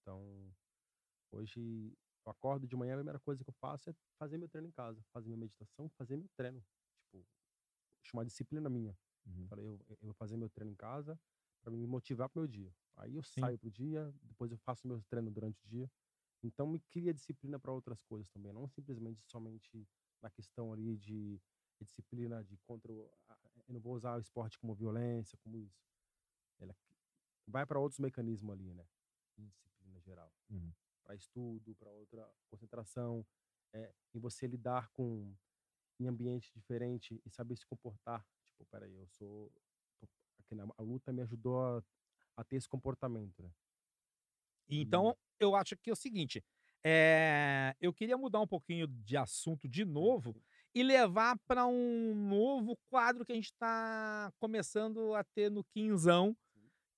Então, 0.00 0.52
hoje 1.30 1.96
eu 2.24 2.30
acordo 2.30 2.66
de 2.66 2.76
manhã, 2.76 2.94
a 2.94 2.98
primeira 2.98 3.20
coisa 3.20 3.44
que 3.44 3.50
eu 3.50 3.54
faço 3.54 3.90
é 3.90 3.94
fazer 4.18 4.36
meu 4.36 4.48
treino 4.48 4.68
em 4.68 4.72
casa, 4.72 5.02
fazer 5.12 5.28
minha 5.28 5.38
meditação, 5.38 5.88
fazer 5.90 6.16
meu 6.16 6.28
treino. 6.36 6.62
Chamar 8.02 8.24
disciplina 8.24 8.68
minha. 8.68 8.96
Uhum. 9.26 9.46
Falei, 9.48 9.66
eu, 9.66 9.78
eu 9.88 9.98
vou 10.02 10.14
fazer 10.14 10.36
meu 10.36 10.48
treino 10.48 10.72
em 10.72 10.76
casa 10.76 11.18
para 11.62 11.70
me 11.70 11.86
motivar 11.86 12.28
pro 12.28 12.40
meu 12.40 12.48
dia. 12.48 12.74
Aí 12.96 13.14
eu 13.14 13.22
Sim. 13.22 13.40
saio 13.40 13.58
pro 13.58 13.70
dia, 13.70 14.12
depois 14.22 14.50
eu 14.50 14.58
faço 14.58 14.86
meu 14.86 15.02
treino 15.08 15.30
durante 15.30 15.62
o 15.64 15.68
dia. 15.68 15.90
Então 16.42 16.66
me 16.66 16.80
cria 16.80 17.12
disciplina 17.12 17.58
para 17.58 17.72
outras 17.72 18.02
coisas 18.02 18.28
também, 18.30 18.52
não 18.52 18.66
simplesmente 18.66 19.22
somente 19.26 19.86
na 20.22 20.30
questão 20.30 20.72
ali 20.72 20.96
de, 20.96 21.40
de 21.78 21.84
disciplina 21.84 22.42
de 22.42 22.56
contra 22.58 22.92
eu 22.92 23.74
não 23.74 23.80
vou 23.80 23.94
usar 23.94 24.16
o 24.16 24.20
esporte 24.20 24.58
como 24.58 24.74
violência, 24.74 25.38
como 25.38 25.56
isso. 25.56 25.80
Ela 26.58 26.74
vai 27.46 27.64
para 27.64 27.78
outros 27.78 28.00
mecanismos 28.00 28.52
ali, 28.52 28.74
né? 28.74 28.84
De 29.36 29.46
disciplina 29.46 30.00
geral. 30.00 30.32
Uhum. 30.50 30.72
Para 31.02 31.14
estudo, 31.14 31.74
para 31.76 31.90
outra 31.92 32.28
concentração, 32.48 33.24
é, 33.72 33.94
em 34.12 34.18
você 34.18 34.46
lidar 34.46 34.90
com 34.90 35.36
em 36.00 36.08
ambiente 36.08 36.50
diferente 36.54 37.20
e 37.24 37.30
saber 37.30 37.56
se 37.56 37.66
comportar. 37.66 38.26
Tipo, 38.52 38.66
peraí, 38.70 38.94
eu 38.96 39.08
sou 39.08 39.52
tô- 40.00 40.08
a 40.78 40.82
luta 40.82 41.12
me 41.12 41.22
ajudou 41.22 41.62
a, 41.62 41.82
a 42.36 42.44
ter 42.44 42.56
esse 42.56 42.68
comportamento, 42.68 43.42
né? 43.42 43.52
Então, 44.68 45.14
eu 45.38 45.54
acho 45.54 45.76
que 45.76 45.90
é 45.90 45.92
o 45.92 45.96
seguinte: 45.96 46.42
é, 46.84 47.74
eu 47.80 47.92
queria 47.92 48.16
mudar 48.16 48.40
um 48.40 48.46
pouquinho 48.46 48.86
de 48.86 49.16
assunto 49.16 49.68
de 49.68 49.84
novo 49.84 50.34
e 50.74 50.82
levar 50.82 51.36
para 51.46 51.66
um 51.66 52.14
novo 52.14 52.76
quadro 52.88 53.24
que 53.24 53.32
a 53.32 53.34
gente 53.34 53.46
está 53.46 54.32
começando 54.38 55.14
a 55.14 55.24
ter 55.24 55.50
no 55.50 55.64
Quinzão, 55.64 56.36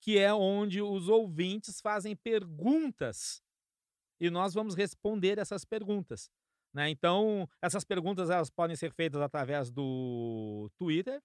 que 0.01 0.19
é 0.19 0.35
onde 0.35 0.83
os 0.83 1.09
ouvintes 1.09 1.81
fazem 1.81 2.17
perguntas 2.17 3.43
e 4.21 4.31
nós 4.31 4.55
vamos 4.55 4.75
responder 4.77 5.39
essas 5.39 5.65
perguntas. 5.65 6.31
Né? 6.75 6.89
Então, 6.91 7.47
essas 7.61 7.85
perguntas 7.85 8.31
elas 8.31 8.49
podem 8.51 8.75
ser 8.77 8.93
feitas 8.93 9.21
através 9.21 9.71
do 9.71 10.71
Twitter, 10.79 11.21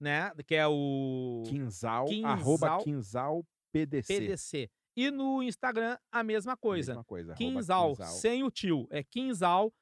né? 0.00 0.30
que 0.46 0.54
é 0.54 0.66
o 0.66 1.42
Quinzal, 1.46 2.06
Quinzal- 2.06 2.30
arroba 2.32 2.78
Quinzal 2.84 3.44
PDC. 3.72 4.06
PDC. 4.20 4.70
E 4.96 5.10
no 5.10 5.42
Instagram, 5.42 5.96
a 6.12 6.22
mesma 6.22 6.56
coisa. 6.56 6.92
Mesma 6.92 7.04
coisa. 7.04 7.34
Quinzal, 7.34 7.96
Quinzal. 7.96 8.12
sem 8.12 8.42
o 8.44 8.50
tio. 8.50 8.86
É 8.90 9.02
Quinzal 9.02 9.72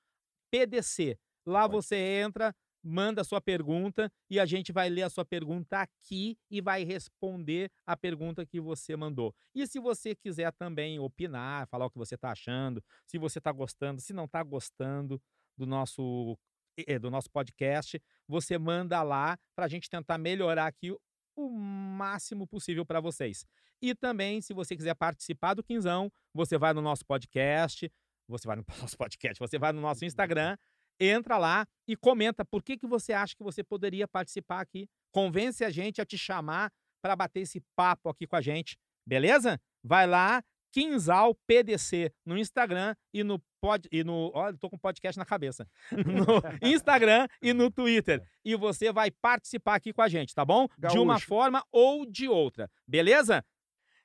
PDC. 0.51 1.19
Lá 1.47 1.63
Pode. 1.69 1.73
você 1.75 1.97
entra, 1.97 2.55
manda 2.83 3.21
a 3.21 3.25
sua 3.25 3.41
pergunta 3.41 4.11
e 4.29 4.39
a 4.41 4.47
gente 4.47 4.73
vai 4.73 4.89
ler 4.89 5.03
a 5.03 5.11
sua 5.11 5.25
pergunta 5.25 5.81
aqui 5.81 6.37
e 6.51 6.61
vai 6.61 6.85
responder 6.85 7.71
a 7.87 7.97
pergunta 7.97 8.47
que 8.47 8.61
você 8.61 8.97
mandou. 8.97 9.35
E 9.55 9.67
se 9.67 9.79
você 9.79 10.15
quiser 10.15 10.53
também 10.53 10.99
opinar, 10.99 11.67
falar 11.69 11.87
o 11.87 11.91
que 11.91 11.99
você 11.99 12.15
está 12.15 12.31
achando, 12.31 12.83
se 13.07 13.19
você 13.19 13.39
está 13.39 13.53
gostando, 13.53 14.01
se 14.01 14.13
não 14.13 14.25
está 14.25 14.43
gostando 14.43 15.21
do 15.57 15.67
nosso, 15.67 16.39
eh, 16.87 16.99
do 16.99 17.11
nosso 17.11 17.31
podcast, 17.31 18.01
você 18.27 18.59
manda 18.59 19.03
lá 19.03 19.39
para 19.55 19.67
a 19.67 19.69
gente 19.69 19.89
tentar 19.89 20.19
melhorar 20.19 20.67
aqui 20.67 20.95
o 21.37 21.49
máximo 21.51 22.47
possível 22.47 22.85
para 22.85 23.01
vocês. 23.01 23.45
E 23.83 23.95
também, 23.95 24.41
se 24.41 24.53
você 24.53 24.77
quiser 24.77 24.95
participar 24.95 25.55
do 25.55 25.63
Quinzão, 25.63 26.13
você 26.35 26.59
vai 26.59 26.73
no 26.75 26.83
nosso 26.83 27.05
podcast, 27.05 27.91
você 28.29 28.47
vai 28.47 28.57
no 28.57 28.65
nosso 28.81 28.97
podcast, 28.97 29.39
você 29.39 29.59
vai 29.59 29.73
no 29.73 29.81
nosso 29.81 30.05
Instagram, 30.05 30.57
entra 31.01 31.39
lá 31.39 31.67
e 31.89 31.97
comenta 31.97 32.45
por 32.45 32.63
que, 32.63 32.77
que 32.77 32.87
você 32.87 33.13
acha 33.13 33.35
que 33.35 33.43
você 33.43 33.65
poderia 33.65 34.07
participar 34.07 34.61
aqui. 34.61 34.89
Convence 35.11 35.65
a 35.65 35.71
gente 35.71 36.01
a 36.01 36.05
te 36.05 36.19
chamar 36.19 36.71
para 37.03 37.17
bater 37.17 37.41
esse 37.41 37.61
papo 37.75 38.11
aqui 38.11 38.27
com 38.27 38.37
a 38.37 38.41
gente, 38.41 38.77
beleza? 39.07 39.59
Vai 39.83 40.07
lá, 40.07 40.43
Quinzal 40.73 41.35
PDC 41.47 42.13
no 42.25 42.39
Instagram 42.39 42.95
e 43.13 43.25
no 43.25 43.43
pod, 43.61 43.89
e 43.91 44.05
no, 44.05 44.31
olha, 44.35 44.57
tô 44.57 44.71
com 44.71 44.79
podcast 44.79 45.19
na 45.19 45.25
cabeça. 45.25 45.67
No 45.91 46.69
Instagram 46.69 47.27
e 47.43 47.53
no 47.53 47.71
Twitter. 47.71 48.23
E 48.45 48.55
você 48.55 48.93
vai 48.93 49.11
participar 49.11 49.75
aqui 49.77 49.93
com 49.93 50.03
a 50.03 50.09
gente, 50.09 50.35
tá 50.35 50.45
bom? 50.45 50.69
De 50.79 50.99
uma 50.99 51.15
Gaúcho. 51.15 51.27
forma 51.27 51.65
ou 51.73 52.07
de 52.07 52.29
outra, 52.29 52.71
beleza? 52.87 53.45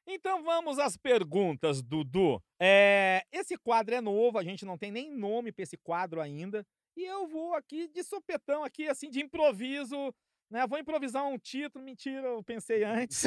Então 0.08 0.44
vamos 0.44 0.78
às 0.78 0.96
perguntas, 0.96 1.82
Dudu. 1.82 2.42
É, 2.60 3.24
esse 3.32 3.58
quadro 3.58 3.96
é 3.96 4.02
novo, 4.02 4.38
a 4.38 4.44
gente 4.44 4.64
não 4.64 4.78
tem 4.78 4.92
nem 4.92 5.12
nome 5.12 5.52
para 5.52 5.64
esse 5.64 5.78
quadro 5.78 6.22
ainda. 6.22 6.66
E 6.96 7.04
eu 7.04 7.28
vou 7.28 7.54
aqui 7.54 7.88
de 7.88 8.04
sopetão, 8.04 8.64
aqui 8.64 8.88
assim, 8.88 9.10
de 9.10 9.22
improviso, 9.22 10.14
né? 10.50 10.66
Vou 10.68 10.80
improvisar 10.80 11.26
um 11.26 11.38
título, 11.38 11.84
mentira, 11.84 12.28
eu 12.28 12.44
pensei 12.44 12.84
antes. 12.84 13.26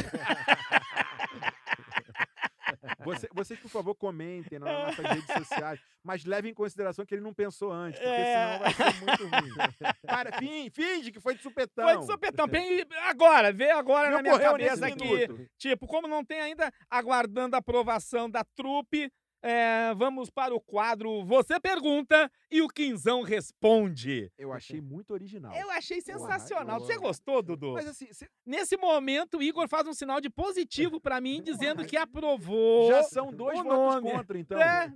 Você- 3.04 3.28
vocês, 3.32 3.58
por 3.58 3.70
favor, 3.70 3.94
comentem 3.94 4.58
nas 4.58 4.70
nossas 4.70 5.04
redes 5.06 5.26
sociais, 5.36 5.80
mas 6.02 6.24
levem 6.24 6.50
em 6.50 6.54
consideração 6.54 7.04
que 7.06 7.14
ele 7.14 7.22
não 7.22 7.32
pensou 7.32 7.72
antes, 7.72 7.98
porque 7.98 8.14
É. 8.14 8.34
senão 8.34 8.58
vai 8.58 8.74
ser 8.74 9.04
muito 9.04 9.26
ruim. 9.26 9.94
Para, 10.06 10.32
fin- 10.38 10.70
finge 10.70 11.10
que 11.12 11.20
foi 11.20 11.34
de 11.34 11.42
supetão. 11.42 11.84
Foi 11.86 11.98
de 11.98 12.06
sopetão. 12.06 12.46
Pen- 12.48 12.84
Agora, 13.04 13.52
vê 13.52 13.70
agora 13.70 14.08
Me 14.08 14.16
na 14.16 14.22
minha 14.22 14.38
cabeça 14.38 14.86
aqui. 14.86 15.04
minuto. 15.04 15.50
Tipo, 15.56 15.86
como 15.86 16.06
não 16.06 16.24
tem 16.24 16.40
ainda 16.40 16.70
aguardando 16.90 17.56
a 17.56 17.58
aprovação 17.58 18.28
da 18.28 18.44
trupe, 18.54 19.10
é, 19.42 19.94
vamos 19.94 20.28
para 20.30 20.54
o 20.54 20.60
quadro 20.60 21.24
Você 21.24 21.58
Pergunta 21.60 22.30
e 22.50 22.60
o 22.62 22.68
Quinzão 22.68 23.22
Responde. 23.22 24.30
Eu 24.38 24.52
achei 24.52 24.80
muito 24.80 25.12
original. 25.12 25.54
Eu 25.54 25.70
achei 25.70 26.00
sensacional. 26.00 26.80
Você 26.80 26.96
gostou, 26.98 27.42
Dudu? 27.42 27.72
Mas 27.74 27.86
assim, 27.86 28.12
cê- 28.12 28.28
Nesse 28.44 28.76
momento, 28.76 29.38
o 29.38 29.42
Igor 29.42 29.68
faz 29.68 29.86
um 29.86 29.92
sinal 29.92 30.20
de 30.20 30.28
positivo 30.30 31.00
pra 31.00 31.20
mim, 31.20 31.40
dizendo 31.44 31.84
que 31.84 31.96
aprovou. 31.96 32.88
já 32.88 33.02
são 33.04 33.30
dois 33.32 33.58
votos 33.62 33.72
nome. 33.72 34.10
contra, 34.10 34.38
então. 34.40 34.58
É, 34.60 34.92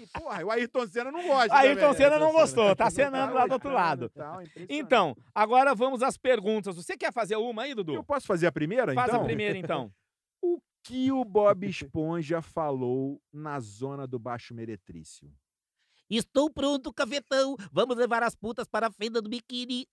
E, 0.00 0.06
porra, 0.18 0.44
o 0.44 0.50
Ayrton 0.50 0.86
Senna 0.86 1.10
não 1.12 1.26
gosta. 1.26 1.54
Ayrton 1.54 1.80
também. 1.80 1.96
Senna 1.96 2.18
não 2.18 2.32
gostou, 2.32 2.74
tá 2.76 2.88
cenando 2.90 3.34
lá 3.34 3.46
do 3.46 3.52
outro 3.52 3.70
gostando 3.70 3.74
lado. 3.74 4.08
tal, 4.10 4.40
impressionante. 4.42 4.72
Então, 4.74 5.16
agora 5.34 5.74
vamos 5.74 6.02
às 6.02 6.16
perguntas. 6.16 6.76
Você 6.76 6.96
quer 6.96 7.12
fazer 7.12 7.36
uma 7.36 7.62
aí, 7.62 7.70
Eu 7.70 7.76
Dudu? 7.76 8.04
posso 8.04 8.26
fazer 8.26 8.46
a 8.46 8.52
primeira, 8.52 8.94
Faz 8.94 9.08
então? 9.08 9.20
a 9.20 9.24
primeira, 9.24 9.58
então. 9.58 9.92
O 10.80 10.82
que 10.82 11.12
o 11.12 11.24
Bob 11.26 11.66
Esponja 11.68 12.40
falou 12.40 13.20
na 13.30 13.60
zona 13.60 14.06
do 14.06 14.18
Baixo 14.18 14.54
Meretrício? 14.54 15.30
Estou 16.08 16.50
pronto, 16.50 16.90
cafetão. 16.92 17.54
Vamos 17.70 17.96
levar 17.98 18.22
as 18.22 18.34
putas 18.34 18.66
para 18.66 18.86
a 18.86 18.90
fenda 18.90 19.20
do 19.20 19.28
biquíni. 19.28 19.86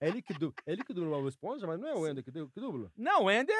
É 0.00 0.06
ele 0.08 0.22
que, 0.22 0.32
du... 0.32 0.54
é 0.64 0.72
ele 0.72 0.84
que 0.84 0.94
dubla 0.94 1.16
o 1.16 1.20
Bob 1.22 1.28
Esponja, 1.28 1.66
mas 1.66 1.80
não 1.80 1.88
é 1.88 1.94
o 1.94 2.06
Ender 2.08 2.22
que, 2.22 2.30
du- 2.30 2.48
que 2.50 2.60
dubla? 2.60 2.88
Não, 2.96 3.24
o 3.24 3.30
Ender, 3.30 3.56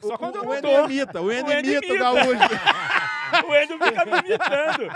só 0.00 0.14
O- 0.14 0.18
quando 0.18 0.36
o, 0.36 0.38
eu 0.38 0.44
o 0.44 0.46
não 0.46 0.56
Ender 0.56 0.84
imita, 0.84 1.20
o 1.20 1.24
O 1.26 1.32
Ender 1.32 1.58
imita 1.62 1.92
o 1.92 1.98
gaúcho. 1.98 2.24
O 3.46 3.54
Ender 3.54 3.78
fica 3.78 4.04
me 4.04 4.18
imitando. 4.18 4.88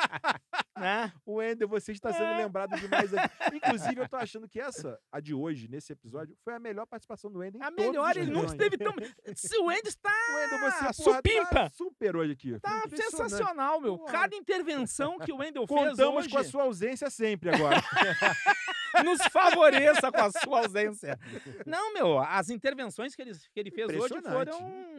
né? 0.78 1.12
O 1.26 1.42
Ender, 1.42 1.66
você 1.68 1.92
está 1.92 2.12
sendo 2.12 2.24
É. 2.24 2.36
lembrado 2.38 2.76
demais 2.78 3.12
aqui. 3.14 3.56
Inclusive, 3.56 4.00
eu 4.00 4.08
tô 4.08 4.16
achando 4.16 4.48
que 4.48 4.60
essa, 4.60 4.98
a 5.10 5.20
de 5.20 5.34
hoje, 5.34 5.68
nesse 5.68 5.92
episódio, 5.92 6.36
foi 6.44 6.54
a 6.54 6.58
melhor 6.58 6.86
participação 6.86 7.30
do 7.30 7.42
Ender 7.42 7.62
A 7.62 7.70
melhor, 7.70 8.16
ele 8.16 8.30
nunca 8.30 8.48
esteve 8.48 8.76
tão... 8.76 8.94
Se 9.34 9.58
o 9.58 9.70
Ender 9.70 9.88
está 9.88 10.10
O 10.10 10.38
Ender, 10.38 10.60
você 10.60 11.02
porra, 11.02 11.16
supimpa. 11.16 11.50
tá 11.50 11.70
super 11.70 12.16
hoje 12.16 12.32
aqui. 12.32 12.58
Tá 12.60 12.84
sensacional, 12.88 13.80
meu. 13.80 13.98
Porra. 13.98 14.12
Cada 14.12 14.36
intervenção 14.36 15.18
que 15.18 15.32
o 15.32 15.38
Wendel 15.38 15.66
fez 15.66 15.80
Contamos 15.80 16.24
hoje 16.24 16.28
com 16.28 16.38
a 16.38 16.44
sua 16.44 16.62
ausência 16.64 17.10
sempre 17.10 17.50
agora. 17.50 17.76
nos 19.04 19.20
favoreça 19.30 20.10
com 20.10 20.20
a 20.20 20.30
sua 20.30 20.58
ausência. 20.60 21.18
Não, 21.66 21.92
meu, 21.92 22.18
as 22.18 22.48
intervenções 22.50 23.14
que 23.14 23.22
ele, 23.22 23.32
que 23.34 23.60
ele 23.60 23.70
fez 23.70 23.88
hoje 23.94 24.14
foram 24.22 24.94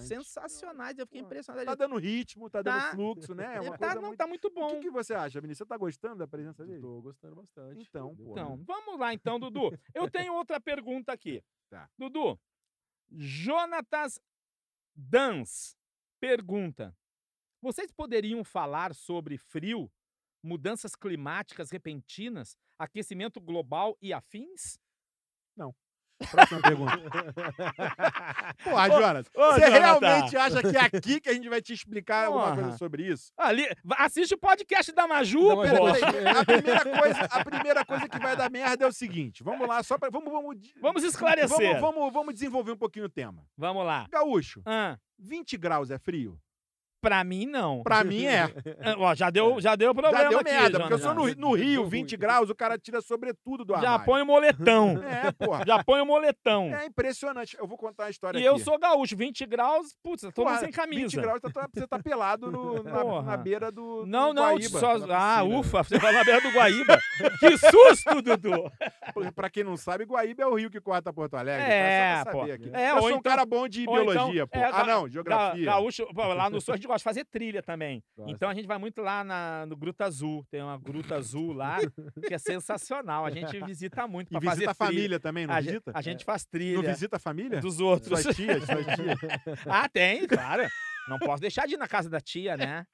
sensacionais. 0.00 0.98
Eu 0.98 1.06
fiquei 1.06 1.20
impressionado. 1.20 1.66
tá 1.66 1.74
dando 1.74 1.96
ritmo, 1.96 2.48
tá 2.48 2.62
Tá. 2.64 2.90
fluxo, 2.92 3.34
né? 3.34 3.56
É 3.56 3.60
uma 3.60 3.78
tá, 3.78 3.94
não, 3.94 4.02
muito... 4.02 4.16
tá 4.16 4.26
muito 4.26 4.44
O 4.46 4.50
bom. 4.50 4.68
que, 4.68 4.80
que 4.80 4.90
você 4.90 5.14
acha, 5.14 5.40
Vinícius? 5.40 5.58
Você 5.58 5.66
tá 5.66 5.76
gostando 5.76 6.16
da 6.16 6.26
presença 6.26 6.64
dele? 6.64 6.80
Tô 6.80 7.00
gostando 7.00 7.36
bastante. 7.36 7.86
Então, 7.88 8.16
pô, 8.16 8.30
Então, 8.32 8.56
vamos 8.64 8.98
lá 8.98 9.12
então, 9.14 9.38
Dudu. 9.38 9.70
Eu 9.94 10.10
tenho 10.10 10.34
outra 10.34 10.60
pergunta 10.60 11.12
aqui. 11.12 11.42
Tá. 11.68 11.88
Dudu, 11.98 12.38
Jonatas 13.10 14.20
Dans 14.94 15.76
pergunta: 16.20 16.96
Vocês 17.60 17.90
poderiam 17.90 18.44
falar 18.44 18.94
sobre 18.94 19.36
frio, 19.36 19.90
mudanças 20.42 20.94
climáticas 20.94 21.70
repentinas, 21.70 22.56
aquecimento 22.78 23.40
global 23.40 23.96
e 24.00 24.12
afins? 24.12 24.78
Próxima 26.30 26.60
pergunta. 26.60 26.98
Porra, 28.62 28.88
Jonas, 28.88 29.26
Ô, 29.34 29.40
você 29.52 29.60
Jonathan. 29.60 29.78
realmente 29.78 30.36
acha 30.36 30.62
que 30.62 30.76
é 30.76 30.80
aqui 30.80 31.20
que 31.20 31.28
a 31.28 31.32
gente 31.34 31.48
vai 31.48 31.60
te 31.60 31.72
explicar 31.72 32.26
alguma 32.26 32.46
coisa 32.54 32.62
Porra. 32.64 32.78
sobre 32.78 33.02
isso? 33.06 33.32
Ali, 33.36 33.66
assiste 33.98 34.34
o 34.34 34.38
podcast 34.38 34.92
da 34.92 35.06
Maju, 35.06 35.48
Não, 35.48 35.62
Pera, 35.62 35.80
peraí, 35.80 36.28
a, 36.36 36.44
primeira 36.44 36.84
coisa, 36.84 37.20
a 37.24 37.44
primeira 37.44 37.84
coisa 37.84 38.08
que 38.08 38.18
vai 38.18 38.36
dar 38.36 38.50
merda 38.50 38.84
é 38.84 38.88
o 38.88 38.92
seguinte. 38.92 39.42
Vamos 39.42 39.66
lá, 39.68 39.82
só 39.82 39.98
pra. 39.98 40.08
Vamos, 40.10 40.32
vamos, 40.32 40.56
Vamos 40.80 41.02
esclarecer. 41.04 41.80
Vamos, 41.80 41.94
vamos, 41.94 42.12
vamos 42.12 42.34
desenvolver 42.34 42.72
um 42.72 42.76
pouquinho 42.76 43.06
o 43.06 43.10
tema. 43.10 43.44
Vamos 43.56 43.84
lá. 43.84 44.06
Gaúcho, 44.10 44.62
Ah, 44.64 44.96
20 45.18 45.56
graus 45.56 45.90
é 45.90 45.98
frio? 45.98 46.38
Pra 47.04 47.22
mim, 47.24 47.46
não. 47.46 47.82
Pra 47.82 48.02
mim 48.02 48.24
é. 48.24 48.44
Ó, 48.98 49.14
já 49.14 49.30
deu, 49.30 49.60
já 49.60 49.76
deu 49.76 49.94
problema 49.94 50.18
Já 50.18 50.28
deu 50.28 50.38
aqui, 50.40 50.50
merda, 50.50 50.78
porque 50.80 50.94
eu 50.94 50.98
sou 50.98 51.14
no, 51.14 51.32
no 51.34 51.54
Rio, 51.54 51.86
20 51.86 52.16
graus, 52.16 52.50
o 52.50 52.54
cara 52.54 52.78
tira 52.78 53.00
sobretudo 53.00 53.64
do 53.64 53.72
Já 53.74 53.78
armário. 53.80 54.04
põe 54.06 54.22
o 54.22 54.26
moletão. 54.26 54.94
É, 55.24 55.30
porra. 55.32 55.64
Já 55.66 55.82
põe 55.84 56.00
o 56.00 56.06
moletão. 56.06 56.74
É 56.74 56.86
impressionante. 56.86 57.56
Eu 57.58 57.66
vou 57.66 57.76
contar 57.78 58.06
a 58.06 58.10
história 58.10 58.38
E 58.38 58.40
aqui. 58.46 58.48
eu 58.48 58.58
sou 58.58 58.78
gaúcho, 58.78 59.16
20 59.16 59.46
graus, 59.46 59.94
putz, 60.02 60.22
eu 60.24 60.32
tô 60.32 60.42
Porra, 60.44 60.58
sem 60.58 60.70
camisa. 60.70 61.02
20 61.02 61.20
graus, 61.20 61.40
tá- 61.40 61.50
tá- 61.50 61.68
você 61.72 61.86
tá 61.86 61.98
pelado 61.98 62.50
no- 62.50 62.82
na, 62.82 63.22
na 63.22 63.36
beira 63.36 63.70
do, 63.70 64.04
Não, 64.06 64.28
do 64.28 64.34
não, 64.34 64.54
Guaíba. 64.54 64.78
só. 64.80 64.98
na 64.98 65.38
Ah, 65.38 65.42
ufa, 65.44 65.82
você 65.82 65.98
vai 65.98 66.12
na 66.12 66.24
beira 66.24 66.40
do 66.40 66.50
Guaíba. 66.50 66.98
que 67.40 67.56
susto, 67.58 68.22
Dudu! 68.22 68.70
Pra- 69.34 69.50
quem 69.50 69.62
não 69.64 69.76
sabe, 69.76 70.04
Guaíba 70.04 70.42
é 70.42 70.46
o 70.46 70.54
rio 70.54 70.70
que 70.70 70.80
corta 70.80 71.12
Porto 71.12 71.34
Alegre. 71.34 71.62
É, 71.70 72.14
tá? 72.14 72.18
Só 72.18 72.24
pra 72.24 72.32
pô. 72.32 72.38
saber 72.40 72.52
aqui. 72.52 72.70
É, 72.72 72.90
eu 72.90 72.94
ou 72.96 73.00
sou 73.02 73.08
um 73.08 73.12
então- 73.12 73.22
cara 73.22 73.46
bom 73.46 73.68
de 73.68 73.82
então, 73.82 73.94
biologia, 73.94 74.46
pô. 74.46 74.58
é, 74.58 74.64
ah, 74.72 74.84
não, 74.84 75.08
geografia. 75.08 75.64
gaúcho, 75.64 76.06
pô, 76.14 76.22
lá 76.34 76.50
no 76.50 76.60
sul 76.60 76.74
a 76.74 76.76
gente 76.76 76.88
gosta 76.94 76.98
de 76.98 77.04
fazer 77.04 77.24
trilha 77.24 77.62
também. 77.62 78.02
Gosta. 78.16 78.32
Então 78.32 78.48
a 78.48 78.54
gente 78.54 78.66
vai 78.66 78.78
muito 78.78 79.00
lá 79.02 79.24
na, 79.24 79.66
no 79.66 79.76
Gruta 79.76 80.04
Azul. 80.04 80.46
Tem 80.50 80.62
uma 80.62 80.78
Gruta 80.78 81.16
Azul 81.16 81.52
lá 81.52 81.78
que 82.26 82.34
é 82.34 82.38
sensacional. 82.38 83.24
A 83.26 83.30
gente 83.30 83.58
visita 83.64 84.06
muito 84.08 84.34
E 84.34 84.40
pra 84.40 84.50
visita 84.52 84.70
a 84.70 84.74
família 84.74 85.20
também, 85.20 85.46
não 85.46 85.54
a, 85.54 85.60
visita? 85.60 85.92
a 85.94 86.02
gente 86.02 86.24
faz 86.24 86.44
trilha 86.44 86.80
Não 86.80 86.82
visita 86.82 87.16
a 87.16 87.18
família? 87.18 87.60
dos 87.60 87.80
outros. 87.80 88.20
Suas 88.20 88.36
tias, 88.36 88.64
suas 88.64 88.86
tias. 88.86 89.18
ah, 89.68 89.88
tem, 89.88 90.26
claro. 90.26 90.62
Não 91.08 91.18
posso 91.18 91.40
deixar 91.40 91.66
de 91.66 91.74
ir 91.74 91.76
na 91.76 91.86
casa 91.88 92.08
da 92.08 92.20
tia, 92.20 92.56
né? 92.56 92.86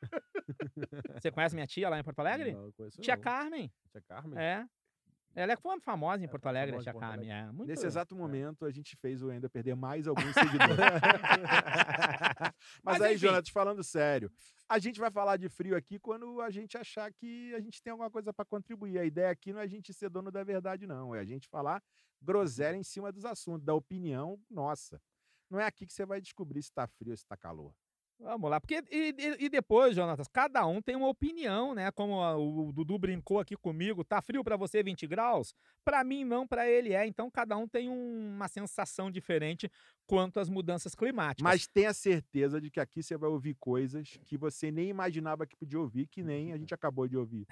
Você 1.14 1.30
conhece 1.30 1.55
minha 1.55 1.66
tia 1.66 1.88
lá 1.88 1.98
em 1.98 2.03
Porto 2.03 2.18
Alegre? 2.20 2.53
Não, 2.53 2.72
conheço 2.72 3.01
Tia 3.01 3.14
não. 3.14 3.22
Carmen. 3.22 3.70
Tia 3.92 4.03
Carmen? 4.03 4.38
É. 4.38 4.64
Ela 5.35 5.53
é 5.53 5.57
fam- 5.57 5.81
famosa 5.81 6.22
em 6.22 6.26
É, 6.26 6.28
Porto 6.28 6.47
Alegre, 6.47 6.76
a 6.76 6.95
Carmen. 6.95 7.31
É, 7.33 7.47
muito 7.53 7.68
Nesse 7.68 7.87
exato 7.87 8.16
momento, 8.16 8.64
a 8.64 8.70
gente 8.70 8.97
fez 8.97 9.22
o 9.22 9.31
Ender 9.31 9.49
perder 9.49 9.76
mais 9.76 10.07
alguns 10.09 10.35
seguidores. 10.35 10.76
Mas, 12.83 12.99
Mas 12.99 13.03
aí, 13.03 13.14
enfim. 13.14 13.26
Jonas, 13.26 13.49
falando 13.49 13.83
sério, 13.84 14.30
a 14.68 14.79
gente 14.79 14.99
vai 14.99 15.11
falar 15.11 15.37
de 15.37 15.49
frio 15.49 15.76
aqui 15.76 15.99
quando 15.99 16.41
a 16.41 16.50
gente 16.50 16.76
achar 16.76 17.13
que 17.13 17.54
a 17.54 17.61
gente 17.61 17.83
tem 17.83 17.91
alguma 17.91 18.11
coisa 18.11 18.33
para 18.33 18.45
contribuir. 18.45 18.99
A 18.99 19.04
ideia 19.04 19.30
aqui 19.30 19.53
não 19.53 19.61
é 19.61 19.64
a 19.64 19.68
gente 19.68 19.92
ser 19.92 20.09
dono 20.11 20.30
da 20.30 20.42
verdade, 20.42 20.87
não. 20.87 21.14
É 21.14 21.21
a 21.21 21.25
gente 21.25 21.49
falar 21.49 21.83
groselha 22.21 22.76
em 22.76 22.83
cima 22.83 23.13
dos 23.13 23.25
assuntos, 23.25 23.64
da 23.64 23.75
opinião 23.75 24.38
nossa. 24.50 25.00
Não 25.49 25.59
é 25.61 25.64
aqui 25.67 25.87
que 25.87 25.92
você 25.92 26.04
vai 26.07 26.21
descobrir 26.21 26.63
se 26.63 26.72
tá 26.72 26.87
frio 26.87 27.13
ou 27.13 27.17
se 27.17 27.26
tá 27.26 27.37
calor. 27.37 27.72
Vamos 28.22 28.51
lá, 28.51 28.61
porque 28.61 28.83
e, 28.91 29.14
e- 29.41 29.49
depois, 29.49 29.97
Jonatas, 29.97 30.29
cada 30.29 30.67
um 30.67 30.83
tem 30.83 30.95
uma 30.95 31.09
opinião, 31.09 31.75
né? 31.75 31.91
Como 31.91 32.21
a- 32.21 32.37
o 32.37 32.71
Dudu 32.71 32.99
brincou 32.99 33.41
aqui 33.41 33.57
comigo, 33.57 34.05
tá 34.05 34.21
frio 34.21 34.45
pra 34.45 34.59
você 34.59 34.83
20 34.83 35.07
graus? 35.07 35.55
Pra 35.83 36.05
mim 36.05 36.22
não, 36.22 36.47
pra 36.47 36.68
ele 36.68 36.92
é. 36.92 37.07
Então 37.07 37.30
cada 37.30 37.57
um 37.57 37.67
tem 37.67 37.88
um- 37.88 38.34
uma 38.37 38.47
sensação 38.47 39.11
diferente 39.11 39.71
quanto 40.07 40.38
às 40.38 40.51
mudanças 40.51 40.95
climáticas. 40.95 41.42
Mas 41.42 41.67
tenha 41.67 41.95
certeza 41.95 42.61
de 42.61 42.71
que 42.71 42.79
aqui 42.79 43.03
você 43.03 43.17
vai 43.17 43.30
ouvir 43.30 43.57
coisas 43.59 44.18
que 44.26 44.37
você 44.37 44.71
nem 44.71 44.88
imaginava 44.91 45.47
que 45.47 45.57
podia 45.57 45.80
ouvir, 45.80 46.07
que 46.07 46.22
nem 46.22 46.53
a 46.53 46.59
gente 46.61 46.75
acabou 46.75 47.09
de 47.09 47.17
ouvir. 47.17 47.47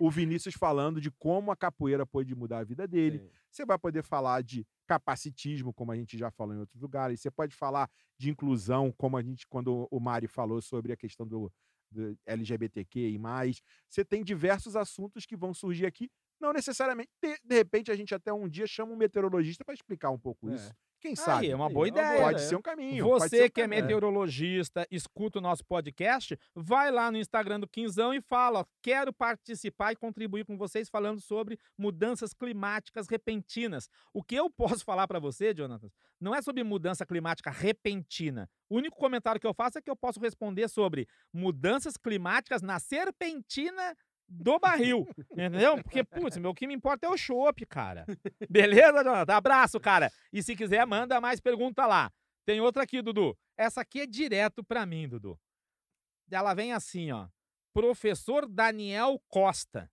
O 0.00 0.10
Vinícius 0.10 0.56
falando 0.56 1.00
de 1.00 1.12
como 1.12 1.52
a 1.52 1.56
capoeira 1.56 2.04
pôde 2.04 2.34
mudar 2.34 2.58
a 2.58 2.64
vida 2.64 2.88
dele. 2.88 3.18
Sim. 3.20 3.30
Você 3.50 3.64
vai 3.64 3.78
poder 3.78 4.02
falar 4.02 4.42
de 4.42 4.66
capacitismo, 4.86 5.72
como 5.72 5.92
a 5.92 5.96
gente 5.96 6.16
já 6.18 6.30
falou 6.30 6.54
em 6.54 6.58
outros 6.58 6.80
lugares. 6.80 7.20
Você 7.20 7.30
pode 7.30 7.54
falar 7.54 7.90
de 8.18 8.30
inclusão, 8.30 8.92
como 8.92 9.16
a 9.16 9.22
gente, 9.22 9.46
quando 9.48 9.86
o 9.90 10.00
Mari 10.00 10.26
falou 10.26 10.60
sobre 10.60 10.92
a 10.92 10.96
questão 10.96 11.26
do 11.26 11.52
do 11.90 12.14
LGBTQ 12.26 13.08
e 13.08 13.18
mais. 13.18 13.62
Você 13.88 14.04
tem 14.04 14.22
diversos 14.22 14.76
assuntos 14.76 15.24
que 15.24 15.34
vão 15.34 15.54
surgir 15.54 15.86
aqui. 15.86 16.10
Não 16.38 16.52
necessariamente. 16.52 17.08
De, 17.22 17.34
de 17.42 17.54
repente, 17.54 17.90
a 17.90 17.96
gente 17.96 18.14
até 18.14 18.30
um 18.30 18.46
dia 18.46 18.66
chama 18.66 18.92
um 18.92 18.96
meteorologista 18.96 19.64
para 19.64 19.72
explicar 19.72 20.10
um 20.10 20.18
pouco 20.18 20.50
É. 20.50 20.54
isso. 20.54 20.70
Quem 21.00 21.14
sabe? 21.14 21.46
Aí, 21.46 21.52
é 21.52 21.56
uma 21.56 21.68
Aí, 21.68 21.72
boa 21.72 21.88
é 21.88 21.90
boa 21.90 22.04
ideia. 22.04 22.22
Pode 22.22 22.40
é. 22.40 22.44
ser 22.44 22.56
um 22.56 22.62
caminho. 22.62 23.04
Você 23.04 23.44
um 23.44 23.50
que 23.50 23.60
é 23.60 23.64
caminho. 23.64 23.82
meteorologista, 23.82 24.86
escuta 24.90 25.38
o 25.38 25.42
nosso 25.42 25.64
podcast, 25.64 26.38
vai 26.54 26.90
lá 26.90 27.10
no 27.10 27.18
Instagram 27.18 27.60
do 27.60 27.68
Quinzão 27.68 28.12
e 28.12 28.20
fala: 28.20 28.60
ó, 28.60 28.64
quero 28.82 29.12
participar 29.12 29.92
e 29.92 29.96
contribuir 29.96 30.44
com 30.44 30.56
vocês 30.56 30.88
falando 30.88 31.20
sobre 31.20 31.58
mudanças 31.76 32.34
climáticas 32.34 33.08
repentinas. 33.08 33.88
O 34.12 34.22
que 34.22 34.34
eu 34.34 34.50
posso 34.78 34.84
falar 34.84 35.06
para 35.06 35.20
você, 35.20 35.54
Jonathan, 35.54 35.88
não 36.20 36.34
é 36.34 36.42
sobre 36.42 36.64
mudança 36.64 37.06
climática 37.06 37.50
repentina. 37.50 38.50
O 38.68 38.76
único 38.76 38.96
comentário 38.96 39.40
que 39.40 39.46
eu 39.46 39.54
faço 39.54 39.78
é 39.78 39.82
que 39.82 39.90
eu 39.90 39.96
posso 39.96 40.20
responder 40.20 40.68
sobre 40.68 41.06
mudanças 41.32 41.96
climáticas 41.96 42.60
na 42.60 42.78
serpentina 42.78 43.96
do 44.28 44.58
barril, 44.58 45.08
entendeu? 45.32 45.82
Porque, 45.82 46.04
putz, 46.04 46.36
meu, 46.36 46.50
o 46.50 46.54
que 46.54 46.66
me 46.66 46.74
importa 46.74 47.06
é 47.06 47.10
o 47.10 47.16
chopp, 47.16 47.64
cara. 47.66 48.04
Beleza, 48.50 49.02
Jonathan? 49.02 49.34
Abraço, 49.34 49.80
cara. 49.80 50.10
E 50.32 50.42
se 50.42 50.54
quiser, 50.54 50.86
manda 50.86 51.20
mais 51.20 51.40
pergunta 51.40 51.86
lá. 51.86 52.12
Tem 52.44 52.60
outra 52.60 52.82
aqui, 52.82 53.00
Dudu. 53.02 53.36
Essa 53.56 53.80
aqui 53.80 54.00
é 54.02 54.06
direto 54.06 54.62
pra 54.62 54.84
mim, 54.86 55.08
Dudu. 55.08 55.38
Ela 56.30 56.52
vem 56.54 56.72
assim, 56.72 57.10
ó. 57.10 57.26
Professor 57.72 58.46
Daniel 58.46 59.20
Costa. 59.28 59.90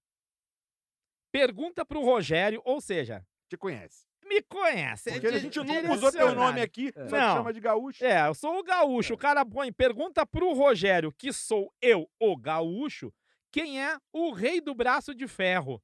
Pergunta 1.32 1.86
pro 1.86 2.02
Rogério, 2.04 2.62
ou 2.64 2.80
seja, 2.80 3.26
Te 3.50 3.58
conhece. 3.58 4.06
me 4.26 4.42
conhece. 4.42 5.10
é 5.10 5.14
Porque 5.14 5.28
a 5.28 5.32
di- 5.32 5.40
gente 5.40 5.60
nunca 5.60 5.94
usou 5.94 6.12
teu 6.12 6.34
nome 6.34 6.62
aqui, 6.62 6.92
só 7.10 7.18
Não. 7.18 7.38
chama 7.38 7.54
de 7.54 7.60
gaúcho. 7.60 8.04
É, 8.04 8.28
eu 8.28 8.34
sou 8.34 8.58
o 8.60 8.64
gaúcho. 8.64 9.14
O 9.14 9.18
cara 9.18 9.46
põe, 9.46 9.72
pergunta 9.72 10.26
pro 10.26 10.54
Rogério, 10.54 11.12
que 11.12 11.32
sou 11.34 11.74
eu, 11.82 12.10
o 12.20 12.38
gaúcho, 12.38 13.14
quem 13.56 13.82
é 13.82 13.98
o 14.12 14.34
rei 14.34 14.60
do 14.60 14.76
braço 14.76 15.16
de 15.16 15.30
ferro. 15.30 15.82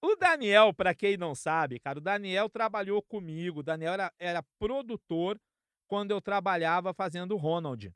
o 0.00 0.14
Daniel, 0.14 0.72
pra 0.72 0.94
quem 0.94 1.16
não 1.16 1.34
sabe, 1.34 1.80
cara, 1.80 1.98
o 1.98 2.00
Daniel 2.00 2.48
trabalhou 2.48 3.02
comigo. 3.02 3.58
O 3.60 3.62
Daniel 3.64 3.94
era, 3.94 4.12
era 4.16 4.44
produtor 4.60 5.40
quando 5.88 6.12
eu 6.12 6.20
trabalhava 6.20 6.94
fazendo 6.94 7.36
Ronald. 7.36 7.92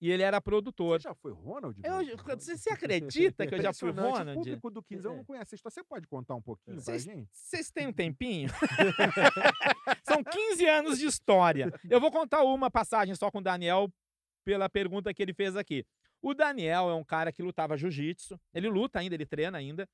E 0.00 0.10
ele 0.12 0.22
era 0.22 0.40
produtor. 0.40 1.00
Você 1.00 1.08
já 1.08 1.14
foi 1.16 1.32
Ronald? 1.32 1.80
Eu, 1.82 2.16
você, 2.36 2.56
você 2.56 2.70
acredita 2.70 3.46
que 3.48 3.54
eu 3.56 3.60
já 3.62 3.72
fui 3.72 3.90
Impressionante. 3.90 4.14
O 4.14 4.18
Ronald? 4.18 4.38
público 4.44 4.70
do 4.70 4.82
Quinzão 4.82 5.16
não 5.16 5.24
conhece 5.24 5.54
a 5.54 5.56
história. 5.56 5.74
Você 5.74 5.82
pode 5.82 6.06
contar 6.06 6.36
um 6.36 6.42
pouquinho 6.42 6.76
pra 6.76 6.84
Vocês- 6.84 7.02
gente? 7.02 7.28
Vocês 7.32 7.70
têm 7.72 7.88
um 7.88 7.92
tempinho? 7.92 8.48
São 10.06 10.22
15 10.22 10.66
anos 10.68 10.98
de 11.00 11.06
história. 11.06 11.72
Eu 11.90 12.00
vou 12.00 12.12
contar 12.12 12.44
uma 12.44 12.70
passagem 12.70 13.14
só 13.16 13.28
com 13.28 13.38
o 13.38 13.42
Daniel 13.42 13.88
pela 14.44 14.68
pergunta 14.68 15.12
que 15.12 15.20
ele 15.22 15.34
fez 15.34 15.56
aqui. 15.56 15.84
O 16.24 16.32
Daniel 16.32 16.88
é 16.88 16.94
um 16.94 17.04
cara 17.04 17.30
que 17.30 17.42
lutava 17.42 17.76
jiu-jitsu. 17.76 18.40
Ele 18.54 18.66
luta 18.66 18.98
ainda, 18.98 19.14
ele 19.14 19.26
treina 19.26 19.58
ainda. 19.58 19.86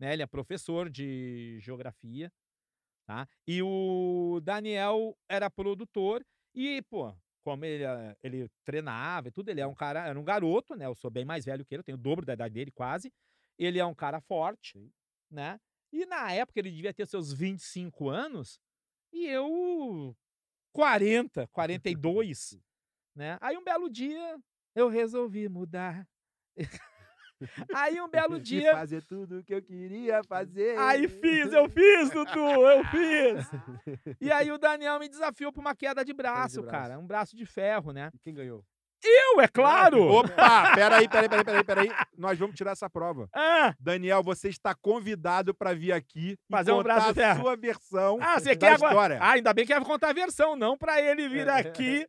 Né? 0.00 0.14
Ele 0.14 0.22
é 0.22 0.26
professor 0.26 0.88
de 0.88 1.58
geografia. 1.60 2.32
Tá? 3.06 3.28
E 3.46 3.62
o 3.62 4.40
Daniel 4.42 5.14
era 5.28 5.50
produtor. 5.50 6.24
E, 6.54 6.80
pô, 6.88 7.14
como 7.42 7.66
ele, 7.66 7.84
ele 8.22 8.50
treinava 8.64 9.28
e 9.28 9.30
tudo, 9.30 9.50
ele 9.50 9.60
é 9.60 9.66
um 9.66 9.74
cara, 9.74 10.06
era 10.06 10.18
um 10.18 10.24
garoto, 10.24 10.74
né? 10.74 10.86
Eu 10.86 10.94
sou 10.94 11.10
bem 11.10 11.26
mais 11.26 11.44
velho 11.44 11.66
que 11.66 11.74
ele, 11.74 11.80
eu 11.80 11.84
tenho 11.84 11.98
o 11.98 12.00
dobro 12.00 12.24
da 12.24 12.32
idade 12.32 12.54
dele, 12.54 12.70
quase. 12.70 13.12
Ele 13.58 13.78
é 13.78 13.84
um 13.84 13.94
cara 13.94 14.22
forte, 14.22 14.90
né? 15.30 15.60
E 15.92 16.06
na 16.06 16.32
época 16.32 16.60
ele 16.60 16.70
devia 16.70 16.94
ter 16.94 17.06
seus 17.06 17.30
25 17.30 18.08
anos 18.08 18.58
e 19.12 19.26
eu 19.26 20.16
40, 20.72 21.46
42, 21.48 22.58
né? 23.14 23.36
Aí 23.42 23.54
um 23.58 23.62
belo 23.62 23.90
dia 23.90 24.40
eu 24.74 24.88
resolvi 24.88 25.48
mudar. 25.48 26.06
Aí 27.74 28.00
um 28.00 28.08
belo 28.08 28.36
E 28.36 28.40
dia 28.40 28.72
fazer 28.72 29.02
tudo 29.02 29.38
o 29.40 29.44
que 29.44 29.54
eu 29.54 29.60
queria 29.60 30.22
fazer. 30.24 30.78
Aí 30.78 31.08
fiz, 31.08 31.52
eu 31.52 31.68
fiz, 31.68 32.10
Dudu, 32.10 32.38
eu 32.38 32.84
fiz. 32.84 33.50
E 34.20 34.30
aí 34.32 34.50
o 34.50 34.56
Daniel 34.56 34.98
me 34.98 35.08
desafiou 35.08 35.52
pra 35.52 35.60
uma 35.60 35.74
queda 35.74 36.04
de 36.04 36.14
braço, 36.14 36.62
braço. 36.62 36.70
cara. 36.70 36.98
Um 36.98 37.06
braço 37.06 37.36
de 37.36 37.44
ferro, 37.44 37.92
né? 37.92 38.10
E 38.14 38.18
quem 38.20 38.32
ganhou? 38.32 38.64
Eu, 39.06 39.40
é 39.42 39.48
claro! 39.48 40.00
Opa, 40.02 40.74
peraí, 40.74 41.06
peraí, 41.06 41.28
peraí, 41.28 41.44
peraí, 41.44 41.64
peraí. 41.64 41.90
Nós 42.16 42.38
vamos 42.38 42.56
tirar 42.56 42.70
essa 42.70 42.88
prova. 42.88 43.28
Ah, 43.34 43.74
Daniel, 43.78 44.22
você 44.22 44.48
está 44.48 44.74
convidado 44.74 45.52
para 45.54 45.74
vir 45.74 45.92
aqui 45.92 46.38
Fazer 46.50 46.72
um 46.72 46.82
braço 46.82 47.12
de 47.12 47.22
a 47.22 47.36
sua 47.36 47.54
versão 47.56 48.16
ah, 48.22 48.40
você 48.40 48.54
da 48.54 48.56
quer 48.56 48.74
agora? 48.74 48.90
história. 48.92 49.18
Ah, 49.20 49.32
ainda 49.32 49.52
bem 49.52 49.66
que 49.66 49.74
vai 49.74 49.84
contar 49.84 50.08
a 50.10 50.14
versão, 50.14 50.56
não 50.56 50.78
pra 50.78 51.02
ele 51.02 51.28
vir 51.28 51.46
É. 51.48 51.50
aqui 51.50 52.06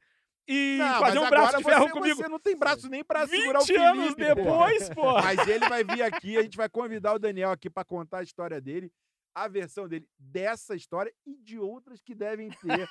e 0.47 0.77
Não, 0.77 0.99
fazer 0.99 1.19
um 1.19 1.29
braço 1.29 1.57
de 1.57 1.63
ferro 1.63 1.85
você, 1.85 1.91
comigo. 1.91 2.15
Você 2.15 2.27
não 2.27 2.39
tem 2.39 2.55
braço 2.55 2.89
nem 2.89 3.03
para 3.03 3.27
segurar 3.27 3.59
o 3.59 3.65
20 3.65 3.67
Felipe, 3.67 3.85
anos 3.85 4.15
depois, 4.15 4.89
pô. 4.89 5.13
Mas 5.21 5.47
ele 5.47 5.67
vai 5.67 5.83
vir 5.83 6.03
aqui, 6.03 6.37
a 6.37 6.43
gente 6.43 6.57
vai 6.57 6.69
convidar 6.69 7.13
o 7.13 7.19
Daniel 7.19 7.51
aqui 7.51 7.69
para 7.69 7.83
contar 7.83 8.19
a 8.19 8.23
história 8.23 8.61
dele, 8.61 8.91
a 9.33 9.47
versão 9.47 9.87
dele 9.87 10.07
dessa 10.17 10.75
história 10.75 11.11
e 11.25 11.35
de 11.35 11.59
outras 11.59 12.01
que 12.01 12.13
devem 12.13 12.49
ter 12.49 12.87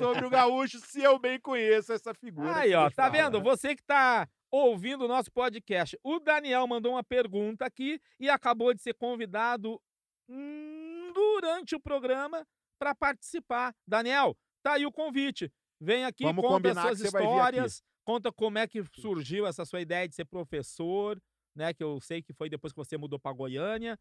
sobre 0.00 0.24
o 0.24 0.30
gaúcho, 0.30 0.78
se 0.78 1.02
eu 1.02 1.18
bem 1.18 1.38
conheço 1.40 1.92
essa 1.92 2.14
figura. 2.14 2.56
Aí, 2.56 2.74
ó, 2.74 2.88
tá 2.90 3.10
fala. 3.10 3.10
vendo? 3.10 3.42
Você 3.42 3.74
que 3.74 3.82
tá 3.82 4.28
ouvindo 4.50 5.04
o 5.04 5.08
nosso 5.08 5.32
podcast, 5.32 5.98
o 6.02 6.20
Daniel 6.20 6.66
mandou 6.66 6.92
uma 6.92 7.02
pergunta 7.02 7.66
aqui 7.66 8.00
e 8.20 8.30
acabou 8.30 8.72
de 8.72 8.80
ser 8.80 8.94
convidado 8.94 9.80
hum, 10.28 11.10
durante 11.12 11.74
o 11.74 11.80
programa 11.80 12.46
para 12.78 12.94
participar. 12.94 13.74
Daniel, 13.86 14.36
tá 14.62 14.74
aí 14.74 14.86
o 14.86 14.92
convite. 14.92 15.52
Vem 15.84 16.04
aqui, 16.04 16.24
Vamos 16.24 16.44
conta 16.44 16.74
suas 16.74 17.00
histórias, 17.00 17.82
conta 18.04 18.32
como 18.32 18.58
é 18.58 18.66
que 18.66 18.82
surgiu 18.98 19.46
essa 19.46 19.64
sua 19.64 19.80
ideia 19.80 20.08
de 20.08 20.14
ser 20.14 20.24
professor, 20.24 21.20
né? 21.54 21.74
Que 21.74 21.84
eu 21.84 22.00
sei 22.00 22.22
que 22.22 22.32
foi 22.32 22.48
depois 22.48 22.72
que 22.72 22.78
você 22.78 22.96
mudou 22.96 23.18
para 23.18 23.36
Goiânia. 23.36 23.98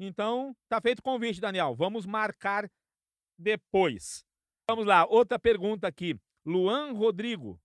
Então, 0.00 0.56
tá 0.68 0.80
feito 0.80 1.00
o 1.00 1.02
convite, 1.02 1.40
Daniel. 1.40 1.74
Vamos 1.74 2.06
marcar 2.06 2.70
depois. 3.38 4.24
Vamos 4.68 4.86
lá, 4.86 5.04
outra 5.06 5.38
pergunta 5.38 5.86
aqui. 5.86 6.18
Luan 6.46 6.92
Rodrigo. 6.92 7.60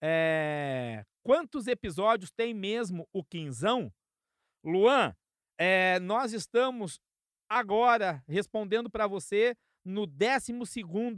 É, 0.00 1.04
Quantos 1.24 1.68
episódios 1.68 2.32
tem 2.32 2.52
mesmo 2.52 3.08
o 3.12 3.22
Quinzão? 3.22 3.92
Luan, 4.64 5.14
é, 5.56 6.00
nós 6.00 6.32
estamos 6.32 7.00
agora 7.48 8.24
respondendo 8.26 8.90
para 8.90 9.06
você 9.06 9.56
no 9.84 10.04
12 10.04 10.52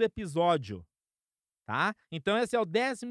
episódio. 0.00 0.84
Tá? 1.66 1.94
Então, 2.12 2.36
esse 2.36 2.54
é 2.54 2.60
o 2.60 2.64
12 2.64 3.06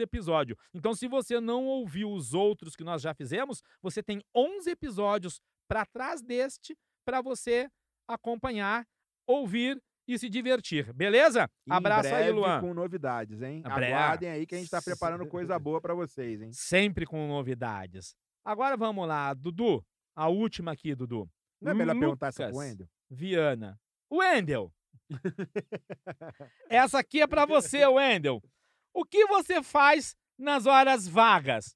episódio. 0.00 0.56
Então, 0.72 0.94
se 0.94 1.06
você 1.06 1.40
não 1.40 1.66
ouviu 1.66 2.10
os 2.10 2.32
outros 2.32 2.74
que 2.74 2.82
nós 2.82 3.02
já 3.02 3.12
fizemos, 3.14 3.62
você 3.82 4.02
tem 4.02 4.22
11 4.34 4.70
episódios 4.70 5.40
para 5.68 5.84
trás 5.84 6.22
deste 6.22 6.74
para 7.04 7.20
você 7.20 7.68
acompanhar, 8.08 8.86
ouvir 9.26 9.78
e 10.06 10.18
se 10.18 10.30
divertir. 10.30 10.90
Beleza? 10.94 11.50
Em 11.66 11.72
Abraço 11.72 12.14
aí, 12.14 12.30
Luan. 12.32 12.60
com 12.60 12.72
novidades, 12.72 13.42
hein? 13.42 13.60
Breve. 13.62 13.92
Aguardem 13.92 14.30
aí 14.30 14.46
que 14.46 14.54
a 14.54 14.58
gente 14.58 14.70
tá 14.70 14.80
preparando 14.80 15.26
coisa 15.28 15.58
boa 15.58 15.80
para 15.80 15.92
vocês, 15.92 16.40
hein? 16.40 16.50
Sempre 16.52 17.04
com 17.04 17.28
novidades. 17.28 18.16
Agora 18.42 18.76
vamos 18.76 19.06
lá, 19.06 19.34
Dudu. 19.34 19.84
A 20.16 20.28
última 20.28 20.72
aqui, 20.72 20.94
Dudu. 20.94 21.30
Não 21.60 21.72
é 21.72 21.74
melhor 21.74 21.98
perguntar 21.98 22.28
essa 22.28 22.44
pro 22.44 22.52
Lucas 22.52 22.68
Wendel? 22.70 22.88
Viana. 23.10 23.78
Wendel. 24.10 24.72
essa 26.68 26.98
aqui 26.98 27.20
é 27.20 27.26
pra 27.26 27.46
você, 27.46 27.86
Wendel. 27.86 28.42
O 28.92 29.04
que 29.04 29.26
você 29.26 29.62
faz 29.62 30.16
nas 30.38 30.66
horas 30.66 31.06
vagas? 31.08 31.74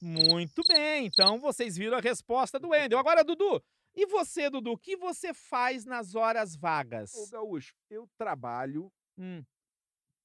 Muito 0.00 0.62
bem, 0.68 1.06
então 1.06 1.40
vocês 1.40 1.76
viram 1.76 1.98
a 1.98 2.00
resposta 2.00 2.58
do 2.58 2.68
Wendel. 2.68 2.98
Agora, 2.98 3.24
Dudu, 3.24 3.62
e 3.94 4.06
você, 4.06 4.48
Dudu, 4.48 4.72
o 4.72 4.78
que 4.78 4.96
você 4.96 5.34
faz 5.34 5.84
nas 5.84 6.14
horas 6.14 6.54
vagas? 6.54 7.12
Ô, 7.14 7.26
Gaúcho, 7.28 7.74
eu 7.90 8.08
trabalho 8.16 8.92
Hum, 9.18 9.44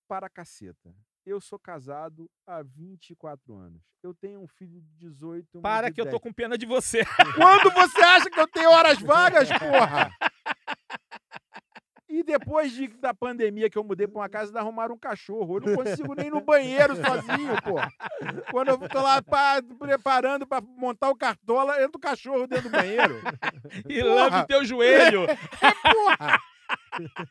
para 0.08 0.28
a 0.28 0.30
caceta. 0.30 0.96
Eu 1.26 1.40
sou 1.40 1.58
casado 1.58 2.30
há 2.46 2.62
24 2.62 3.56
anos. 3.56 3.82
Eu 4.04 4.14
tenho 4.14 4.42
um 4.42 4.48
filho 4.48 4.82
de 4.82 4.94
18 5.08 5.48
uma 5.58 5.62
para 5.62 5.88
de 5.88 5.94
que 5.96 6.02
eu 6.02 6.06
tô 6.06 6.12
10. 6.20 6.22
com 6.22 6.34
pena 6.34 6.58
de 6.58 6.66
você. 6.66 7.04
Quando 7.36 7.72
você 7.74 8.02
acha 8.04 8.30
que 8.30 8.40
eu 8.40 8.48
tenho 8.48 8.70
horas 8.70 9.00
vagas, 9.00 9.48
porra? 9.58 10.12
E 12.10 12.22
depois 12.24 12.74
de- 12.74 12.90
da 12.90 13.14
pandemia 13.14 13.70
que 13.70 13.78
eu 13.78 13.84
mudei 13.84 14.06
pra 14.06 14.20
uma 14.22 14.30
casa, 14.30 14.50
ainda 14.50 14.60
arrumaram 14.60 14.96
um 14.96 15.00
cachorro. 15.00 15.58
Eu 15.58 15.62
não 15.62 15.76
consigo 15.76 16.14
nem 16.14 16.28
ir 16.28 16.30
no 16.32 16.42
banheiro 16.42 16.94
sozinho, 16.98 17.56
pô. 17.64 17.76
Quando 18.52 18.68
eu 18.68 18.90
tô 18.90 19.02
lá 19.02 19.22
pá, 19.22 19.62
preparando 19.80 20.46
pra 20.46 20.62
montar 20.62 21.10
o 21.10 21.16
cartola, 21.16 21.82
entra 21.82 21.98
o 21.98 22.00
cachorro 22.02 22.46
dentro 22.46 22.70
do 22.70 22.72
banheiro. 22.72 23.16
E 23.90 24.00
Porra. 24.02 24.14
lambe 24.14 24.48
teu 24.48 24.64
joelho. 24.66 25.22
Porra! 25.82 26.38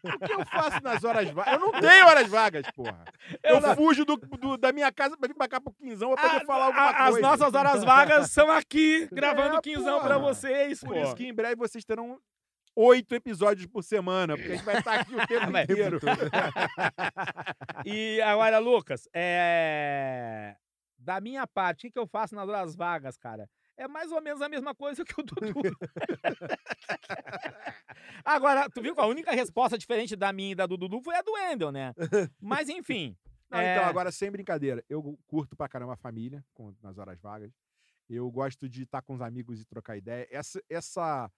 O 0.02 0.18
que 0.26 0.32
eu 0.32 0.44
faço 0.46 0.82
nas 0.82 1.04
horas 1.04 1.30
vagas? 1.30 1.52
Eu 1.54 1.60
não 1.60 1.72
tenho 1.80 2.06
horas 2.06 2.28
vagas, 2.28 2.66
porra. 2.74 3.04
Eu, 3.42 3.60
não- 3.60 3.74
fujo 3.76 4.04
do, 4.04 4.16
do- 4.16 4.56
da 4.56 4.72
minha 4.72 4.90
casa 4.92 5.16
pra 5.16 5.28
vir 5.28 5.34
pra 5.34 5.48
cá 5.48 5.60
pro 5.60 5.72
Quinzão 5.72 6.14
pra 6.14 6.22
poder 6.28 6.42
A- 6.42 6.46
falar 6.46 6.64
alguma 6.66 6.84
a- 6.84 7.04
As 7.04 7.10
coisa. 7.12 7.20
nossas 7.28 7.54
horas 7.54 7.84
vagas 7.84 8.30
são 8.30 8.50
aqui, 8.50 9.08
gravando 9.12 9.56
É, 9.56 9.60
quinzão 9.60 10.00
pra 10.00 10.18
porra. 10.18 10.34
vocês, 10.34 10.80
pô. 10.80 10.88
Por 10.88 10.96
isso 10.98 11.14
que 11.14 11.26
em 11.26 11.34
breve 11.34 11.56
vocês 11.56 11.84
terão 11.84 12.18
oito 12.74 13.14
episódios 13.14 13.66
por 13.66 13.82
semana, 13.84 14.34
porque 14.36 14.52
a 14.52 14.56
gente 14.56 14.64
vai 14.64 14.78
estar 14.78 14.94
aqui 15.00 15.14
o 15.14 15.26
tempo 15.28 15.50
inteiro. 15.58 16.00
E 17.84 18.20
agora, 18.22 18.58
Lucas, 18.58 19.08
é... 19.14 20.56
da 20.98 21.20
minha 21.20 21.46
parte, 21.46 21.86
o 21.86 21.90
que 21.92 21.98
eu 21.98 22.06
faço 22.06 22.34
nas 22.34 22.48
horas 22.48 22.74
vagas, 22.74 23.16
cara? 23.16 23.48
É 23.76 23.88
mais 23.88 24.12
ou 24.12 24.20
menos 24.22 24.40
a 24.42 24.48
mesma 24.48 24.74
coisa 24.74 25.04
que 25.04 25.18
o 25.20 25.22
Dudu. 25.24 25.60
agora, 28.24 28.68
tu 28.70 28.82
viu 28.82 28.94
que 28.94 29.00
a 29.00 29.06
única 29.06 29.32
resposta 29.32 29.78
diferente 29.78 30.14
da 30.16 30.32
minha 30.32 30.52
e 30.52 30.54
da 30.54 30.66
do 30.66 30.76
Dudu 30.76 31.00
foi 31.02 31.14
a 31.16 31.22
do 31.22 31.32
Wendel, 31.32 31.72
né? 31.72 31.94
Mas 32.40 32.68
enfim. 32.68 33.16
Não, 33.50 33.58
é, 33.58 33.76
Então, 33.76 33.88
agora, 33.88 34.10
sem 34.12 34.30
brincadeira, 34.30 34.84
eu 34.88 35.18
curto 35.26 35.56
pra 35.56 35.68
caramba 35.68 35.94
a 35.94 35.96
família 35.96 36.44
com- 36.54 36.74
nas 36.82 36.98
horas 36.98 37.20
vagas. 37.20 37.52
Eu 38.08 38.30
gosto 38.30 38.68
de 38.68 38.82
estar 38.82 39.02
com 39.02 39.14
os 39.14 39.20
amigos 39.20 39.60
e 39.60 39.64
trocar 39.64 39.96
ideia. 39.96 40.26
Essa, 40.30 40.62
essa, 40.68 41.30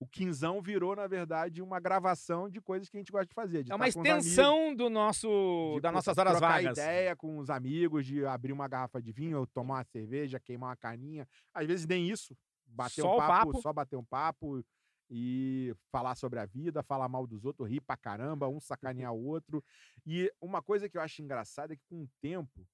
o 0.00 0.06
quinzão 0.06 0.62
virou, 0.62 0.96
na 0.96 1.06
verdade, 1.06 1.60
uma 1.60 1.78
gravação 1.78 2.48
de 2.48 2.58
coisas 2.58 2.88
que 2.88 2.96
a 2.96 3.00
gente 3.00 3.12
gosta 3.12 3.26
de 3.26 3.34
fazer. 3.34 3.62
De 3.62 3.70
É 3.70 3.74
uma 3.74 3.86
estar 3.86 4.00
com 4.00 4.02
os 4.02 4.08
amigos, 4.10 4.26
extensão 4.26 4.74
do 4.74 4.88
nosso, 4.88 5.78
das 5.82 5.92
nossas 5.92 6.16
horas 6.16 6.32
trocar 6.38 6.54
vagas. 6.62 6.78
ideia 6.78 7.14
com 7.14 7.36
os 7.36 7.50
amigos, 7.50 8.06
de 8.06 8.24
abrir 8.24 8.52
uma 8.52 8.66
garrafa 8.66 9.00
de 9.02 9.12
vinho, 9.12 9.38
ou 9.38 9.46
tomar 9.46 9.74
uma 9.74 9.84
cerveja, 9.84 10.40
queimar 10.40 10.70
uma 10.70 10.76
caninha. 10.76 11.28
Às 11.52 11.66
vezes 11.66 11.86
nem 11.86 12.08
isso. 12.08 12.34
Bater 12.66 13.02
Só 13.02 13.14
um 13.14 13.18
papo, 13.18 13.46
papo. 13.52 13.60
só 13.62 13.72
bater 13.74 13.96
um 13.96 14.04
papo 14.04 14.64
e 15.10 15.74
falar 15.92 16.14
sobre 16.14 16.38
a 16.38 16.46
vida, 16.46 16.82
falar 16.82 17.08
mal 17.08 17.26
dos 17.26 17.44
outros, 17.44 17.68
rir 17.68 17.80
pra 17.82 17.96
caramba, 17.96 18.48
um 18.48 18.58
sacanear 18.60 19.12
o 19.12 19.22
outro. 19.22 19.62
E 20.06 20.32
uma 20.40 20.62
coisa 20.62 20.88
que 20.88 20.96
eu 20.96 21.02
acho 21.02 21.20
engraçada 21.20 21.74
é 21.74 21.76
que 21.76 21.82
com 21.90 22.04
o 22.04 22.08
tempo 22.22 22.66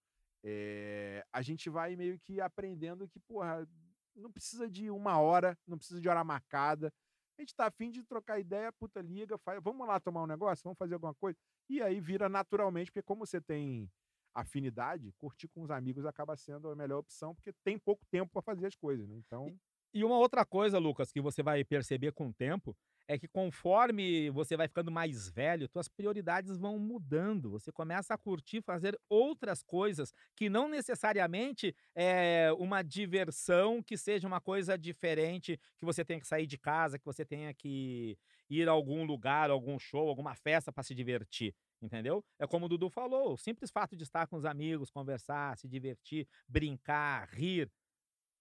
eh, 0.44 1.24
a 1.32 1.42
gente 1.42 1.68
vai 1.68 1.96
meio 1.96 2.20
que 2.20 2.40
aprendendo 2.40 3.08
que, 3.08 3.18
porra, 3.18 3.66
não 4.14 4.30
precisa 4.30 4.68
de 4.70 4.90
uma 4.90 5.18
hora, 5.18 5.58
não 5.66 5.76
precisa 5.76 6.00
de 6.00 6.08
hora 6.08 6.22
marcada. 6.22 6.92
A 7.38 7.42
gente 7.42 7.54
tá 7.54 7.66
afim 7.66 7.90
de 7.90 8.02
trocar 8.02 8.38
ideia, 8.40 8.72
puta 8.72 9.00
liga, 9.00 9.36
faz, 9.38 9.62
vamos 9.62 9.86
lá 9.86 10.00
tomar 10.00 10.22
um 10.22 10.26
negócio, 10.26 10.62
vamos 10.64 10.78
fazer 10.78 10.94
alguma 10.94 11.14
coisa. 11.14 11.38
E 11.68 11.82
aí 11.82 12.00
vira 12.00 12.28
naturalmente, 12.28 12.90
porque 12.90 13.02
como 13.02 13.26
você 13.26 13.40
tem 13.40 13.90
afinidade, 14.34 15.12
curtir 15.18 15.48
com 15.48 15.62
os 15.62 15.70
amigos 15.70 16.04
acaba 16.06 16.36
sendo 16.36 16.68
a 16.70 16.76
melhor 16.76 16.98
opção, 16.98 17.34
porque 17.34 17.52
tem 17.64 17.78
pouco 17.78 18.04
tempo 18.10 18.30
para 18.32 18.42
fazer 18.42 18.66
as 18.66 18.74
coisas, 18.76 19.08
né? 19.08 19.16
Então, 19.16 19.58
E 19.94 20.04
uma 20.04 20.18
outra 20.18 20.44
coisa, 20.44 20.78
Lucas, 20.78 21.10
que 21.10 21.22
você 21.22 21.42
vai 21.42 21.64
perceber 21.64 22.12
com 22.12 22.28
o 22.28 22.34
tempo, 22.34 22.76
é 23.08 23.18
que 23.18 23.28
conforme 23.28 24.30
você 24.30 24.56
vai 24.56 24.68
ficando 24.68 24.90
mais 24.90 25.28
velho, 25.28 25.68
suas 25.68 25.88
prioridades 25.88 26.58
vão 26.58 26.78
mudando. 26.78 27.50
Você 27.50 27.70
começa 27.70 28.14
a 28.14 28.18
curtir 28.18 28.60
fazer 28.62 28.98
outras 29.08 29.62
coisas 29.62 30.12
que 30.34 30.48
não 30.48 30.68
necessariamente 30.68 31.74
é 31.94 32.50
uma 32.58 32.82
diversão 32.82 33.82
que 33.82 33.96
seja 33.96 34.26
uma 34.26 34.40
coisa 34.40 34.76
diferente, 34.76 35.58
que 35.78 35.84
você 35.84 36.04
tenha 36.04 36.20
que 36.20 36.26
sair 36.26 36.46
de 36.46 36.58
casa, 36.58 36.98
que 36.98 37.04
você 37.04 37.24
tenha 37.24 37.54
que 37.54 38.18
ir 38.50 38.68
a 38.68 38.72
algum 38.72 39.04
lugar, 39.04 39.50
algum 39.50 39.78
show, 39.78 40.08
alguma 40.08 40.34
festa 40.34 40.72
para 40.72 40.82
se 40.82 40.94
divertir. 40.94 41.54
Entendeu? 41.80 42.24
É 42.38 42.46
como 42.46 42.66
o 42.66 42.68
Dudu 42.68 42.88
falou, 42.88 43.34
o 43.34 43.36
simples 43.36 43.70
fato 43.70 43.94
de 43.94 44.02
estar 44.02 44.26
com 44.26 44.36
os 44.36 44.46
amigos, 44.46 44.90
conversar, 44.90 45.56
se 45.58 45.68
divertir, 45.68 46.26
brincar, 46.48 47.28
rir, 47.28 47.70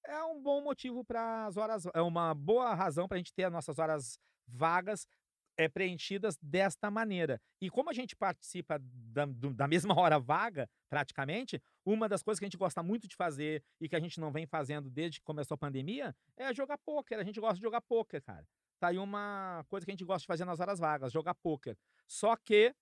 é 0.07 0.23
um 0.23 0.41
bom 0.41 0.61
motivo 0.61 1.03
para 1.03 1.45
as 1.45 1.57
horas, 1.57 1.85
é 1.93 2.01
uma 2.01 2.33
boa 2.33 2.73
razão 2.73 3.07
para 3.07 3.15
a 3.15 3.17
gente 3.17 3.33
ter 3.33 3.43
as 3.43 3.51
nossas 3.51 3.79
horas 3.79 4.19
vagas 4.47 5.07
é, 5.57 5.69
preenchidas 5.69 6.37
desta 6.41 6.91
maneira. 6.91 7.39
E 7.61 7.69
como 7.69 7.89
a 7.89 7.93
gente 7.93 8.15
participa 8.15 8.77
da, 8.81 9.25
do- 9.25 9.53
da 9.53 9.67
mesma 9.67 9.93
hora 9.99 10.19
vaga, 10.19 10.69
praticamente, 10.89 11.61
uma 11.85 12.09
das 12.09 12.21
coisas 12.21 12.39
que 12.39 12.45
a 12.45 12.47
gente 12.49 12.57
gosta 12.57 12.83
muito 12.83 13.07
de 13.07 13.15
fazer 13.15 13.63
e 13.79 13.87
que 13.87 13.95
a 13.95 13.99
gente 13.99 14.19
não 14.19 14.31
vem 14.31 14.45
fazendo 14.45 14.89
desde 14.89 15.19
que 15.19 15.25
começou 15.25 15.55
a 15.55 15.57
pandemia 15.57 16.15
é 16.35 16.53
jogar 16.53 16.77
pôquer. 16.79 17.19
A 17.19 17.23
gente 17.23 17.39
gosta 17.39 17.55
de 17.55 17.61
jogar 17.61 17.81
pôquer, 17.81 18.21
cara. 18.21 18.45
Tá 18.79 18.89
aí 18.89 18.97
uma 18.97 19.63
coisa 19.69 19.85
que 19.85 19.91
a 19.91 19.93
gente 19.93 20.03
gosta 20.03 20.21
de 20.21 20.27
fazer 20.27 20.43
nas 20.45 20.59
horas 20.59 20.79
vagas, 20.79 21.13
jogar 21.13 21.33
pôquer. 21.35 21.77
Só 22.05 22.35
que, 22.35 22.75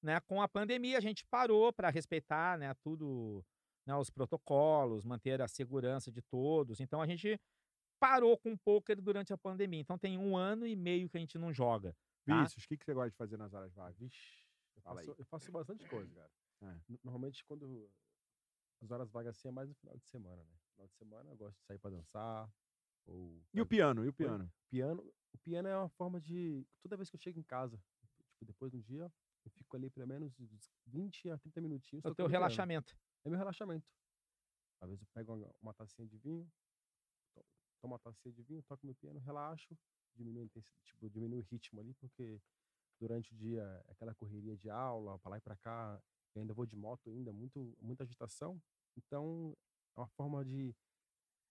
né, 0.00 0.20
com 0.20 0.40
a 0.40 0.48
pandemia 0.48 0.98
a 0.98 1.00
gente 1.00 1.24
parou 1.26 1.72
para 1.72 1.90
respeitar, 1.90 2.56
né, 2.56 2.72
tudo, 2.82 3.44
né, 3.84 3.94
os 3.96 4.08
protocolos, 4.10 5.04
manter 5.04 5.42
a 5.42 5.48
segurança 5.48 6.12
de 6.12 6.22
todos. 6.22 6.78
Então 6.80 7.02
a 7.02 7.06
gente 7.06 7.36
parou 8.02 8.36
com 8.36 8.52
o 8.52 8.58
pôquer 8.58 9.00
durante 9.00 9.32
a 9.32 9.38
pandemia. 9.38 9.80
Então 9.80 9.96
tem 9.96 10.18
um 10.18 10.36
ano 10.36 10.66
e 10.66 10.74
meio 10.74 11.08
que 11.08 11.16
a 11.16 11.20
gente 11.20 11.38
não 11.38 11.52
joga. 11.52 11.92
Tá. 12.24 12.34
Vinícius, 12.34 12.64
o 12.64 12.68
que, 12.68 12.76
que 12.76 12.84
você 12.84 12.92
gosta 12.92 13.10
de 13.10 13.16
fazer 13.16 13.36
nas 13.36 13.52
horas 13.54 13.72
vagas? 13.72 13.96
Vixe, 13.96 14.44
eu 14.74 14.82
Fala 14.82 15.00
aí. 15.00 15.06
faço, 15.06 15.20
eu 15.20 15.24
faço 15.26 15.52
bastante 15.52 15.88
coisa, 15.88 16.12
cara. 16.12 16.30
É. 16.62 16.80
No- 16.88 16.98
Normalmente, 17.04 17.44
quando 17.44 17.88
as 18.82 18.90
horas 18.90 19.08
vagas 19.12 19.36
assim 19.36 19.46
é 19.46 19.50
mais 19.52 19.68
no 19.68 19.74
final 19.76 19.96
de 19.96 20.04
semana, 20.08 20.42
né? 20.42 20.56
Final 20.72 20.88
de 20.88 20.94
semana 20.96 21.30
eu 21.30 21.36
gosto 21.36 21.56
de 21.60 21.64
sair 21.64 21.78
pra 21.78 21.90
dançar. 21.90 22.50
Ou 23.06 23.40
E 23.54 23.60
o 23.60 23.66
piano? 23.66 24.04
E 24.04 24.08
o 24.08 24.12
piano? 24.12 24.50
piano, 24.68 25.02
o 25.32 25.38
piano 25.38 25.68
é 25.68 25.76
uma 25.76 25.88
forma 25.90 26.20
de. 26.20 26.66
Toda 26.82 26.96
vez 26.96 27.08
que 27.08 27.14
eu 27.16 27.20
chego 27.20 27.38
em 27.38 27.42
casa, 27.44 27.80
tipo, 28.26 28.44
depois 28.44 28.72
de 28.72 28.78
um 28.78 28.80
dia, 28.80 29.12
eu 29.44 29.50
fico 29.52 29.76
ali 29.76 29.90
pelo 29.90 30.06
menos 30.08 30.38
uns 30.40 30.70
20 30.86 31.30
a 31.30 31.38
30 31.38 31.60
minutinhos. 31.60 32.04
É 32.04 32.08
o 32.08 32.14
teu 32.14 32.26
piano. 32.26 32.32
relaxamento. 32.32 32.96
É 33.24 33.28
meu 33.28 33.38
relaxamento. 33.38 33.88
Às 34.80 34.88
vezes 34.90 35.02
eu 35.02 35.08
pego 35.14 35.34
uma, 35.34 35.54
uma 35.62 35.74
tacinha 35.74 36.06
de 36.08 36.16
vinho, 36.18 36.48
tomo 37.82 37.94
uma 37.94 37.98
tacinha 37.98 38.32
de 38.32 38.42
vinho, 38.42 38.62
toco 38.62 38.86
meu 38.86 38.94
piano, 38.94 39.18
relaxo, 39.18 39.76
diminuo, 40.14 40.48
tipo, 40.84 41.10
diminuo 41.10 41.40
o 41.40 41.42
ritmo 41.42 41.80
ali, 41.80 41.92
porque 41.94 42.40
durante 43.00 43.32
o 43.32 43.36
dia 43.36 43.62
é 43.88 43.92
aquela 43.92 44.14
correria 44.14 44.56
de 44.56 44.70
aula, 44.70 45.18
pra 45.18 45.30
lá 45.32 45.38
e 45.38 45.40
pra 45.40 45.56
cá, 45.56 46.00
eu 46.34 46.40
ainda 46.40 46.54
vou 46.54 46.64
de 46.64 46.76
moto 46.76 47.10
ainda, 47.10 47.32
muito, 47.32 47.76
muita 47.80 48.04
agitação. 48.04 48.62
Então, 48.96 49.56
é 49.96 50.00
uma 50.00 50.06
forma 50.08 50.44
de 50.44 50.74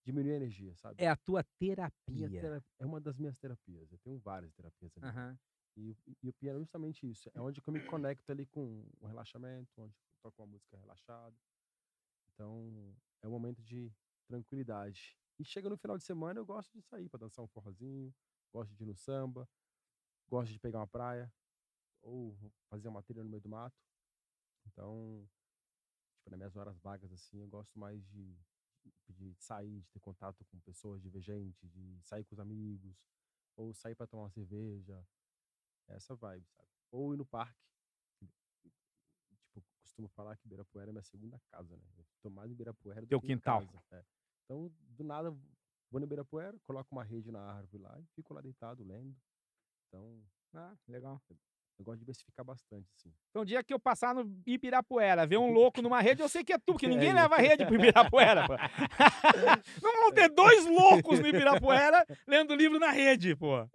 diminuir 0.05 0.31
a 0.33 0.37
energia, 0.37 0.73
sabe? 0.77 1.03
É 1.03 1.09
a 1.09 1.15
tua 1.17 1.43
terapia. 1.59 2.29
tera- 2.41 2.63
é 2.79 2.85
uma 2.85 2.99
das 3.01 3.17
minhas 3.17 3.37
terapias. 3.37 3.91
Eu 3.91 3.99
tenho 3.99 4.17
várias 4.19 4.53
terapias 4.53 4.91
ali. 4.97 5.05
Aham. 5.05 5.37
E, 5.75 5.91
o- 5.91 5.97
e 6.23 6.29
o 6.29 6.33
piano 6.33 6.57
é 6.59 6.61
justamente 6.61 7.09
isso. 7.09 7.29
É 7.33 7.41
onde 7.41 7.61
eu 7.65 7.73
me 7.73 7.85
conecto 7.85 8.31
ali 8.31 8.45
com 8.45 8.85
o 8.99 9.05
relaxamento, 9.07 9.69
onde 9.81 9.93
eu 9.93 10.17
toco 10.21 10.41
uma 10.41 10.47
música 10.47 10.77
relaxada. 10.77 11.35
Então, 12.33 12.95
é 13.21 13.27
um 13.27 13.31
momento 13.31 13.61
de 13.61 13.91
tranquilidade. 14.27 15.17
E 15.41 15.43
chega 15.43 15.67
no 15.67 15.75
final 15.75 15.97
de 15.97 16.03
semana, 16.03 16.39
eu 16.39 16.45
gosto 16.45 16.71
de 16.71 16.83
sair 16.83 17.09
para 17.09 17.21
dançar 17.21 17.43
um 17.43 17.47
forrozinho, 17.47 18.13
gosto 18.53 18.75
de 18.75 18.83
ir 18.83 18.85
no 18.85 18.95
samba, 18.95 19.49
gosto 20.27 20.51
de 20.53 20.59
pegar 20.59 20.77
uma 20.77 20.87
praia, 20.87 21.33
ou 21.99 22.37
fazer 22.69 22.87
uma 22.87 23.01
trilha 23.01 23.23
no 23.23 23.29
meio 23.29 23.41
do 23.41 23.49
mato. 23.49 23.75
Então, 24.67 25.27
tipo, 26.13 26.29
nas 26.29 26.37
minhas 26.37 26.55
horas 26.55 26.77
vagas, 26.77 27.11
assim, 27.11 27.39
eu 27.39 27.47
gosto 27.47 27.79
mais 27.79 28.05
de, 28.05 28.37
de 29.09 29.33
sair, 29.39 29.81
de 29.81 29.89
ter 29.89 29.99
contato 29.99 30.45
com 30.45 30.59
pessoas, 30.59 31.01
de 31.01 31.09
ver 31.09 31.21
gente, 31.21 31.67
de 31.67 31.99
sair 32.03 32.23
com 32.23 32.35
os 32.35 32.39
amigos, 32.39 32.95
ou 33.55 33.73
sair 33.73 33.95
para 33.95 34.05
tomar 34.05 34.25
uma 34.25 34.29
cerveja, 34.29 35.03
essa 35.87 36.15
vibe, 36.15 36.47
sabe? 36.51 36.69
Ou 36.91 37.15
ir 37.15 37.17
no 37.17 37.25
parque. 37.25 37.59
Tipo, 39.53 39.65
costumo 39.81 40.07
falar 40.09 40.37
que 40.37 40.45
Ibirapuera 40.45 40.91
é 40.91 40.93
minha 40.93 41.01
segunda 41.01 41.39
casa, 41.49 41.75
né? 41.75 41.83
Eu 41.97 42.05
tô 42.21 42.29
mais 42.29 42.51
em 42.51 42.53
Ibirapuera 42.53 43.01
do 43.01 43.07
Teu 43.07 43.19
que 43.19 43.25
em 43.25 43.29
quintal. 43.37 43.65
casa, 43.65 43.83
é. 43.89 44.05
Então, 44.51 44.69
do 44.97 45.03
nada, 45.05 45.31
vou 45.89 45.99
no 46.01 46.03
Ibirapuera, 46.05 46.57
coloco 46.65 46.89
uma 46.93 47.05
rede 47.05 47.31
na 47.31 47.39
árvore 47.41 47.81
lá 47.81 47.97
e 48.01 48.05
fico 48.13 48.33
lá 48.33 48.41
deitado 48.41 48.83
lendo. 48.83 49.15
Então, 49.87 50.21
Ah, 50.53 50.75
legal. 50.89 51.21
eu 51.29 51.85
gosto 51.85 51.99
de 51.99 52.01
diversificar 52.01 52.43
bastante, 52.45 52.91
assim. 52.97 53.13
Então, 53.29 53.43
o 53.43 53.45
dia 53.45 53.63
que 53.63 53.73
eu 53.73 53.79
passar 53.79 54.13
no 54.13 54.29
Ibirapuera, 54.45 55.25
ver 55.25 55.37
um 55.37 55.53
louco 55.55 55.81
numa 55.81 56.01
rede, 56.01 56.21
eu 56.21 56.27
sei 56.27 56.43
que 56.43 56.51
é 56.51 56.57
tu, 56.57 56.73
porque 56.73 56.85
É 56.85 56.89
ninguém 56.89 57.07
isso. 57.07 57.15
leva 57.15 57.37
rede 57.37 57.65
pro 57.65 57.75
Ibirapuera, 57.75 58.45
pô. 58.45 58.53
Não 59.81 60.01
vão 60.01 60.11
ter 60.13 60.27
dois 60.35 60.65
loucos 60.65 61.21
no 61.21 61.27
Ibirapuera 61.27 62.05
lendo 62.27 62.53
livro 62.53 62.77
na 62.77 62.91
rede, 62.91 63.37
pô. 63.37 63.57
É 63.57 63.69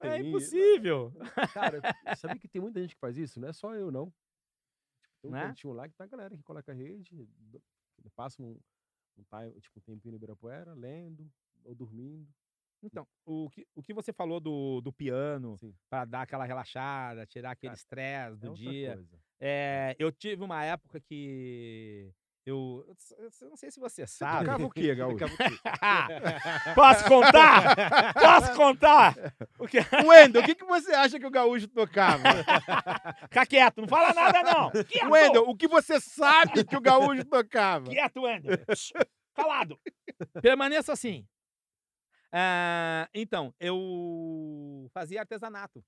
Tem- 0.00 0.28
impossível. 0.28 1.14
Cara, 1.54 1.80
sabia 2.14 2.38
que 2.38 2.46
tem 2.48 2.60
muita 2.60 2.78
gente 2.78 2.94
que 2.94 3.00
faz 3.00 3.16
isso? 3.16 3.40
Não 3.40 3.48
é 3.48 3.54
só 3.54 3.74
eu, 3.74 3.90
não. 3.90 4.12
Tem 5.22 5.30
um 5.30 5.32
Né? 5.34 5.46
cantinho 5.46 5.72
lá 5.72 5.88
que 5.88 5.94
tá 5.94 6.04
a 6.04 6.08
galera 6.08 6.36
que 6.36 6.42
coloca 6.42 6.70
a 6.70 6.74
rede, 6.74 7.26
passa 8.14 8.42
um, 8.42 8.60
um, 9.18 9.24
time, 9.24 9.60
tipo, 9.60 9.78
um 9.78 9.82
tempinho 9.82 10.12
no 10.12 10.16
Ibirapuera, 10.16 10.74
lendo 10.74 11.30
ou 11.64 11.74
dormindo. 11.74 12.28
Então, 12.82 13.06
o 13.24 13.48
que, 13.48 13.66
o 13.74 13.82
que 13.82 13.94
você 13.94 14.12
falou 14.12 14.38
do, 14.38 14.80
do 14.82 14.92
piano, 14.92 15.56
pra 15.88 16.04
dar 16.04 16.22
aquela 16.22 16.44
relaxada, 16.44 17.26
tirar 17.26 17.52
aquele 17.52 17.72
estresse 17.72 18.36
é 18.36 18.46
do 18.46 18.50
outra 18.50 18.70
dia. 18.70 19.04
É, 19.40 19.96
eu 19.98 20.12
tive 20.12 20.44
uma 20.44 20.62
época 20.64 21.00
que 21.00 22.12
eu, 22.46 22.84
eu 23.18 23.48
não 23.48 23.56
sei 23.56 23.70
se 23.70 23.80
você 23.80 24.06
sabe. 24.06 24.44
Tocava 24.44 24.66
o 24.66 24.70
quê, 24.70 24.92
Gaúcho? 24.96 25.24
Posso 26.74 27.04
contar? 27.06 28.12
Posso 28.14 28.54
contar? 28.54 29.14
O 29.58 29.66
que? 29.66 29.78
Wendel, 30.06 30.42
o 30.42 30.44
que, 30.44 30.54
que 30.54 30.64
você 30.64 30.92
acha 30.92 31.18
que 31.18 31.26
o 31.26 31.30
Gaúcho 31.30 31.68
tocava? 31.68 32.22
Fica 33.22 33.46
quieto, 33.46 33.80
não 33.80 33.88
fala 33.88 34.12
nada 34.12 34.42
não. 34.42 34.70
Quieto, 34.70 35.10
Wendel, 35.10 35.48
o 35.48 35.56
que 35.56 35.66
você 35.66 35.98
sabe 35.98 36.64
que 36.64 36.76
o 36.76 36.80
Gaúcho 36.80 37.24
tocava? 37.24 37.86
quieto, 37.86 38.22
Wendel. 38.22 38.58
Calado. 39.34 39.78
Permaneça 40.40 40.92
assim. 40.92 41.26
Ah, 42.36 43.08
então, 43.14 43.54
eu 43.60 44.88
fazia 44.92 45.20
artesanato. 45.20 45.84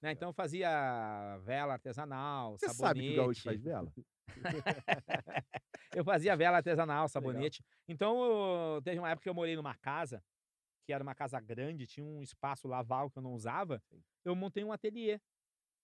Né? 0.00 0.12
Então 0.12 0.28
eu 0.28 0.32
fazia 0.32 1.38
vela 1.38 1.72
artesanal, 1.72 2.56
Você 2.56 2.68
sabonete. 2.68 2.78
sabe 2.78 3.00
que 3.00 3.12
o 3.12 3.16
Gaúcho 3.16 3.42
faz 3.42 3.60
vela? 3.60 3.92
eu 5.96 6.04
fazia 6.04 6.36
vela 6.36 6.58
artesanal, 6.58 7.08
sabonete. 7.50 7.64
Então, 7.88 8.22
eu- 8.76 8.82
teve 8.82 9.00
uma 9.00 9.10
época 9.10 9.24
que 9.24 9.28
eu 9.28 9.34
morei 9.34 9.56
numa 9.56 9.74
casa 9.74 10.22
que 10.86 10.92
era 10.92 11.02
uma 11.02 11.14
casa 11.14 11.38
grande, 11.38 11.86
tinha 11.86 12.06
um 12.06 12.22
espaço 12.22 12.66
laval 12.66 13.10
que 13.10 13.18
eu 13.18 13.22
não 13.22 13.34
usava, 13.34 13.82
eu 14.24 14.34
montei 14.34 14.64
um 14.64 14.72
ateliê. 14.72 15.20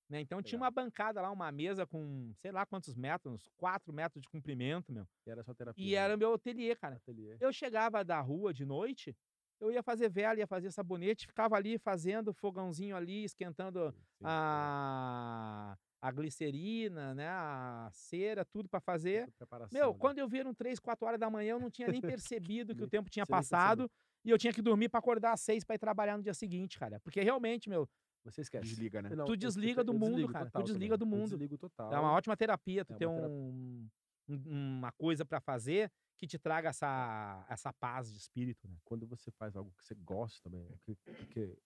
Né? 0.08 0.20
Então 0.20 0.40
tinha 0.42 0.58
Legal. 0.58 0.66
uma 0.66 0.70
bancada 0.70 1.20
lá, 1.20 1.30
uma 1.30 1.52
mesa 1.52 1.86
com 1.86 2.32
sei 2.38 2.50
lá 2.50 2.64
quantos 2.64 2.94
metros, 2.94 3.34
uns 3.34 3.48
4 3.56 3.92
metros 3.92 4.22
de 4.22 4.28
comprimento, 4.30 4.90
meu. 4.92 5.06
E 5.26 5.30
era 5.30 5.42
só 5.42 5.52
terapia. 5.52 5.84
E 5.84 5.90
né? 5.90 5.94
era 5.96 6.16
meu 6.16 6.32
ateliê, 6.32 6.74
cara. 6.74 6.96
ateliê. 6.96 7.36
Eu 7.38 7.52
chegava 7.52 8.02
da 8.02 8.18
rua 8.20 8.54
de 8.54 8.64
noite, 8.64 9.14
eu 9.60 9.70
ia 9.72 9.82
fazer 9.82 10.08
vela, 10.10 10.38
ia 10.38 10.46
fazer 10.46 10.70
sabonete, 10.70 11.26
ficava 11.26 11.56
ali 11.56 11.78
fazendo 11.78 12.32
fogãozinho 12.32 12.96
ali, 12.96 13.24
esquentando 13.24 13.90
Sim, 13.90 13.98
sim, 14.18 14.24
a, 14.24 15.76
a 16.02 16.10
glicerina, 16.10 17.14
né? 17.14 17.28
A 17.28 17.88
cera, 17.92 18.44
tudo 18.44 18.68
pra 18.68 18.80
fazer. 18.80 19.28
Meu, 19.72 19.92
né? 19.92 19.96
quando 19.98 20.18
eu 20.18 20.28
vi 20.28 20.38
eram 20.40 20.54
3, 20.54 20.78
4 20.78 21.06
horas 21.06 21.18
da 21.20 21.30
manhã, 21.30 21.52
eu 21.52 21.60
não 21.60 21.70
tinha 21.70 21.88
nem 21.88 22.00
percebido 22.00 22.74
que 22.74 22.82
o 22.82 22.88
tempo 22.88 23.08
tinha 23.10 23.24
você 23.24 23.30
passado 23.30 23.90
e 24.24 24.30
eu 24.30 24.38
tinha 24.38 24.52
que 24.52 24.62
dormir 24.62 24.88
pra 24.88 24.98
acordar 24.98 25.32
às 25.32 25.40
6 25.40 25.64
pra 25.64 25.74
ir 25.76 25.78
trabalhar 25.78 26.16
no 26.16 26.22
dia 26.22 26.34
seguinte, 26.34 26.78
cara. 26.78 27.00
Porque 27.00 27.20
realmente, 27.20 27.68
meu, 27.68 27.88
Você 28.24 28.40
esquece. 28.40 28.64
Desliga, 28.66 29.02
né? 29.02 29.10
Não, 29.10 29.26
Tu 29.26 29.32
eu- 29.32 29.34
eu 29.34 29.36
desliga 29.36 29.82
te- 29.82 29.86
do 29.86 29.92
eu 29.92 29.98
mundo, 29.98 30.28
cara, 30.32 30.46
tu 30.46 30.48
total 30.52 30.62
desliga 30.62 30.96
também. 30.96 31.08
do 31.10 31.14
Eu 31.14 31.18
mundo. 31.20 31.28
desligo 31.30 31.58
total. 31.58 31.92
é 31.92 31.98
uma 32.00 32.12
ótima 32.12 32.34
terapia 32.36 32.84
tu 32.84 32.94
É 32.94 32.96
ter 32.96 33.06
terapia. 33.06 33.28
um, 33.28 33.86
um- 34.28 34.78
uma 34.78 34.90
coisa 34.92 35.26
pra 35.26 35.40
fazer 35.40 35.90
que 36.26 36.28
te 36.30 36.38
traga 36.38 36.70
essa, 36.70 37.46
essa 37.48 37.72
paz 37.72 38.10
de 38.10 38.18
espírito, 38.18 38.66
né? 38.68 38.76
Quando 38.84 39.06
você 39.06 39.30
faz 39.32 39.54
algo 39.56 39.72
que 39.76 39.84
você 39.84 39.94
gosta 39.94 40.42
também. 40.42 40.66
que- 40.82 40.94
Porque 40.94 41.58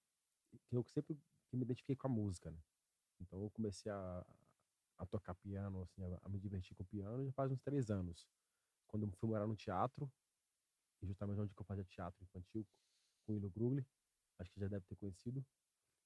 que 0.68 0.76
eu 0.76 0.82
sempre 0.84 1.14
que 1.48 1.56
me 1.56 1.62
identifiquei 1.62 1.94
com 1.96 2.06
a 2.06 2.10
música, 2.10 2.50
né? 2.50 2.58
Então 3.20 3.40
eu 3.42 3.50
comecei 3.50 3.90
a, 3.90 4.26
a 4.98 5.06
tocar 5.06 5.34
piano, 5.34 5.82
assim, 5.82 6.02
a, 6.04 6.18
a 6.22 6.28
me 6.28 6.38
divertir 6.38 6.74
com 6.76 6.82
o 6.82 6.86
piano 6.86 7.24
já 7.24 7.32
faz 7.32 7.50
uns 7.52 7.60
três 7.62 7.90
anos. 7.90 8.26
Quando 8.86 9.04
eu 9.06 9.12
fui 9.12 9.28
morar 9.28 9.46
no 9.46 9.54
teatro, 9.56 10.10
e 11.02 11.06
justamente 11.06 11.40
onde 11.40 11.52
eu 11.56 11.64
fazia 11.64 11.84
teatro 11.84 12.22
infantil, 12.24 12.66
com 13.26 13.32
o 13.32 13.36
Ilo 13.36 13.50
Grugli, 13.50 13.86
acho 14.38 14.50
que 14.52 14.60
já 14.60 14.68
deve 14.68 14.84
ter 14.86 14.96
conhecido. 14.96 15.44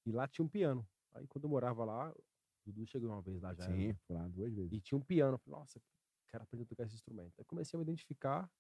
E 0.05 0.13
lá 0.13 0.27
tinha 0.29 0.45
um 0.45 0.49
piano. 0.49 0.87
Aí 1.15 1.27
quando 1.29 1.45
eu 1.45 1.51
morava 1.51 1.85
lá, 1.85 2.11
o 2.11 2.25
Dudu 2.67 2.87
chegou 2.87 3.09
uma 3.11 3.23
vez 3.23 3.41
lá 3.41 3.55
já. 3.55 3.65
era- 3.65 3.73
Sim, 3.77 3.95
fui 4.07 4.17
lá 4.17 4.29
duas 4.29 4.53
vezes. 4.53 4.73
E 4.73 4.81
tinha 4.81 4.99
um 4.99 5.03
piano. 5.03 5.39
Falei, 5.39 5.59
nossa, 5.61 5.81
quero 6.33 6.45
aprender 6.45 6.65
a 6.65 6.67
tocar 6.67 6.85
esse 6.85 6.95
instrumento. 6.95 7.35
Aí 7.39 7.45
comecei 7.45 7.77
a 7.77 7.79
me 7.79 7.85
identificar. 7.85 8.51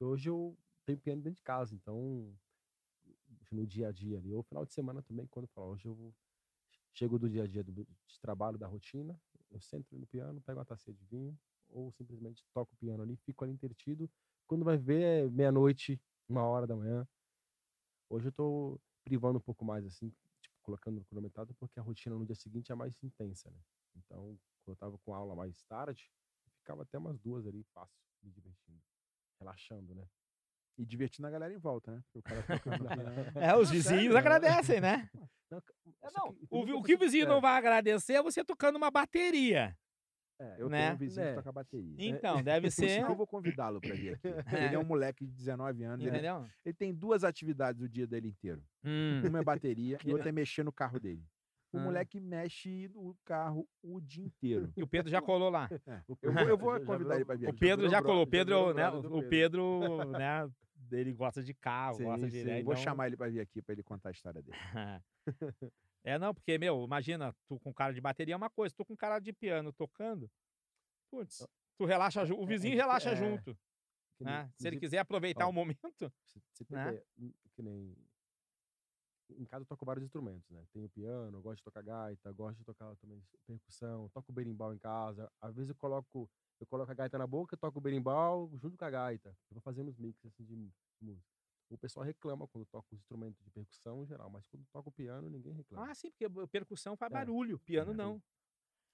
Hoje 0.00 0.30
eu 0.30 0.56
tenho 0.84 0.98
piano 0.98 1.20
dentro 1.20 1.36
de 1.36 1.42
casa, 1.42 1.74
então 1.74 2.32
no 3.50 3.66
dia 3.66 3.88
a 3.88 3.92
dia 3.92 4.18
ali, 4.18 4.32
ou 4.32 4.42
final 4.42 4.64
de 4.64 4.72
semana 4.72 5.02
também, 5.02 5.26
quando 5.26 5.44
eu 5.44 5.48
falo, 5.48 5.72
hoje 5.72 5.86
eu 5.86 6.14
chego 6.92 7.18
do 7.18 7.28
dia 7.28 7.42
a 7.42 7.46
dia 7.46 7.64
do, 7.64 7.72
de 7.72 8.20
trabalho, 8.20 8.58
da 8.58 8.66
rotina, 8.66 9.20
eu 9.50 9.60
sento 9.60 9.96
no 9.96 10.06
piano, 10.06 10.40
pego 10.40 10.58
uma 10.58 10.64
tacinha 10.64 10.94
de 10.94 11.04
vinho, 11.04 11.36
ou 11.68 11.90
simplesmente 11.92 12.44
toco 12.52 12.72
o 12.74 12.76
piano 12.76 13.02
ali, 13.02 13.16
fico 13.16 13.44
ali 13.44 13.52
entretido. 13.52 14.08
Quando 14.46 14.64
vai 14.64 14.76
ver, 14.76 15.02
é 15.02 15.28
meia-noite, 15.28 16.00
uma 16.28 16.44
hora 16.44 16.66
da 16.66 16.76
manhã. 16.76 17.06
Hoje 18.08 18.28
eu 18.28 18.32
tô 18.32 18.80
privando 19.04 19.38
um 19.38 19.40
pouco 19.42 19.64
mais, 19.64 19.84
assim, 19.84 20.10
tipo, 20.40 20.56
colocando 20.62 20.96
no 20.96 21.04
cronometrado, 21.04 21.54
porque 21.54 21.78
a 21.80 21.82
rotina 21.82 22.16
no 22.16 22.24
dia 22.24 22.36
seguinte 22.36 22.70
é 22.70 22.74
mais 22.74 22.94
intensa, 23.02 23.50
né? 23.50 23.58
Então, 23.96 24.38
quando 24.62 24.74
eu 24.74 24.76
tava 24.76 24.98
com 24.98 25.14
aula 25.14 25.34
mais 25.34 25.62
tarde, 25.64 26.10
ficava 26.66 26.82
até 26.82 26.98
umas 26.98 27.16
duas 27.20 27.46
ali, 27.46 27.62
fácil, 27.72 27.96
me 28.24 28.32
divertindo, 28.32 28.80
relaxando, 29.38 29.94
né? 29.94 30.04
E 30.76 30.84
divertindo 30.84 31.28
a 31.28 31.30
galera 31.30 31.54
em 31.54 31.58
volta, 31.58 31.92
né? 31.92 32.02
Piano. 32.12 32.42
É, 33.40 33.56
os 33.56 33.70
vizinhos 33.70 34.02
sério? 34.02 34.18
agradecem, 34.18 34.80
né? 34.80 35.08
Não, 35.48 35.62
É, 36.02 36.10
não, 36.10 36.34
que 36.34 36.46
o, 36.50 36.78
o 36.78 36.82
que 36.82 36.94
o 36.96 36.98
vizinho 36.98 37.24
é, 37.24 37.28
não 37.28 37.40
vai 37.40 37.56
agradecer 37.56 38.14
é 38.14 38.22
você 38.22 38.44
tocando 38.44 38.74
uma 38.74 38.90
bateria. 38.90 39.76
é, 40.40 40.56
Eu 40.60 40.68
Né? 40.68 40.80
tenho 40.82 40.94
um 40.94 40.98
vizinho 40.98 41.24
Né? 41.24 41.30
que 41.30 41.36
toca 41.36 41.52
bateria. 41.52 41.94
Então, 42.00 42.42
deve 42.42 42.68
ser. 42.68 43.00
eu 43.02 43.14
vou 43.14 43.28
convidá-lo 43.28 43.80
pra 43.80 43.94
vir 43.94 44.14
aqui. 44.14 44.26
Ele 44.56 44.74
é 44.74 44.78
um 44.78 44.84
moleque 44.84 45.24
de 45.24 45.32
19 45.32 45.84
anos. 45.84 46.04
Ele, 46.04 46.18
ele 46.64 46.74
tem 46.74 46.92
duas 46.92 47.22
atividades 47.22 47.80
o 47.80 47.88
dia 47.88 48.08
dele 48.08 48.26
inteiro. 48.26 48.60
Hum. 48.84 49.22
Uma 49.24 49.38
é 49.38 49.44
bateria 49.44 49.98
e 50.04 50.12
outra 50.12 50.30
é 50.30 50.32
mexer 50.32 50.64
no 50.64 50.72
carro 50.72 50.98
dele. 50.98 51.24
O 51.76 51.80
Ah. 51.80 51.82
moleque 51.82 52.18
mexe 52.20 52.88
no 52.94 53.14
carro 53.24 53.68
o 53.82 54.00
dia 54.00 54.24
inteiro. 54.24 54.72
E 54.76 54.82
o 54.82 54.86
Pedro 54.86 55.10
já 55.10 55.20
colou 55.20 55.50
lá. 55.50 55.68
Eu 56.22 56.32
vou, 56.32 56.42
eu 56.42 56.56
vou 56.58 56.72
Já- 56.72 56.78
já 56.80 56.86
convidar 56.86 57.14
ele 57.16 57.24
pra 57.24 57.36
vir 57.36 57.48
O. 57.48 57.54
Pedro 57.54 57.88
já 57.88 58.02
colou. 58.02 58.22
O 58.22 58.26
Pedro, 58.26 58.72
né? 58.74 58.88
O 58.88 59.22
Pedro, 59.28 60.04
né? 60.10 60.50
Ele 60.92 61.12
gosta 61.12 61.42
de 61.42 61.52
carro, 61.52 61.98
gosta 61.98 62.26
Sim, 62.26 62.32
de. 62.32 62.40
sim. 62.40 62.46
né, 62.46 62.62
Vou 62.62 62.72
então- 62.72 62.82
chamar 62.84 63.08
ele 63.08 63.16
pra 63.16 63.28
vir 63.28 63.40
aqui 63.40 63.60
pra 63.60 63.72
ele 63.72 63.82
contar 63.82 64.08
a 64.10 64.12
história 64.12 64.40
dele. 64.42 64.56
É, 66.04 66.16
não, 66.20 66.32
porque, 66.32 66.56
meu, 66.56 66.84
imagina, 66.84 67.34
tu 67.48 67.58
com 67.58 67.74
cara 67.74 67.92
de 67.92 68.00
bateria 68.00 68.34
é 68.34 68.36
uma 68.36 68.48
coisa, 68.48 68.72
tu 68.76 68.84
com 68.84 68.96
cara 68.96 69.18
de 69.18 69.32
piano 69.32 69.72
tocando. 69.72 70.30
Putz, 71.10 71.44
tu 71.76 71.84
relaxa 71.84 72.24
junto. 72.24 72.42
O 72.42 72.44
é 72.44 72.46
vizinho 72.46 72.74
dif- 72.74 72.80
relaxa 72.80 73.10
é, 73.10 73.16
junto. 73.16 73.58
que 74.16 74.22
nem- 74.24 74.32
Né? 74.32 74.50
Se 74.56 74.68
ele 74.68 74.78
quiser 74.78 74.98
aproveitar 75.00 75.46
ó, 75.46 75.50
o 75.50 75.52
momento. 75.52 75.80
Você, 75.98 76.08
você 76.52 76.64
tem 76.64 76.76
né? 76.76 76.86
ideia, 76.88 77.04
hum, 77.18 77.32
que 77.56 77.60
nem. 77.62 77.96
Em 79.30 79.44
casa 79.44 79.62
eu 79.62 79.66
toco 79.66 79.84
vários 79.84 80.04
instrumentos, 80.04 80.48
né? 80.50 80.64
Tenho 80.72 80.88
piano, 80.88 81.40
gosto 81.42 81.58
de 81.58 81.64
tocar 81.64 81.82
gaita, 81.82 82.30
gosto 82.32 82.58
de 82.58 82.64
tocar 82.64 82.94
também 82.96 83.22
percussão, 83.46 84.08
toco 84.10 84.32
berimbau 84.32 84.72
em 84.72 84.78
casa. 84.78 85.30
Às 85.40 85.56
vezes 85.56 85.70
eu 85.70 85.74
coloco, 85.74 86.30
eu 86.60 86.66
coloco 86.66 86.90
a 86.90 86.94
gaita 86.94 87.18
na 87.18 87.26
boca, 87.26 87.56
toco 87.56 87.78
o 87.78 87.82
berimbau 87.82 88.50
junto 88.56 88.76
com 88.76 88.84
a 88.84 88.90
gaita. 88.90 89.30
Eu 89.50 89.54
vou 89.54 89.60
fazendo 89.60 89.88
os 89.88 89.96
mix 89.96 90.24
assim, 90.24 90.44
de 90.44 90.54
música. 91.00 91.28
O 91.68 91.76
pessoal 91.76 92.06
reclama 92.06 92.46
quando 92.46 92.64
toca 92.66 92.86
os 92.92 93.00
instrumentos 93.00 93.42
de 93.42 93.50
percussão 93.50 94.04
em 94.04 94.06
geral, 94.06 94.30
mas 94.30 94.46
quando 94.46 94.64
toca 94.72 94.88
o 94.88 94.92
piano, 94.92 95.28
ninguém 95.28 95.52
reclama. 95.52 95.90
Ah, 95.90 95.94
sim, 95.94 96.10
porque 96.10 96.28
percussão 96.46 96.96
faz 96.96 97.10
É, 97.10 97.14
barulho, 97.14 97.58
piano 97.60 97.92
é, 97.92 97.96
não. 97.96 98.22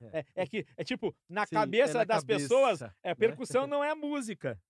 É. 0.01 0.21
É, 0.21 0.43
é 0.43 0.47
que, 0.47 0.67
é 0.77 0.83
tipo, 0.85 1.15
na 1.29 1.47
Sim, 1.47 1.57
é 1.57 1.59
cabeça 1.59 1.99
na 1.99 2.05
das 2.05 2.25
pessoas, 2.25 2.81
cabeça, 2.81 2.97
é, 3.03 3.11
né? 3.11 3.15
percussão 3.15 3.67
não 3.67 3.85
é 3.85 3.95
música. 3.95 4.61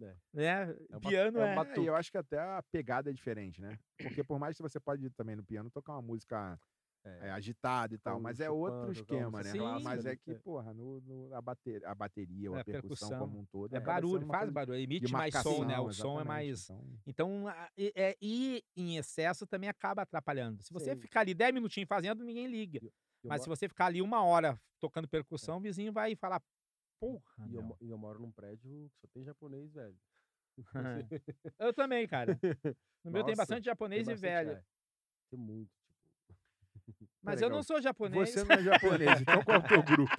É. 0.00 0.14
Né? 0.32 0.76
uma- 0.90 1.00
piano 1.00 1.38
é 1.38 1.50
é. 1.50 1.52
uma 1.54 1.66
É, 1.66 1.78
e 1.80 1.86
eu 1.86 1.94
acho 1.94 2.10
que 2.10 2.18
até 2.18 2.38
a 2.38 2.62
pegada 2.72 3.10
é 3.10 3.12
diferente, 3.12 3.60
né? 3.60 3.78
Porque 3.98 4.24
por 4.24 4.38
mais 4.38 4.56
que 4.56 4.62
você 4.62 4.80
pode 4.80 5.08
também 5.10 5.36
no 5.36 5.44
piano 5.44 5.70
tocar 5.70 5.92
uma 5.92 6.02
música 6.02 6.58
É. 7.06 7.28
é, 7.28 7.30
agitada 7.30 7.94
e 7.94 7.98
tal, 7.98 8.18
mas 8.18 8.40
é 8.40 8.48
outro 8.50 8.90
esquema, 8.90 9.42
né? 9.42 9.52
clássica, 9.52 9.80
Mas 9.88 10.06
é 10.06 10.10
né? 10.10 10.16
que, 10.16 10.30
É. 10.32 10.38
porra, 10.38 10.72
no, 10.74 11.00
no- 11.02 11.34
a, 11.34 11.40
bateria, 11.42 11.88
a 11.88 11.94
bateria 11.94 12.50
ou 12.50 12.56
É, 12.56 12.60
a 12.60 12.64
percussão, 12.64 13.08
percussão. 13.10 13.28
como 13.28 13.40
um 13.40 13.44
todo. 13.46 13.74
É 13.76 13.78
barulho, 13.80 14.26
faz 14.26 14.50
barulho, 14.50 14.78
emite 14.78 15.12
mais 15.12 15.34
som, 15.34 15.60
né? 15.64 15.76
marcação, 15.76 15.86
O 15.86 15.92
som 15.92 16.20
é 16.20 16.24
mais. 16.24 16.70
Então, 16.70 16.84
Então, 17.06 17.44
e, 17.76 17.92
é, 17.94 18.16
e 18.20 18.64
em 18.76 18.96
excesso 18.96 19.46
também 19.46 19.68
acaba 19.68 20.02
atrapalhando. 20.02 20.62
Se 20.62 20.72
você 20.72 20.94
Sim. 20.94 21.00
ficar 21.00 21.20
ali 21.20 21.34
10 21.34 21.52
minutinhos 21.54 21.86
fazendo, 21.88 22.24
ninguém 22.24 22.46
liga. 22.46 22.80
Eu 22.82 23.28
Mas 23.28 23.40
mo- 23.40 23.44
se 23.44 23.48
você 23.50 23.68
ficar 23.68 23.86
ali 23.86 24.00
uma 24.02 24.22
hora 24.24 24.58
tocando 24.80 25.06
percussão, 25.08 25.56
o 25.58 25.60
vizinho 25.60 25.92
vai 25.92 26.14
falar, 26.16 26.42
porra, 27.00 27.22
E 27.48 27.54
eu, 27.54 27.60
meu." 27.60 27.62
mo- 27.62 27.78
e 27.80 27.88
eu 27.90 27.98
moro 27.98 28.18
num 28.20 28.30
prédio 28.32 28.90
que 28.90 28.98
só 29.00 29.06
tem 29.08 29.24
japonês, 29.24 29.72
velho. 29.72 29.96
Eu 31.58 31.72
também, 31.74 32.06
cara. 32.06 32.38
No 33.04 33.10
meu 33.10 33.22
tem 33.24 33.32
Nossa, 33.32 33.42
bastante 33.42 33.64
Tem 33.64 33.70
japonês 33.70 34.02
e 34.08 34.10
bastante, 34.12 34.20
velho. 34.22 34.50
é. 34.52 34.64
Tem 35.30 35.38
muito, 35.38 35.70
tipo. 35.82 36.04
Mas 37.22 37.42
eu 37.42 37.50
não 37.50 37.62
sou 37.62 37.80
japonês. 37.82 38.30
você 38.30 38.44
não 38.44 38.54
é 38.56 38.62
japonês, 38.62 39.20
então 39.20 39.42
qual 39.44 39.56
é 39.56 39.60
o 39.60 39.68
teu 39.68 39.82
grupo? 39.82 40.12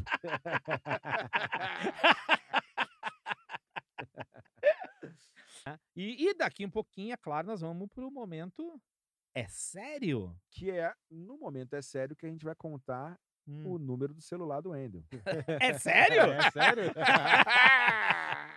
E, 5.96 6.28
e 6.30 6.34
daqui 6.36 6.66
um 6.66 6.70
pouquinho, 6.70 7.14
é 7.14 7.18
claro, 7.18 7.48
nós 7.48 7.62
vamos 7.62 7.90
pro 7.92 8.12
momento. 8.12 8.80
É 9.34 9.48
sério? 9.48 10.36
Que 10.52 10.70
é, 10.72 10.94
no 11.10 11.38
momento 11.38 11.74
é 11.74 11.82
sério, 11.82 12.16
que 12.16 12.26
a 12.26 12.30
gente 12.30 12.46
vai 12.46 12.56
contar 12.56 13.20
Hum. 13.48 13.74
o 13.74 13.78
número 13.80 14.14
do 14.14 14.22
celular 14.22 14.62
do 14.62 14.72
Wendel. 14.72 15.04
É 15.62 15.74
sério? 15.78 16.22
É 16.34 16.52
sério? 16.52 16.84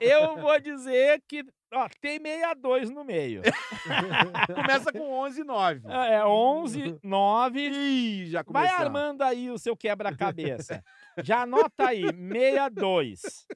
Eu 0.00 0.36
vou 0.36 0.58
dizer 0.60 1.22
que 1.26 1.44
ó, 1.72 1.88
tem 2.00 2.18
62 2.20 2.90
no 2.90 3.04
meio. 3.04 3.42
Começa 4.54 4.92
com 4.92 5.10
11 5.12 5.40
e 5.40 5.44
9. 5.44 5.80
É 6.10 6.24
11, 6.26 6.98
9. 7.02 7.60
Ih, 7.70 8.26
já 8.26 8.42
Vai 8.42 8.66
começou. 8.68 8.84
armando 8.84 9.22
aí 9.22 9.50
o 9.50 9.58
seu 9.58 9.76
quebra-cabeça. 9.76 10.82
Já 11.22 11.42
anota 11.42 11.88
aí, 11.88 12.02
62. 12.02 13.46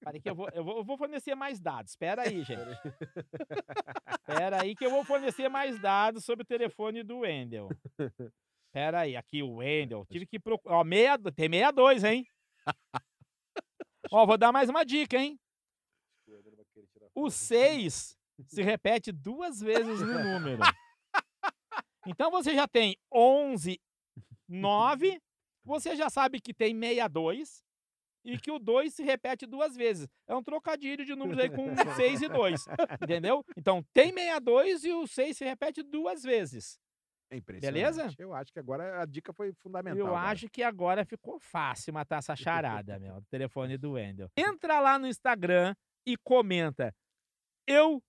Peraí 0.00 0.20
que 0.20 0.30
eu 0.30 0.34
vou, 0.34 0.48
eu 0.52 0.64
vou, 0.64 0.76
eu 0.78 0.84
vou 0.84 0.96
fornecer 0.98 1.34
mais 1.34 1.58
dados. 1.58 1.92
Espera 1.92 2.22
aí, 2.22 2.42
gente. 2.44 2.78
Espera 4.28 4.62
aí 4.62 4.74
que 4.76 4.84
eu 4.84 4.90
vou 4.90 5.04
fornecer 5.04 5.48
mais 5.48 5.80
dados 5.80 6.24
sobre 6.24 6.42
o 6.42 6.46
telefone 6.46 7.02
do 7.02 7.20
Wendel. 7.20 7.68
Espera 8.74 9.02
aí, 9.02 9.14
aqui 9.14 9.40
o 9.40 9.58
Wendel. 9.58 10.04
Tive 10.10 10.26
que 10.26 10.36
procurar. 10.36 10.78
Ó, 10.78 10.82
meia, 10.82 11.16
tem 11.16 11.48
62, 11.48 12.02
hein? 12.02 12.26
Ó, 14.10 14.26
vou 14.26 14.36
dar 14.36 14.50
mais 14.50 14.68
uma 14.68 14.84
dica, 14.84 15.16
hein? 15.16 15.38
O 17.14 17.30
6 17.30 18.18
se 18.48 18.62
repete 18.62 19.12
duas 19.12 19.60
vezes 19.60 20.00
no 20.00 20.24
número. 20.24 20.60
Então 22.04 22.32
você 22.32 22.52
já 22.52 22.66
tem 22.66 22.96
11, 23.12 23.80
9, 24.48 25.22
você 25.62 25.94
já 25.94 26.10
sabe 26.10 26.40
que 26.40 26.52
tem 26.52 26.74
62 26.76 27.62
e 28.24 28.36
que 28.36 28.50
o 28.50 28.58
2 28.58 28.92
se 28.92 29.04
repete 29.04 29.46
duas 29.46 29.76
vezes. 29.76 30.08
É 30.26 30.34
um 30.34 30.42
trocadilho 30.42 31.04
de 31.04 31.14
números 31.14 31.38
aí 31.44 31.48
com 31.48 31.66
6 31.94 32.22
e 32.22 32.28
2, 32.28 32.66
entendeu? 33.00 33.44
Então 33.56 33.84
tem 33.92 34.12
62 34.12 34.84
e 34.84 34.92
o 34.92 35.06
6 35.06 35.36
se 35.36 35.44
repete 35.44 35.80
duas 35.80 36.24
vezes. 36.24 36.82
É 37.34 37.38
impressionante. 37.38 37.74
Beleza? 37.74 38.14
Eu 38.16 38.32
acho 38.32 38.52
que 38.52 38.60
agora 38.60 39.02
a 39.02 39.04
dica 39.04 39.32
foi 39.32 39.52
fundamental. 39.54 39.98
Eu 39.98 40.06
agora. 40.06 40.30
acho 40.30 40.48
que 40.48 40.62
agora 40.62 41.04
ficou 41.04 41.38
fácil 41.40 41.92
matar 41.92 42.18
essa 42.18 42.36
charada, 42.36 42.98
meu, 42.98 43.20
do 43.20 43.26
telefone 43.26 43.76
do 43.76 43.92
Wendel. 43.92 44.30
Entra 44.36 44.78
lá 44.78 44.98
no 44.98 45.08
Instagram 45.08 45.74
e 46.06 46.16
comenta. 46.16 46.94
Eu 47.66 48.00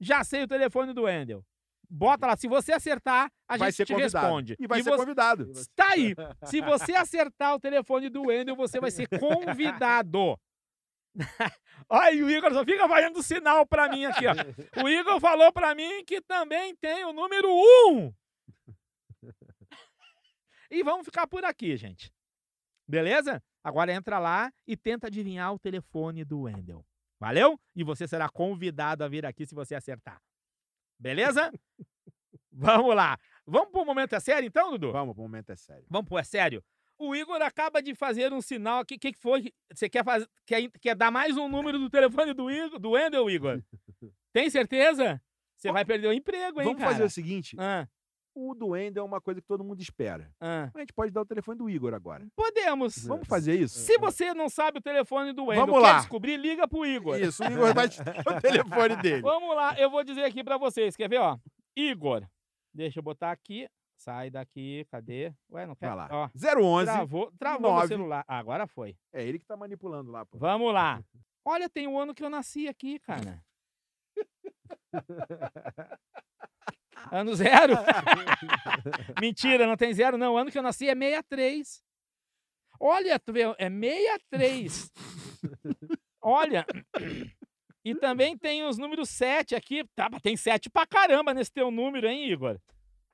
já 0.00 0.22
sei 0.22 0.44
o 0.44 0.48
telefone 0.48 0.92
do 0.92 1.02
Wendel. 1.02 1.44
bota 1.88 2.28
lá. 2.28 2.36
Se 2.36 2.46
você 2.46 2.72
acertar, 2.72 3.28
a 3.48 3.56
vai 3.56 3.72
gente 3.72 3.86
te 3.86 3.92
convidado. 3.92 4.24
responde. 4.24 4.56
E 4.60 4.66
vai 4.68 4.82
ser 4.82 4.90
você... 4.90 4.96
convidado. 4.98 5.52
Tá 5.74 5.88
aí. 5.88 6.14
Se 6.44 6.60
você 6.60 6.94
acertar 6.94 7.54
o 7.56 7.60
telefone 7.60 8.08
do 8.08 8.26
Wendel, 8.28 8.54
você 8.54 8.78
vai 8.78 8.92
ser 8.92 9.08
convidado. 9.18 10.38
Ai, 11.90 12.22
o 12.22 12.30
Igor 12.30 12.52
só 12.52 12.64
fica 12.64 12.88
fazendo 12.88 13.20
sinal 13.20 13.66
pra 13.66 13.88
mim 13.88 14.04
aqui, 14.04 14.24
ó. 14.28 14.84
O 14.84 14.88
Igor 14.88 15.18
falou 15.18 15.52
pra 15.52 15.74
mim 15.74 16.04
que 16.04 16.20
também 16.20 16.76
tem 16.76 17.04
o 17.04 17.12
número 17.12 17.48
1. 17.50 18.14
E 20.70 20.82
vamos 20.82 21.04
ficar 21.04 21.26
por 21.26 21.44
aqui, 21.44 21.76
gente. 21.76 22.12
Beleza? 22.86 23.42
Agora 23.62 23.92
entra 23.92 24.18
lá 24.18 24.52
e 24.66 24.76
tenta 24.76 25.08
adivinhar 25.08 25.52
o 25.52 25.58
telefone 25.58 26.24
do 26.24 26.42
Wendel. 26.42 26.84
Valeu? 27.18 27.60
E 27.74 27.84
você 27.84 28.08
será 28.08 28.28
convidado 28.28 29.04
a 29.04 29.08
vir 29.08 29.26
aqui 29.26 29.44
se 29.44 29.54
você 29.54 29.74
acertar. 29.74 30.20
Beleza? 30.98 31.52
Vamos 32.52 32.94
lá. 32.94 33.18
Vamos 33.46 33.70
pro 33.70 33.84
momento 33.84 34.14
é 34.14 34.20
sério 34.20 34.46
então, 34.46 34.70
Dudu? 34.72 34.92
Vamos, 34.92 35.16
o 35.16 35.20
momento 35.20 35.50
é 35.50 35.56
sério. 35.56 35.84
Vamos 35.88 36.08
pro 36.08 36.18
é 36.18 36.24
sério? 36.24 36.64
O 36.98 37.14
Igor 37.14 37.40
acaba 37.40 37.82
de 37.82 37.94
fazer 37.94 38.32
um 38.32 38.42
sinal 38.42 38.80
aqui. 38.80 38.96
O 38.96 38.98
que, 38.98 39.12
que 39.12 39.18
foi? 39.18 39.52
Você 39.72 39.88
quer, 39.88 40.04
fazer, 40.04 40.28
quer, 40.46 40.70
quer 40.80 40.94
dar 40.94 41.10
mais 41.10 41.36
um 41.36 41.48
número 41.48 41.78
do 41.78 41.88
telefone 41.88 42.34
do, 42.34 42.50
Igor, 42.50 42.78
do 42.78 42.90
Wendel, 42.90 43.30
Igor? 43.30 43.62
Tem 44.32 44.50
certeza? 44.50 45.20
Você 45.56 45.72
vai 45.72 45.84
perder 45.84 46.08
o 46.08 46.12
emprego, 46.12 46.60
hein, 46.60 46.66
Vamos 46.66 46.80
cara? 46.80 46.92
fazer 46.92 47.04
o 47.04 47.10
seguinte: 47.10 47.56
Ah, 47.58 47.88
o 48.34 48.54
do 48.54 48.68
Wendel 48.68 49.02
é 49.02 49.06
uma 49.06 49.20
coisa 49.20 49.40
que 49.40 49.46
todo 49.46 49.64
mundo 49.64 49.80
espera. 49.80 50.30
ah. 50.40 50.70
A 50.74 50.78
gente 50.80 50.92
pode 50.92 51.12
dar 51.12 51.20
o 51.22 51.26
telefone 51.26 51.58
do 51.58 51.68
Igor 51.68 51.92
agora. 51.94 52.26
Podemos. 52.36 53.06
Vamos 53.06 53.26
fazer 53.28 53.54
isso? 53.58 53.78
Se 53.78 53.98
você 53.98 54.32
não 54.34 54.48
sabe 54.48 54.78
o 54.78 54.82
telefone 54.82 55.32
do 55.32 55.46
Wendel, 55.46 55.66
Vamos 55.66 55.80
quer 55.82 55.92
lá. 55.92 55.98
descobrir, 55.98 56.36
liga 56.36 56.66
pro 56.68 56.86
Igor. 56.86 57.18
Isso, 57.20 57.42
o 57.42 57.46
Igor 57.46 57.74
vai 57.74 57.88
te 57.88 58.02
dar 58.02 58.14
o 58.20 58.40
telefone 58.40 58.96
dele. 58.96 59.22
Vamos 59.22 59.54
lá, 59.56 59.78
eu 59.78 59.90
vou 59.90 60.04
dizer 60.04 60.24
aqui 60.24 60.42
pra 60.44 60.56
vocês. 60.58 60.96
Quer 60.96 61.08
ver, 61.08 61.18
ó? 61.20 61.38
Igor. 61.76 62.26
Deixa 62.72 62.98
eu 63.00 63.02
botar 63.02 63.30
aqui. 63.32 63.68
Sai 63.96 64.30
daqui, 64.30 64.86
cadê? 64.90 65.30
Ué, 65.52 65.66
não 65.66 65.74
quer? 65.76 65.88
Vai 65.88 65.96
lá. 65.96 66.08
Ó, 66.10 66.28
011. 66.34 66.86
travou, 66.86 67.32
travou 67.38 67.70
nove. 67.70 67.84
o 67.84 67.88
celular. 67.88 68.24
Ah, 68.26 68.38
agora 68.38 68.66
foi. 68.66 68.96
É 69.12 69.22
ele 69.22 69.38
que 69.38 69.44
tá 69.44 69.56
manipulando 69.58 70.10
lá, 70.10 70.24
pô. 70.24 70.38
Vamos 70.38 70.72
lá. 70.72 71.02
Olha, 71.44 71.68
tem 71.68 71.86
o 71.86 71.98
ano 71.98 72.14
que 72.14 72.24
eu 72.24 72.30
nasci 72.30 72.66
aqui, 72.66 72.98
cara. 73.00 73.42
Ano 77.10 77.34
zero? 77.34 77.74
Mentira, 79.20 79.66
não 79.66 79.76
tem 79.76 79.92
zero, 79.92 80.16
não. 80.16 80.34
O 80.34 80.36
ano 80.36 80.50
que 80.50 80.58
eu 80.58 80.62
nasci 80.62 80.88
é 80.88 80.94
63. 80.94 81.82
Olha, 82.78 83.18
tu 83.18 83.32
vê, 83.32 83.42
é 83.58 83.68
63. 83.68 84.90
Olha. 86.22 86.64
E 87.84 87.94
também 87.94 88.36
tem 88.36 88.64
os 88.64 88.78
números 88.78 89.08
7 89.10 89.54
aqui. 89.54 89.84
Tá, 89.94 90.08
tem 90.22 90.36
7 90.36 90.70
pra 90.70 90.86
caramba 90.86 91.34
nesse 91.34 91.52
teu 91.52 91.70
número, 91.70 92.06
hein, 92.06 92.30
Igor? 92.30 92.58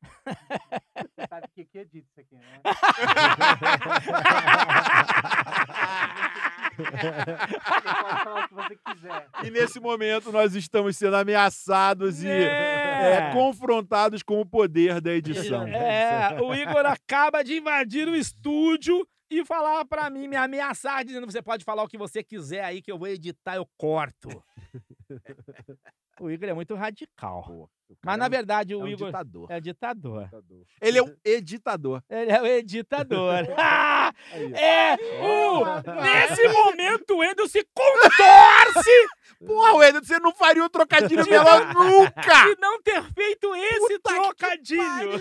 Você 0.04 1.26
sabe 1.28 1.48
que 1.54 1.64
que 1.64 1.78
edita 1.78 2.06
isso 2.10 2.20
aqui, 2.20 2.36
né? 2.36 2.60
Você 6.76 7.80
pode 7.80 8.24
falar 8.24 8.44
o 8.44 8.48
que 8.48 8.54
você 8.54 8.78
quiser. 8.84 9.28
E 9.44 9.50
nesse 9.50 9.80
momento 9.80 10.30
nós 10.32 10.54
estamos 10.54 10.96
sendo 10.96 11.16
ameaçados 11.16 12.22
e 12.22 12.28
é, 12.28 13.30
confrontados 13.32 14.22
com 14.22 14.40
o 14.40 14.46
poder 14.46 15.00
da 15.00 15.12
edição. 15.12 15.66
É, 15.66 16.40
o 16.40 16.54
Igor 16.54 16.86
acaba 16.86 17.42
de 17.42 17.56
invadir 17.56 18.08
o 18.08 18.14
estúdio 18.14 19.06
e 19.30 19.44
falar 19.44 19.84
pra 19.84 20.08
mim, 20.08 20.28
me 20.28 20.36
ameaçar, 20.36 21.04
dizendo: 21.04 21.30
você 21.30 21.42
pode 21.42 21.64
falar 21.64 21.82
o 21.82 21.88
que 21.88 21.98
você 21.98 22.22
quiser 22.22 22.64
aí, 22.64 22.80
que 22.80 22.90
eu 22.90 22.98
vou 22.98 23.08
editar, 23.08 23.56
eu 23.56 23.68
corto. 23.76 24.28
o 26.20 26.30
Igor 26.30 26.48
é 26.48 26.54
muito 26.54 26.74
radical. 26.74 27.44
Pô, 27.46 27.52
o 27.52 27.68
Mas 27.88 27.98
cara 28.02 28.16
na 28.16 28.24
é 28.24 28.28
um- 28.28 28.30
verdade, 28.30 28.72
é 28.72 28.76
o 28.76 28.80
um 28.80 28.88
Igor 28.88 29.06
ditador. 29.06 29.46
é 29.50 29.60
ditador. 29.60 30.24
Ditador. 30.24 30.64
Ele 30.80 30.98
é 30.98 31.02
um 31.02 31.14
editador. 31.24 32.02
Ele 32.10 32.32
é 32.32 32.42
o 32.42 32.46
editador. 32.46 33.34
Ah, 33.58 34.12
é! 34.54 34.94
o- 35.20 35.64
nesse 36.00 36.48
momento, 36.48 37.14
o 37.14 37.18
Wendel 37.18 37.48
se 37.48 37.66
contorce 37.74 39.08
Porra, 39.44 39.74
Wendel, 39.74 40.02
você 40.04 40.18
não 40.20 40.32
faria 40.34 40.62
um 40.64 40.68
trocadilho 40.68 41.24
melhor 41.24 41.74
nunca! 41.74 42.44
de 42.54 42.60
não 42.60 42.80
ter 42.80 43.02
feito 43.12 43.54
esse 43.54 43.98
trocadilho. 43.98 45.20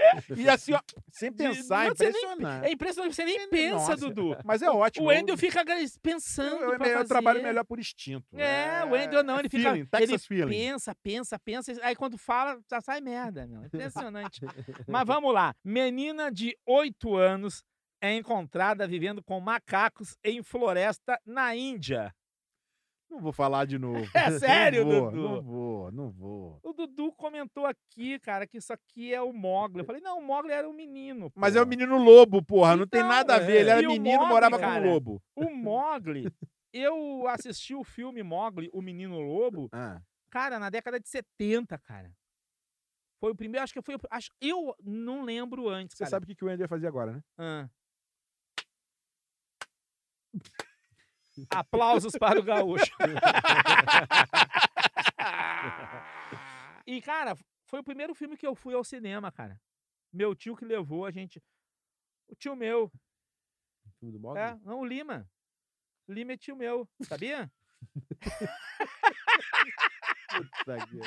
E 0.36 0.48
assim, 0.48 0.72
ó, 0.72 0.80
sem 1.10 1.32
pensar, 1.32 1.88
não, 1.88 1.94
você 1.94 2.10
nem-. 2.10 2.64
É 2.64 2.72
impressionante, 2.72 3.14
você 3.14 3.24
nem 3.24 3.48
pensa, 3.48 3.74
Nossa, 3.74 3.96
Dudu. 3.96 4.36
Mas 4.44 4.62
é 4.62 4.70
ótimo. 4.70 5.06
O 5.06 5.08
Wendel 5.08 5.36
fica 5.36 5.64
pensando. 6.02 6.56
eu, 6.56 6.72
eu, 6.74 6.84
eu 6.84 7.04
trabalho 7.06 7.42
melhor 7.42 7.64
por 7.64 7.78
instinto. 7.78 8.26
É, 8.38 8.84
o 8.84 8.90
Wendel 8.90 9.22
não, 9.22 9.38
ele 9.38 9.48
fica. 9.48 9.70
feeling, 9.70 9.86
Texas 9.86 10.10
ele 10.10 10.18
feeling. 10.18 10.50
pensa, 10.50 10.94
pensa, 11.02 11.38
pensa. 11.38 11.72
Aí 11.82 11.94
quando 11.94 12.16
fala, 12.16 12.58
já 12.70 12.80
sai 12.80 13.00
merda, 13.00 13.46
meu. 13.46 13.64
Impressionante. 13.64 14.40
Mas 14.86 15.06
vamos 15.06 15.32
lá. 15.32 15.54
Menina 15.64 16.30
de 16.30 16.56
8 16.66 17.16
anos 17.16 17.64
é 18.00 18.14
encontrada 18.14 18.86
vivendo 18.86 19.22
com 19.22 19.38
macacos 19.40 20.16
em 20.24 20.42
floresta 20.42 21.20
na 21.26 21.54
Índia. 21.54 22.14
Não 23.10 23.18
vou 23.20 23.32
falar 23.32 23.64
de 23.66 23.76
novo. 23.78 23.98
É 24.14 24.38
sério, 24.38 24.84
não 24.86 25.00
vou, 25.00 25.10
Dudu? 25.10 25.22
Não 25.28 25.42
vou, 25.42 25.92
não 25.92 26.10
vou. 26.10 26.60
O 26.62 26.72
Dudu 26.72 27.12
comentou 27.12 27.66
aqui, 27.66 28.18
cara, 28.20 28.46
que 28.46 28.58
isso 28.58 28.72
aqui 28.72 29.12
é 29.12 29.20
o 29.20 29.32
Mogli. 29.32 29.80
Eu 29.80 29.84
falei, 29.84 30.00
não, 30.00 30.18
o 30.18 30.22
Mogli 30.22 30.52
era 30.52 30.68
um 30.68 30.72
menino. 30.72 31.30
Mas 31.34 31.56
é 31.56 31.62
o 31.62 31.66
menino 31.66 31.98
lobo, 32.02 32.42
porra. 32.42 32.76
Não 32.76 32.86
tem 32.86 33.00
Então, 33.00 33.10
nada 33.10 33.34
a 33.34 33.38
ver. 33.40 33.60
Ele 33.62 33.70
é. 33.70 33.72
era 33.78 33.88
menino, 33.88 34.26
morava 34.26 34.56
com 34.56 34.64
cara? 34.64 34.86
o 34.86 34.90
lobo. 34.92 35.22
O 35.34 35.50
Mogli, 35.54 36.32
eu 36.72 37.26
assisti 37.28 37.74
o 37.74 37.82
filme 37.82 38.22
Mogli, 38.22 38.70
o 38.72 38.80
Menino 38.80 39.18
Lobo, 39.18 39.68
Ah, 39.72 40.00
cara, 40.30 40.58
na 40.60 40.70
década 40.70 41.00
de 41.00 41.08
70, 41.08 41.76
cara. 41.78 42.12
Foi 43.18 43.32
o 43.32 43.36
primeiro, 43.36 43.64
acho 43.64 43.72
que 43.72 43.82
foi. 43.82 43.96
o- 43.96 44.00
Acho, 44.08 44.30
eu 44.40 44.74
não 44.82 45.24
lembro 45.24 45.68
antes, 45.68 45.96
você 45.96 46.04
cara. 46.04 46.10
sabe 46.10 46.24
o 46.24 46.26
que 46.28 46.34
que 46.36 46.44
o 46.44 46.46
Wendel 46.46 46.64
ia 46.64 46.68
fazer 46.68 46.86
agora, 46.86 47.12
né? 47.12 47.22
Ah. 47.36 47.68
Aplausos 51.50 52.12
para 52.18 52.38
o 52.38 52.42
gaúcho. 52.42 52.92
e, 56.86 57.00
cara, 57.02 57.36
foi 57.66 57.80
o 57.80 57.84
primeiro 57.84 58.14
filme 58.14 58.36
que 58.36 58.46
eu 58.46 58.54
fui 58.54 58.74
ao 58.74 58.84
cinema, 58.84 59.30
cara. 59.30 59.60
Meu 60.12 60.34
tio 60.34 60.56
que 60.56 60.64
levou 60.64 61.06
a 61.06 61.10
gente. 61.10 61.42
O 62.28 62.34
tio 62.34 62.54
meu, 62.56 62.90
Filme 63.98 64.12
do 64.12 64.20
Mogli? 64.20 64.40
é, 64.40 64.56
não, 64.64 64.80
o 64.80 64.84
Lima. 64.84 65.28
Lima 66.08 66.32
é 66.32 66.36
tio 66.36 66.56
meu, 66.56 66.88
sabia? 67.02 67.50
Puta 70.30 70.76
que- 70.86 71.00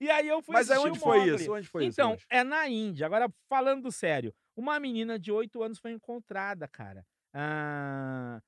E 0.00 0.10
aí 0.10 0.28
eu 0.28 0.40
fui 0.42 0.52
Mas 0.54 0.70
aí 0.70 0.76
assistir 0.76 0.90
onde 0.90 0.98
o 0.98 1.02
foi 1.02 1.34
isso? 1.34 1.52
Onde 1.52 1.68
foi 1.68 1.84
então, 1.84 2.14
isso? 2.14 2.26
é 2.30 2.42
na 2.44 2.68
Índia. 2.68 3.06
Agora, 3.06 3.32
falando 3.48 3.90
sério, 3.92 4.34
uma 4.56 4.78
menina 4.80 5.18
de 5.18 5.30
8 5.32 5.62
anos 5.62 5.78
foi 5.78 5.92
encontrada, 5.92 6.66
cara. 6.68 7.04
Ah, 7.34 8.40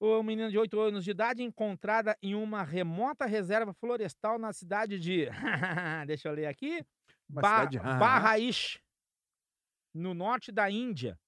uma 0.00 0.22
menina 0.22 0.50
de 0.50 0.58
8 0.58 0.78
anos 0.80 1.04
de 1.04 1.10
idade 1.10 1.42
encontrada 1.42 2.16
em 2.22 2.34
uma 2.34 2.62
remota 2.62 3.24
reserva 3.26 3.72
florestal 3.72 4.38
na 4.38 4.52
cidade 4.52 4.98
de. 4.98 5.26
Deixa 6.06 6.28
eu 6.28 6.32
ler 6.32 6.46
aqui. 6.46 6.84
Uma 7.28 7.40
Ba 7.42 7.58
cidade- 7.60 7.78
ah. 7.78 7.96
Barraish, 7.98 8.78
no 9.94 10.14
norte 10.14 10.52
da 10.52 10.70
Índia. 10.70 11.18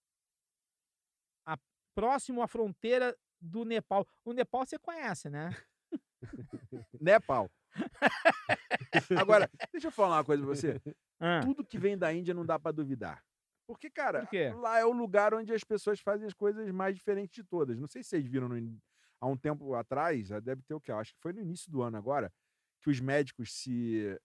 A- 1.47 1.59
próximo 1.95 2.43
à 2.43 2.47
fronteira 2.49 3.17
do 3.41 3.65
Nepal. 3.65 4.07
O 4.25 4.33
Nepal 4.33 4.65
você 4.67 4.79
conhece, 4.79 5.29
né? 5.31 5.51
Nepal. 7.01 7.51
Agora, 9.19 9.51
deixa 9.73 9.89
eu 9.89 9.93
falar 9.93 10.17
uma 10.17 10.25
coisa 10.25 10.43
pra 10.45 10.55
você. 10.55 10.81
Ah, 11.21 11.41
Tudo 11.41 11.65
que 11.65 11.79
vem 11.79 11.97
da 11.97 12.13
Índia 12.13 12.35
não 12.35 12.45
dá 12.45 12.59
pra 12.59 12.71
duvidar. 12.73 13.23
Porque, 13.69 13.91
cara, 13.91 14.27
Por 14.27 14.61
lá 14.61 14.79
é 14.79 14.85
o 14.87 14.93
lugar 14.93 15.35
onde 15.35 15.53
as 15.53 15.63
pessoas 15.63 16.01
fazem 16.01 16.27
as 16.27 16.33
coisas 16.33 16.69
mais 16.73 16.95
diferentes 16.97 17.35
de 17.35 17.45
todas. 17.45 17.79
Não 17.79 17.87
sei 17.87 18.03
se 18.03 18.09
vocês 18.09 18.25
viram 18.27 18.49
no 18.49 18.79
há 19.21 19.27
um 19.27 19.37
tempo 19.37 19.75
atrás, 19.75 20.31
deve 20.43 20.63
ter 20.63 20.73
o 20.75 20.81
quê? 20.81 20.91
Eu 20.91 20.97
Acho 20.99 21.13
que 21.13 21.21
foi 21.21 21.35
no 21.35 21.41
início 21.41 21.71
do 21.71 21.83
ano 21.83 21.99
agora, 21.99 22.33
que 22.81 22.89
os 22.89 22.99
médicos 22.99 23.53
se, 23.53 24.19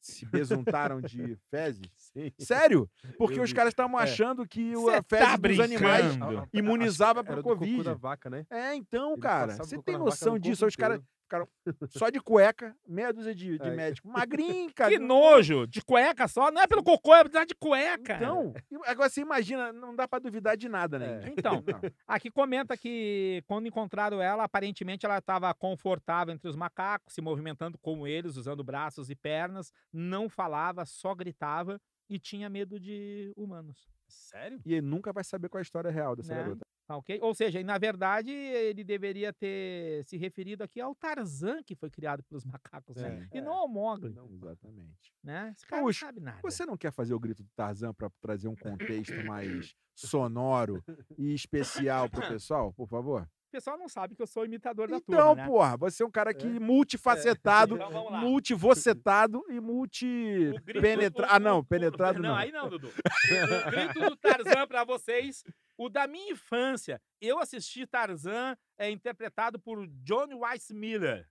se 0.00 0.24
besuntaram 0.92 1.00
de 1.00 1.34
fezes. 1.50 1.90
Sim. 1.96 2.30
Sério? 2.38 2.88
Porque 3.18 3.40
Eu 3.40 3.42
os 3.42 3.50
vi. 3.50 3.56
caras 3.56 3.72
estavam 3.72 3.98
É. 3.98 4.04
achando 4.04 4.46
que 4.46 4.76
o- 4.76 4.84
Cê 4.88 4.94
a 4.96 5.02
fezes 5.02 5.26
tá 5.26 5.36
dos 5.38 5.58
animais 5.60 6.04
imunizava 6.52 7.22
do 7.24 7.34
cocô 7.42 7.48
Covid. 7.56 7.82
da 7.82 7.94
vaca, 7.94 8.30
né? 8.30 8.46
É, 8.48 8.74
então, 8.76 9.12
Eles 9.12 9.22
cara, 9.22 9.56
você 9.56 9.76
tem 9.82 9.98
noção 9.98 10.34
no 10.34 10.38
disso? 10.38 10.64
Os 10.66 10.76
caras 10.76 11.00
ficaram 11.24 11.48
só 11.90 12.10
de 12.10 12.20
cueca, 12.20 12.76
meia 12.86 13.12
dúzia 13.12 13.34
de, 13.34 13.58
de 13.58 13.70
médico. 13.70 14.06
Magrinho, 14.08 14.72
cara. 14.74 14.90
que 14.90 14.98
nojo! 14.98 15.66
De 15.66 15.82
cueca 15.82 16.28
só. 16.28 16.50
Não 16.50 16.62
é 16.62 16.66
pelo 16.66 16.82
cocô, 16.82 17.14
é 17.14 17.22
precisar 17.24 17.44
de 17.44 17.54
cueca. 17.54 18.14
Então, 18.16 18.54
agora 18.86 19.08
você 19.08 19.20
imagina, 19.20 19.72
não 19.72 19.94
dá 19.96 20.06
pra 20.06 20.18
duvidar 20.18 20.56
de 20.56 20.68
nada, 20.68 20.98
né? 20.98 21.22
É. 21.24 21.34
Então, 21.36 21.62
Não. 21.66 21.80
Aqui 22.06 22.30
comenta 22.30 22.76
que 22.76 23.42
quando 23.46 23.66
encontraram 23.66 24.22
ela, 24.22 24.44
aparentemente 24.44 25.04
ela 25.04 25.18
estava 25.18 25.52
confortável 25.54 26.32
entre 26.32 26.48
os 26.48 26.54
macacos, 26.56 27.12
se 27.14 27.20
movimentando 27.20 27.76
como 27.78 28.06
eles, 28.06 28.36
usando 28.36 28.62
braços 28.62 29.10
e 29.10 29.14
pernas, 29.16 29.72
não 29.92 30.28
falava, 30.28 30.84
só 30.84 31.14
gritava 31.14 31.80
e 32.08 32.18
tinha 32.18 32.48
medo 32.48 32.78
de 32.78 33.32
humanos. 33.36 33.88
Sério? 34.06 34.60
E 34.64 34.74
ele 34.74 34.86
nunca 34.86 35.12
vai 35.12 35.24
saber 35.24 35.48
qual 35.48 35.58
é 35.58 35.62
a 35.62 35.64
história 35.64 35.90
real 35.90 36.14
dessa 36.14 36.34
Né? 36.34 36.42
garota. 36.42 36.64
Tá 36.86 36.96
ok? 36.98 37.18
Ou 37.22 37.34
seja, 37.34 37.62
na 37.62 37.78
verdade, 37.78 38.30
ele 38.30 38.84
deveria 38.84 39.32
ter 39.32 40.04
se 40.04 40.18
referido 40.18 40.62
aqui 40.62 40.80
ao 40.80 40.94
Tarzan, 40.94 41.62
que 41.62 41.74
foi 41.74 41.88
criado 41.90 42.22
pelos 42.24 42.44
macacos, 42.84 42.96
né? 42.96 43.26
É. 43.30 43.38
E 43.38 43.40
não 43.40 43.54
ao 43.54 43.68
Mogli, 43.68 44.12
Não, 44.12 44.30
exatamente. 44.30 45.12
né? 45.22 45.54
Esse 45.56 45.66
cara 45.66 45.80
Gaúcho, 45.82 46.04
não 46.04 46.08
sabe 46.08 46.20
nada. 46.20 46.40
Você 46.42 46.66
não 46.66 46.76
quer 46.76 46.92
fazer 46.92 47.14
o 47.14 47.20
grito 47.20 47.42
do 47.42 47.48
Tarzan 47.56 47.94
para 47.94 48.10
trazer 48.20 48.48
um 48.48 48.56
contexto 48.56 49.14
mais 49.24 49.74
sonoro 49.94 50.84
e 51.16 51.32
especial 51.32 52.10
pro 52.10 52.20
pessoal, 52.28 52.72
por 52.74 52.86
favor? 52.86 53.26
O 53.54 53.56
pessoal 53.56 53.78
não 53.78 53.88
sabe 53.88 54.16
que 54.16 54.20
eu 54.22 54.26
sou 54.26 54.44
imitador 54.44 54.88
da 54.88 54.96
Então, 54.96 55.28
turma, 55.28 55.34
né? 55.36 55.46
porra, 55.46 55.76
você 55.76 56.02
é 56.02 56.06
um 56.06 56.10
cara 56.10 56.34
que 56.34 56.58
multifacetado, 56.58 57.76
Então 57.78 57.88
vamos 57.88 58.10
lá. 58.10 58.18
multivocetado 58.18 59.44
e 59.48 59.60
O 59.60 59.62
multi 59.62 60.52
grito- 60.64 60.80
penetra... 60.80 61.22
o- 61.26 61.30
Ah, 61.30 61.38
não, 61.38 61.58
o- 61.58 61.64
penetrado 61.64 62.20
não. 62.20 62.30
não. 62.30 62.36
aí 62.36 62.50
não, 62.50 62.68
Dudu. 62.68 62.88
O 63.68 63.70
grito 63.70 64.00
do 64.00 64.16
Tarzan 64.16 64.66
pra 64.66 64.82
vocês. 64.82 65.44
O 65.78 65.88
da 65.88 66.08
minha 66.08 66.32
infância, 66.32 67.00
eu 67.20 67.38
assisti 67.38 67.86
Tarzan, 67.86 68.56
é 68.76 68.90
interpretado 68.90 69.56
por 69.58 69.86
John 70.02 70.26
Weiss 70.40 70.70
Miller. 70.72 71.28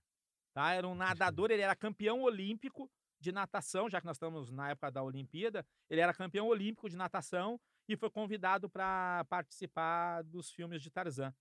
Tá? 0.54 0.72
Era 0.72 0.88
um 0.88 0.94
nadador, 0.94 1.50
ele 1.50 1.60
era 1.62 1.76
campeão 1.76 2.22
olímpico 2.22 2.90
de 3.20 3.32
natação, 3.32 3.88
já 3.90 4.00
que 4.00 4.06
nós 4.06 4.16
estamos 4.16 4.50
na 4.50 4.70
época 4.70 4.90
da 4.90 5.02
Olimpíada. 5.02 5.62
Ele 5.90 6.00
era 6.00 6.14
campeão 6.14 6.46
olímpico 6.46 6.88
de 6.88 6.96
natação 6.96 7.60
e 7.86 7.96
foi 7.96 8.08
convidado 8.08 8.68
para 8.68 9.24
participar 9.28 10.22
dos 10.22 10.50
filmes 10.50 10.80
de 10.82 10.90
Tarzan. 10.90 11.34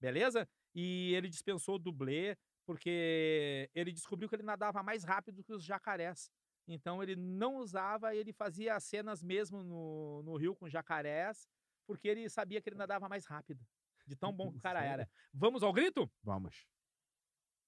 Beleza? 0.00 0.48
E 0.74 1.12
ele 1.14 1.28
dispensou 1.28 1.76
o 1.76 1.78
dublê 1.78 2.36
porque 2.64 3.68
ele 3.74 3.92
descobriu 3.92 4.28
que 4.28 4.36
ele 4.36 4.42
nadava 4.44 4.82
mais 4.82 5.02
rápido 5.02 5.42
que 5.42 5.52
os 5.52 5.64
jacarés. 5.64 6.30
Então 6.68 7.02
ele 7.02 7.16
não 7.16 7.56
usava, 7.56 8.14
ele 8.14 8.32
fazia 8.32 8.76
as 8.76 8.84
cenas 8.84 9.22
mesmo 9.22 9.64
no, 9.64 10.22
no 10.22 10.36
rio 10.36 10.54
com 10.54 10.68
jacarés, 10.68 11.48
porque 11.86 12.06
ele 12.06 12.28
sabia 12.30 12.60
que 12.60 12.68
ele 12.68 12.76
nadava 12.76 13.08
mais 13.08 13.26
rápido. 13.26 13.66
De 14.06 14.14
tão 14.14 14.32
bom 14.32 14.52
que 14.52 14.58
o 14.58 14.62
cara 14.62 14.84
era. 14.84 15.08
Vamos 15.34 15.62
ao 15.64 15.72
grito? 15.72 16.08
Vamos. 16.22 16.64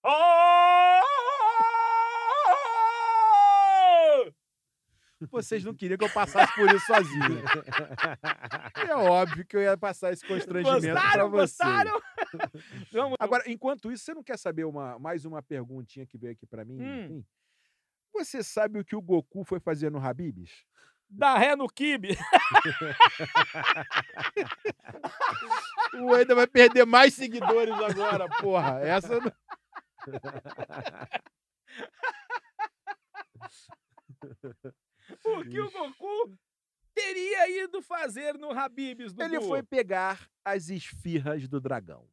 Vocês 5.31 5.63
não 5.65 5.75
queriam 5.75 5.99
que 5.99 6.05
eu 6.05 6.11
passasse 6.11 6.53
por 6.55 6.69
isso 6.75 6.87
sozinho. 6.87 7.29
né? 7.29 7.43
É 8.89 8.95
óbvio 8.97 9.47
que 9.47 9.57
eu 9.57 9.63
ia 9.63 9.77
passar 9.77 10.13
esse 10.13 10.27
constrangimento 10.27 10.81
Gostaram? 10.81 11.31
vocês. 11.31 11.59
Gostaram? 11.59 12.03
Agora, 13.19 13.45
enquanto 13.51 13.91
isso, 13.91 14.05
você 14.05 14.15
não 14.15 14.23
quer 14.23 14.39
saber 14.39 14.65
uma, 14.65 14.99
mais 14.99 15.25
uma 15.25 15.43
perguntinha 15.43 16.07
que 16.07 16.19
veio 16.19 16.33
aqui 16.33 16.47
para 16.47 16.65
mim? 16.65 16.81
Hum. 16.81 17.25
Você 18.13 18.43
sabe 18.43 18.79
o 18.79 18.85
que 18.85 18.97
o 18.97 19.03
Goku 19.03 19.45
foi 19.45 19.59
fazer 19.59 19.91
no 19.91 19.99
Habibs? 19.99 20.67
dá 21.13 21.37
ré 21.37 21.55
no 21.55 21.69
kibe. 21.69 22.17
O 25.95 26.17
Eda 26.17 26.35
vai 26.35 26.47
perder 26.47 26.87
mais 26.87 27.13
seguidores 27.13 27.75
agora, 27.75 28.27
porra. 28.41 28.81
Essa 28.81 29.21
não... 29.21 29.31
O 35.23 35.45
que 35.45 35.61
o 35.61 35.71
Goku 35.71 36.35
teria 36.95 37.63
ido 37.63 37.83
fazer 37.83 38.39
no 38.39 38.53
Habibs, 38.53 39.13
Dudu? 39.13 39.23
Ele 39.23 39.43
foi 39.43 39.63
pegar 39.63 40.27
as 40.43 40.71
esfirras 40.71 41.47
do 41.47 41.61
dragão. 41.61 42.09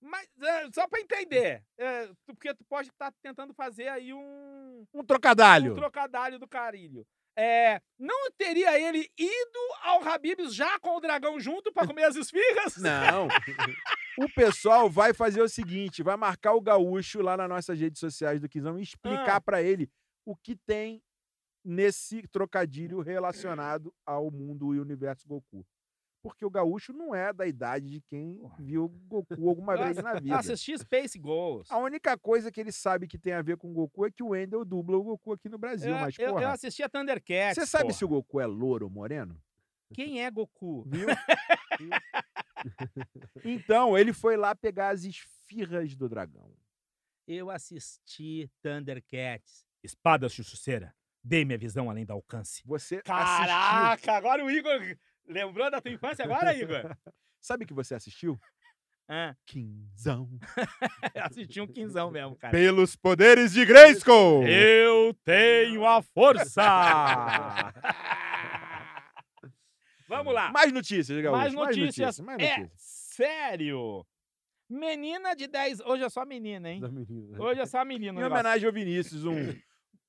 Mas, 0.00 0.28
é, 0.40 0.70
só 0.72 0.86
pra 0.88 1.00
entender, 1.00 1.62
é, 1.78 2.10
porque 2.26 2.54
tu 2.54 2.64
pode 2.64 2.88
estar 2.88 3.12
tentando 3.22 3.52
fazer 3.54 3.88
aí 3.88 4.12
um, 4.12 4.86
Um 4.94 5.04
trocadalho. 5.04 5.72
um 5.72 5.76
trocadalho 5.76 6.38
do 6.38 6.46
carilho. 6.48 7.06
É, 7.36 7.80
não 7.98 8.30
teria 8.36 8.80
ele 8.80 9.08
ido 9.16 9.58
ao 9.82 10.02
Habibs 10.02 10.52
já 10.54 10.78
com 10.80 10.96
o 10.96 11.00
dragão 11.00 11.38
junto 11.38 11.72
pra 11.72 11.86
comer 11.86 12.04
as 12.04 12.16
esfirras? 12.16 12.76
Não. 12.76 13.28
O 14.20 14.28
pessoal 14.34 14.90
vai 14.90 15.14
fazer 15.14 15.40
o 15.40 15.48
seguinte: 15.48 16.02
vai 16.02 16.16
marcar 16.16 16.52
o 16.54 16.60
gaúcho 16.60 17.22
lá 17.22 17.36
nas 17.36 17.48
nossas 17.48 17.78
redes 17.78 18.00
sociais 18.00 18.40
do 18.40 18.48
Quizão 18.48 18.76
e 18.76 18.82
explicar 18.82 19.36
Ah. 19.36 19.40
pra 19.40 19.62
ele 19.62 19.88
o 20.26 20.34
que 20.34 20.56
tem 20.56 21.00
nesse 21.64 22.26
trocadilho 22.26 22.98
relacionado 23.00 23.94
ao 24.04 24.28
mundo 24.28 24.74
e 24.74 24.80
universo 24.80 25.28
Goku. 25.28 25.64
Porque 26.22 26.44
o 26.44 26.50
gaúcho 26.50 26.92
não 26.92 27.14
é 27.14 27.32
da 27.32 27.46
idade 27.46 27.88
de 27.88 28.00
quem 28.00 28.40
viu 28.58 28.88
Goku 29.06 29.48
alguma 29.48 29.74
Eu 29.74 29.84
vez 29.84 29.96
na 29.98 30.14
vida. 30.14 30.36
Assisti 30.36 30.76
Space 30.78 31.18
Ghost. 31.18 31.72
A 31.72 31.78
única 31.78 32.16
coisa 32.18 32.50
que 32.50 32.60
ele 32.60 32.72
sabe 32.72 33.06
que 33.06 33.18
tem 33.18 33.32
a 33.32 33.42
ver 33.42 33.56
com 33.56 33.70
o 33.70 33.72
Goku 33.72 34.04
é 34.04 34.10
que 34.10 34.22
o 34.22 34.28
Wendel 34.28 34.64
dubla 34.64 34.96
o 34.96 35.02
Goku 35.02 35.32
aqui 35.32 35.48
no 35.48 35.58
Brasil. 35.58 35.90
Eu, 35.90 35.96
mas, 35.96 36.18
eu, 36.18 36.26
eu 36.26 36.34
porra, 36.34 36.52
assisti 36.52 36.82
a 36.82 36.88
Thundercats. 36.88 37.54
você 37.54 37.66
sabe 37.66 37.84
porra. 37.84 37.94
se 37.94 38.04
o 38.04 38.08
Goku 38.08 38.40
é 38.40 38.46
louro 38.46 38.86
ou 38.86 38.90
moreno? 38.90 39.40
Quem 39.94 40.24
é 40.24 40.30
Goku? 40.30 40.84
Viu? 40.86 41.08
então, 43.44 43.96
ele 43.96 44.12
foi 44.12 44.36
lá 44.36 44.54
pegar 44.54 44.90
as 44.90 45.04
esfirras 45.04 45.94
do 45.94 46.08
dragão. 46.08 46.52
Eu 47.26 47.50
assisti 47.50 48.50
Thundercats. 48.62 49.64
Espada 49.82 50.28
Chuchuceira. 50.28 50.94
Dei 51.22 51.44
minha 51.44 51.58
visão 51.58 51.90
além 51.90 52.04
do 52.04 52.12
alcance. 52.12 52.62
Você 52.64 52.96
assistiu. 52.96 53.14
Caraca, 53.14 54.12
agora 54.12 54.44
o 54.44 54.50
Igor 54.50 54.80
lembrou 55.28 55.70
da 55.70 55.80
tua 55.80 55.90
infância 55.92 56.24
agora, 56.24 56.54
Igor? 56.56 56.82
Sabe 57.40 57.64
que 57.66 57.74
você 57.74 57.94
assistiu? 57.94 58.38
Ah, 59.10 59.34
Quinzão. 59.46 60.28
assisti 61.16 61.60
um 61.62 61.66
quinzão 61.66 62.10
mesmo, 62.10 62.36
cara. 62.36 62.52
Pelos 62.52 62.94
poderes 62.94 63.52
de 63.52 63.64
Grayskull! 63.64 64.46
Eu 64.46 65.14
tenho 65.24 65.86
a 65.86 66.02
força! 66.02 66.62
Vamos 70.06 70.34
lá. 70.34 70.50
Mais 70.52 70.72
notícias, 70.72 71.20
Gaúcho. 71.22 71.38
Mais 71.40 71.54
notícias. 71.54 72.20
mais 72.20 72.38
É 72.38 72.58
notícias. 72.58 72.80
sério. 72.80 74.06
Menina 74.68 75.34
de 75.34 75.46
10... 75.46 75.80
Hoje 75.80 76.02
é 76.04 76.10
só 76.10 76.26
menina, 76.26 76.70
hein? 76.70 76.82
Hoje 77.38 77.60
é 77.60 77.66
só 77.66 77.84
menina. 77.84 78.20
Em 78.20 78.24
homenagem 78.24 78.66
ao 78.66 78.72
Vinícius, 78.72 79.24
um 79.24 79.54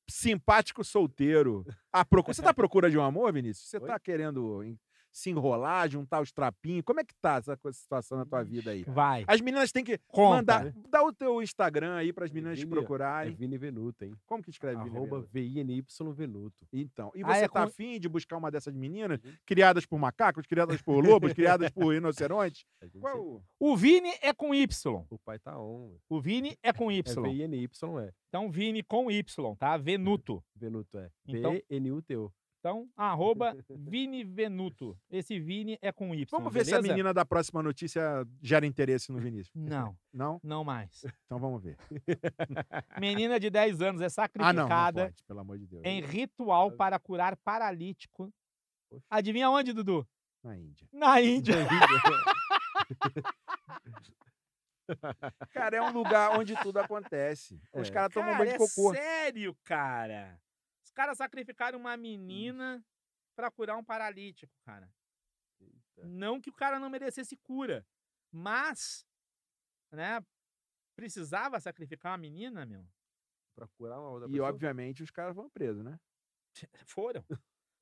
simpático 0.09 0.83
solteiro. 0.83 1.65
À 1.91 2.03
procura... 2.03 2.33
Você 2.33 2.41
tá 2.41 2.49
à 2.49 2.53
procura 2.53 2.89
de 2.89 2.97
um 2.97 3.01
amor, 3.01 3.31
Vinícius? 3.31 3.69
Você 3.69 3.77
Oi? 3.77 3.87
tá 3.87 3.97
querendo 3.99 4.63
se 5.11 5.29
enrolar, 5.29 5.89
juntar 5.89 6.21
os 6.21 6.31
trapinhos? 6.31 6.83
Como 6.85 6.99
é 6.99 7.03
que 7.03 7.13
tá 7.21 7.35
essa 7.37 7.57
situação 7.73 8.17
na 8.17 8.25
tua 8.25 8.43
vida 8.43 8.71
aí? 8.71 8.83
Vai. 8.83 9.23
As 9.27 9.41
meninas 9.41 9.71
têm 9.71 9.83
que 9.83 9.97
Conta. 10.07 10.35
mandar. 10.35 10.73
Dá 10.89 11.03
o 11.03 11.11
teu 11.13 11.41
Instagram 11.41 11.95
aí 11.95 12.13
para 12.13 12.25
as 12.25 12.31
meninas 12.31 12.57
te 12.57 12.65
Vini, 12.65 12.71
É 12.73 12.75
procurarem. 12.79 13.33
Vini 13.35 13.57
Venuto, 13.57 14.05
hein? 14.05 14.13
Como 14.25 14.43
que 14.43 14.49
escreve 14.49 14.83
Vini 14.83 14.95
Arroba 14.95 15.15
Venuto? 15.17 15.29
VINY 15.33 15.83
Venuto. 16.15 16.67
Então, 16.71 17.11
e 17.15 17.23
Ah, 17.23 17.27
você 17.27 17.39
é 17.45 17.47
tá 17.47 17.49
com- 17.49 17.59
afim 17.67 17.99
de 17.99 18.07
buscar 18.09 18.37
uma 18.37 18.51
dessas 18.51 18.73
meninas, 18.75 19.19
Uhum. 19.23 19.31
criadas 19.45 19.85
por 19.85 19.97
macacos, 19.99 20.45
criadas 20.45 20.81
por 20.81 21.03
lobos, 21.05 21.33
criadas 21.33 21.69
por 21.71 21.93
rinocerontes? 21.93 22.65
Qual 23.01 23.41
o- 23.59 23.75
Vini 23.77 24.11
é 24.21 24.33
com 24.33 24.53
Y. 24.53 25.05
O 25.09 25.17
pai 25.19 25.39
tá 25.39 25.59
on. 25.59 25.95
O 26.09 26.19
Vini 26.21 26.57
é 26.63 26.71
com 26.71 26.91
É 26.91 26.95
Y. 26.95 27.21
VINY, 27.23 27.65
é. 27.99 28.11
Então, 28.29 28.51
Vini 28.51 28.83
com 28.83 29.09
Y, 29.09 29.55
tá? 29.57 29.75
Venuto. 29.77 30.43
Venuto 30.55 30.97
é. 30.97 31.09
Então- 31.27 31.53
V-N-U-T-O. 31.53 32.31
Então, 32.59 32.89
arroba 32.97 33.55
Vini 33.69 34.23
Venuto. 34.25 34.97
Esse 35.09 35.39
Vini 35.39 35.77
é 35.81 35.93
com 35.93 36.13
Y. 36.13 36.25
Vamos 36.29 36.51
ver 36.53 36.65
se 36.65 36.73
a 36.73 36.77
beleza? 36.77 36.93
menina 36.93 37.13
da 37.13 37.23
próxima 37.25 37.63
notícia 37.63 38.27
gera 38.41 38.65
interesse 38.65 39.11
no 39.13 39.17
Vinícius. 39.19 39.55
Não, 39.55 39.97
Não? 40.13 40.41
não 40.43 40.63
mais. 40.65 41.05
Então 41.25 41.39
vamos 41.39 41.63
ver. 41.63 41.77
Menina 42.99 43.39
de 43.39 43.49
10 43.49 43.81
anos 43.81 44.01
é 44.01 44.05
Ah, 44.05 44.07
não, 44.07 44.09
não 44.09 44.09
sacrificada 44.09 45.05
pode, 45.05 45.23
pelo 45.23 45.39
amor 45.39 45.57
de 45.57 45.67
Deus. 45.67 45.83
em 45.85 46.01
ritual 46.01 46.69
para 46.73 46.99
curar 46.99 47.37
paralítico. 47.37 48.29
Poxa. 48.89 49.05
Adivinha 49.09 49.49
onde, 49.49 49.71
Dudu? 49.71 50.05
Na 50.43 50.57
Índia. 50.57 50.85
Na 50.91 51.21
Índia. 51.23 51.55
Cara, 55.53 55.77
é 55.77 55.81
um 55.81 55.91
lugar 55.91 56.37
onde 56.37 56.55
tudo 56.61 56.77
acontece. 56.79 57.61
Os 57.73 57.89
É. 57.89 57.91
caras 57.91 58.13
tomam 58.13 58.31
Cara, 58.31 58.43
banho 58.43 58.57
de 58.57 58.63
é 58.63 58.67
cocô. 58.67 58.93
sério, 58.93 59.55
cara. 59.63 60.39
Os 60.89 60.91
caras 60.91 61.19
sacrificaram 61.19 61.77
uma 61.77 61.95
menina 61.95 62.83
pra 63.35 63.51
curar 63.51 63.77
um 63.77 63.83
paralítico, 63.83 64.51
cara. 64.63 64.91
Eita. 65.61 66.07
Não 66.07 66.41
que 66.41 66.49
o 66.49 66.53
cara 66.53 66.79
não 66.79 66.89
merecesse 66.89 67.37
cura, 67.37 67.85
mas, 68.31 69.05
né, 69.91 70.19
precisava 70.95 71.59
sacrificar 71.59 72.11
uma 72.13 72.17
menina, 72.17 72.65
meu. 72.65 72.83
Pra 73.55 73.67
curar 73.67 73.99
uma 73.99 74.09
outra 74.09 74.27
E, 74.27 74.31
pessoa. 74.31 74.49
obviamente, 74.49 75.03
os 75.03 75.11
caras 75.11 75.35
vão 75.35 75.47
presos, 75.47 75.83
né? 75.83 75.99
Foram. 76.87 77.23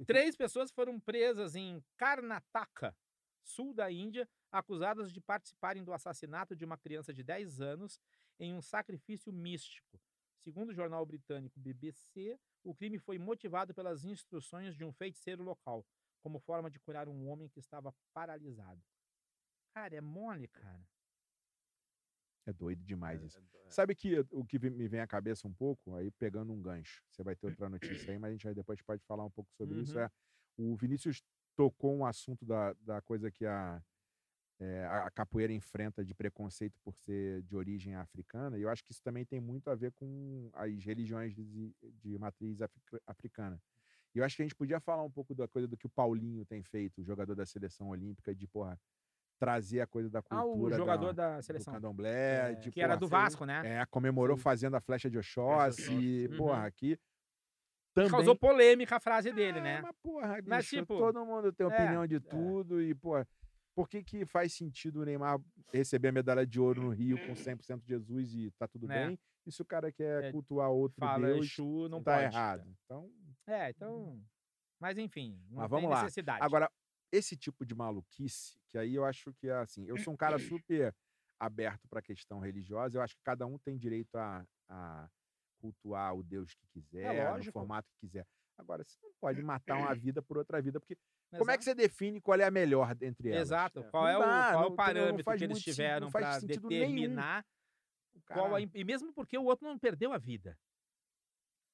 Três 0.05 0.35
pessoas 0.35 0.69
foram 0.69 0.99
presas 0.99 1.55
em 1.55 1.81
Karnataka, 1.95 2.93
sul 3.41 3.73
da 3.73 3.89
Índia, 3.89 4.29
acusadas 4.51 5.13
de 5.13 5.21
participarem 5.21 5.81
do 5.81 5.93
assassinato 5.93 6.57
de 6.57 6.65
uma 6.65 6.77
criança 6.77 7.13
de 7.13 7.23
10 7.23 7.61
anos 7.61 8.01
em 8.37 8.53
um 8.53 8.61
sacrifício 8.61 9.31
místico. 9.31 9.97
Segundo 10.43 10.69
o 10.69 10.73
jornal 10.73 11.05
britânico 11.05 11.57
BBC, 11.59 12.37
o 12.63 12.73
crime 12.75 12.99
foi 12.99 13.17
motivado 13.17 13.73
pelas 13.73 14.03
instruções 14.03 14.75
de 14.75 14.83
um 14.83 14.91
feiticeiro 14.91 15.43
local, 15.43 15.85
como 16.21 16.39
forma 16.39 16.69
de 16.69 16.79
curar 16.79 17.07
um 17.07 17.27
homem 17.27 17.49
que 17.49 17.59
estava 17.59 17.93
paralisado. 18.13 18.81
Cara, 19.73 19.95
é 19.95 20.01
mole, 20.01 20.47
cara. 20.47 20.87
É 22.45 22.53
doido 22.53 22.83
demais 22.83 23.21
É, 23.21 23.25
isso. 23.25 23.39
é, 23.39 23.67
é. 23.67 23.69
Sabe 23.69 23.93
que 23.93 24.19
o 24.31 24.45
que 24.45 24.57
me 24.57 24.87
vem 24.87 25.01
à 25.01 25.07
cabeça 25.07 25.47
um 25.47 25.53
pouco, 25.53 25.95
aí 25.95 26.09
pegando 26.11 26.53
um 26.53 26.61
gancho, 26.61 27.03
você 27.09 27.21
vai 27.21 27.35
ter 27.35 27.47
outra 27.47 27.69
notícia 27.69 28.11
aí, 28.11 28.17
mas 28.17 28.29
a 28.29 28.31
gente 28.31 28.45
vai 28.45 28.53
depois 28.53 28.81
pode 28.81 29.03
falar 29.03 29.25
um 29.25 29.31
pouco 29.31 29.51
sobre 29.53 29.81
isso. 29.81 29.97
Uhum. 29.97 30.03
É 30.03 30.11
o 30.57 30.75
Vinícius 30.75 31.21
tocou 31.55 31.95
um 31.95 32.05
assunto 32.05 32.45
da, 32.45 32.73
da 32.73 33.01
coisa 33.01 33.29
que 33.31 33.45
a, 33.45 33.81
é, 34.59 34.85
a 34.85 35.09
capoeira 35.11 35.53
enfrenta 35.53 36.03
de 36.03 36.13
preconceito 36.13 36.79
por 36.81 36.95
ser 36.95 37.41
de 37.43 37.55
origem 37.55 37.95
africana, 37.95 38.57
e 38.57 38.61
eu 38.63 38.69
acho 38.69 38.83
que 38.83 38.91
isso 38.91 39.01
também 39.03 39.25
tem 39.25 39.39
muito 39.39 39.69
a 39.69 39.75
ver 39.75 39.91
com 39.91 40.49
as 40.53 40.83
religiões 40.83 41.33
de, 41.35 41.75
de 42.01 42.17
matriz 42.17 42.61
africa- 42.61 43.01
africana. 43.05 43.61
E 44.15 44.19
eu 44.19 44.23
acho 44.25 44.35
que 44.35 44.41
a 44.41 44.45
gente 44.45 44.55
podia 44.55 44.79
falar 44.79 45.03
um 45.03 45.11
pouco 45.11 45.35
da 45.35 45.47
coisa 45.47 45.67
do 45.67 45.77
que 45.77 45.85
o 45.85 45.89
Paulinho 45.89 46.43
tem 46.45 46.63
feito, 46.63 47.01
o 47.01 47.03
jogador 47.03 47.35
da 47.35 47.45
seleção 47.45 47.89
olímpica, 47.89 48.33
de, 48.33 48.47
porra, 48.47 48.79
trazer 49.37 49.81
a 49.81 49.85
coisa 49.87 50.09
da 50.09 50.19
Ah, 50.19 50.41
cultura 50.41 50.73
o 50.73 50.77
jogador 50.77 51.13
da, 51.13 51.35
da 51.35 51.41
seleção. 51.43 51.73
do 51.73 51.75
candomblé, 51.75 52.51
É, 52.51 52.55
de, 52.55 52.71
Que 52.71 52.81
era 52.81 52.95
porra, 52.95 52.99
do 52.99 53.05
sim. 53.05 53.11
Vasco, 53.11 53.45
né? 53.45 53.61
é, 53.63 53.85
comemorou 53.85 54.35
Sim. 54.35 54.41
fazendo 54.41 54.75
a 54.75 54.81
flecha 54.81 55.09
de 55.09 55.19
Oxóssi, 55.19 55.91
e, 55.93 56.29
porra, 56.29 56.61
Uhum. 56.61 56.65
aqui 56.65 56.97
Que 56.97 57.01
também... 57.93 58.09
Causou 58.11 58.35
polêmica 58.35 58.95
a 58.95 58.99
frase 58.99 59.31
dele, 59.31 59.59
É, 59.59 59.61
né? 59.61 59.81
Mas, 59.81 59.95
porra, 60.01 60.35
bicho, 60.37 60.49
Mas, 60.49 60.67
tipo, 60.67 60.97
todo 60.97 61.23
mundo 61.23 61.53
tem 61.53 61.65
é, 61.65 61.69
opinião 61.69 62.07
de 62.07 62.19
tudo 62.19 62.81
e, 62.81 62.95
pô, 62.95 63.23
por 63.77 63.87
que 63.87 64.03
que 64.03 64.25
faz 64.25 64.53
sentido 64.53 65.01
o 65.01 65.05
Neymar 65.05 65.39
receber 65.71 66.07
a 66.07 66.11
medalha 66.11 66.47
de 66.47 66.59
ouro 66.59 66.81
no 66.81 66.89
Rio 66.89 67.15
com 67.27 67.33
100% 67.35 67.83
de 67.83 67.89
Jesus 67.89 68.33
e 68.33 68.49
tá 68.57 68.67
tudo 68.67 68.87
Né. 68.87 69.05
bem? 69.09 69.19
E 69.45 69.51
se 69.51 69.61
o 69.61 69.65
cara 69.65 69.91
quer 69.91 70.23
É, 70.23 70.31
cultuar 70.31 70.71
outro 70.71 70.99
Fala 70.99 71.27
Deus, 71.27 71.45
Exu, 71.45 71.87
não 71.87 72.01
tá 72.03 72.13
pode. 72.15 72.35
errado. 72.35 72.75
Então, 72.83 73.11
É, 73.45 73.69
então... 73.69 74.19
Mas 74.79 74.97
enfim, 74.97 75.39
não 75.47 75.57
Mas 75.57 75.69
vamos 75.69 75.91
lá. 75.91 76.01
necessidade. 76.01 76.43
agora, 76.43 76.71
esse 77.11 77.37
tipo 77.37 77.63
de 77.63 77.75
maluquice, 77.75 78.59
que 78.67 78.79
aí 78.79 78.95
eu 78.95 79.05
acho 79.05 79.31
que 79.35 79.47
é 79.47 79.53
assim, 79.53 79.85
eu 79.87 79.97
sou 79.99 80.11
um 80.11 80.17
cara 80.17 80.37
super 80.59 80.95
aberto 81.39 81.87
para 81.87 81.99
a 81.99 82.01
questão 82.01 82.39
religiosa, 82.39 82.97
eu 82.97 83.01
acho 83.03 83.15
que 83.15 83.21
cada 83.23 83.45
um 83.45 83.59
tem 83.59 83.77
direito 83.77 84.15
a, 84.15 84.43
a 84.67 85.07
cultuar 85.61 86.15
o 86.15 86.23
Deus 86.23 86.55
que 86.55 86.65
quiser, 86.67 87.13
no 87.13 87.13
É 87.19 87.29
lógico. 87.31 87.59
formato 87.59 87.87
que 87.91 88.07
quiser. 88.07 88.25
Agora, 88.57 88.83
você 88.83 88.97
não 89.03 89.13
pode 89.21 89.39
matar 89.43 89.77
uma 89.77 89.93
vida 90.01 90.19
por 90.23 90.35
outra 90.39 90.59
vida, 90.59 90.79
porque 90.79 90.97
como 91.31 91.51
é 91.51 91.57
que 91.57 91.63
Exato. 91.63 91.63
você 91.63 91.75
define 91.75 92.21
qual 92.21 92.39
é 92.39 92.43
a 92.45 92.51
melhor 92.51 92.95
entre 93.01 93.29
elas? 93.29 93.41
Exato. 93.49 93.79
É. 93.81 93.83
Qual 93.89 94.03
Não 94.03 94.09
é 94.09 94.17
o, 94.17 94.19
dá, 94.19 94.25
qual 94.25 94.31
é 94.31 94.51
não- 94.53 94.59
o 94.59 94.61
entendeu? 94.61 94.69
Não 94.69 94.75
parâmetro 94.75 95.37
que 95.37 95.43
eles 95.43 95.61
tiveram 95.63 96.05
não 96.07 96.11
para 96.11 96.39
nenhum. 96.39 96.47
determinar 96.47 97.45
O 98.15 98.21
qual 98.21 98.55
a, 98.55 98.61
E 98.61 98.83
mesmo 98.83 99.13
porque 99.13 99.37
o 99.37 99.43
outro 99.43 99.67
não 99.67 99.77
perdeu 99.77 100.13
a 100.13 100.17
vida. 100.17 100.57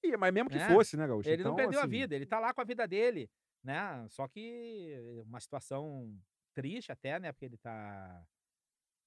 Ih, 0.03 0.17
mas 0.17 0.33
mesmo 0.33 0.49
que 0.49 0.57
É, 0.57 0.67
fosse, 0.67 0.97
né, 0.97 1.07
Gaúcho? 1.07 1.29
Ele 1.29 1.43
não 1.43 1.51
Então, 1.51 1.55
perdeu 1.55 1.79
a 1.79 1.83
assim, 1.83 1.91
vida, 1.91 2.15
ele 2.15 2.25
tá 2.25 2.39
lá 2.39 2.53
com 2.53 2.59
a 2.59 2.65
vida 2.65 2.85
dele, 2.87 3.29
né? 3.63 4.05
Só 4.09 4.27
que 4.27 4.97
uma 5.25 5.39
situação 5.39 6.19
triste 6.53 6.91
até, 6.91 7.19
né? 7.19 7.31
Porque 7.31 7.45
ele 7.45 7.57
tá 7.57 8.25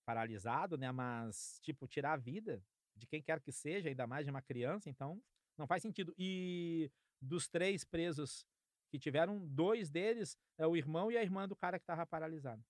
paralisado, 0.07 0.79
né? 0.79 0.91
Mas, 0.93 1.59
tipo, 1.63 1.87
tirar 1.87 2.13
a 2.13 2.17
vida 2.17 2.63
de 2.97 3.07
quem 3.07 3.23
quer 3.23 3.41
que 3.41 3.53
seja, 3.53 3.89
ainda 3.89 4.07
mais 4.07 4.25
de 4.25 4.31
uma 4.31 4.41
criança, 4.41 4.89
então 4.89 5.21
não 5.59 5.67
faz 5.67 5.83
sentido. 5.83 6.15
E 6.19 6.91
dos 7.21 7.49
três 7.49 7.85
presos 7.85 8.47
tiveram, 8.99 9.39
dois 9.47 9.91
deles 9.91 10.37
é 10.59 10.67
o 10.67 10.77
irmão 10.77 11.11
e 11.11 11.17
a 11.17 11.23
irmã 11.23 11.47
do 11.49 11.57
cara 11.57 11.79
que 11.79 11.85
tava 11.87 12.07
paralisado. 12.07 12.63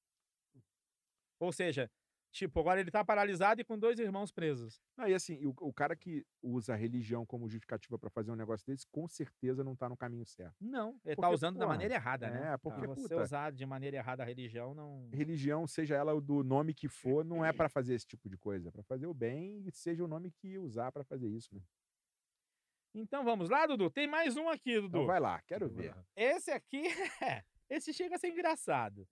Ou 1.39 1.53
seja, 1.53 1.91
tipo, 2.33 2.59
agora 2.61 2.81
ele 2.81 2.91
tá 2.91 3.05
paralisado 3.05 3.61
e 3.61 3.65
com 3.65 3.79
dois 3.79 3.99
irmãos 3.99 4.33
presos. 4.33 4.81
Não, 4.97 5.07
e 5.07 5.15
assim, 5.15 5.45
o, 5.45 5.55
o 5.61 5.73
cara 5.73 5.95
que 5.95 6.25
usa 6.43 6.73
a 6.73 6.77
religião 6.77 7.27
como 7.27 7.49
justificativa 7.49 7.99
para 7.99 8.09
fazer 8.11 8.31
um 8.31 8.37
negócio 8.37 8.67
desse, 8.67 8.87
com 8.91 9.07
certeza 9.07 9.63
não 9.63 9.77
tá 9.77 9.89
no 9.89 9.97
caminho 9.97 10.25
certo. 10.25 10.55
Não, 10.61 10.99
ele 11.05 11.17
tá 11.17 11.29
usando 11.29 11.57
da 11.59 11.65
porra, 11.67 11.75
maneira 11.75 11.95
errada, 11.95 12.31
né? 12.31 12.55
é, 12.55 12.57
porque, 12.57 12.81
Se 12.81 12.87
você 12.87 13.03
puta- 13.03 13.23
usar 13.23 13.53
de 13.53 13.67
maneira 13.67 13.97
errada 13.99 14.23
a 14.23 14.27
religião, 14.27 14.75
não. 14.75 15.09
Religião, 15.13 15.67
seja 15.67 15.95
ela 15.95 16.19
do 16.21 16.43
nome 16.43 16.73
que 16.73 16.89
for, 16.89 17.25
não 17.25 17.45
é 17.45 17.53
para 17.53 17.69
fazer 17.69 17.95
esse 17.95 18.07
tipo 18.07 18.29
de 18.31 18.39
coisa. 18.39 18.69
É 18.69 18.73
para 18.73 18.83
fazer 18.83 19.07
o 19.07 19.15
bem 19.15 19.63
e 19.67 19.71
seja 19.71 20.03
o 20.05 20.09
nome 20.09 20.31
que 20.31 20.59
usar 20.59 20.91
para 20.93 21.05
fazer 21.05 21.29
isso. 21.29 21.55
Né? 21.55 21.61
Então 22.99 23.23
vamos 23.23 23.51
lá, 23.51 23.67
Dudu. 23.67 23.91
Tem 23.91 24.07
mais 24.07 24.37
um 24.39 24.49
aqui, 24.49 24.77
Dudu. 24.77 24.87
Então 24.89 25.07
vai 25.07 25.21
lá, 25.21 25.39
quero 25.47 25.69
ver. 25.69 25.95
Esse 26.17 26.51
aqui, 26.51 26.83
esse 27.69 27.93
chega 27.93 28.17
a 28.17 28.19
ser 28.19 28.29
engraçado. 28.29 29.07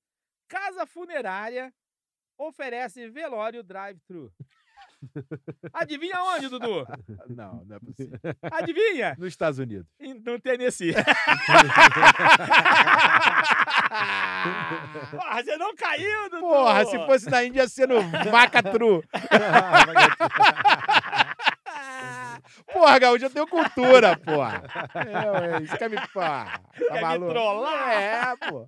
Casa 0.48 0.86
funerária 0.86 1.70
oferece 2.38 3.08
velório 3.10 3.62
drive-thru. 3.62 4.32
Adivinha 5.72 6.22
onde, 6.22 6.48
Dudu? 6.48 6.86
Não, 7.28 7.62
não 7.66 7.76
é 7.76 7.78
possível. 7.80 8.18
Adivinha? 8.50 9.14
Nos 9.18 9.28
Estados 9.28 9.58
Unidos. 9.58 9.86
Em- 10.00 10.14
No 10.14 10.40
Tennessee. 10.40 10.94
Porra, 15.10 15.42
você 15.44 15.56
não 15.56 15.74
caiu, 15.74 16.30
Dudu! 16.30 16.40
Porra, 16.40 16.84
se 16.86 16.98
fosse 17.06 17.30
na 17.30 17.44
Índia 17.44 17.60
ia 17.62 17.68
ser 17.68 17.88
no 17.88 18.02
Macatru. 18.30 19.02
Porra, 22.74 22.98
Gaúcho, 22.98 23.24
eu 23.24 23.30
tenho 23.30 23.46
cultura, 23.46 24.18
porra. 24.20 24.62
É, 25.58 25.62
isso 25.62 25.76
quer 25.78 25.88
me. 25.88 25.96
Porra, 26.08 26.60
tá 26.60 26.62
Quer 26.76 27.18
me 27.20 27.28
trollar? 27.28 27.90
É, 27.92 28.36
pô. 28.36 28.66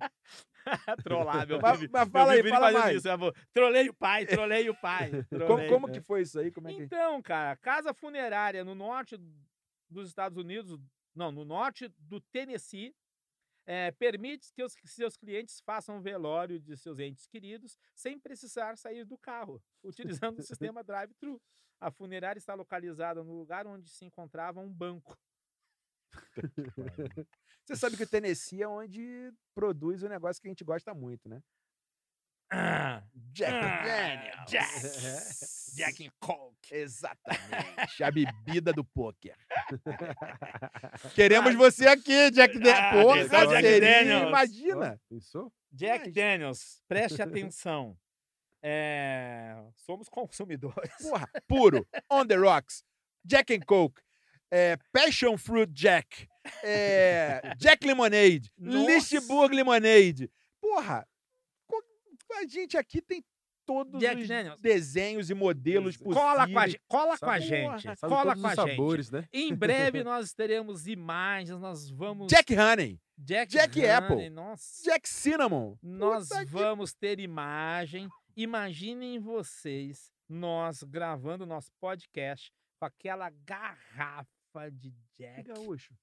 Trollar, 1.03 1.47
meu 1.47 1.59
Mas- 1.61 1.79
filho. 1.79 1.89
mas 1.93 2.03
Meu 2.03 2.11
fala 2.11 2.31
aí, 2.33 2.37
filho 2.41 2.49
fala 2.49 2.71
mais. 2.71 2.97
Isso, 2.97 3.07
eu 3.07 3.17
vou- 3.17 3.33
Trolei 3.53 3.89
o 3.89 3.93
pai, 3.93 4.25
trolei 4.25 4.69
o 4.69 4.75
pai. 4.75 5.11
Como, 5.11 5.25
trolei. 5.45 5.69
como 5.69 5.91
que 5.91 6.01
foi 6.01 6.21
isso 6.23 6.39
aí? 6.39 6.51
Como 6.51 6.67
é 6.67 6.73
que... 6.73 6.83
Então, 6.83 7.21
cara, 7.21 7.55
casa 7.57 7.93
funerária 7.93 8.63
no 8.65 8.75
norte 8.75 9.17
dos 9.89 10.09
Estados 10.09 10.37
Unidos, 10.37 10.77
não, 11.15 11.31
no 11.31 11.45
norte 11.45 11.87
do 11.97 12.19
Tennessee, 12.19 12.93
eh, 13.65 13.91
permite 13.91 14.51
que 14.53 14.61
os 14.61 14.73
seus 14.85 15.15
clientes 15.15 15.61
façam 15.65 16.01
velório 16.01 16.59
de 16.59 16.75
seus 16.75 16.99
entes 16.99 17.27
queridos 17.27 17.77
sem 17.95 18.19
precisar 18.19 18.77
sair 18.77 19.05
do 19.05 19.17
carro, 19.17 19.61
utilizando 19.83 20.39
o 20.39 20.43
sistema 20.43 20.83
drive-thru. 20.83 21.41
A 21.79 21.91
funerária 21.91 22.39
está 22.39 22.53
localizada 22.53 23.23
no 23.23 23.33
lugar 23.37 23.67
onde 23.67 23.89
se 23.89 24.03
encontrava 24.05 24.59
um 24.59 24.71
banco. 24.71 25.17
Você 27.65 27.75
sabe 27.75 27.97
que 27.97 28.03
o 28.03 28.07
Tennessee 28.07 28.63
é 28.63 28.67
onde 28.67 29.31
produz 29.53 30.01
o 30.03 30.09
negócio 30.09 30.41
que 30.41 30.47
a 30.47 30.51
gente 30.51 30.63
gosta 30.63 30.93
muito, 30.93 31.27
né? 31.29 31.41
Jack 33.33 33.53
Ah, 33.53 33.83
Daniels. 33.83 34.49
Jack- 34.49 35.75
Jack 35.75 36.07
and 36.07 36.11
Coke. 36.19 36.73
Exatamente. 36.73 38.03
A 38.03 38.09
bebida 38.09 38.71
do 38.71 38.85
pôquer. 38.85 39.35
Queremos 41.13 41.53
você 41.55 41.87
aqui, 41.87 42.31
Jack 42.31 42.57
Ah, 42.57 42.61
Daniels. 42.61 43.03
Porra, 43.03 43.19
atenção, 43.21 43.47
Jack 43.49 43.61
seria- 43.67 43.79
Daniels. 44.03 44.27
Imagina. 44.29 45.01
Pensou? 45.09 45.53
Jack 45.71 46.05
Mas- 46.05 46.13
Daniels, 46.13 46.81
preste 46.87 47.21
atenção. 47.21 47.97
É, 48.69 49.55
somos 49.77 50.09
consumidores. 50.09 50.91
Porra, 51.01 51.29
puro. 51.47 51.87
On 52.11 52.25
the 52.25 52.35
rocks. 52.35 52.83
Jack 53.23 53.53
and 53.55 53.61
Coke. 53.61 54.01
é, 54.51 54.77
Passion 54.91 55.37
Fruit 55.37 55.71
Jack. 55.71 56.27
é, 56.63 57.53
Jack 57.57 57.87
Lemonade. 57.87 58.51
Nossa. 58.57 58.91
Lichtenburg 58.91 59.55
Lemonade. 59.55 60.29
Porra, 60.59 61.07
a 62.35 62.45
gente 62.45 62.77
aqui 62.77 63.01
tem 63.01 63.23
todos 63.65 63.99
Jack 64.01 64.21
os 64.21 64.27
Daniels. 64.27 64.59
desenhos 64.61 65.29
e 65.29 65.33
modelos 65.33 65.95
Cola 65.97 66.45
possíveis. 66.45 66.47
Cola 66.47 66.47
com 66.49 66.59
a, 66.59 66.67
ge- 66.67 66.81
cola 66.87 67.17
com 67.17 67.29
a 67.29 67.39
gente. 67.39 67.83
Sabe 67.83 68.13
Cola 68.13 68.35
com 68.35 68.45
a 68.47 68.49
os 68.51 68.55
gente. 68.55 68.69
sabores, 68.71 69.11
né? 69.11 69.25
Em 69.33 69.55
breve 69.55 70.03
nós 70.03 70.33
teremos 70.33 70.87
imagens, 70.87 71.59
nós 71.59 71.89
vamos. 71.89 72.27
Jack 72.27 72.53
Honey. 72.53 72.99
Jack, 73.17 73.51
Jack 73.51 73.79
Honey, 73.79 73.89
Apple. 73.89 74.29
Nossa. 74.29 74.83
Jack 74.83 75.07
Cinnamon. 75.09 75.75
Nós 75.81 76.27
Puta 76.27 76.45
que- 76.45 76.51
vamos 76.51 76.93
ter 76.93 77.19
imagem. 77.19 78.07
Imaginem 78.39 79.17
vocês, 79.17 80.11
nós 80.29 80.83
gravando 80.83 81.43
nosso 81.43 81.71
podcast 81.81 82.53
com 82.79 82.85
aquela 82.85 83.31
garrafa 83.31 84.69
de 84.71 84.93
Jack. 85.17 85.41
Gaúcho, 85.47 85.95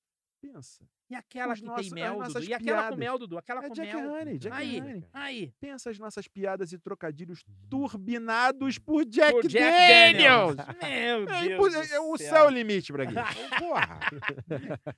pensa. 0.42 0.84
E 1.08 1.14
aquela 1.14 1.52
os 1.52 1.60
que 1.60 1.66
nossos- 1.66 1.90
tem 1.90 1.94
mel, 2.02 2.20
Dudu. 2.20 2.42
E 2.42 2.52
aquela 2.54 2.88
com 2.88 2.96
mel, 2.96 3.18
Dudu. 3.18 3.38
Aquela 3.38 3.64
É 3.64 3.68
com 3.68 3.74
Jack 3.74 3.94
mel. 3.94 4.12
Honey, 4.12 4.38
Jack 4.38 4.56
aí, 4.56 4.80
Honey. 4.80 5.04
aí. 5.12 5.52
Pensa 5.60 5.90
as 5.90 5.98
nossas 6.00 6.26
piadas 6.26 6.72
e 6.72 6.78
trocadilhos 6.78 7.44
turbinados 7.70 8.78
por 8.80 9.04
Jack, 9.04 9.30
Por 9.30 9.46
Jack 9.46 9.64
Daniels. 9.64 10.56
Daniels. 10.56 10.78
Meu 10.82 10.88
É, 10.88 11.46
Deus 11.46 11.52
impo- 11.52 11.68
do 11.86 11.94
é 11.94 12.00
o 12.00 12.16
céu. 12.18 12.28
céu 12.30 12.36
é 12.38 12.46
o 12.48 12.50
limite, 12.50 12.90
Braguinha. 12.92 13.22
Porra. 13.62 14.00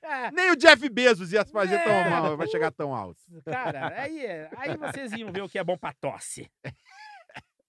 É, 0.00 0.30
Nem 0.30 0.52
o 0.52 0.56
Jeff 0.56 0.88
Bezos 0.88 1.32
ia 1.32 1.44
fazer 1.44 1.74
É, 1.74 1.84
tão 1.84 2.10
mal, 2.10 2.34
vai 2.36 2.46
chegar 2.46 2.70
tão 2.70 2.94
alto. 2.94 3.20
Cara, 3.44 3.88
aí, 4.00 4.24
é- 4.24 4.48
aí 4.56 4.74
vocês 4.78 5.12
iam 5.12 5.30
ver 5.30 5.42
o 5.42 5.48
que 5.50 5.58
é 5.58 5.64
bom 5.64 5.76
pra 5.76 5.92
tosse. 5.92 6.50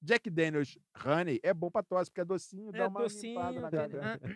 Jack 0.08 0.30
Daniels 0.30 0.78
Honey 1.06 1.38
é 1.44 1.54
bom 1.54 1.70
pra 1.70 1.84
tosse, 1.84 2.10
porque 2.10 2.22
é 2.22 2.26
docinho, 2.26 2.70
É 2.74 2.78
dá 2.80 2.88
uma 2.88 3.02
docinho. 3.02 3.38
na 3.60 3.70
tem- 3.70 3.80
garganta. 3.80 4.28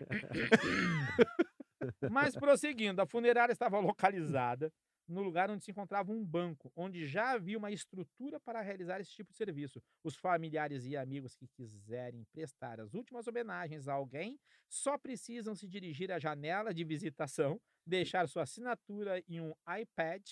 Mas 2.10 2.34
prosseguindo, 2.36 3.00
a 3.00 3.06
funerária 3.06 3.52
estava 3.52 3.78
localizada 3.80 4.70
no 5.08 5.22
lugar 5.22 5.50
onde 5.50 5.64
se 5.64 5.70
encontrava 5.70 6.12
um 6.12 6.24
banco, 6.24 6.70
onde 6.76 7.06
já 7.06 7.30
havia 7.32 7.56
uma 7.58 7.70
estrutura 7.72 8.38
para 8.38 8.60
realizar 8.60 9.00
esse 9.00 9.10
tipo 9.12 9.30
de 9.32 9.36
serviço. 9.36 9.82
Os 10.04 10.14
familiares 10.16 10.84
e 10.84 10.94
amigos 10.96 11.34
que 11.34 11.48
quiserem 11.48 12.24
prestar 12.32 12.78
as 12.78 12.92
últimas 12.94 13.26
homenagens 13.26 13.88
a 13.88 13.94
alguém 13.94 14.38
só 14.68 14.96
precisam 14.98 15.54
se 15.54 15.66
dirigir 15.66 16.12
à 16.12 16.18
janela 16.18 16.72
de 16.74 16.84
visitação, 16.84 17.58
deixar 17.86 18.28
sua 18.28 18.42
assinatura 18.42 19.22
em 19.26 19.40
um 19.40 19.52
iPad. 19.80 20.22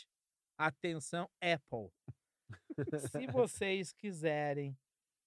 Atenção, 0.59 1.29
Apple. 1.41 1.91
Se 3.11 3.27
vocês 3.27 3.93
quiserem, 3.93 4.77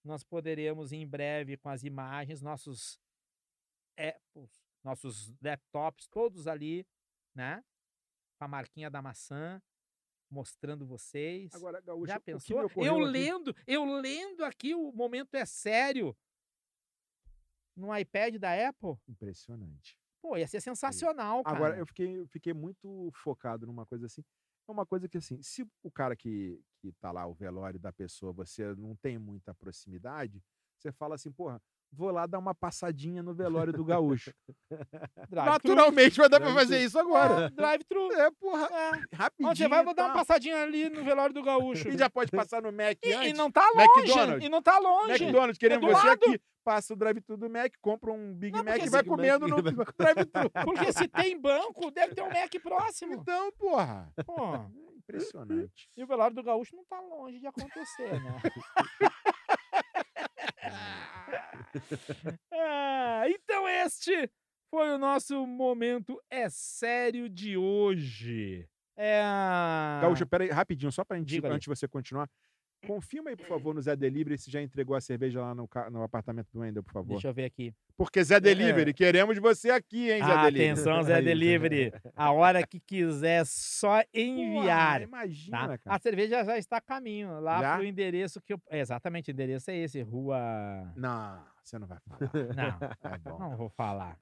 nós 0.03 0.23
poderemos 0.23 0.91
em 0.91 1.07
breve 1.07 1.57
com 1.57 1.69
as 1.69 1.84
imagens, 1.84 2.41
nossos 2.41 2.99
Apples, 3.97 4.63
nossos 4.84 5.34
laptops, 5.41 6.07
todos 6.07 6.47
ali, 6.47 6.85
né? 7.35 7.63
Com 8.39 8.45
a 8.45 8.47
marquinha 8.47 8.89
da 8.89 9.01
maçã. 9.01 9.61
mostrando 10.30 10.84
vocês. 10.88 11.53
Agora, 11.53 11.80
Gaúcho, 11.80 12.07
Já 12.07 12.19
pensou? 12.19 12.61
Eu 12.61 12.65
aqui- 12.65 13.03
lendo, 13.05 13.55
eu 13.67 13.85
lendo 13.85 14.43
aqui, 14.43 14.73
o 14.73 14.91
momento 14.91 15.35
é 15.35 15.45
sério. 15.45 16.17
No 17.77 17.95
iPad 17.95 18.38
da 18.38 18.69
Apple. 18.69 18.95
Impressionante. 19.07 19.95
Pô, 20.19 20.35
ia 20.35 20.47
ser 20.47 20.59
sensacional, 20.59 21.43
cara. 21.43 21.55
Agora, 21.55 21.77
eu 21.77 21.85
fiquei, 21.85 22.17
eu 22.17 22.27
fiquei 22.27 22.51
muito 22.51 23.11
focado 23.13 23.67
numa 23.67 23.85
coisa 23.85 24.07
assim. 24.07 24.23
É 24.68 24.72
uma 24.72 24.85
coisa 24.85 25.07
que, 25.10 25.18
assim, 25.18 25.41
se 25.41 25.68
o 25.81 25.91
cara 25.91 26.15
que, 26.15 26.61
que 26.80 26.91
tá 26.94 27.11
lá, 27.11 27.26
o 27.27 27.34
velório 27.34 27.80
da 27.80 27.91
pessoa, 27.91 28.31
você 28.31 28.73
não 28.76 28.95
tem 28.95 29.18
muita 29.18 29.53
proximidade, 29.53 30.41
você 30.77 30.91
fala 30.91 31.15
assim, 31.15 31.31
porra, 31.31 31.61
vou 31.95 32.11
lá 32.11 32.25
dar 32.25 32.39
uma 32.39 32.55
passadinha 32.55 33.21
no 33.21 33.33
velório 33.33 33.71
do 33.71 33.85
gaúcho. 33.85 34.33
Naturalmente 35.31 36.17
vai 36.17 36.27
dar 36.29 36.39
pra 36.39 36.53
fazer 36.53 36.79
isso 36.83 36.97
agora. 36.99 37.45
É, 37.45 37.49
Drive-thru. 37.49 38.11
É, 38.13 38.31
porra, 38.31 38.65
É. 38.71 39.15
rapidinho. 39.15 39.49
Onde 39.49 39.59
você 39.59 39.67
vai, 39.67 39.83
vou 39.83 39.93
dar 39.93 40.03
uma 40.05 40.13
tá. 40.13 40.19
passadinha 40.19 40.61
ali 40.63 40.89
no 40.89 41.03
velório 41.03 41.33
do 41.33 41.43
gaúcho. 41.43 41.87
E 41.93 41.97
já 41.97 42.09
pode 42.09 42.31
passar 42.31 42.61
no 42.61 42.71
Mac 42.71 42.97
E, 43.03 43.13
antes. 43.13 43.29
e 43.29 43.33
não 43.33 43.51
tá 43.51 43.67
longe. 43.75 43.99
McDonald's. 43.99 44.45
E 44.45 44.49
não 44.49 44.61
tá 44.61 44.79
longe. 44.79 45.23
McDonald's, 45.23 45.57
querendo 45.57 45.87
É 45.87 45.93
você 45.93 46.07
lado. 46.07 46.23
aqui, 46.25 46.41
passa 46.63 46.93
o 46.93 46.95
drive-thru 46.95 47.37
do 47.37 47.49
Mac, 47.49 47.71
compra 47.81 48.11
um 48.11 48.33
Big 48.33 48.55
Não, 48.57 48.63
Mac 48.63 48.83
e 48.83 48.89
vai 48.89 49.03
comendo 49.03 49.47
Mac 49.47 49.57
no 49.57 49.61
drive-thru. 49.97 50.49
Porque 50.65 50.91
se 50.93 51.07
tem 51.07 51.39
banco, 51.39 51.91
deve 51.91 52.15
ter 52.15 52.21
um 52.23 52.29
Mac 52.29 52.51
próximo. 52.61 53.13
Então, 53.13 53.51
porra, 53.53 54.11
Pô, 54.25 54.55
impressionante. 54.97 55.89
e 55.95 56.03
o 56.03 56.07
velório 56.07 56.35
do 56.35 56.41
gaúcho 56.43 56.75
não 56.75 56.85
tá 56.85 56.99
longe 57.01 57.39
de 57.39 57.45
acontecer, 57.47 58.13
né? 58.21 58.41
Ah, 62.51 63.23
então 63.27 63.67
este 63.67 64.29
foi 64.69 64.89
o 64.89 64.97
nosso 64.97 65.45
momento 65.45 66.19
é 66.29 66.49
sério 66.49 67.29
de 67.29 67.57
hoje. 67.57 68.67
É 68.95 69.21
a... 69.23 69.99
Gaúcho, 70.03 70.25
pera 70.27 70.43
aí, 70.43 70.49
rapidinho, 70.51 70.91
só 70.91 71.03
pra 71.03 71.17
gente, 71.17 71.43
antes 71.45 71.61
de 71.61 71.67
você 71.69 71.87
continuar. 71.87 72.29
Confirma 72.85 73.29
aí, 73.29 73.35
por 73.37 73.47
favor, 73.47 73.73
no 73.73 73.81
Zé 73.81 73.95
Delivery 73.95 74.37
se 74.37 74.51
já 74.51 74.61
entregou 74.61 74.93
a 74.93 74.99
cerveja 74.99 75.39
lá 75.39 75.55
no, 75.55 75.69
no 75.89 76.03
apartamento 76.03 76.49
do 76.51 76.59
Wendel, 76.59 76.83
por 76.83 76.91
favor. 76.91 77.13
Deixa 77.13 77.29
eu 77.29 77.33
ver 77.33 77.45
aqui. 77.45 77.73
Porque 77.95 78.21
Zé 78.21 78.41
Delivery, 78.41 78.93
queremos 78.93 79.37
você 79.39 79.69
aqui, 79.71 80.11
hein, 80.11 80.17
Zé 80.21 80.31
Ah, 80.31 80.43
Delivery. 80.43 80.71
atenção, 80.71 81.01
Zé 81.03 81.15
Aí. 81.15 81.23
Delivery. 81.23 81.93
A 82.13 82.31
hora 82.33 82.67
que 82.67 82.81
quiser, 82.81 83.45
só 83.45 84.01
enviar. 84.13 84.99
Porra, 84.99 85.03
imagina, 85.03 85.57
Tá? 85.59 85.77
cara. 85.77 85.95
A 85.95 85.99
cerveja 85.99 86.43
já 86.43 86.57
está 86.57 86.75
a 86.77 86.81
caminho, 86.81 87.39
lá 87.39 87.61
Já? 87.61 87.75
pro 87.77 87.85
endereço 87.85 88.41
que 88.41 88.51
eu. 88.53 88.61
é, 88.69 88.79
Exatamente, 88.81 89.29
o 89.29 89.31
endereço 89.31 89.71
é 89.71 89.77
esse, 89.77 90.01
rua. 90.01 90.37
Não, 90.97 91.41
você 91.64 91.80
não 91.80 91.88
vai 91.88 91.98
falar. 91.99 92.19
Não, 92.56 92.80
Tá 92.98 93.18
bom. 93.19 93.40
não 93.40 93.57
vou 93.57 93.69
falar. 93.69 94.18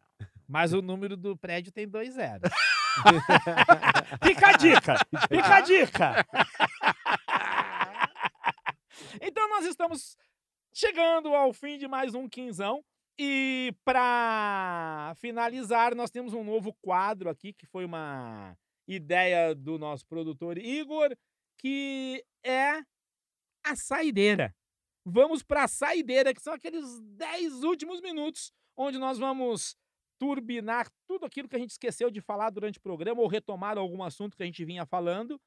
Mas 0.47 0.73
o 0.73 0.81
número 0.81 1.15
do 1.17 1.35
prédio 1.37 1.71
tem 1.71 1.87
dois 1.87 2.13
zeros. 2.13 2.51
Fica 4.23 4.49
a 4.49 4.57
dica! 4.57 4.95
Fica 5.29 5.55
a 5.55 5.61
dica! 5.61 6.25
então 9.21 9.49
nós 9.49 9.65
estamos 9.65 10.15
chegando 10.73 11.33
ao 11.33 11.53
fim 11.53 11.77
de 11.77 11.87
mais 11.87 12.13
um 12.13 12.27
quinzão. 12.29 12.83
E 13.19 13.73
para 13.85 15.13
finalizar, 15.17 15.93
nós 15.95 16.09
temos 16.09 16.33
um 16.33 16.43
novo 16.43 16.73
quadro 16.81 17.29
aqui, 17.29 17.53
que 17.53 17.67
foi 17.67 17.85
uma 17.85 18.57
ideia 18.87 19.53
do 19.53 19.77
nosso 19.77 20.05
produtor 20.07 20.57
Igor, 20.57 21.15
que 21.57 22.23
é 22.43 22.79
a 23.63 23.75
saideira. 23.75 24.55
Vamos 25.05 25.41
para 25.41 25.63
a 25.63 25.67
saideira, 25.67 26.33
que 26.33 26.41
são 26.41 26.53
aqueles 26.53 26.99
10 26.99 27.63
últimos 27.63 28.01
minutos, 28.01 28.53
onde 28.77 28.97
nós 28.97 29.17
vamos 29.17 29.75
turbinar 30.19 30.87
tudo 31.07 31.25
aquilo 31.25 31.49
que 31.49 31.55
a 31.55 31.59
gente 31.59 31.71
esqueceu 31.71 32.11
de 32.11 32.21
falar 32.21 32.51
durante 32.51 32.77
o 32.77 32.81
programa, 32.81 33.21
ou 33.21 33.27
retomar 33.27 33.77
algum 33.77 34.03
assunto 34.03 34.37
que 34.37 34.43
a 34.43 34.45
gente 34.45 34.63
vinha 34.63 34.85
falando, 34.85 35.41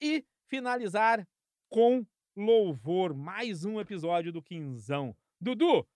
e 0.00 0.24
finalizar 0.46 1.26
com 1.68 2.04
louvor. 2.36 3.14
Mais 3.14 3.64
um 3.64 3.80
episódio 3.80 4.32
do 4.32 4.42
Quinzão. 4.42 5.16
Dudu, 5.40 5.86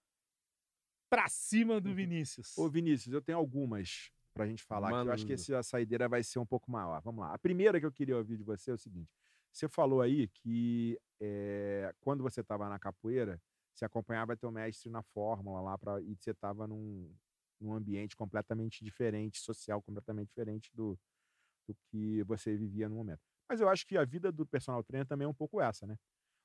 pra 1.10 1.28
cima 1.28 1.81
do 1.81 1.94
Vinícius. 1.94 2.56
Ô, 2.56 2.68
Vinícius, 2.68 3.12
eu 3.12 3.20
tenho 3.20 3.39
algumas 3.39 4.10
pra 4.32 4.47
gente 4.47 4.64
falar, 4.64 4.90
que 4.90 5.09
eu 5.09 5.12
acho 5.12 5.26
que 5.26 5.35
essa 5.35 5.62
saideira 5.62 6.09
vai 6.09 6.22
ser 6.22 6.39
um 6.39 6.47
pouco 6.47 6.70
maior. 6.70 7.01
Vamos 7.02 7.20
lá. 7.20 7.32
A 7.32 7.39
primeira 7.39 7.78
que 7.78 7.86
eu 7.86 7.93
queria 7.93 8.16
ouvir 8.16 8.36
de 8.36 8.43
você 8.43 8.70
é 8.70 8.74
o 8.74 8.78
seguinte. 8.78 9.12
Você 9.55 9.68
falou 9.68 10.02
aí 10.02 10.28
que 10.28 11.01
eh, 11.20 11.94
quando 12.01 12.22
você 12.24 12.43
estava 12.43 12.68
na 12.68 12.78
capoeira, 12.78 13.40
você 13.74 13.85
acompanhava 13.85 14.36
teu 14.36 14.51
mestre 14.52 14.90
na 14.90 15.02
fórmula 15.02 15.60
lá 15.62 15.78
pra, 15.78 16.01
e 16.02 16.16
você 16.16 16.32
estava 16.32 16.66
num, 16.66 17.14
num 17.60 17.74
ambiente 17.74 18.16
completamente 18.16 18.85
diferente, 18.85 19.40
social 19.40 19.82
completamente 19.82 20.28
diferente 20.28 20.72
do, 20.74 20.98
do 21.68 21.74
que 21.90 22.22
você 22.24 22.56
vivia 22.56 22.89
no 22.89 22.97
momento. 22.97 23.20
Mas 23.48 23.60
eu 23.60 23.68
acho 23.68 23.86
que 23.86 23.97
a 23.97 24.05
vida 24.05 24.32
do 24.32 24.47
personal 24.47 24.82
trainer 24.82 25.06
também 25.06 25.26
é 25.26 25.28
um 25.28 25.35
pouco 25.35 25.60
essa, 25.60 25.86
né? 25.86 25.97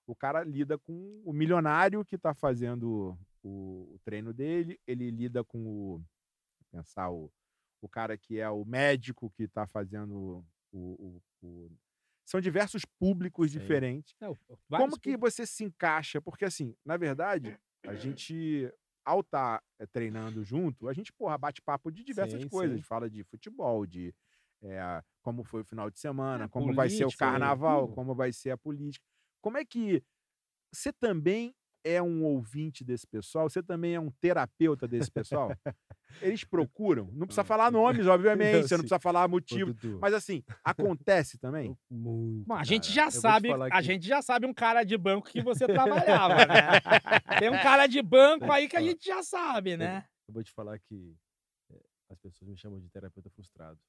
O 0.07 0.15
cara 0.15 0.43
lida 0.43 0.77
com 0.79 1.21
o 1.25 1.33
milionário 1.33 2.05
que 2.05 2.15
está 2.15 2.33
fazendo 2.35 3.17
o, 3.43 3.95
o 3.95 3.99
treino 4.05 4.33
dele, 4.33 4.79
ele 4.87 5.11
lida 5.11 5.43
com 5.43 5.65
o 5.67 6.03
pensar 6.71 7.11
o, 7.11 7.31
o 7.81 7.89
cara 7.89 8.17
que 8.17 8.39
é 8.39 8.49
o 8.49 8.65
médico 8.65 9.29
que 9.31 9.43
está 9.43 9.67
fazendo 9.67 10.45
o, 10.71 10.79
o- 10.81 11.21
o- 11.43 11.71
são 12.29 12.41
diversos 12.41 12.83
públicos 12.99 13.51
Sim. 13.57 13.83
diferentes. 13.91 14.15
Não, 14.21 14.37
vários 14.69 14.97
Como 14.97 14.99
que 14.99 15.17
você 15.17 15.45
se 15.45 15.63
encaixa? 15.65 16.21
Porque 16.21 16.45
assim, 16.45 16.75
na 16.85 16.97
verdade, 16.97 17.55
a 17.85 17.95
gente 17.95 18.71
ao 19.05 19.21
estar 19.21 19.63
treinando 19.91 20.43
junto, 20.43 20.87
a 20.89 20.93
gente 20.93 21.11
porra 21.13 21.37
bate 21.37 21.61
papo 21.61 21.91
de 21.91 22.03
diversas 22.03 22.43
Sim, 22.43 22.49
coisas, 22.49 22.81
sim. 22.81 22.85
fala 22.85 23.09
de 23.09 23.23
futebol, 23.23 23.85
de 23.87 24.13
eh, 24.63 25.01
como 25.23 25.43
foi 25.43 25.61
o 25.61 25.65
final 25.65 25.89
de 25.89 25.99
semana, 25.99 26.47
É, 26.47 26.49
como 26.49 26.73
vai 26.73 26.89
ser 26.89 27.05
o 27.05 27.13
política, 27.13 27.13
carnaval, 27.13 27.89
tudo. 27.89 27.89
como 27.89 28.15
vai 28.15 28.31
ser 28.33 28.51
a 28.51 28.57
política. 28.57 29.05
Como 29.41 29.57
é 29.57 29.65
que 29.65 30.03
você 30.73 30.91
também 30.93 31.55
é 31.83 32.01
um 32.01 32.23
ouvinte 32.23 32.83
desse 32.83 33.07
pessoal? 33.07 33.49
Você 33.49 33.61
também 33.63 33.95
é 33.95 33.99
um 33.99 34.11
terapeuta 34.19 34.87
desse 34.87 35.09
pessoal? 35.11 35.51
Eles 36.21 36.43
procuram. 36.45 37.09
Não 37.13 37.25
precisa 37.27 37.43
falar 37.43 37.71
nomes, 37.71 38.05
obviamente. 38.07 38.63
Você 38.67 38.75
não 38.75 38.81
Sim. 38.81 38.87
precisa 38.87 38.99
falar 38.99 39.27
motivo. 39.27 39.73
Mas 40.01 40.13
assim, 40.13 40.43
acontece 40.63 41.37
também? 41.37 41.77
muito, 41.89 42.45
Bom, 42.47 42.55
a 42.55 42.63
gente 42.63 42.91
já 42.91 43.09
sabe, 43.11 43.51
a 43.51 43.69
que- 43.69 43.81
gente 43.83 44.05
já 44.07 44.21
sabe 44.21 44.45
um 44.45 44.53
cara 44.53 44.83
de 44.83 44.97
banco 44.97 45.29
que 45.29 45.41
você 45.41 45.65
trabalhava, 45.67 46.35
né? 46.45 47.39
Tem 47.39 47.49
um 47.49 47.61
cara 47.61 47.87
de 47.87 48.01
banco 48.01 48.51
aí 48.51 48.67
que 48.67 48.75
a 48.77 48.81
gente 48.81 49.05
já 49.05 49.21
sabe, 49.23 49.77
né? 49.77 50.05
Eu 50.27 50.33
vou 50.33 50.43
te 50.43 50.51
falar 50.51 50.77
que 50.79 51.15
eh, 51.71 51.81
as 52.09 52.19
pessoas 52.19 52.49
me 52.49 52.57
chamam 52.57 52.79
de 52.79 52.89
terapeuta 52.89 53.29
frustrado. 53.29 53.79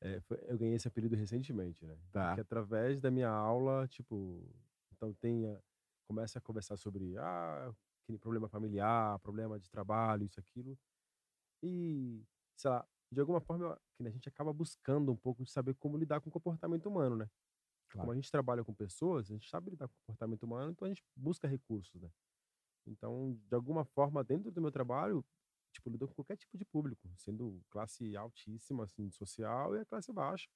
É, 0.00 0.20
foi- 0.22 0.38
eu 0.48 0.58
ganhei 0.58 0.74
esse 0.74 0.88
apelido 0.88 1.16
recentemente, 1.16 1.84
né? 1.84 1.96
Tá. 2.12 2.34
Que 2.34 2.40
através 2.40 3.00
da 3.00 3.10
minha 3.10 3.28
aula, 3.28 3.86
tipo, 3.88 4.42
então 5.00 5.14
tenha 5.14 5.58
começa 6.06 6.38
a 6.38 6.42
conversar 6.42 6.76
sobre 6.76 7.16
ah, 7.18 7.72
aquele 8.04 8.18
problema 8.18 8.48
familiar, 8.48 9.18
problema 9.20 9.58
de 9.58 9.70
trabalho, 9.70 10.26
isso 10.26 10.38
aquilo. 10.40 10.76
E, 11.62 12.24
sei 12.56 12.70
lá, 12.70 12.86
de 13.12 13.20
alguma 13.20 13.40
forma 13.40 13.80
que 13.96 14.06
a 14.06 14.10
gente 14.10 14.28
acaba 14.28 14.52
buscando 14.52 15.12
um 15.12 15.16
pouco 15.16 15.44
de 15.44 15.50
saber 15.52 15.74
como 15.76 15.96
lidar 15.98 16.20
com 16.20 16.28
o 16.30 16.32
comportamento 16.32 16.86
humano, 16.88 17.16
né? 17.16 17.26
Como 17.98 18.02
Claro. 18.02 18.12
a 18.12 18.14
gente 18.16 18.30
trabalha 18.30 18.64
com 18.64 18.74
pessoas, 18.74 19.30
a 19.30 19.34
gente 19.34 19.48
sabe 19.48 19.70
lidar 19.70 19.88
com 19.88 19.94
o 19.94 19.98
comportamento 20.06 20.44
humano, 20.44 20.72
então 20.72 20.86
a 20.86 20.88
gente 20.90 21.04
busca 21.16 21.48
recursos, 21.48 22.00
né? 22.00 22.10
Então, 22.86 23.38
de 23.48 23.54
alguma 23.54 23.84
forma, 23.84 24.24
dentro 24.24 24.50
do 24.50 24.60
meu 24.60 24.72
trabalho, 24.72 25.24
tipo, 25.72 25.90
lido 25.90 26.08
com 26.08 26.14
qualquer 26.14 26.36
tipo 26.36 26.58
de 26.58 26.64
público, 26.64 27.10
sendo 27.16 27.62
classe 27.70 28.16
altíssima, 28.16 28.84
assim, 28.84 29.10
social 29.10 29.76
e 29.76 29.80
a 29.80 29.86
classe 29.86 30.12
baixa. 30.12 30.48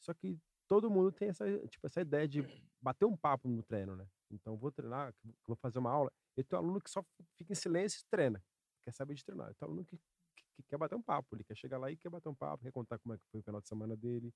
Só 0.00 0.14
que 0.14 0.38
todo 0.74 0.90
mundo 0.90 1.12
tem 1.12 1.28
essa, 1.28 1.44
tipo, 1.68 1.86
essa 1.86 2.00
ideia 2.00 2.26
de 2.26 2.42
bater 2.82 3.04
um 3.06 3.16
papo 3.16 3.48
no 3.48 3.62
treino, 3.62 3.94
né? 3.94 4.08
Então, 4.30 4.56
vou 4.56 4.72
treinar, 4.72 5.14
eu 5.24 5.32
vou 5.46 5.56
fazer 5.56 5.78
uma 5.78 5.90
aula. 5.92 6.10
E 6.36 6.42
tem 6.42 6.58
um 6.58 6.62
aluno 6.62 6.80
que 6.80 6.90
só 6.90 7.04
fica 7.36 7.52
em 7.52 7.54
silêncio 7.54 8.00
e 8.00 8.04
treina, 8.10 8.42
quer 8.84 8.92
saber 8.92 9.14
de 9.14 9.24
treinar. 9.24 9.54
Tem 9.54 9.68
um 9.68 9.70
aluno 9.70 9.84
que, 9.84 9.96
que- 9.96 10.44
que 10.56 10.62
quer 10.64 10.76
bater 10.76 10.96
um 10.96 11.02
papo, 11.02 11.36
ele 11.36 11.44
quer 11.44 11.56
chegar 11.56 11.78
lá 11.78 11.92
e 11.92 11.96
quer 11.96 12.10
bater 12.10 12.28
um 12.28 12.34
papo, 12.34 12.64
quer 12.64 12.72
contar 12.72 12.98
como 12.98 13.14
é 13.14 13.18
que 13.18 13.24
foi 13.30 13.38
o 13.40 13.42
final 13.44 13.60
de 13.60 13.68
semana 13.68 13.96
dele, 13.96 14.32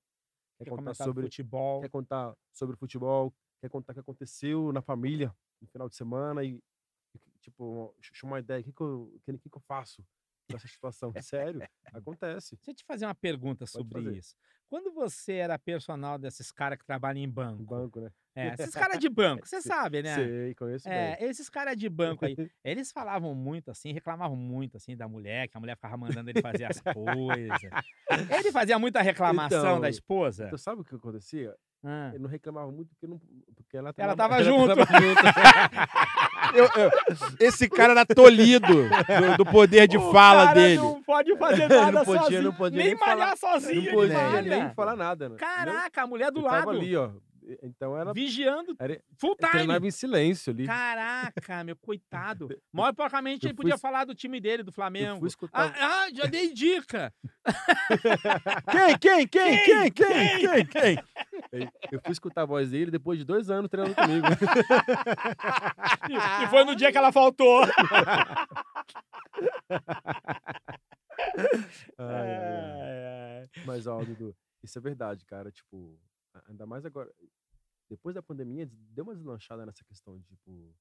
quer, 0.57 0.63
Quer 0.65 0.69
contar 0.69 0.93
sobre 0.95 1.25
futebol. 1.25 1.81
quer 1.81 1.89
contar 1.89 2.37
sobre 2.53 2.75
o 2.75 2.79
futebol, 2.79 3.33
quer 3.59 3.69
contar 3.69 3.91
o 3.91 3.95
que 3.95 3.99
aconteceu 3.99 4.71
na 4.71 4.81
família 4.81 5.35
no 5.61 5.67
final 5.67 5.89
de 5.89 5.95
semana 5.97 6.41
e, 6.45 6.61
e, 7.13 7.19
tipo, 7.41 7.93
ch- 8.01 8.11
chama 8.13 8.33
uma 8.33 8.39
ideia, 8.39 8.61
o 8.61 8.63
que, 8.73 8.81
eu, 8.81 9.19
que, 9.25 9.37
que 9.39 9.49
que 9.49 9.57
eu 9.57 9.61
faço 9.61 10.05
nessa 10.51 10.67
situação? 10.67 11.11
Sério, 11.21 11.61
acontece. 11.93 12.55
Deixa 12.55 12.71
eu 12.71 12.75
te 12.75 12.83
fazer 12.85 13.05
uma 13.05 13.15
pergunta 13.15 13.65
sobre 13.65 14.03
fazer. 14.03 14.17
isso. 14.17 14.35
Quando 14.67 14.91
você 14.93 15.33
era 15.33 15.57
personal 15.57 16.17
desses 16.19 16.51
caras 16.51 16.77
que 16.77 16.85
trabalham 16.85 17.23
em 17.23 17.29
banco, 17.29 17.63
banco, 17.63 17.99
né? 17.99 18.11
é, 18.35 18.53
esses 18.59 18.73
caras 18.73 18.99
de 18.99 19.09
banco, 19.09 19.47
você 19.47 19.61
sabe, 19.61 20.03
né? 20.03 20.13
Sei, 20.15 20.53
conheço 20.55 20.87
É, 20.87 21.15
bem. 21.17 21.27
esses 21.27 21.49
caras 21.49 21.75
de 21.75 21.89
banco 21.89 22.23
aí, 22.25 22.35
eles 22.63 22.91
falavam 22.91 23.33
muito 23.33 23.71
assim, 23.71 23.91
reclamavam 23.91 24.37
muito 24.37 24.77
assim 24.77 24.95
da 24.95 25.07
mulher, 25.07 25.47
que 25.47 25.57
a 25.57 25.59
mulher 25.59 25.75
ficava 25.75 25.97
mandando 25.97 26.29
ele 26.29 26.41
fazer 26.41 26.65
as 26.65 26.79
coisas. 26.81 27.59
Ele 28.37 28.51
fazia 28.51 28.77
muita 28.77 29.01
reclamação 29.01 29.63
da 29.79 29.87
Então, 29.87 29.89
esposa. 29.89 30.45
Então, 30.45 30.57
sabe 30.57 30.81
o 30.81 30.85
que 30.85 30.93
acontecia? 30.93 31.55
Ah. 31.83 32.11
Eu 32.13 32.19
não 32.19 32.29
reclamava 32.29 32.69
muito 32.71 32.89
porque, 32.89 33.07
não, 33.07 33.17
porque 33.55 33.77
ela 33.77 33.93
Ela 33.97 34.15
treinava- 34.15 34.17
tava 34.17 34.43
junto. 34.43 34.75
tava 34.75 35.01
junto. 35.01 35.21
Eu- 36.53 36.69
eu- 36.75 36.91
esse 37.39 37.69
cara 37.69 37.91
era 37.93 38.05
tolhido 38.05 38.67
do, 38.67 39.37
do 39.37 39.45
poder 39.45 39.87
de 39.87 39.97
O 39.97 40.11
fala 40.11 40.45
cara 40.47 40.53
dele. 40.59 40.77
Não 40.77 41.03
pode 41.03 41.35
fazer 41.37 41.67
nada 41.69 41.91
Não 41.91 42.05
podia, 42.05 42.21
sozinho. 42.21 42.41
não 42.43 42.53
podia 42.53 42.77
nem, 42.77 42.87
nem 42.89 42.97
falar- 42.97 43.15
malhar 43.17 43.37
sozinho. 43.37 43.83
não 43.85 43.91
podia 43.91 44.17
malha. 44.17 44.41
nem 44.41 44.73
falar 44.73 44.95
nada. 44.95 45.29
né? 45.29 45.35
Caraca, 45.37 46.01
a 46.03 46.07
mulher 46.07 46.31
do 46.31 46.39
Eu 46.39 46.43
tava 46.43 46.55
lado. 46.57 46.69
ali, 46.71 46.95
ó. 46.95 47.09
Então 47.63 47.97
era, 47.97 48.13
Vigiando 48.13 48.75
era 48.79 49.01
full 49.17 49.35
time. 49.35 49.51
treinava 49.51 49.87
em 49.87 49.91
silêncio 49.91 50.51
ali. 50.51 50.65
Caraca, 50.65 51.63
meu 51.63 51.75
coitado. 51.75 52.47
Mal 52.71 52.93
porcamente 52.93 53.47
ele 53.47 53.53
podia 53.53 53.77
falar 53.77 54.05
do 54.05 54.13
time 54.13 54.39
dele, 54.39 54.63
do 54.63 54.71
Flamengo. 54.71 55.19
fui 55.19 55.27
escutar. 55.27 55.73
Ah, 55.75 56.05
ah, 56.05 56.09
já 56.13 56.25
dei 56.25 56.53
dica. 56.53 57.13
Quem, 58.71 58.97
quem, 58.99 59.27
quem, 59.27 59.63
quem, 59.63 59.91
quem, 59.91 60.39
quem, 60.39 60.65
quem? 60.65 61.03
Eu 61.91 61.99
fui 62.01 62.11
escutar 62.11 62.43
a 62.43 62.45
voz 62.45 62.69
dele 62.71 62.91
depois 62.91 63.17
de 63.17 63.25
dois 63.25 63.49
anos 63.49 63.69
treinando 63.69 63.95
comigo. 63.95 64.27
E, 66.43 66.47
foi 66.47 66.63
no 66.63 66.75
dia 66.75 66.91
que 66.91 66.97
ela 66.97 67.11
faltou. 67.11 67.63
Ai, 71.97 72.35
ai, 72.35 73.41
ai. 73.41 73.49
Mas, 73.65 73.87
ó, 73.87 74.03
Dudu, 74.03 74.35
isso 74.63 74.77
é 74.77 74.81
verdade, 74.81 75.25
cara. 75.25 75.51
Tipo, 75.51 75.97
ainda 76.47 76.65
mais 76.65 76.85
agora. 76.85 77.09
Depois 77.89 78.13
da 78.13 78.21
pandemia, 78.21 78.69
deu 78.71 79.03
uma 79.03 79.15
deslanchada 79.15 79.65
nessa 79.65 79.83
questão 79.83 80.17
de, 80.17 80.25
tipo, 80.25 80.75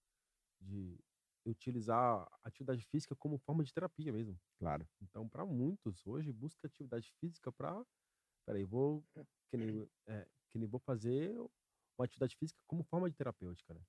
de 0.61 0.99
utilizar 1.47 1.97
a 1.97 2.49
atividade 2.49 2.85
física 2.85 3.17
como 3.17 3.39
forma 3.39 3.65
de 3.65 3.73
terapia 3.73 4.13
mesmo. 4.13 4.39
Claro. 4.59 4.87
Então, 5.01 5.29
para 5.29 5.47
muitos, 5.47 6.07
hoje, 6.07 6.33
busca 6.33 6.67
atividade 6.67 7.11
física 7.21 7.51
para. 7.51 7.85
Peraí, 8.47 8.65
vou. 8.65 9.05
Que 9.51 9.57
nem, 9.57 9.89
é, 10.07 10.27
que 10.51 10.59
nem 10.59 10.69
vou 10.69 10.81
fazer 10.81 11.35
uma 11.99 12.05
atividade 12.05 12.37
física 12.37 12.61
como 12.67 12.85
forma 12.85 13.09
de 13.09 13.17
terapêutica, 13.17 13.73
né? 13.73 13.81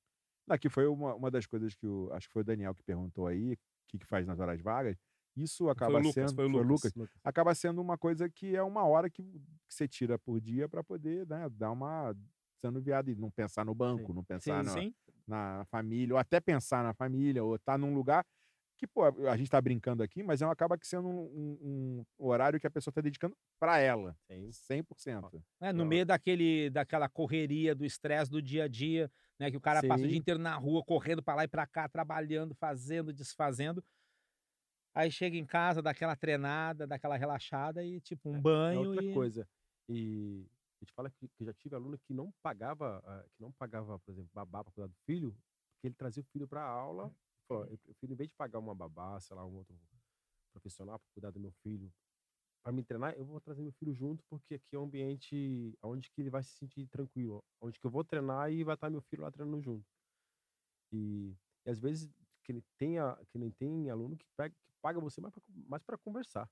Aqui 0.50 0.70
foi 0.70 0.88
uma, 0.88 1.14
uma 1.14 1.30
das 1.30 1.46
coisas 1.46 1.76
que 1.76 1.86
o, 1.86 2.12
acho 2.14 2.28
que 2.28 2.34
foi 2.34 2.42
o 2.42 2.46
Daniel 2.46 2.74
que 2.74 2.82
perguntou 2.82 3.28
aí, 3.28 3.54
o 3.54 3.58
que, 3.88 4.00
que 4.00 4.06
faz 4.06 4.26
nas 4.26 4.40
horas 4.40 4.60
vagas. 4.62 4.98
Isso 5.36 5.70
acaba 5.70 5.92
Foi 5.92 6.02
o 6.02 6.04
Lucas, 6.04 6.14
sendo. 6.14 6.36
foi 6.36 6.46
o 6.46 6.64
Lucas. 6.64 6.94
acaba 7.24 7.54
sendo 7.56 7.82
uma 7.82 7.98
coisa 7.98 8.28
que 8.30 8.56
é 8.56 8.64
uma 8.64 8.84
hora 8.84 9.10
que, 9.10 9.24
que 9.24 9.74
você 9.74 9.88
tira 9.88 10.18
por 10.18 10.42
dia 10.42 10.68
para 10.68 10.84
poder 10.84 11.28
né, 11.28 11.48
dar 11.50 11.72
uma 11.72 12.16
sendo 12.60 12.82
viado 12.82 13.10
e 13.10 13.16
não 13.16 13.32
pensar 13.32 13.66
no 13.66 13.74
banco, 13.74 14.08
Sim. 14.08 14.14
não 14.14 14.24
Sim, 14.24 14.28
pensar 14.28 14.64
no- 14.64 14.72
sim. 14.72 14.94
na 15.28 15.66
família, 15.66 16.14
ou 16.16 16.20
até 16.20 16.40
pensar 16.40 16.84
na 16.84 16.94
família, 16.94 17.44
ou 17.44 17.56
estar 17.56 17.78
num 17.78 17.94
lugar 17.94 18.26
que, 18.78 18.88
pô, 18.88 19.04
a 19.04 19.36
gente 19.36 19.50
tá 19.52 19.60
brincando 19.62 20.02
aqui, 20.02 20.24
mas 20.24 20.42
é 20.42 20.48
um, 20.48 20.52
acaba 20.52 20.78
que 20.78 20.88
sendo 20.88 21.08
um, 21.08 21.58
um- 21.62 22.06
um 22.18 22.26
horário 22.26 22.60
que 22.60 22.66
a 22.68 22.72
pessoa 22.72 22.94
tá 22.94 23.02
dedicando 23.02 23.36
para 23.60 23.78
ela, 23.80 24.16
Sim. 24.32 24.52
100%. 24.52 25.44
né, 25.60 25.72
no 25.74 25.80
Não. 25.80 25.86
meio 25.86 26.06
daquele, 26.06 26.70
daquela 26.70 27.10
correria, 27.10 27.76
do 27.76 27.86
estresse 27.86 28.32
do 28.32 28.42
dia 28.42 28.64
a 28.64 28.68
dia, 28.70 29.12
né? 29.38 29.52
Que 29.52 29.58
o 29.58 29.62
cara 29.62 29.82
passa 29.84 29.96
o 29.96 29.98
Sim. 30.04 30.08
dia 30.08 30.18
inteiro 30.18 30.40
na 30.40 30.56
rua, 30.56 30.82
correndo 30.84 31.22
pra 31.22 31.36
lá 31.36 31.44
e 31.44 31.48
pra 31.48 31.68
cá, 31.68 31.90
trabalhando, 31.90 32.56
fazendo, 32.56 33.12
desfazendo. 33.14 33.84
Aí 34.96 35.12
chega 35.12 35.38
em 35.38 35.46
casa, 35.46 35.82
dá 35.82 35.92
aquela 35.92 36.16
treinada, 36.16 36.88
dá 36.88 36.96
aquela 36.96 37.18
relaxada 37.18 37.84
e, 37.84 38.00
tipo, 38.02 38.30
um 38.30 38.38
É 38.38 38.42
banho 38.42 38.80
outra 38.80 39.04
e... 39.04 39.14
coisa. 39.14 39.48
E 39.90 40.46
a 40.82 40.86
gente 40.86 40.94
fala 40.94 41.10
que, 41.12 41.28
que 41.28 41.44
já 41.46 41.54
tive 41.54 41.76
aluno 41.76 41.98
que 42.00 42.14
não 42.14 42.32
pagava, 42.42 43.02
ah, 43.06 43.24
que 43.36 43.42
não 43.42 43.52
pagava, 43.52 44.00
por 44.00 44.12
exemplo, 44.12 44.30
babá 44.34 44.64
para 44.64 44.74
cuidar 44.74 44.88
do 44.88 44.96
filho, 45.06 45.32
porque 45.74 45.88
ele 45.88 45.96
trazia 45.96 46.22
o 46.22 46.26
filho 46.26 46.48
para 46.48 46.64
aula. 46.64 47.14
Falou, 47.48 47.66
eu 47.66 47.78
prefiro, 47.80 48.14
em 48.14 48.16
vez 48.16 48.30
de 48.30 48.36
pagar 48.36 48.60
uma 48.60 48.76
babá, 48.76 49.20
sei 49.20 49.36
lá, 49.36 49.46
um 49.46 49.56
outro 49.56 49.76
profissional 50.52 51.00
para 51.00 51.10
cuidar 51.14 51.32
do 51.32 51.40
meu 51.40 51.52
filho, 51.64 51.92
para 52.64 52.72
me 52.72 52.84
treinar, 52.84 53.14
eu 53.16 53.26
vou 53.26 53.40
trazer 53.42 53.62
meu 53.62 53.72
filho 53.74 53.94
junto, 53.94 54.24
porque 54.30 54.56
aqui 54.56 54.76
é 54.76 54.80
um 54.80 54.84
ambiente 54.84 55.78
onde 55.82 56.12
que 56.12 56.22
ele 56.22 56.30
vai 56.30 56.44
se 56.44 56.52
sentir 56.52 56.88
tranquilo, 56.88 57.44
onde 57.62 57.80
que 57.80 57.86
eu 57.86 57.92
vou 57.92 58.04
treinar 58.04 58.52
e 58.52 58.64
vai 58.64 58.76
estar 58.76 58.90
meu 58.90 59.02
filho 59.02 59.24
lá 59.24 59.32
treinando 59.32 59.62
junto. 59.62 59.86
E, 60.92 61.36
e 61.66 61.70
às 61.70 61.80
vezes 61.80 62.10
que 62.44 62.54
nem 62.54 62.64
tem, 62.78 63.00
a- 63.00 63.20
que 63.32 63.38
nem 63.38 63.52
tem 63.52 63.90
aluno 63.90 64.18
que, 64.18 64.26
pega, 64.36 64.56
que 64.56 64.74
paga 64.82 65.00
você 65.00 65.22
mais 65.22 65.34
para 65.34 65.80
para 65.86 65.98
conversar. 65.98 66.50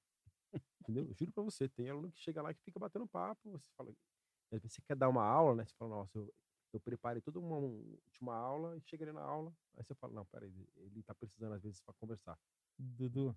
Entendeu? 0.82 1.12
Juro 1.14 1.32
pra 1.32 1.44
você, 1.44 1.68
tem 1.68 1.90
aluno 1.90 2.12
que 2.12 2.20
chega 2.20 2.42
lá 2.42 2.54
que 2.54 2.62
fica 2.64 2.80
batendo 2.80 3.08
papo, 3.08 3.52
você 3.52 3.70
fala, 3.76 3.92
às 4.52 4.62
vezes 4.62 4.74
você 4.76 4.82
quer 4.82 4.96
dar 4.96 5.10
uma 5.10 5.24
aula, 5.24 5.56
né? 5.56 5.66
Você 5.66 5.74
fala, 5.76 5.92
nossa, 5.98 6.18
eu, 6.18 6.34
eu 6.74 6.80
preparei 6.80 7.22
toda 7.22 7.40
uma, 7.40 7.58
um- 7.58 7.98
uma 8.22 8.36
aula 8.36 8.76
e 8.78 8.82
chega 8.82 9.04
ali 9.06 9.14
na 9.14 9.22
aula, 9.22 9.54
aí 9.78 9.84
você 9.84 9.94
fala, 9.96 10.14
não, 10.14 10.26
peraí, 10.26 10.52
ele 10.78 11.04
tá 11.04 11.14
precisando 11.16 11.54
às 11.54 11.62
vezes 11.64 11.82
para 11.82 11.94
conversar. 11.96 12.38
Dudu, 12.78 13.36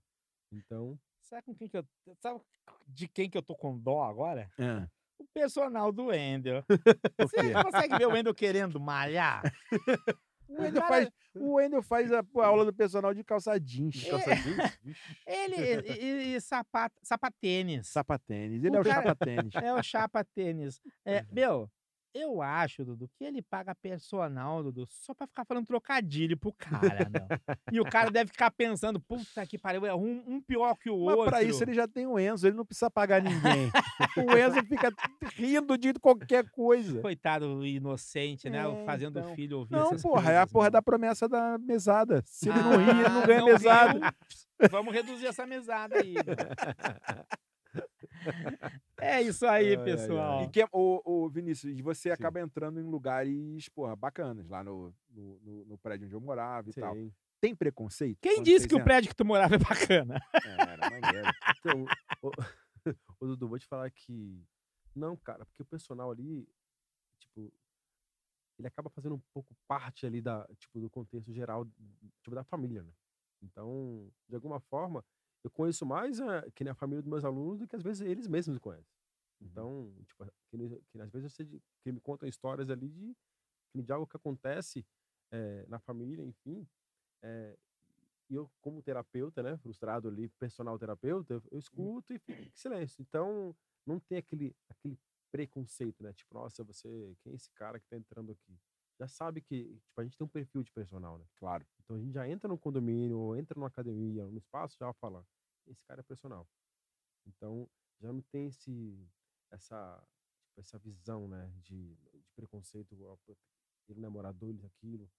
Então, 0.52 0.98
sabe 1.20 1.42
com 1.42 1.54
quem 1.54 1.68
que 1.68 1.76
eu... 1.76 1.84
Sabe 2.20 2.40
de 2.86 3.06
quem 3.08 3.28
que 3.30 3.36
eu 3.38 3.42
tô 3.42 3.54
com 3.56 3.78
dó 3.78 4.02
agora? 4.02 4.50
É. 4.58 4.88
O 5.18 5.26
personal 5.34 5.92
do 5.92 6.06
Wendel. 6.06 6.64
Você 7.18 7.52
consegue 7.62 7.98
ver 7.98 8.06
o 8.06 8.12
Wendel 8.12 8.34
querendo 8.34 8.80
malhar? 8.80 9.42
O 10.51 10.62
Wendel 10.62 10.82
faz, 10.82 11.09
o 11.36 11.52
Wendel 11.55 11.82
faz 11.82 12.12
a, 12.12 12.18
a 12.20 12.47
aula 12.47 12.64
do 12.64 12.72
personal 12.72 13.14
de 13.14 13.22
calça 13.22 13.59
jeans, 13.60 13.94
de 13.94 14.10
calça 14.10 14.35
jeans, 14.35 14.78
vixe, 14.82 15.01
Ele 15.27 15.56
e, 15.56 16.05
e, 16.05 16.35
e 16.36 16.40
sapat, 16.40 16.93
sapatênis. 17.02 17.86
sapatênis. 17.89 18.64
Ele 18.64 18.77
O 18.77 18.78
é 18.78 18.81
o 18.81 18.85
cara- 18.85 19.02
chapa-tênis. 19.02 19.55
É 19.62 19.72
o 19.72 19.82
chapa 19.82 20.24
tênis. 20.24 20.81
É, 21.05 21.24
meu, 21.32 21.70
eu 22.14 22.42
acho, 22.42 22.84
Dudu, 22.84 23.08
que 23.16 23.24
ele 23.24 23.40
paga 23.42 23.74
personal, 23.74 24.62
Dudu, 24.62 24.86
só 24.88 25.14
pra 25.14 25.26
ficar 25.26 25.44
falando 25.44 25.66
trocadilho 25.66 26.36
pro 26.36 26.52
cara, 26.52 27.08
meu. 27.08 27.56
E 27.72 27.80
o 27.80 27.84
cara 27.84 28.10
deve 28.10 28.30
ficar 28.32 28.50
pensando, 28.50 28.98
puta 29.00 29.46
que 29.46 29.56
pariu, 29.58 29.86
é 29.86 29.94
um, 29.94 30.22
um 30.26 30.40
pior 30.40 30.74
que 30.76 30.90
o 30.90 31.04
Mas 31.06 31.14
outro. 31.16 31.30
pra 31.30 31.42
isso 31.42 31.62
ele 31.62 31.72
já 31.74 31.86
tem 31.86 32.06
o 32.06 32.18
Enzo, 32.18 32.46
ele 32.46 32.56
não 32.56 32.64
precisa 32.66 32.90
pagar 32.90 33.22
ninguém. 33.22 33.70
o 34.16 34.36
Enzo 34.36 34.64
fica 34.66 34.92
rindo 35.36 35.78
de 35.78 35.92
qualquer 35.94 36.48
coisa. 36.50 37.00
Coitado 37.00 37.64
inocente, 37.64 38.50
né? 38.50 38.58
É, 38.68 38.84
Fazendo 38.84 39.18
então. 39.18 39.32
o 39.32 39.34
filho 39.34 39.58
ouvir 39.58 39.72
Não, 39.76 39.96
porra, 39.96 40.32
é 40.32 40.36
a 40.36 40.40
coisas, 40.40 40.52
porra 40.52 40.64
meu. 40.64 40.70
da 40.72 40.82
promessa 40.82 41.28
da 41.28 41.58
mesada. 41.58 42.22
Se 42.26 42.48
ele 42.48 42.58
não 42.60 42.76
rir, 42.76 42.90
ele 43.00 43.08
não 43.08 43.22
Ah, 43.22 43.26
ganha 43.26 43.44
mesada. 43.44 43.98
riu, 43.98 44.68
Vamos 44.70 44.92
reduzir 44.92 45.26
essa 45.26 45.46
mesada 45.46 45.96
aí. 45.98 46.14
É 49.01 49.22
isso 49.22 49.47
aí, 49.47 49.68
Ai, 49.70 49.76
ai, 49.76 49.84
pessoal. 49.84 50.44
E 50.44 50.48
que, 50.51 50.62
o, 50.72 51.01
o 51.05 51.28
Vinícius, 51.28 51.78
e 51.78 51.82
você 51.82 52.09
Sim. 52.10 52.14
acaba 52.14 52.40
entrando 52.40 52.78
em 52.80 52.84
lugares, 52.84 53.68
porra, 53.70 53.97
bacanas, 53.97 54.48
lá 54.48 54.62
no, 54.62 54.94
no, 55.10 55.40
no- 55.40 55.64
no 55.64 55.78
prédio 55.78 56.06
onde 56.06 56.14
eu 56.14 56.20
morava 56.20 56.68
e 56.68 56.72
tal. 56.74 56.94
sim. 56.94 57.12
Tem 57.40 57.55
preconceito? 57.55 58.18
Quem 58.20 58.42
disse 58.42 58.68
que 58.68 58.74
o 58.74 58.84
prédio 58.84 59.09
que 59.09 59.16
tu 59.16 59.24
morava 59.24 59.55
é 59.55 59.59
bacana? 59.59 60.22
É, 60.44 60.48
era 60.72 60.90
maneiro. 60.90 61.34
Então, 61.59 61.86
ô, 62.20 62.30
ô, 63.18 63.26
Dudu, 63.26 63.48
vou 63.48 63.59
te 63.59 63.66
falar 63.66 63.90
que. 63.90 64.44
Não, 64.94 65.16
cara, 65.16 65.47
porque 65.47 65.62
o 65.62 65.64
personal 65.64 66.10
ali, 66.10 66.47
tipo, 67.18 67.51
ele 68.59 68.68
acaba 68.68 68.90
fazendo 68.90 69.14
um 69.14 69.22
pouco 69.32 69.56
parte 69.66 70.05
ali 70.05 70.20
da, 70.20 70.47
tipo, 70.59 70.78
do 70.80 70.90
contexto 70.90 71.32
geral, 71.32 71.64
tipo, 72.22 72.34
da 72.34 72.44
família, 72.44 72.82
né? 72.82 72.92
Então, 73.42 74.12
de 74.28 74.34
alguma 74.34 74.60
forma, 74.60 75.02
eu 75.44 75.50
conheço 75.50 75.86
mais 75.86 76.20
a, 76.20 76.50
que 76.52 76.64
nem 76.64 76.70
a 76.72 76.74
família 76.74 77.02
dos 77.02 77.10
meus 77.10 77.24
alunos 77.24 77.58
do 77.60 77.66
que 77.68 77.76
às 77.76 77.82
vezes 77.82 78.02
eles 78.06 78.26
mesmos 78.28 78.54
me 78.54 78.60
conhecem. 78.60 78.94
Então, 79.40 79.94
tipo, 80.06 80.24
que, 80.50 80.80
que 80.90 81.00
às 81.00 81.10
vezes 81.10 81.32
de, 81.34 81.62
que 81.82 81.92
me 81.92 82.00
contam 82.00 82.28
histórias 82.28 82.68
ali 82.70 82.88
de, 82.88 83.16
de 83.82 83.92
algo 83.92 84.06
que 84.06 84.16
acontece 84.16 84.86
eh, 85.32 85.64
na 85.68 85.78
família, 85.78 86.24
enfim. 86.24 86.66
eh, 87.22 87.58
e 88.30 88.34
eu, 88.36 88.50
como 88.60 88.82
terapeuta, 88.82 89.42
né, 89.42 89.56
frustrado 89.58 90.08
ali, 90.08 90.28
personal 90.28 90.78
terapeuta, 90.78 91.34
eu, 91.34 91.42
eu 91.50 91.58
escuto 91.58 92.12
e 92.14 92.18
fico 92.18 92.42
em 92.42 92.50
silêncio. 92.54 93.02
Então, 93.02 93.56
não 93.86 93.98
tem 94.00 94.18
aquele, 94.18 94.54
aquele 94.68 94.98
preconceito, 95.32 96.02
né? 96.02 96.12
Tipo, 96.12 96.34
nossa, 96.34 96.62
você, 96.64 97.16
quem 97.22 97.32
é 97.32 97.36
esse 97.36 97.50
cara 97.52 97.80
que 97.80 97.88
tá 97.88 97.96
entrando 97.96 98.32
aqui? 98.32 98.56
Já 99.01 99.09
sabe 99.09 99.40
que, 99.40 99.64
tipo, 99.81 99.98
a 99.98 100.05
gente 100.05 100.18
tem 100.18 100.27
um 100.27 100.28
perfil 100.28 100.62
de 100.62 100.70
personal, 100.70 101.18
né? 101.18 101.24
Claro. 101.36 101.66
Então 101.82 101.97
a 101.97 101.98
gente 101.98 102.12
já 102.12 102.28
entra 102.28 102.47
no 102.47 102.59
condomínio, 102.59 103.18
ou 103.18 103.35
entra 103.35 103.55
numa 103.59 103.68
academia, 103.68 104.27
no 104.27 104.36
espaço, 104.36 104.77
já 104.78 104.93
fala, 104.93 105.27
esse 105.66 105.82
cara 105.86 106.01
é 106.01 106.02
personal. 106.02 106.47
Então, 107.27 107.66
já 107.98 108.12
não 108.12 108.20
tem 108.31 108.48
esse, 108.48 109.09
essa, 109.51 110.06
tipo, 110.44 110.60
essa 110.60 110.78
visão, 110.78 111.27
né, 111.28 111.51
de, 111.62 111.97
de 111.97 112.31
preconceito, 112.36 112.94
pô, 113.27 113.36
ele 113.89 114.01
não 114.01 114.09
é 114.09 114.10
morador, 114.12 114.51
ele 114.51 114.62
é 114.62 114.66
aquilo. 114.66 115.10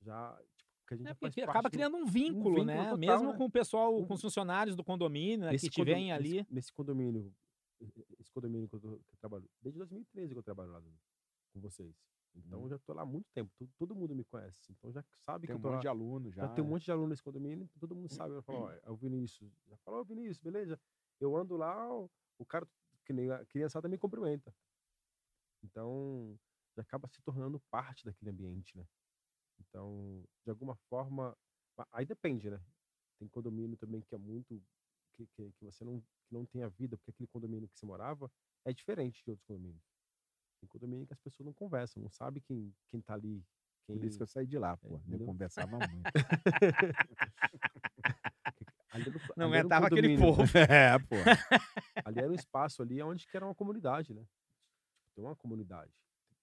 Já, 0.00 0.34
tipo, 0.56 0.70
que 0.88 0.94
a 0.94 0.96
gente 0.96 1.08
É 1.08 1.14
porque 1.14 1.42
acaba 1.42 1.68
criando 1.70 1.96
um 1.98 2.06
vínculo, 2.06 2.44
vínculo 2.44 2.64
né? 2.64 2.84
total, 2.84 2.98
Mesmo 2.98 3.32
né? 3.32 3.36
com 3.38 3.44
o 3.44 3.50
pessoal, 3.50 3.94
Um- 4.00 4.06
com 4.06 4.14
os 4.14 4.20
funcionários 4.22 4.74
do 4.74 4.82
condomínio, 4.82 5.44
né? 5.46 5.58
Que 5.58 5.84
vêm 5.84 6.10
ali. 6.10 6.38
Nesse, 6.38 6.52
nesse 6.54 6.72
condomínio, 6.72 7.34
esse 8.18 8.30
condomínio 8.32 8.66
que 8.66 8.76
eu, 8.76 8.80
tô- 8.80 8.98
que 8.98 9.12
eu 9.12 9.18
trabalho, 9.18 9.50
desde 9.60 9.76
2013 9.78 10.32
que 10.32 10.38
eu 10.38 10.42
trabalho 10.42 10.72
lá 10.72 10.80
com 10.80 11.60
vocês. 11.60 11.94
Então 12.36 12.60
Hum. 12.60 12.64
eu 12.64 12.68
já 12.70 12.78
tô 12.78 12.92
lá 12.92 13.02
há 13.02 13.06
muito 13.06 13.26
tempo, 13.34 13.50
todo, 13.58 13.70
todo 13.78 13.94
mundo 13.94 14.14
me 14.14 14.24
conhece. 14.24 14.72
Então 14.72 14.92
já 14.92 15.02
sabe 15.24 15.46
Tem 15.46 15.54
que 15.54 15.56
um 15.56 15.58
eu 15.58 15.62
tô 15.62 15.68
monte 15.68 15.76
lá. 15.76 15.82
de 15.82 15.88
aluno 15.88 16.30
já. 16.30 16.42
Já 16.42 16.48
tem 16.54 16.64
um 16.64 16.68
monte 16.68 16.84
de 16.84 16.92
aluno 16.92 17.08
nesse 17.08 17.22
condomínio, 17.22 17.64
então 17.64 17.80
todo 17.80 17.94
mundo 17.94 18.08
sabe. 18.12 18.34
Eu 18.34 18.42
falo, 18.42 18.58
ó, 18.58 18.72
é 18.72 18.90
o 18.90 18.96
Vinícius. 18.96 19.52
Já 19.68 19.76
falou, 19.78 20.04
Vinícius, 20.04 20.38
beleza? 20.38 20.78
Eu 21.20 21.36
ando 21.36 21.56
lá, 21.56 21.90
o, 21.92 22.10
cara, 22.46 22.68
que 23.04 23.12
nem 23.12 23.30
a 23.30 23.44
criançada 23.46 23.88
me 23.88 23.98
cumprimenta. 23.98 24.54
Então, 25.62 26.38
já 26.76 26.82
acaba 26.82 27.08
se 27.08 27.20
tornando 27.22 27.60
parte 27.70 28.04
daquele 28.04 28.30
ambiente, 28.30 28.76
né? 28.76 28.86
Então, 29.60 30.24
de 30.44 30.50
alguma 30.50 30.76
forma, 30.76 31.36
aí 31.92 32.06
depende, 32.06 32.50
né? 32.50 32.60
Tem 33.18 33.28
condomínio 33.28 33.76
também 33.78 34.02
que 34.02 34.14
é 34.14 34.18
muito 34.18 34.62
que, 35.14 35.26
que, 35.28 35.52
que 35.52 35.64
você 35.64 35.84
não 35.84 36.00
que 36.00 36.34
não 36.34 36.44
tem 36.44 36.64
a 36.64 36.68
vida, 36.68 36.96
porque 36.96 37.10
aquele 37.12 37.28
condomínio 37.28 37.68
que 37.68 37.78
você 37.78 37.86
morava 37.86 38.30
é 38.64 38.72
diferente 38.72 39.22
de 39.24 39.30
outros 39.30 39.46
condomínios. 39.46 39.95
Tem 40.66 40.80
condomínio 40.80 41.06
que 41.06 41.12
as 41.12 41.20
pessoas 41.20 41.46
não 41.46 41.52
conversam, 41.52 42.02
não 42.02 42.10
sabe 42.10 42.40
quem, 42.40 42.74
quem 42.90 43.00
tá 43.00 43.14
ali. 43.14 43.44
Quem... 43.86 43.96
Por 43.96 44.04
isso 44.04 44.16
que 44.16 44.22
eu 44.24 44.26
saí 44.26 44.46
de 44.46 44.58
lá, 44.58 44.76
pô. 44.76 44.88
Eu 44.88 44.96
entendeu? 45.06 45.26
conversava 45.26 45.78
muito. 45.78 46.04
ali 48.90 49.08
era 49.08 49.20
Não 49.36 49.46
aguentava 49.46 49.86
aquele 49.86 50.16
condomínio. 50.16 50.36
povo. 50.36 50.42
é, 50.58 50.98
pô. 50.98 51.14
Ali 52.04 52.18
era 52.18 52.30
um 52.30 52.34
espaço 52.34 52.82
ali 52.82 53.00
onde 53.00 53.28
que 53.28 53.36
era 53.36 53.46
uma 53.46 53.54
comunidade, 53.54 54.12
né? 54.12 54.22
Tipo, 55.02 55.14
tem 55.14 55.24
uma 55.24 55.36
comunidade. 55.36 55.92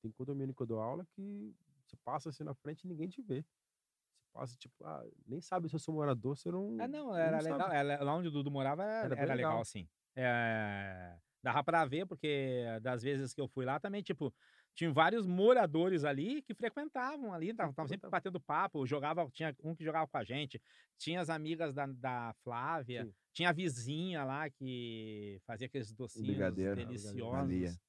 Tem 0.02 0.12
condomínio 0.12 0.56
que 0.56 0.62
eu 0.62 0.68
dou 0.68 0.80
aula 0.80 1.06
que 1.06 1.54
você 1.86 1.98
passa 1.98 2.30
assim 2.30 2.44
na 2.44 2.54
frente 2.54 2.84
e 2.84 2.88
ninguém 2.88 3.10
te 3.10 3.22
vê. 3.22 3.41
Você 3.41 4.30
passa, 4.32 4.56
tipo, 4.56 4.86
ah, 4.86 5.06
nem 5.28 5.41
sabe 5.41 5.68
se 5.68 5.76
eu 5.76 5.80
sou 5.80 5.94
morador, 5.94 6.38
você 6.38 6.50
não. 6.50 6.78
Ah, 6.80 6.88
não, 6.88 7.16
era 7.16 7.41
sabe. 7.41 7.74
legal. 7.74 8.06
Lá 8.06 8.16
onde 8.16 8.30
o 8.30 8.32
Dudu 8.32 8.50
morava 8.50 8.84
era, 8.84 9.06
Era 9.06 9.22
era 9.22 9.34
legal, 9.34 9.52
legal. 9.52 9.62
assim. 9.62 9.88
É, 10.16 11.18
dava 11.44 11.64
pra 11.64 11.86
ver, 11.86 12.07
porque 12.07 12.64
das 12.82 13.03
vezes 13.03 13.34
que 13.34 13.41
eu 13.41 13.48
fui 13.48 13.65
lá 13.65 13.80
também, 13.80 14.02
tipo, 14.02 14.34
tinha 14.74 14.91
vários 14.91 15.28
moradores 15.28 16.03
ali 16.03 16.41
que 16.41 16.53
frequentavam 16.53 17.34
ali, 17.34 17.49
estavam 17.49 17.88
sempre 17.88 18.10
batendo 18.10 18.40
papo, 18.40 18.88
jogava, 18.88 19.30
tinha 19.32 19.56
um 19.64 19.76
que 19.76 19.84
jogava 19.84 20.07
com 20.07 20.18
a 20.18 20.24
gente, 20.24 20.61
tinha 20.98 21.22
as 21.22 21.30
amigas 21.30 21.74
da, 21.74 21.86
da 21.86 22.34
Flávia, 22.44 23.06
Sim. 23.06 23.14
tinha 23.34 23.49
a 23.49 23.53
vizinha 23.53 24.24
lá 24.24 24.49
que 24.49 25.40
fazia 25.45 25.68
aqueles 25.68 25.91
docinhos 25.91 26.28
brigadeiro. 26.28 26.76
deliciosos. 26.76 27.80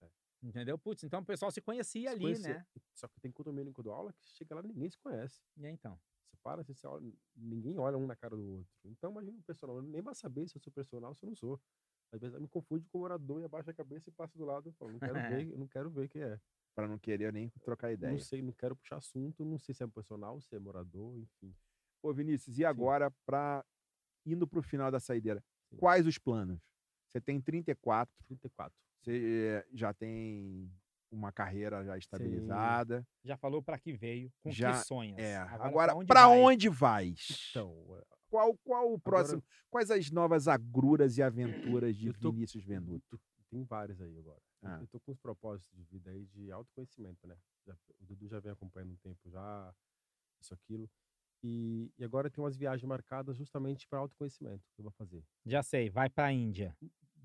É. 0.00 0.08
Entendeu? 0.42 0.76
Putz, 0.76 1.04
então 1.04 1.20
o 1.20 1.24
pessoal 1.24 1.50
se 1.50 1.60
conhecia 1.60 2.10
Se 2.10 2.14
ali, 2.14 2.22
conhecer. 2.24 2.54
né? 2.54 2.66
Só 2.94 3.08
que 3.08 3.20
tem 3.20 3.30
condomínio 3.30 3.72
dou 3.72 3.92
aula 3.92 4.12
que 4.12 4.24
chega 4.36 4.54
lá 4.54 4.60
e 4.62 4.66
ninguém 4.66 4.90
se 4.90 4.98
conhece. 4.98 5.40
E 5.56 5.66
aí, 5.66 5.72
então? 5.72 5.98
Você 6.28 6.36
para, 6.42 6.64
você 6.64 6.86
olha, 6.86 7.12
ninguém 7.36 7.78
olha 7.78 7.96
um 7.96 8.06
na 8.06 8.16
cara 8.16 8.34
do 8.36 8.58
outro. 8.58 8.72
Então, 8.84 9.10
imagina 9.12 9.38
o 9.38 9.42
personal, 9.42 9.80
nem 9.82 10.02
vai 10.02 10.14
saber 10.14 10.48
se 10.48 10.56
eu 10.56 10.60
sou 10.60 10.72
personal 10.72 11.10
ou 11.10 11.14
se 11.14 11.24
eu 11.24 11.28
não 11.28 11.36
sou. 11.36 11.60
Às 12.12 12.20
vezes 12.20 12.38
me 12.38 12.46
confunde 12.46 12.86
com 12.88 12.98
o 12.98 13.00
morador 13.00 13.40
e 13.40 13.44
abaixa 13.44 13.70
a 13.70 13.74
cabeça 13.74 14.10
e 14.10 14.12
passa 14.12 14.36
do 14.36 14.44
lado 14.44 14.68
e 14.68 14.72
fala, 14.72 14.92
não 14.92 14.98
quero 14.98 15.14
ver, 15.14 15.46
não 15.58 15.66
quero 15.66 15.90
ver 15.90 16.08
quem 16.08 16.22
é. 16.22 16.38
Pra 16.74 16.86
não 16.86 16.98
querer 16.98 17.32
nem 17.32 17.48
trocar 17.64 17.92
ideia. 17.92 18.12
Não 18.12 18.18
sei, 18.20 18.42
não 18.42 18.52
quero 18.52 18.76
puxar 18.76 18.96
assunto, 18.96 19.44
não 19.44 19.58
sei 19.58 19.74
se 19.74 19.82
é 19.82 19.86
personal, 19.86 20.40
se 20.40 20.54
é 20.54 20.58
morador, 20.58 21.16
enfim. 21.18 21.54
Ô, 22.02 22.12
Vinícius, 22.12 22.58
e 22.58 22.64
agora, 22.64 23.10
pra 23.26 23.64
indo 24.26 24.46
pro 24.46 24.62
final 24.62 24.90
da 24.90 25.00
saideira, 25.00 25.42
Sim. 25.70 25.76
quais 25.76 26.06
os 26.06 26.18
planos? 26.18 26.60
Você 27.08 27.20
tem 27.20 27.40
34, 27.40 28.14
34. 28.26 28.74
você 29.00 29.64
eh, 29.64 29.68
já 29.72 29.92
tem 29.92 30.70
uma 31.10 31.30
carreira 31.30 31.84
já 31.84 31.98
estabilizada. 31.98 33.06
Já 33.22 33.36
falou 33.36 33.62
pra 33.62 33.78
que 33.78 33.92
veio, 33.92 34.32
com 34.42 34.50
Já- 34.50 34.72
que 34.72 34.86
sonhas. 34.86 35.18
É. 35.18 35.36
Agora, 35.36 35.94
vai? 35.94 36.26
onde 36.26 36.68
vais? 36.70 37.48
Então, 37.50 37.70
Qual, 38.32 38.56
qual 38.64 38.90
o 38.94 38.98
próximo? 38.98 39.44
Quais 39.70 39.90
as 39.90 40.10
novas 40.10 40.48
agruras 40.48 41.18
e 41.18 41.22
aventuras 41.22 41.94
de 41.94 42.10
tô- 42.14 42.32
Vinícius 42.32 42.64
Venuto? 42.64 43.20
tem 43.50 43.62
vários 43.62 44.00
aí 44.00 44.16
agora. 44.18 44.40
Eu- 44.62 44.68
Ah. 44.70 44.78
Eu 44.80 44.86
tô 44.86 44.98
com 45.00 45.12
uns 45.12 45.18
propósitos 45.18 45.70
de 45.76 45.82
vida 45.84 46.10
aí 46.10 46.24
de 46.28 46.50
autoconhecimento, 46.50 47.26
né? 47.26 47.36
Já- 47.66 47.76
o 48.00 48.06
Dudu 48.06 48.26
já 48.28 48.40
vem 48.40 48.50
acompanhando 48.52 48.92
um 48.92 48.96
tempo 48.96 49.28
já, 49.28 49.74
isso, 50.40 50.54
aquilo. 50.54 50.88
E, 51.44 51.92
e 51.98 52.04
agora 52.04 52.30
tem 52.30 52.42
umas 52.42 52.56
viagens 52.56 52.88
marcadas 52.88 53.36
justamente 53.36 53.86
para 53.86 53.98
autoconhecimento 53.98 54.62
que 54.74 54.80
eu 54.80 54.84
vou 54.84 54.92
fazer. 54.92 55.22
Já 55.44 55.62
sei, 55.62 55.90
vai 55.90 56.08
pra 56.08 56.32
Índia. 56.32 56.74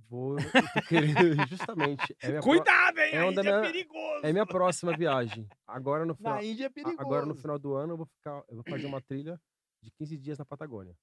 Vou, 0.09 0.37
eu 0.39 0.43
tô 0.51 0.81
querendo, 0.89 0.97
justamente. 1.49 2.15
É 2.21 2.27
minha, 2.29 2.41
pro- 2.41 2.49
Cuidado, 2.51 2.99
hein? 2.99 3.13
é 3.13 3.17
a 3.19 3.27
Índia 3.31 3.39
é 3.39 3.43
minha- 3.43 3.61
perigoso. 3.61 4.25
é 4.25 4.31
minha 4.33 4.45
próxima 4.45 4.97
viagem. 4.97 5.47
Agora 5.65 6.05
no 6.05 6.15
final, 6.15 6.35
Na 6.35 6.43
Índia 6.43 6.63
é 6.65 6.67
a- 6.67 6.71
perigoso. 6.71 6.99
agora 6.99 7.25
no 7.25 7.35
final 7.35 7.57
do 7.59 7.73
ano 7.75 7.93
eu 7.93 7.97
vou 7.97 8.05
ficar, 8.07 8.43
eu 8.49 8.55
vou 8.55 8.63
fazer 8.67 8.85
uma 8.87 9.01
trilha 9.01 9.39
de 9.87 9.91
15 9.91 10.17
dias 10.17 10.37
na 10.37 10.43
Patagônia. 10.45 10.97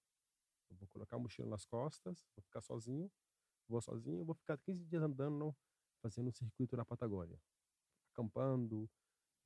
Eu 0.71 0.77
vou 0.77 0.87
colocar 0.89 1.17
a 1.17 1.19
mochila 1.19 1.49
nas 1.49 1.65
costas, 1.65 2.27
vou 2.37 2.43
ficar 2.43 2.61
sozinho, 2.61 3.11
vou 3.67 3.81
sozinho, 3.81 4.25
vou 4.25 4.35
ficar 4.35 4.59
15 4.59 4.85
dias 4.85 5.03
andando, 5.03 5.57
fazendo 6.03 6.29
um 6.29 6.33
circuito 6.33 6.77
na 6.77 6.85
Patagônia, 6.85 7.41
acampando. 8.13 8.89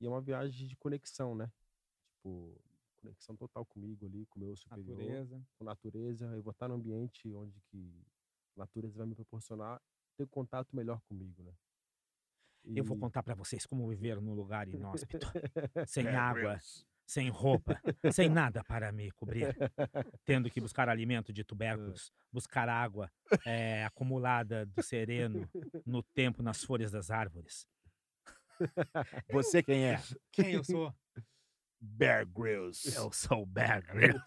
E 0.01 0.05
é 0.05 0.09
uma 0.09 0.21
viagem 0.21 0.67
de 0.67 0.75
conexão, 0.75 1.35
né? 1.35 1.51
Tipo, 2.11 2.59
conexão 2.97 3.35
total 3.37 3.65
comigo 3.65 4.05
ali, 4.05 4.25
com 4.25 4.39
o 4.39 4.43
meu 4.43 4.55
superior, 4.57 4.97
Natureza. 4.97 5.45
com 5.57 5.63
a 5.63 5.65
natureza. 5.67 6.25
Eu 6.35 6.43
vou 6.43 6.51
estar 6.51 6.67
num 6.67 6.75
ambiente 6.75 7.33
onde 7.33 7.61
que 7.61 8.03
a 8.57 8.59
natureza 8.59 8.97
vai 8.97 9.07
me 9.07 9.15
proporcionar 9.15 9.81
ter 10.17 10.27
contato 10.27 10.75
melhor 10.75 10.99
comigo, 11.01 11.41
né? 11.43 11.53
Eu 12.75 12.83
vou 12.83 12.97
E- 12.97 12.99
contar 12.99 13.23
pra 13.23 13.35
vocês 13.35 13.65
como 13.65 13.87
viver 13.87 14.19
num 14.21 14.33
lugar 14.33 14.67
inóspito. 14.67 15.25
sem 15.87 16.07
água, 16.07 16.59
sem 17.09 17.27
roupa, 17.27 17.81
sem 18.13 18.29
nada 18.29 18.63
para 18.63 18.91
me 18.91 19.09
cobrir. 19.11 19.55
Tendo 20.23 20.47
que 20.47 20.61
buscar 20.61 20.87
alimento 20.87 21.33
de 21.33 21.43
tubérculos, 21.43 22.13
buscar 22.31 22.69
água 22.69 23.11
eh, 23.47 23.83
acumulada 23.83 24.67
do 24.67 24.83
sereno 24.83 25.49
no 25.83 26.03
tempo 26.03 26.43
nas 26.43 26.63
folhas 26.63 26.91
das 26.91 27.09
árvores. 27.09 27.65
Você 29.31 29.63
quem 29.63 29.85
é? 29.85 29.99
Quem 30.31 30.51
eu 30.51 30.63
sou? 30.63 30.93
Bear 31.81 32.27
Grylls. 32.27 32.95
Eu 32.95 33.11
sou 33.11 33.41
o 33.41 33.45
Bear 33.45 33.81
Grylls. 33.81 34.21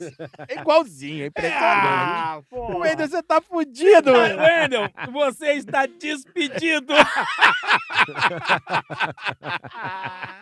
É 0.49 0.59
igualzinho, 0.59 1.23
é 1.23 1.27
impressionante. 1.27 1.63
Ah, 1.63 2.43
o 2.51 2.79
Wendel, 2.79 3.09
você 3.09 3.23
tá 3.23 3.41
fudido, 3.41 4.13
velho. 4.13 4.41
Wendel, 4.41 4.91
você 5.13 5.53
está 5.53 5.87
despedido. 5.87 6.95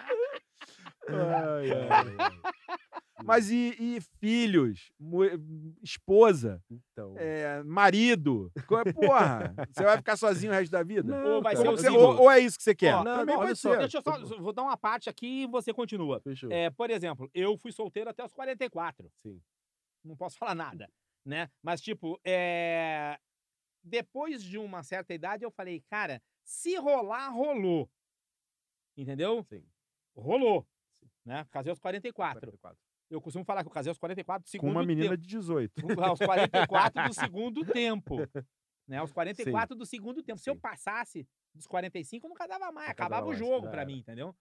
Ai, 1.17 1.71
ai. 1.73 2.41
Mas 3.23 3.51
e, 3.51 3.77
e 3.79 4.01
filhos? 4.19 4.91
Esposa? 5.83 6.63
Então, 6.71 7.15
é, 7.19 7.63
marido? 7.65 8.51
Porra, 8.95 9.55
você 9.71 9.85
vai 9.85 9.99
ficar 9.99 10.17
sozinho 10.17 10.51
o 10.51 10.55
resto 10.55 10.73
da 10.73 10.83
vida? 10.83 11.15
Ou 11.29 11.43
vai 11.43 11.55
ser 11.55 11.69
Ou, 11.69 11.77
você- 11.77 11.91
ou- 11.91 12.19
ou 12.23 12.31
é 12.31 12.39
isso 12.41 12.57
que 12.57 12.63
você 12.63 12.75
quer? 12.75 12.95
Ó, 12.95 13.05
Não, 13.05 13.19
Também 13.19 13.37
não, 13.37 13.43
pode 13.43 13.59
só, 13.59 13.73
ser. 13.73 13.79
Deixa 13.79 13.99
eu 13.99 14.03
só, 14.03 14.19
vou 14.39 14.55
dar 14.55 14.63
uma 14.63 14.77
parte 14.77 15.11
aqui 15.11 15.43
e 15.43 15.47
você 15.47 15.71
continua. 15.73 16.19
fechou. 16.23 16.51
É, 16.51 16.71
por 16.71 16.89
exemplo, 16.91 17.31
eu 17.35 17.59
fui 17.59 17.71
solteiro 17.73 18.09
até 18.09 18.25
os 18.25 18.33
44. 18.33 19.11
Sim. 19.23 19.39
Não 20.03 20.17
posso 20.17 20.39
falar 20.39 20.55
nada, 20.55 20.91
né? 21.23 21.51
Mas, 21.63 21.83
tipo, 21.83 22.19
é... 22.25 23.19
depois 23.85 24.43
de 24.43 24.57
uma 24.57 24.83
certa 24.83 25.13
idade, 25.13 25.45
eu 25.45 25.51
falei, 25.51 25.83
cara, 25.91 26.23
se 26.43 26.75
rolar, 26.77 27.29
rolou. 27.29 27.87
Entendeu? 28.97 29.45
Sim. 29.49 29.63
Rolou. 30.17 30.67
Sim. 31.25 31.29
Né? 31.31 31.45
Casei 31.51 31.71
aos 31.71 31.79
44. 31.79 32.41
44. 32.41 32.79
Eu 33.11 33.21
costumo 33.21 33.45
falar 33.45 33.63
que 33.63 33.69
eu 33.69 33.73
casei 33.73 33.91
aos 33.91 33.99
44 33.99 34.45
do 34.45 34.47
Com 34.47 34.51
segundo 34.51 34.71
uma 34.73 34.85
menina 34.85 35.11
tempo. 35.11 35.21
de 35.23 35.27
18. 35.29 36.01
Aos 36.03 36.19
44 36.19 37.09
do 37.09 37.15
segundo 37.15 37.65
tempo. 37.65 38.17
Né? 38.87 38.99
Aos 38.99 39.13
44 39.13 39.77
do 39.77 39.85
segundo 39.87 40.23
tempo. 40.23 40.39
Se 40.41 40.49
eu 40.51 40.55
Sim. 40.55 40.61
passasse 40.61 41.29
dos 41.55 41.67
45, 41.67 42.27
eu 42.27 42.29
não 42.29 42.37
casava 42.37 42.71
mais. 42.73 42.87
Não 42.87 42.93
Acabava 42.93 43.27
casava 43.27 43.31
o 43.31 43.35
jogo 43.35 43.65
já 43.67 43.71
pra 43.71 43.81
era. 43.83 43.87
mim, 43.91 43.99
entendeu? 43.99 44.35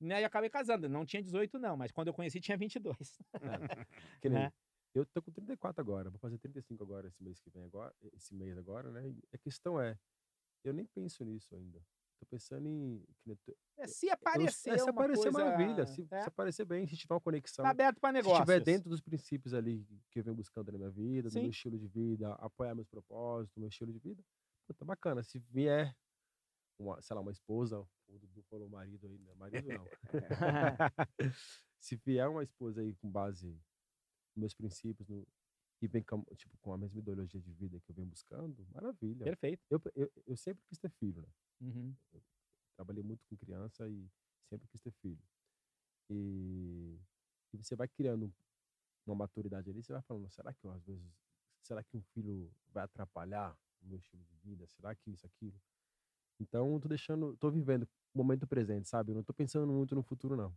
Né? 0.00 0.20
E 0.20 0.24
acabei 0.24 0.50
casando. 0.50 0.88
Não 0.88 1.04
tinha 1.06 1.22
18, 1.22 1.58
não, 1.58 1.76
mas 1.76 1.90
quando 1.92 2.08
eu 2.08 2.14
conheci 2.14 2.40
tinha 2.40 2.56
22. 2.58 2.96
Que 4.20 4.28
nem 4.28 4.38
Né? 4.44 4.52
Eu 4.92 5.06
tô 5.06 5.22
com 5.22 5.30
34 5.30 5.80
agora, 5.80 6.10
vou 6.10 6.18
fazer 6.18 6.36
35 6.38 6.82
agora 6.82 7.06
esse 7.06 7.22
mês 7.22 7.38
que 7.40 7.48
vem 7.48 7.62
agora, 7.62 7.94
esse 8.12 8.34
mês 8.34 8.58
agora, 8.58 8.90
né? 8.90 9.08
E 9.08 9.22
a 9.32 9.38
questão 9.38 9.80
é, 9.80 9.96
eu 10.64 10.72
nem 10.72 10.84
penso 10.84 11.24
nisso 11.24 11.54
ainda. 11.54 11.80
Tô 12.20 12.26
pensando 12.26 12.68
em 12.68 13.02
eu 13.26 13.38
É, 13.78 13.86
se 13.86 14.06
eu- 14.06 14.12
aparecer, 14.12 14.70
é, 14.74 14.78
se 14.78 14.90
aparecer 14.90 15.22
coisa, 15.32 15.38
maravilha, 15.44 15.86
se, 15.86 16.06
é, 16.10 16.20
se 16.22 16.28
aparecer 16.28 16.64
bem, 16.66 16.86
se 16.86 16.94
tiver 16.96 17.14
uma 17.14 17.20
conexão, 17.20 17.62
tá 17.64 17.70
aberto 17.70 17.98
se 17.98 18.12
negócios. 18.12 18.38
estiver 18.40 18.60
dentro 18.62 18.90
dos 18.90 19.00
princípios 19.00 19.54
ali 19.54 19.86
que 20.10 20.18
eu 20.20 20.24
venho 20.24 20.36
buscando 20.36 20.70
na 20.70 20.76
minha 20.78 20.90
vida, 20.90 21.28
do 21.28 21.32
Sim. 21.32 21.40
meu 21.40 21.50
estilo 21.50 21.78
de 21.78 21.86
vida, 21.88 22.34
apoiar 22.34 22.74
meus 22.74 22.86
propósitos, 22.88 23.56
meu 23.56 23.68
estilo 23.68 23.90
de 23.90 23.98
vida, 23.98 24.22
puta, 24.66 24.84
bacana. 24.84 25.22
Se 25.22 25.38
vier 25.38 25.96
uma, 26.78 27.00
sei 27.00 27.14
lá, 27.14 27.22
uma 27.22 27.32
esposa, 27.32 27.80
o 27.80 28.18
Dudu 28.18 28.42
falou 28.50 28.68
marido 28.68 29.06
aí, 29.06 29.18
né? 29.18 29.32
Marido 29.36 29.68
não. 29.68 29.86
Se 31.80 31.96
vier 31.96 32.28
uma 32.28 32.42
esposa 32.44 32.82
aí 32.82 32.94
com 32.96 33.10
base 33.10 33.46
nos 33.48 34.36
meus 34.36 34.54
princípios 34.54 35.08
no- 35.08 35.26
e 35.80 35.88
vem 35.88 36.02
com, 36.02 36.22
a- 36.30 36.34
tipo, 36.36 36.54
com 36.58 36.74
a 36.74 36.78
mesma 36.78 36.98
ideologia 36.98 37.40
de 37.40 37.50
vida 37.52 37.80
que 37.80 37.90
eu 37.90 37.94
venho 37.94 38.08
buscando, 38.08 38.66
maravilha. 38.74 39.24
Perfeito. 39.24 39.62
Eu, 39.70 39.80
eu, 39.96 40.12
eu 40.26 40.36
sempre 40.36 40.62
quis 40.68 40.78
ter 40.78 40.90
filho, 40.90 41.22
né? 41.22 41.28
Uhum. 41.60 41.94
Trabalhei 42.76 43.02
muito 43.02 43.24
com 43.26 43.36
criança 43.36 43.88
e 43.88 44.08
sempre 44.48 44.68
quis 44.68 44.80
ter 44.80 44.92
filho. 45.02 45.22
E, 46.10 46.98
e 47.52 47.58
você 47.58 47.76
vai 47.76 47.88
criando 47.88 48.32
uma 49.06 49.16
maturidade 49.16 49.70
ali, 49.70 49.82
você 49.82 49.92
vai 49.92 50.02
falando, 50.02 50.30
será 50.30 50.52
que 50.54 50.66
eu, 50.66 50.72
às 50.72 50.84
vezes, 50.84 51.04
será 51.62 51.82
que 51.84 51.96
um 51.96 52.02
filho 52.14 52.52
vai 52.72 52.84
atrapalhar 52.84 53.56
o 53.82 53.86
meu 53.86 53.98
estilo 53.98 54.24
de 54.24 54.36
vida? 54.36 54.66
Será 54.68 54.94
que 54.94 55.10
isso, 55.10 55.26
aquilo? 55.26 55.60
Então, 56.40 56.80
tô 56.80 56.88
deixando, 56.88 57.36
tô 57.38 57.50
vivendo 57.50 57.88
o 58.14 58.18
momento 58.18 58.46
presente, 58.46 58.88
sabe? 58.88 59.12
Eu 59.12 59.16
não 59.16 59.24
tô 59.24 59.34
pensando 59.34 59.72
muito 59.72 59.94
no 59.94 60.02
futuro, 60.02 60.36
não. 60.36 60.56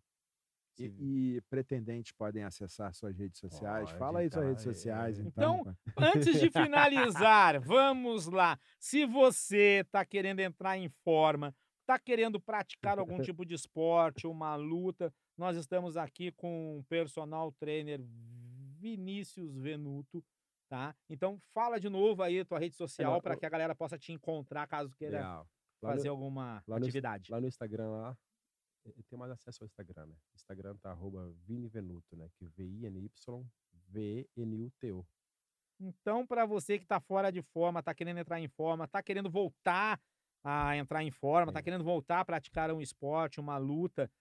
E, 0.80 1.36
e 1.38 1.41
pretendentes 1.50 2.12
podem 2.12 2.44
acessar 2.44 2.94
suas 2.95 3.16
redes 3.18 3.40
sociais. 3.40 3.90
Pode, 3.90 4.00
Fala 4.00 4.20
aí 4.20 4.30
suas 4.30 4.41
tá, 4.44 4.48
redes 4.50 4.66
é. 4.68 4.72
sociais, 4.74 5.20
então. 5.20 5.60
Então, 5.62 5.76
Antes 6.16 6.40
de 6.40 6.50
finalizar, 6.52 7.60
vamos 7.62 8.26
lá. 8.26 8.60
Se 8.80 9.06
você 9.06 9.82
está 9.86 10.04
querendo 10.04 10.40
entrar 10.40 10.78
em 10.78 10.90
forma, 11.04 11.56
está 11.82 12.00
querendo 12.00 12.40
praticar 12.40 12.98
algum 12.98 13.18
tipo 13.22 13.45
de 13.45 13.54
esporte, 13.54 14.26
uma 14.26 14.56
luta, 14.56 15.14
nós 15.38 15.56
estamos 15.58 15.95
aqui 15.95 16.32
com 16.32 16.80
o 16.80 16.84
personal 16.86 17.52
trainer 17.52 18.02
Vinícius 18.80 19.56
Venuto, 19.58 20.24
tá? 20.70 20.95
Então 21.10 21.40
fala 21.54 21.80
de 21.80 21.90
novo 21.90 22.24
aí 22.24 22.44
tua 22.44 22.60
rede 22.60 22.76
social 22.76 23.14
Não, 23.14 23.22
para 23.22 23.36
eu- 23.36 23.40
que 23.40 23.45
a 23.45 23.50
galera 23.50 23.76
possa 23.76 23.98
te 23.98 24.12
encontrar 24.12 24.68
caso 24.68 24.91
queira. 24.95 25.22
Lá 25.22 25.38
no- 25.38 25.48
fazer 25.98 26.10
alguma 26.10 26.64
lá 26.68 26.80
no- 26.80 26.86
atividade. 26.86 27.32
Lá 27.32 27.40
no 27.40 27.48
Instagram, 27.48 27.90
lá, 27.90 28.18
eh, 28.86 28.91
tem 29.10 29.20
mais 29.20 29.32
acesso 29.32 29.64
ao 29.64 29.66
Instagram, 29.66 30.06
né? 30.08 30.16
Instagram 30.44 30.76
tá 30.78 30.91
arroba 30.91 31.34
Vinivenuto, 31.48 32.15
né? 32.15 32.30
Que 32.38 32.45
V-I-N-Y, 32.45 33.10
V-E-N-U-T-O. 33.90 35.06
Então, 35.80 36.26
para 36.28 36.45
você 36.45 36.78
que 36.78 36.86
tá 36.86 36.99
fora 36.99 37.32
de 37.32 37.41
forma, 37.41 37.82
tá 37.82 37.94
querendo 37.94 38.20
entrar 38.20 38.40
em 38.40 38.48
forma, 38.48 38.88
tá 38.88 39.02
querendo 39.02 39.30
voltar 39.30 39.99
a 40.44 40.76
entrar 40.76 41.03
em 41.03 41.11
forma, 41.11 41.52
tá 41.52 41.60
Sim. 41.60 41.64
querendo 41.64 41.84
voltar 41.84 42.20
a 42.20 42.26
praticar 42.26 42.72
um 42.72 42.82
esporte, 42.82 43.40
uma 43.40 43.57
luta, 43.57 44.11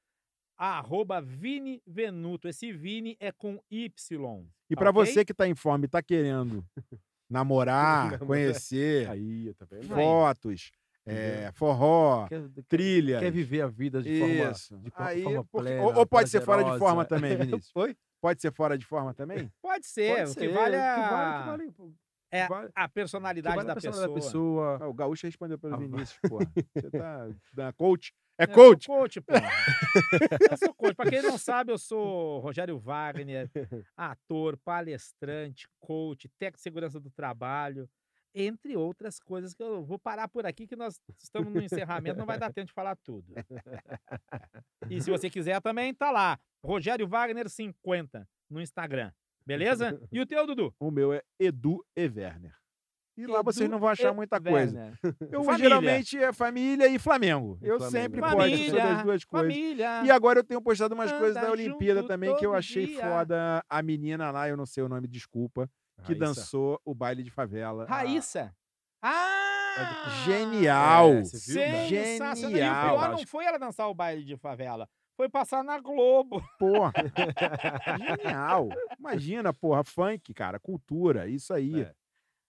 arroba 0.56 1.20
Vini 1.20 1.82
Venuto. 1.86 2.48
Esse 2.48 2.72
Vini 2.72 3.16
é 3.18 3.32
com 3.32 3.60
Y. 3.70 4.46
E 4.70 4.76
pra 4.76 4.90
ok? 4.90 5.04
você 5.04 5.24
que 5.24 5.34
tá 5.34 5.46
em 5.48 5.54
forma 5.54 5.84
e 5.84 5.88
tá 5.88 6.02
querendo 6.02 6.64
namorar, 7.28 8.18
conhecer, 8.20 9.08
Aí, 9.10 9.52
tá 9.54 9.64
vendo? 9.64 9.88
fotos, 9.88 10.70
é, 11.06 11.50
forró, 11.54 12.26
Quer, 12.28 12.42
trilha. 12.68 13.18
quer 13.20 13.30
viver 13.32 13.62
a 13.62 13.66
vida 13.66 14.00
de 14.02 14.18
forma, 14.18 14.50
Isso. 14.52 14.78
de 14.78 14.90
co- 14.90 15.02
Aí, 15.02 15.22
forma 15.22 15.44
plena, 15.44 15.82
ou, 15.82 15.94
ou 15.96 16.06
pode 16.06 16.28
ser 16.30 16.40
fora 16.42 16.62
de 16.64 16.78
forma 16.78 17.04
também, 17.04 17.36
Vinícius. 17.36 17.70
Oi? 17.74 17.96
Pode 18.20 18.40
ser 18.40 18.52
fora 18.52 18.78
de 18.78 18.84
forma 18.86 19.12
também? 19.12 19.50
Pode 19.60 19.84
ser, 19.86 20.10
Pode 20.16 20.30
o 20.30 20.34
que 20.34 20.40
ser, 20.40 20.48
vale, 20.52 20.76
o 20.76 20.80
a... 20.80 20.94
que 20.94 21.00
vale, 21.00 21.38
que 21.72 21.72
vale, 21.80 21.94
é 22.30 22.46
vale- 22.48 22.70
a 22.74 22.88
personalidade 22.88 23.56
vale 23.56 23.66
da 23.66 23.72
a 23.72 23.76
pessoa. 23.76 24.14
pessoa. 24.14 24.78
Ah, 24.80 24.88
o 24.88 24.94
Gaúcho 24.94 25.26
respondeu 25.26 25.58
pelo 25.58 25.74
Ah. 25.74 25.78
Vinícius, 25.78 26.18
porra. 26.30 26.50
Você 26.74 26.90
tá 26.90 27.28
da 27.52 27.72
coach? 27.72 28.12
É 28.38 28.44
Eu 28.44 28.46
sou 28.48 28.54
coach? 28.54 28.86
coach, 28.86 29.20
pô. 29.20 29.32
eu 30.50 30.56
sou 30.56 30.74
coach. 30.74 30.94
Pra 30.94 31.10
quem 31.10 31.20
não 31.20 31.36
sabe, 31.36 31.72
eu 31.72 31.78
sou 31.78 32.38
Rogério 32.40 32.78
Wagner, 32.78 33.50
ator, 33.96 34.56
palestrante, 34.64 35.68
coach, 35.80 36.28
técnico 36.38 36.56
de 36.58 36.62
segurança 36.62 36.98
do 36.98 37.10
trabalho, 37.10 37.88
entre 38.34 38.76
outras 38.76 39.18
coisas 39.18 39.54
que 39.54 39.62
eu 39.62 39.84
vou 39.84 39.98
parar 39.98 40.28
por 40.28 40.46
aqui, 40.46 40.66
que 40.66 40.76
nós 40.76 41.00
estamos 41.18 41.52
no 41.52 41.62
encerramento, 41.62 42.18
não 42.18 42.26
vai 42.26 42.38
dar 42.38 42.52
tempo 42.52 42.66
de 42.68 42.72
falar 42.72 42.96
tudo. 42.96 43.32
E 44.88 45.00
se 45.00 45.10
você 45.10 45.28
quiser 45.30 45.60
também, 45.60 45.94
tá 45.94 46.10
lá. 46.10 46.38
Rogério 46.64 47.06
Wagner 47.06 47.48
50 47.48 48.28
no 48.50 48.60
Instagram. 48.60 49.12
Beleza? 49.44 50.00
E 50.10 50.20
o 50.20 50.26
teu, 50.26 50.46
Dudu? 50.46 50.74
O 50.78 50.90
meu 50.90 51.12
é 51.12 51.22
Edu 51.38 51.84
e 51.96 52.02
Werner. 52.06 52.54
E 53.16 53.26
lá 53.26 53.42
vocês 53.42 53.64
Edu 53.64 53.72
não 53.72 53.78
vão 53.78 53.90
achar 53.90 54.12
e 54.12 54.16
muita 54.16 54.40
coisa. 54.40 54.98
Eu 55.30 55.44
Família. 55.44 55.58
geralmente 55.58 56.16
é 56.16 56.32
família 56.32 56.88
e 56.88 56.98
Flamengo. 56.98 57.58
E 57.60 57.66
eu 57.66 57.78
Flamengo, 57.78 58.02
sempre 58.02 58.20
né? 58.20 58.26
posto 58.28 58.40
Família, 58.40 58.70
sobre 58.70 58.80
as 58.80 59.02
duas 59.02 59.24
coisas. 59.24 59.52
Família. 59.52 60.04
E 60.04 60.10
agora 60.10 60.38
eu 60.38 60.44
tenho 60.44 60.62
postado 60.62 60.94
umas 60.94 61.12
coisas 61.12 61.34
da 61.34 61.42
Anda 61.42 61.52
Olimpíada 61.52 62.06
também 62.06 62.34
que 62.36 62.46
eu 62.46 62.54
achei 62.54 62.86
dia. 62.86 63.00
foda. 63.00 63.62
A 63.68 63.82
menina 63.82 64.30
lá, 64.30 64.48
eu 64.48 64.56
não 64.56 64.64
sei 64.64 64.82
o 64.82 64.88
nome, 64.88 65.06
desculpa, 65.06 65.68
que 66.02 66.12
Raíssa. 66.14 66.24
dançou 66.40 66.80
o 66.84 66.94
baile 66.94 67.22
de 67.22 67.30
favela. 67.30 67.86
Raíssa. 67.86 68.54
Ah! 69.02 70.20
Genial! 70.24 71.08
É, 71.14 71.24
você 71.24 71.86
viu? 71.88 72.02
Sensacional. 72.02 72.50
E 72.50 72.54
o 72.54 72.56
Genial. 72.58 72.88
pior 72.98 73.10
não 73.12 73.26
foi 73.26 73.44
ela 73.44 73.58
dançar 73.58 73.88
o 73.88 73.94
baile 73.94 74.24
de 74.24 74.36
favela. 74.36 74.88
Foi 75.16 75.28
passar 75.28 75.62
na 75.64 75.78
Globo. 75.78 76.42
Porra. 76.58 76.92
Genial. 78.22 78.68
Imagina, 78.98 79.52
porra, 79.52 79.84
funk, 79.84 80.32
cara, 80.34 80.58
cultura, 80.58 81.28
isso 81.28 81.52
aí. 81.52 81.82
É. 81.82 81.94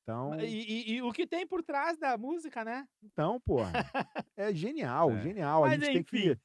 Então, 0.02 0.38
E, 0.40 0.46
e- 0.46 0.92
e 0.96 1.02
o 1.02 1.12
que 1.14 1.26
tem 1.26 1.48
por 1.48 1.64
trás 1.64 1.98
da 1.98 2.18
música, 2.18 2.64
né? 2.66 2.86
então, 3.02 3.40
porra. 3.42 3.72
É 4.36 4.54
genial, 4.54 5.12
É. 5.12 5.22
genial. 5.22 5.64
a 5.64 5.68
Mas, 5.70 5.80
gente 5.80 5.94
tem 5.94 6.04
que 6.04 6.18
enfim. 6.32 6.40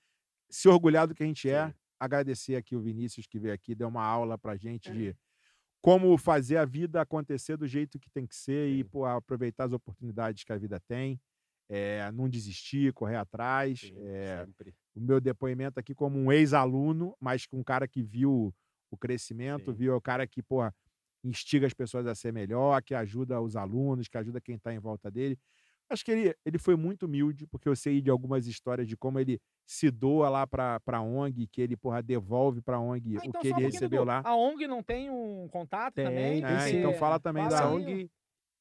se 0.50 0.68
orgulhar 0.68 1.06
do 1.08 1.14
que 1.14 1.22
a 1.22 1.26
gente 1.26 1.48
é. 1.50 1.66
Sim. 1.68 1.74
Agradecer 2.00 2.54
aqui 2.54 2.76
o 2.76 2.80
Vinícius 2.80 3.26
que 3.26 3.38
veio 3.38 3.52
aqui, 3.54 3.74
deu 3.74 3.88
uma 3.88 4.04
aula 4.04 4.38
pra 4.38 4.54
É. 4.54 4.58
gente 4.58 4.92
de 4.92 5.16
como 5.80 6.16
fazer 6.18 6.56
a 6.58 6.64
vida 6.64 7.00
acontecer 7.00 7.56
do 7.56 7.66
jeito 7.66 7.98
que 7.98 8.10
tem 8.10 8.26
que 8.26 8.34
ser 8.36 8.68
e 8.68 8.82
Sim. 8.82 8.84
pô, 8.84 9.04
aproveitar 9.06 9.64
as 9.64 9.72
oportunidades 9.72 10.44
que 10.44 10.52
a 10.52 10.58
vida 10.58 10.80
tem. 10.80 11.20
é, 11.70 12.10
não 12.12 12.28
desistir, 12.28 12.92
correr 12.94 13.16
atrás. 13.16 13.80
Sim, 13.80 13.92
é, 13.98 14.46
o 14.94 15.00
meu 15.00 15.20
depoimento 15.20 15.78
aqui 15.78 15.94
como 15.94 16.18
um 16.18 16.32
ex-aluno, 16.32 17.14
mas 17.20 17.46
com 17.46 17.58
um 17.58 17.64
cara 17.64 17.86
que 17.86 18.02
viu 18.02 18.54
o 18.90 18.96
crescimento, 18.96 19.70
Sim. 19.72 19.76
viu 19.76 19.94
o 19.96 20.00
cara 20.00 20.26
que, 20.26 20.42
porra, 20.42 20.74
instiga 21.22 21.66
as 21.66 21.74
pessoas 21.74 22.06
a 22.06 22.14
ser 22.14 22.32
melhor, 22.32 22.82
que 22.82 22.94
ajuda 22.94 23.40
os 23.40 23.54
alunos, 23.54 24.08
que 24.08 24.16
ajuda 24.16 24.40
quem 24.40 24.56
está 24.56 24.72
em 24.72 24.78
volta 24.78 25.10
dele. 25.10 25.38
Acho 25.90 26.04
que 26.04 26.10
ele, 26.10 26.34
ele 26.44 26.58
foi 26.58 26.76
muito 26.76 27.06
humilde, 27.06 27.46
porque 27.46 27.68
eu 27.68 27.74
sei 27.74 28.00
de 28.02 28.10
algumas 28.10 28.46
histórias 28.46 28.86
de 28.86 28.96
como 28.96 29.18
ele 29.18 29.40
se 29.66 29.90
doa 29.90 30.28
lá 30.28 30.46
para 30.46 30.78
a 30.86 31.00
ONG, 31.02 31.46
que 31.46 31.60
ele, 31.62 31.76
porra, 31.76 32.02
devolve 32.02 32.60
para 32.60 32.76
a 32.76 32.80
ONG 32.80 33.16
Ah, 33.16 33.20
o 33.20 33.28
então 33.28 33.40
que 33.40 33.48
só 33.48 33.54
um 33.54 33.58
ele 33.58 33.66
recebeu 33.66 34.04
lá. 34.04 34.20
A 34.24 34.34
ONG 34.36 34.66
não 34.66 34.82
tem 34.82 35.08
um 35.10 35.48
contato 35.48 35.94
Tem, 35.94 36.04
também? 36.04 36.42
tem 36.42 36.56
É, 36.56 36.60
sim. 36.60 36.76
então 36.78 36.92
fala 36.94 37.18
também 37.18 37.44
Fala 37.44 37.58
da 37.60 37.68
aí. 37.68 37.74
ONG 37.74 38.10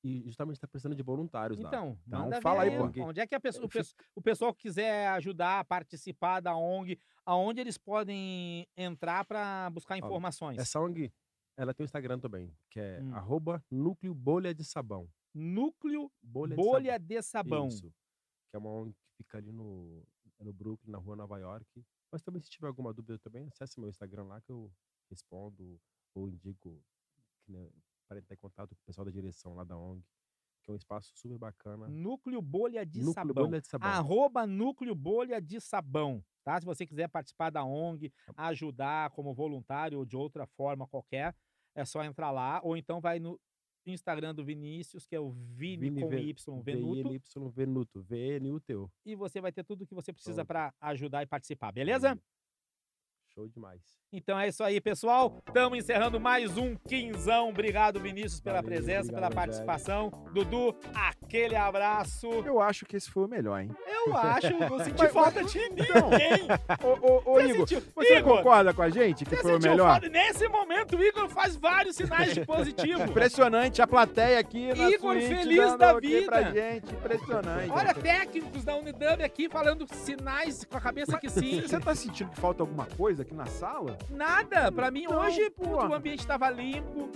e 0.04 0.22
justamente 0.26 0.56
está 0.56 0.68
precisando 0.68 0.95
de 0.95 1.04
voluntários 1.04 1.60
lá. 1.60 1.70
Então, 1.70 1.98
Então, 2.08 2.20
manda 2.22 2.40
fala 2.41 2.64
aí, 2.64 2.70
pô. 2.70 2.84
Onde 3.04 3.20
é 3.20 3.28
que 3.28 3.36
a 3.36 3.40
pessoa, 3.40 3.66
o, 3.66 3.70
pes- 3.70 3.94
o 4.16 4.22
pessoal 4.22 4.54
que 4.54 4.62
quiser 4.62 5.08
ajudar, 5.10 5.66
participar 5.66 6.40
da 6.40 6.56
ONG, 6.56 6.98
aonde 7.26 7.60
eles 7.60 7.78
podem 7.78 8.66
entrar 8.78 9.26
para 9.26 9.70
buscar 9.72 9.98
informações? 9.98 10.58
Essa 10.60 10.80
ONG, 10.80 11.12
ela 11.58 11.74
tem 11.74 11.84
o 11.84 11.86
Instagram 11.86 12.20
também, 12.20 12.54
que 12.70 12.80
é 12.80 13.02
Hum. 13.02 13.14
arroba 13.16 13.62
núcleo 13.70 14.14
bolha 14.14 14.54
de 14.54 14.64
sabão. 14.64 15.10
Núcleo 15.38 16.11
Bolha, 16.22 16.55
Bolha 16.55 16.99
de 16.99 17.15
de 17.15 17.22
Sabão. 17.22 17.68
Isso. 17.68 17.93
Que 18.49 18.55
é 18.55 18.59
uma 18.59 18.72
ONG 18.72 18.93
que 18.93 19.11
fica 19.18 19.38
ali 19.38 19.51
no, 19.51 20.03
no 20.39 20.53
Brooklyn, 20.53 20.91
na 20.91 20.97
rua 20.97 21.15
Nova 21.15 21.38
York. 21.38 21.85
Mas 22.11 22.22
também, 22.22 22.41
se 22.41 22.49
tiver 22.49 22.68
alguma 22.68 22.93
dúvida 22.93 23.19
também, 23.19 23.47
acesse 23.47 23.80
meu 23.80 23.89
Instagram 23.89 24.23
lá 24.23 24.41
que 24.41 24.51
eu 24.51 24.72
respondo 25.09 25.80
ou 26.14 26.30
indico 26.30 26.81
para 28.07 28.19
entrar 28.19 28.34
em 28.34 28.38
contato 28.38 28.76
com 28.76 28.81
o 28.81 28.85
pessoal 28.85 29.05
da 29.05 29.11
direção 29.11 29.53
lá 29.53 29.64
da 29.64 29.77
ONG, 29.77 30.03
que 30.64 30.72
é 30.72 30.73
um 30.73 30.77
espaço 30.77 31.11
super 31.15 31.38
bacana. 31.38 31.88
Núcleo 31.88 32.41
Bolha 32.41 32.85
de 32.85 32.99
Núcleo 32.99 33.14
Sabão. 33.14 33.45
Bolha 33.45 33.61
de 33.61 33.68
Sabão. 33.68 33.89
Arroba 33.89 34.47
Núcleo 34.47 34.95
Bolha 34.95 35.41
de 35.41 35.61
Sabão, 35.61 36.23
tá? 36.43 36.59
Se 36.59 36.65
você 36.65 36.85
quiser 36.85 37.07
participar 37.09 37.49
da 37.49 37.64
ONG, 37.64 38.11
ajudar 38.35 39.11
como 39.11 39.34
voluntário 39.34 39.99
ou 39.99 40.05
de 40.05 40.15
outra 40.15 40.45
forma 40.45 40.88
qualquer, 40.88 41.35
é 41.76 41.85
só 41.85 42.03
entrar 42.03 42.31
lá. 42.31 42.59
Ou 42.64 42.76
então 42.76 42.99
vai 42.99 43.19
no 43.19 43.39
Instagram 43.91 44.34
do 44.35 44.43
Vinícius, 44.43 45.05
que 45.05 45.15
é 45.15 45.19
o 45.19 45.30
Vini, 45.31 45.89
Vini 45.89 46.01
com 46.01 46.07
Ve- 46.09 46.22
Y, 46.22 46.61
Venuto, 46.61 47.09
V-I-N-Y 47.09 47.49
Venuto. 47.51 48.01
V-N-U-T-O. 48.03 48.91
e 49.05 49.15
você 49.15 49.39
vai 49.41 49.51
ter 49.51 49.64
tudo 49.64 49.85
que 49.85 49.95
você 49.95 50.11
precisa 50.14 50.43
para 50.45 50.73
ajudar 50.81 51.23
e 51.23 51.26
participar, 51.26 51.72
beleza? 51.72 52.19
Show 53.38 53.47
demais. 53.49 53.80
Então 54.11 54.39
é 54.39 54.47
isso 54.47 54.64
aí, 54.64 54.81
pessoal. 54.81 55.38
Estamos 55.47 55.77
encerrando 55.77 56.19
mais 56.19 56.57
um 56.57 56.76
quinzão. 56.88 57.49
Obrigado, 57.49 57.99
Vinícius, 57.99 58.39
pela 58.41 58.61
Valeu, 58.61 58.69
presença, 58.69 59.11
pela 59.14 59.27
obrigado, 59.27 59.47
Rogério. 59.49 59.65
participação. 59.68 60.09
Dudu, 60.34 60.76
aquele 60.95 61.55
abraço. 61.55 62.26
Eu 62.27 62.59
acho 62.59 62.84
que 62.85 62.95
esse 62.95 63.11
foi 63.11 63.26
o 63.26 63.27
melhor, 63.27 63.61
hein? 63.61 63.69
Eu 63.85 64.15
acho, 64.18 64.57
não 64.57 64.80
senti 64.80 64.97
Mas- 65.03 65.11
falta 65.14 65.43
de 65.43 65.59
Então, 65.59 66.09
ninguém. 66.09 66.47
Ô, 66.81 66.88
ô, 66.88 67.18
ô, 67.26 67.34
Você 67.35 67.47
Igor, 67.49 67.68
sentiu- 67.68 67.91
você 67.93 68.18
Igor, 68.18 68.38
concorda 68.38 68.73
com 68.73 68.81
a 68.81 68.89
gente 68.89 69.23
que 69.26 69.35
foi 69.35 69.55
o 69.55 69.61
melhor? 69.61 69.91
falta? 69.91 70.09
Nesse 70.09 70.47
momento, 70.47 70.97
o 70.97 71.03
Igor 71.03 71.30
faz 71.30 71.55
vários 71.57 71.95
sinais 71.97 72.34
de 72.34 72.43
positivo. 72.45 73.03
Impressionante 73.05 73.81
a 73.84 73.88
plateia 73.88 74.39
aqui 74.39 74.73
na 74.73 74.89
Igor 74.89 75.14
suíte 75.14 75.35
feliz 75.35 75.77
da 75.77 75.93
ok 75.95 76.22
pra 76.26 76.38
vida. 76.41 76.51
gente. 76.53 76.91
Impressionante. 76.95 77.69
Olha, 77.72 77.93
técnicos 77.93 78.64
da 78.64 78.76
Unidub 78.77 79.22
aqui 79.22 79.47
falando 79.49 79.85
sinais 79.93 80.64
com 80.64 80.77
a 80.77 80.81
cabeça 80.81 81.19
que 81.19 81.30
sim. 81.30 81.61
Você 81.61 81.77
tá 81.80 81.93
sentindo 81.93 82.31
que 82.31 82.39
falta 82.39 82.64
alguma 82.64 82.85
coisa 82.85 83.27
aqui 83.28 83.34
na 83.36 83.45
sala? 83.45 83.98
Nada, 84.10 84.72
pra 84.72 84.90
mim 84.90 85.04
Então, 85.04 85.20
hoje 85.20 85.49
porra. 85.52 85.90
o 85.90 85.94
ambiente 85.94 86.26
tava 86.26 86.49
limpo, 86.49 87.10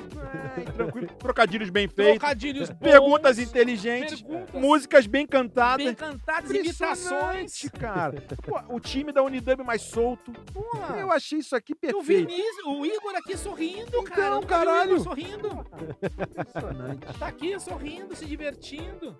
É, 0.57 0.61
tranquilo. 0.71 1.07
Trocadilhos 1.17 1.69
bem 1.69 1.87
feitos. 1.87 2.19
trocadilhos 2.19 2.69
bons, 2.69 2.79
Perguntas 2.79 3.39
inteligentes. 3.39 4.21
perguntas 4.21 4.61
Músicas 4.61 5.07
bem 5.07 5.25
cantadas. 5.25 5.85
bem 5.85 5.95
cantadas, 5.95 6.51
imitações. 6.51 7.69
Cara. 7.79 8.21
Pô, 8.45 8.75
o 8.75 8.79
time 8.79 9.11
da 9.11 9.23
Unidub 9.23 9.63
mais 9.63 9.81
solto. 9.81 10.31
Porra. 10.53 10.97
Eu 10.97 11.11
achei 11.11 11.39
isso 11.39 11.55
aqui 11.55 11.73
E 11.73 11.75
o 11.75 11.79
perfeito. 11.79 12.03
Vinícius, 12.29 12.65
o 12.65 12.85
Igor 12.85 13.15
aqui 13.15 13.37
sorrindo, 13.37 14.03
cara. 14.03 14.21
Então, 14.21 14.41
Nunca 14.41 14.57
vi 14.59 14.63
o 14.63 14.65
caralho. 14.67 14.91
Igor 14.91 15.03
sorrindo. 15.03 15.65
Impressionante. 16.29 17.19
Tá 17.19 17.27
aqui 17.27 17.59
sorrindo, 17.59 18.15
se 18.15 18.25
divertindo. 18.25 19.15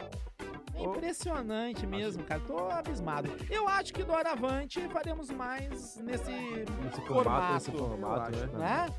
É 0.76 0.84
impressionante 0.84 1.86
mesmo, 1.86 2.24
cara. 2.24 2.42
Tô 2.48 2.58
abismado. 2.70 3.30
Eu 3.50 3.68
acho 3.68 3.94
que 3.94 4.04
do 4.04 4.14
Aravante 4.16 4.80
faremos 4.90 5.30
mais 5.30 5.98
nesse 5.98 6.32
Nesse 6.32 7.02
formato. 7.08 7.14
formato, 7.14 7.54
nesse 7.54 7.72
formato, 7.72 8.38
eu 8.38 8.48
né? 8.58 8.86
né? 8.86 8.90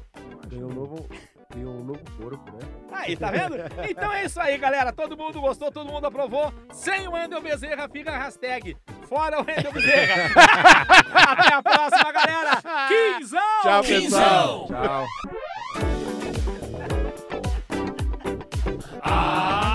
Ganhou 0.48 0.70
um 0.70 0.74
novo, 0.74 1.08
ganhou 1.54 1.74
um 1.74 1.84
novo 1.84 2.00
corpo, 2.20 2.52
né? 2.52 2.68
Aí, 2.92 3.16
tá 3.16 3.30
vendo? 3.30 3.54
Então 3.88 4.12
é 4.12 4.24
isso 4.24 4.40
aí, 4.40 4.56
galera. 4.58 4.92
Todo 4.92 5.16
mundo 5.16 5.40
gostou, 5.40 5.70
todo 5.72 5.90
mundo 5.90 6.06
aprovou. 6.06 6.52
Sem 6.72 7.08
o 7.08 7.12
Wendel 7.12 7.40
Bezerra, 7.40 7.88
fica 7.88 8.10
a 8.12 8.18
hashtag. 8.18 8.76
Fora 9.08 9.40
o 9.40 9.44
Wendel 9.46 9.72
Bezerra. 9.72 10.30
Até 11.32 11.54
a 11.54 11.62
próxima, 11.62 12.12
galera. 12.12 12.62
Quinzão! 12.88 13.40
Tchau, 13.62 13.82
Quinzão! 13.82 14.66
pessoal. 14.66 14.66
Tchau. 14.68 15.06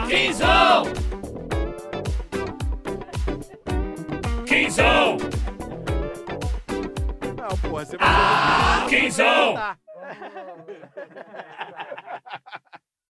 Quinzão! 0.08 1.17
Quinzão! 4.58 5.18
Não, 7.38 7.70
porra, 7.70 7.86
você 7.86 7.96
vai 7.96 8.90
Quinzão! 8.90 9.54
Tá. 9.54 9.78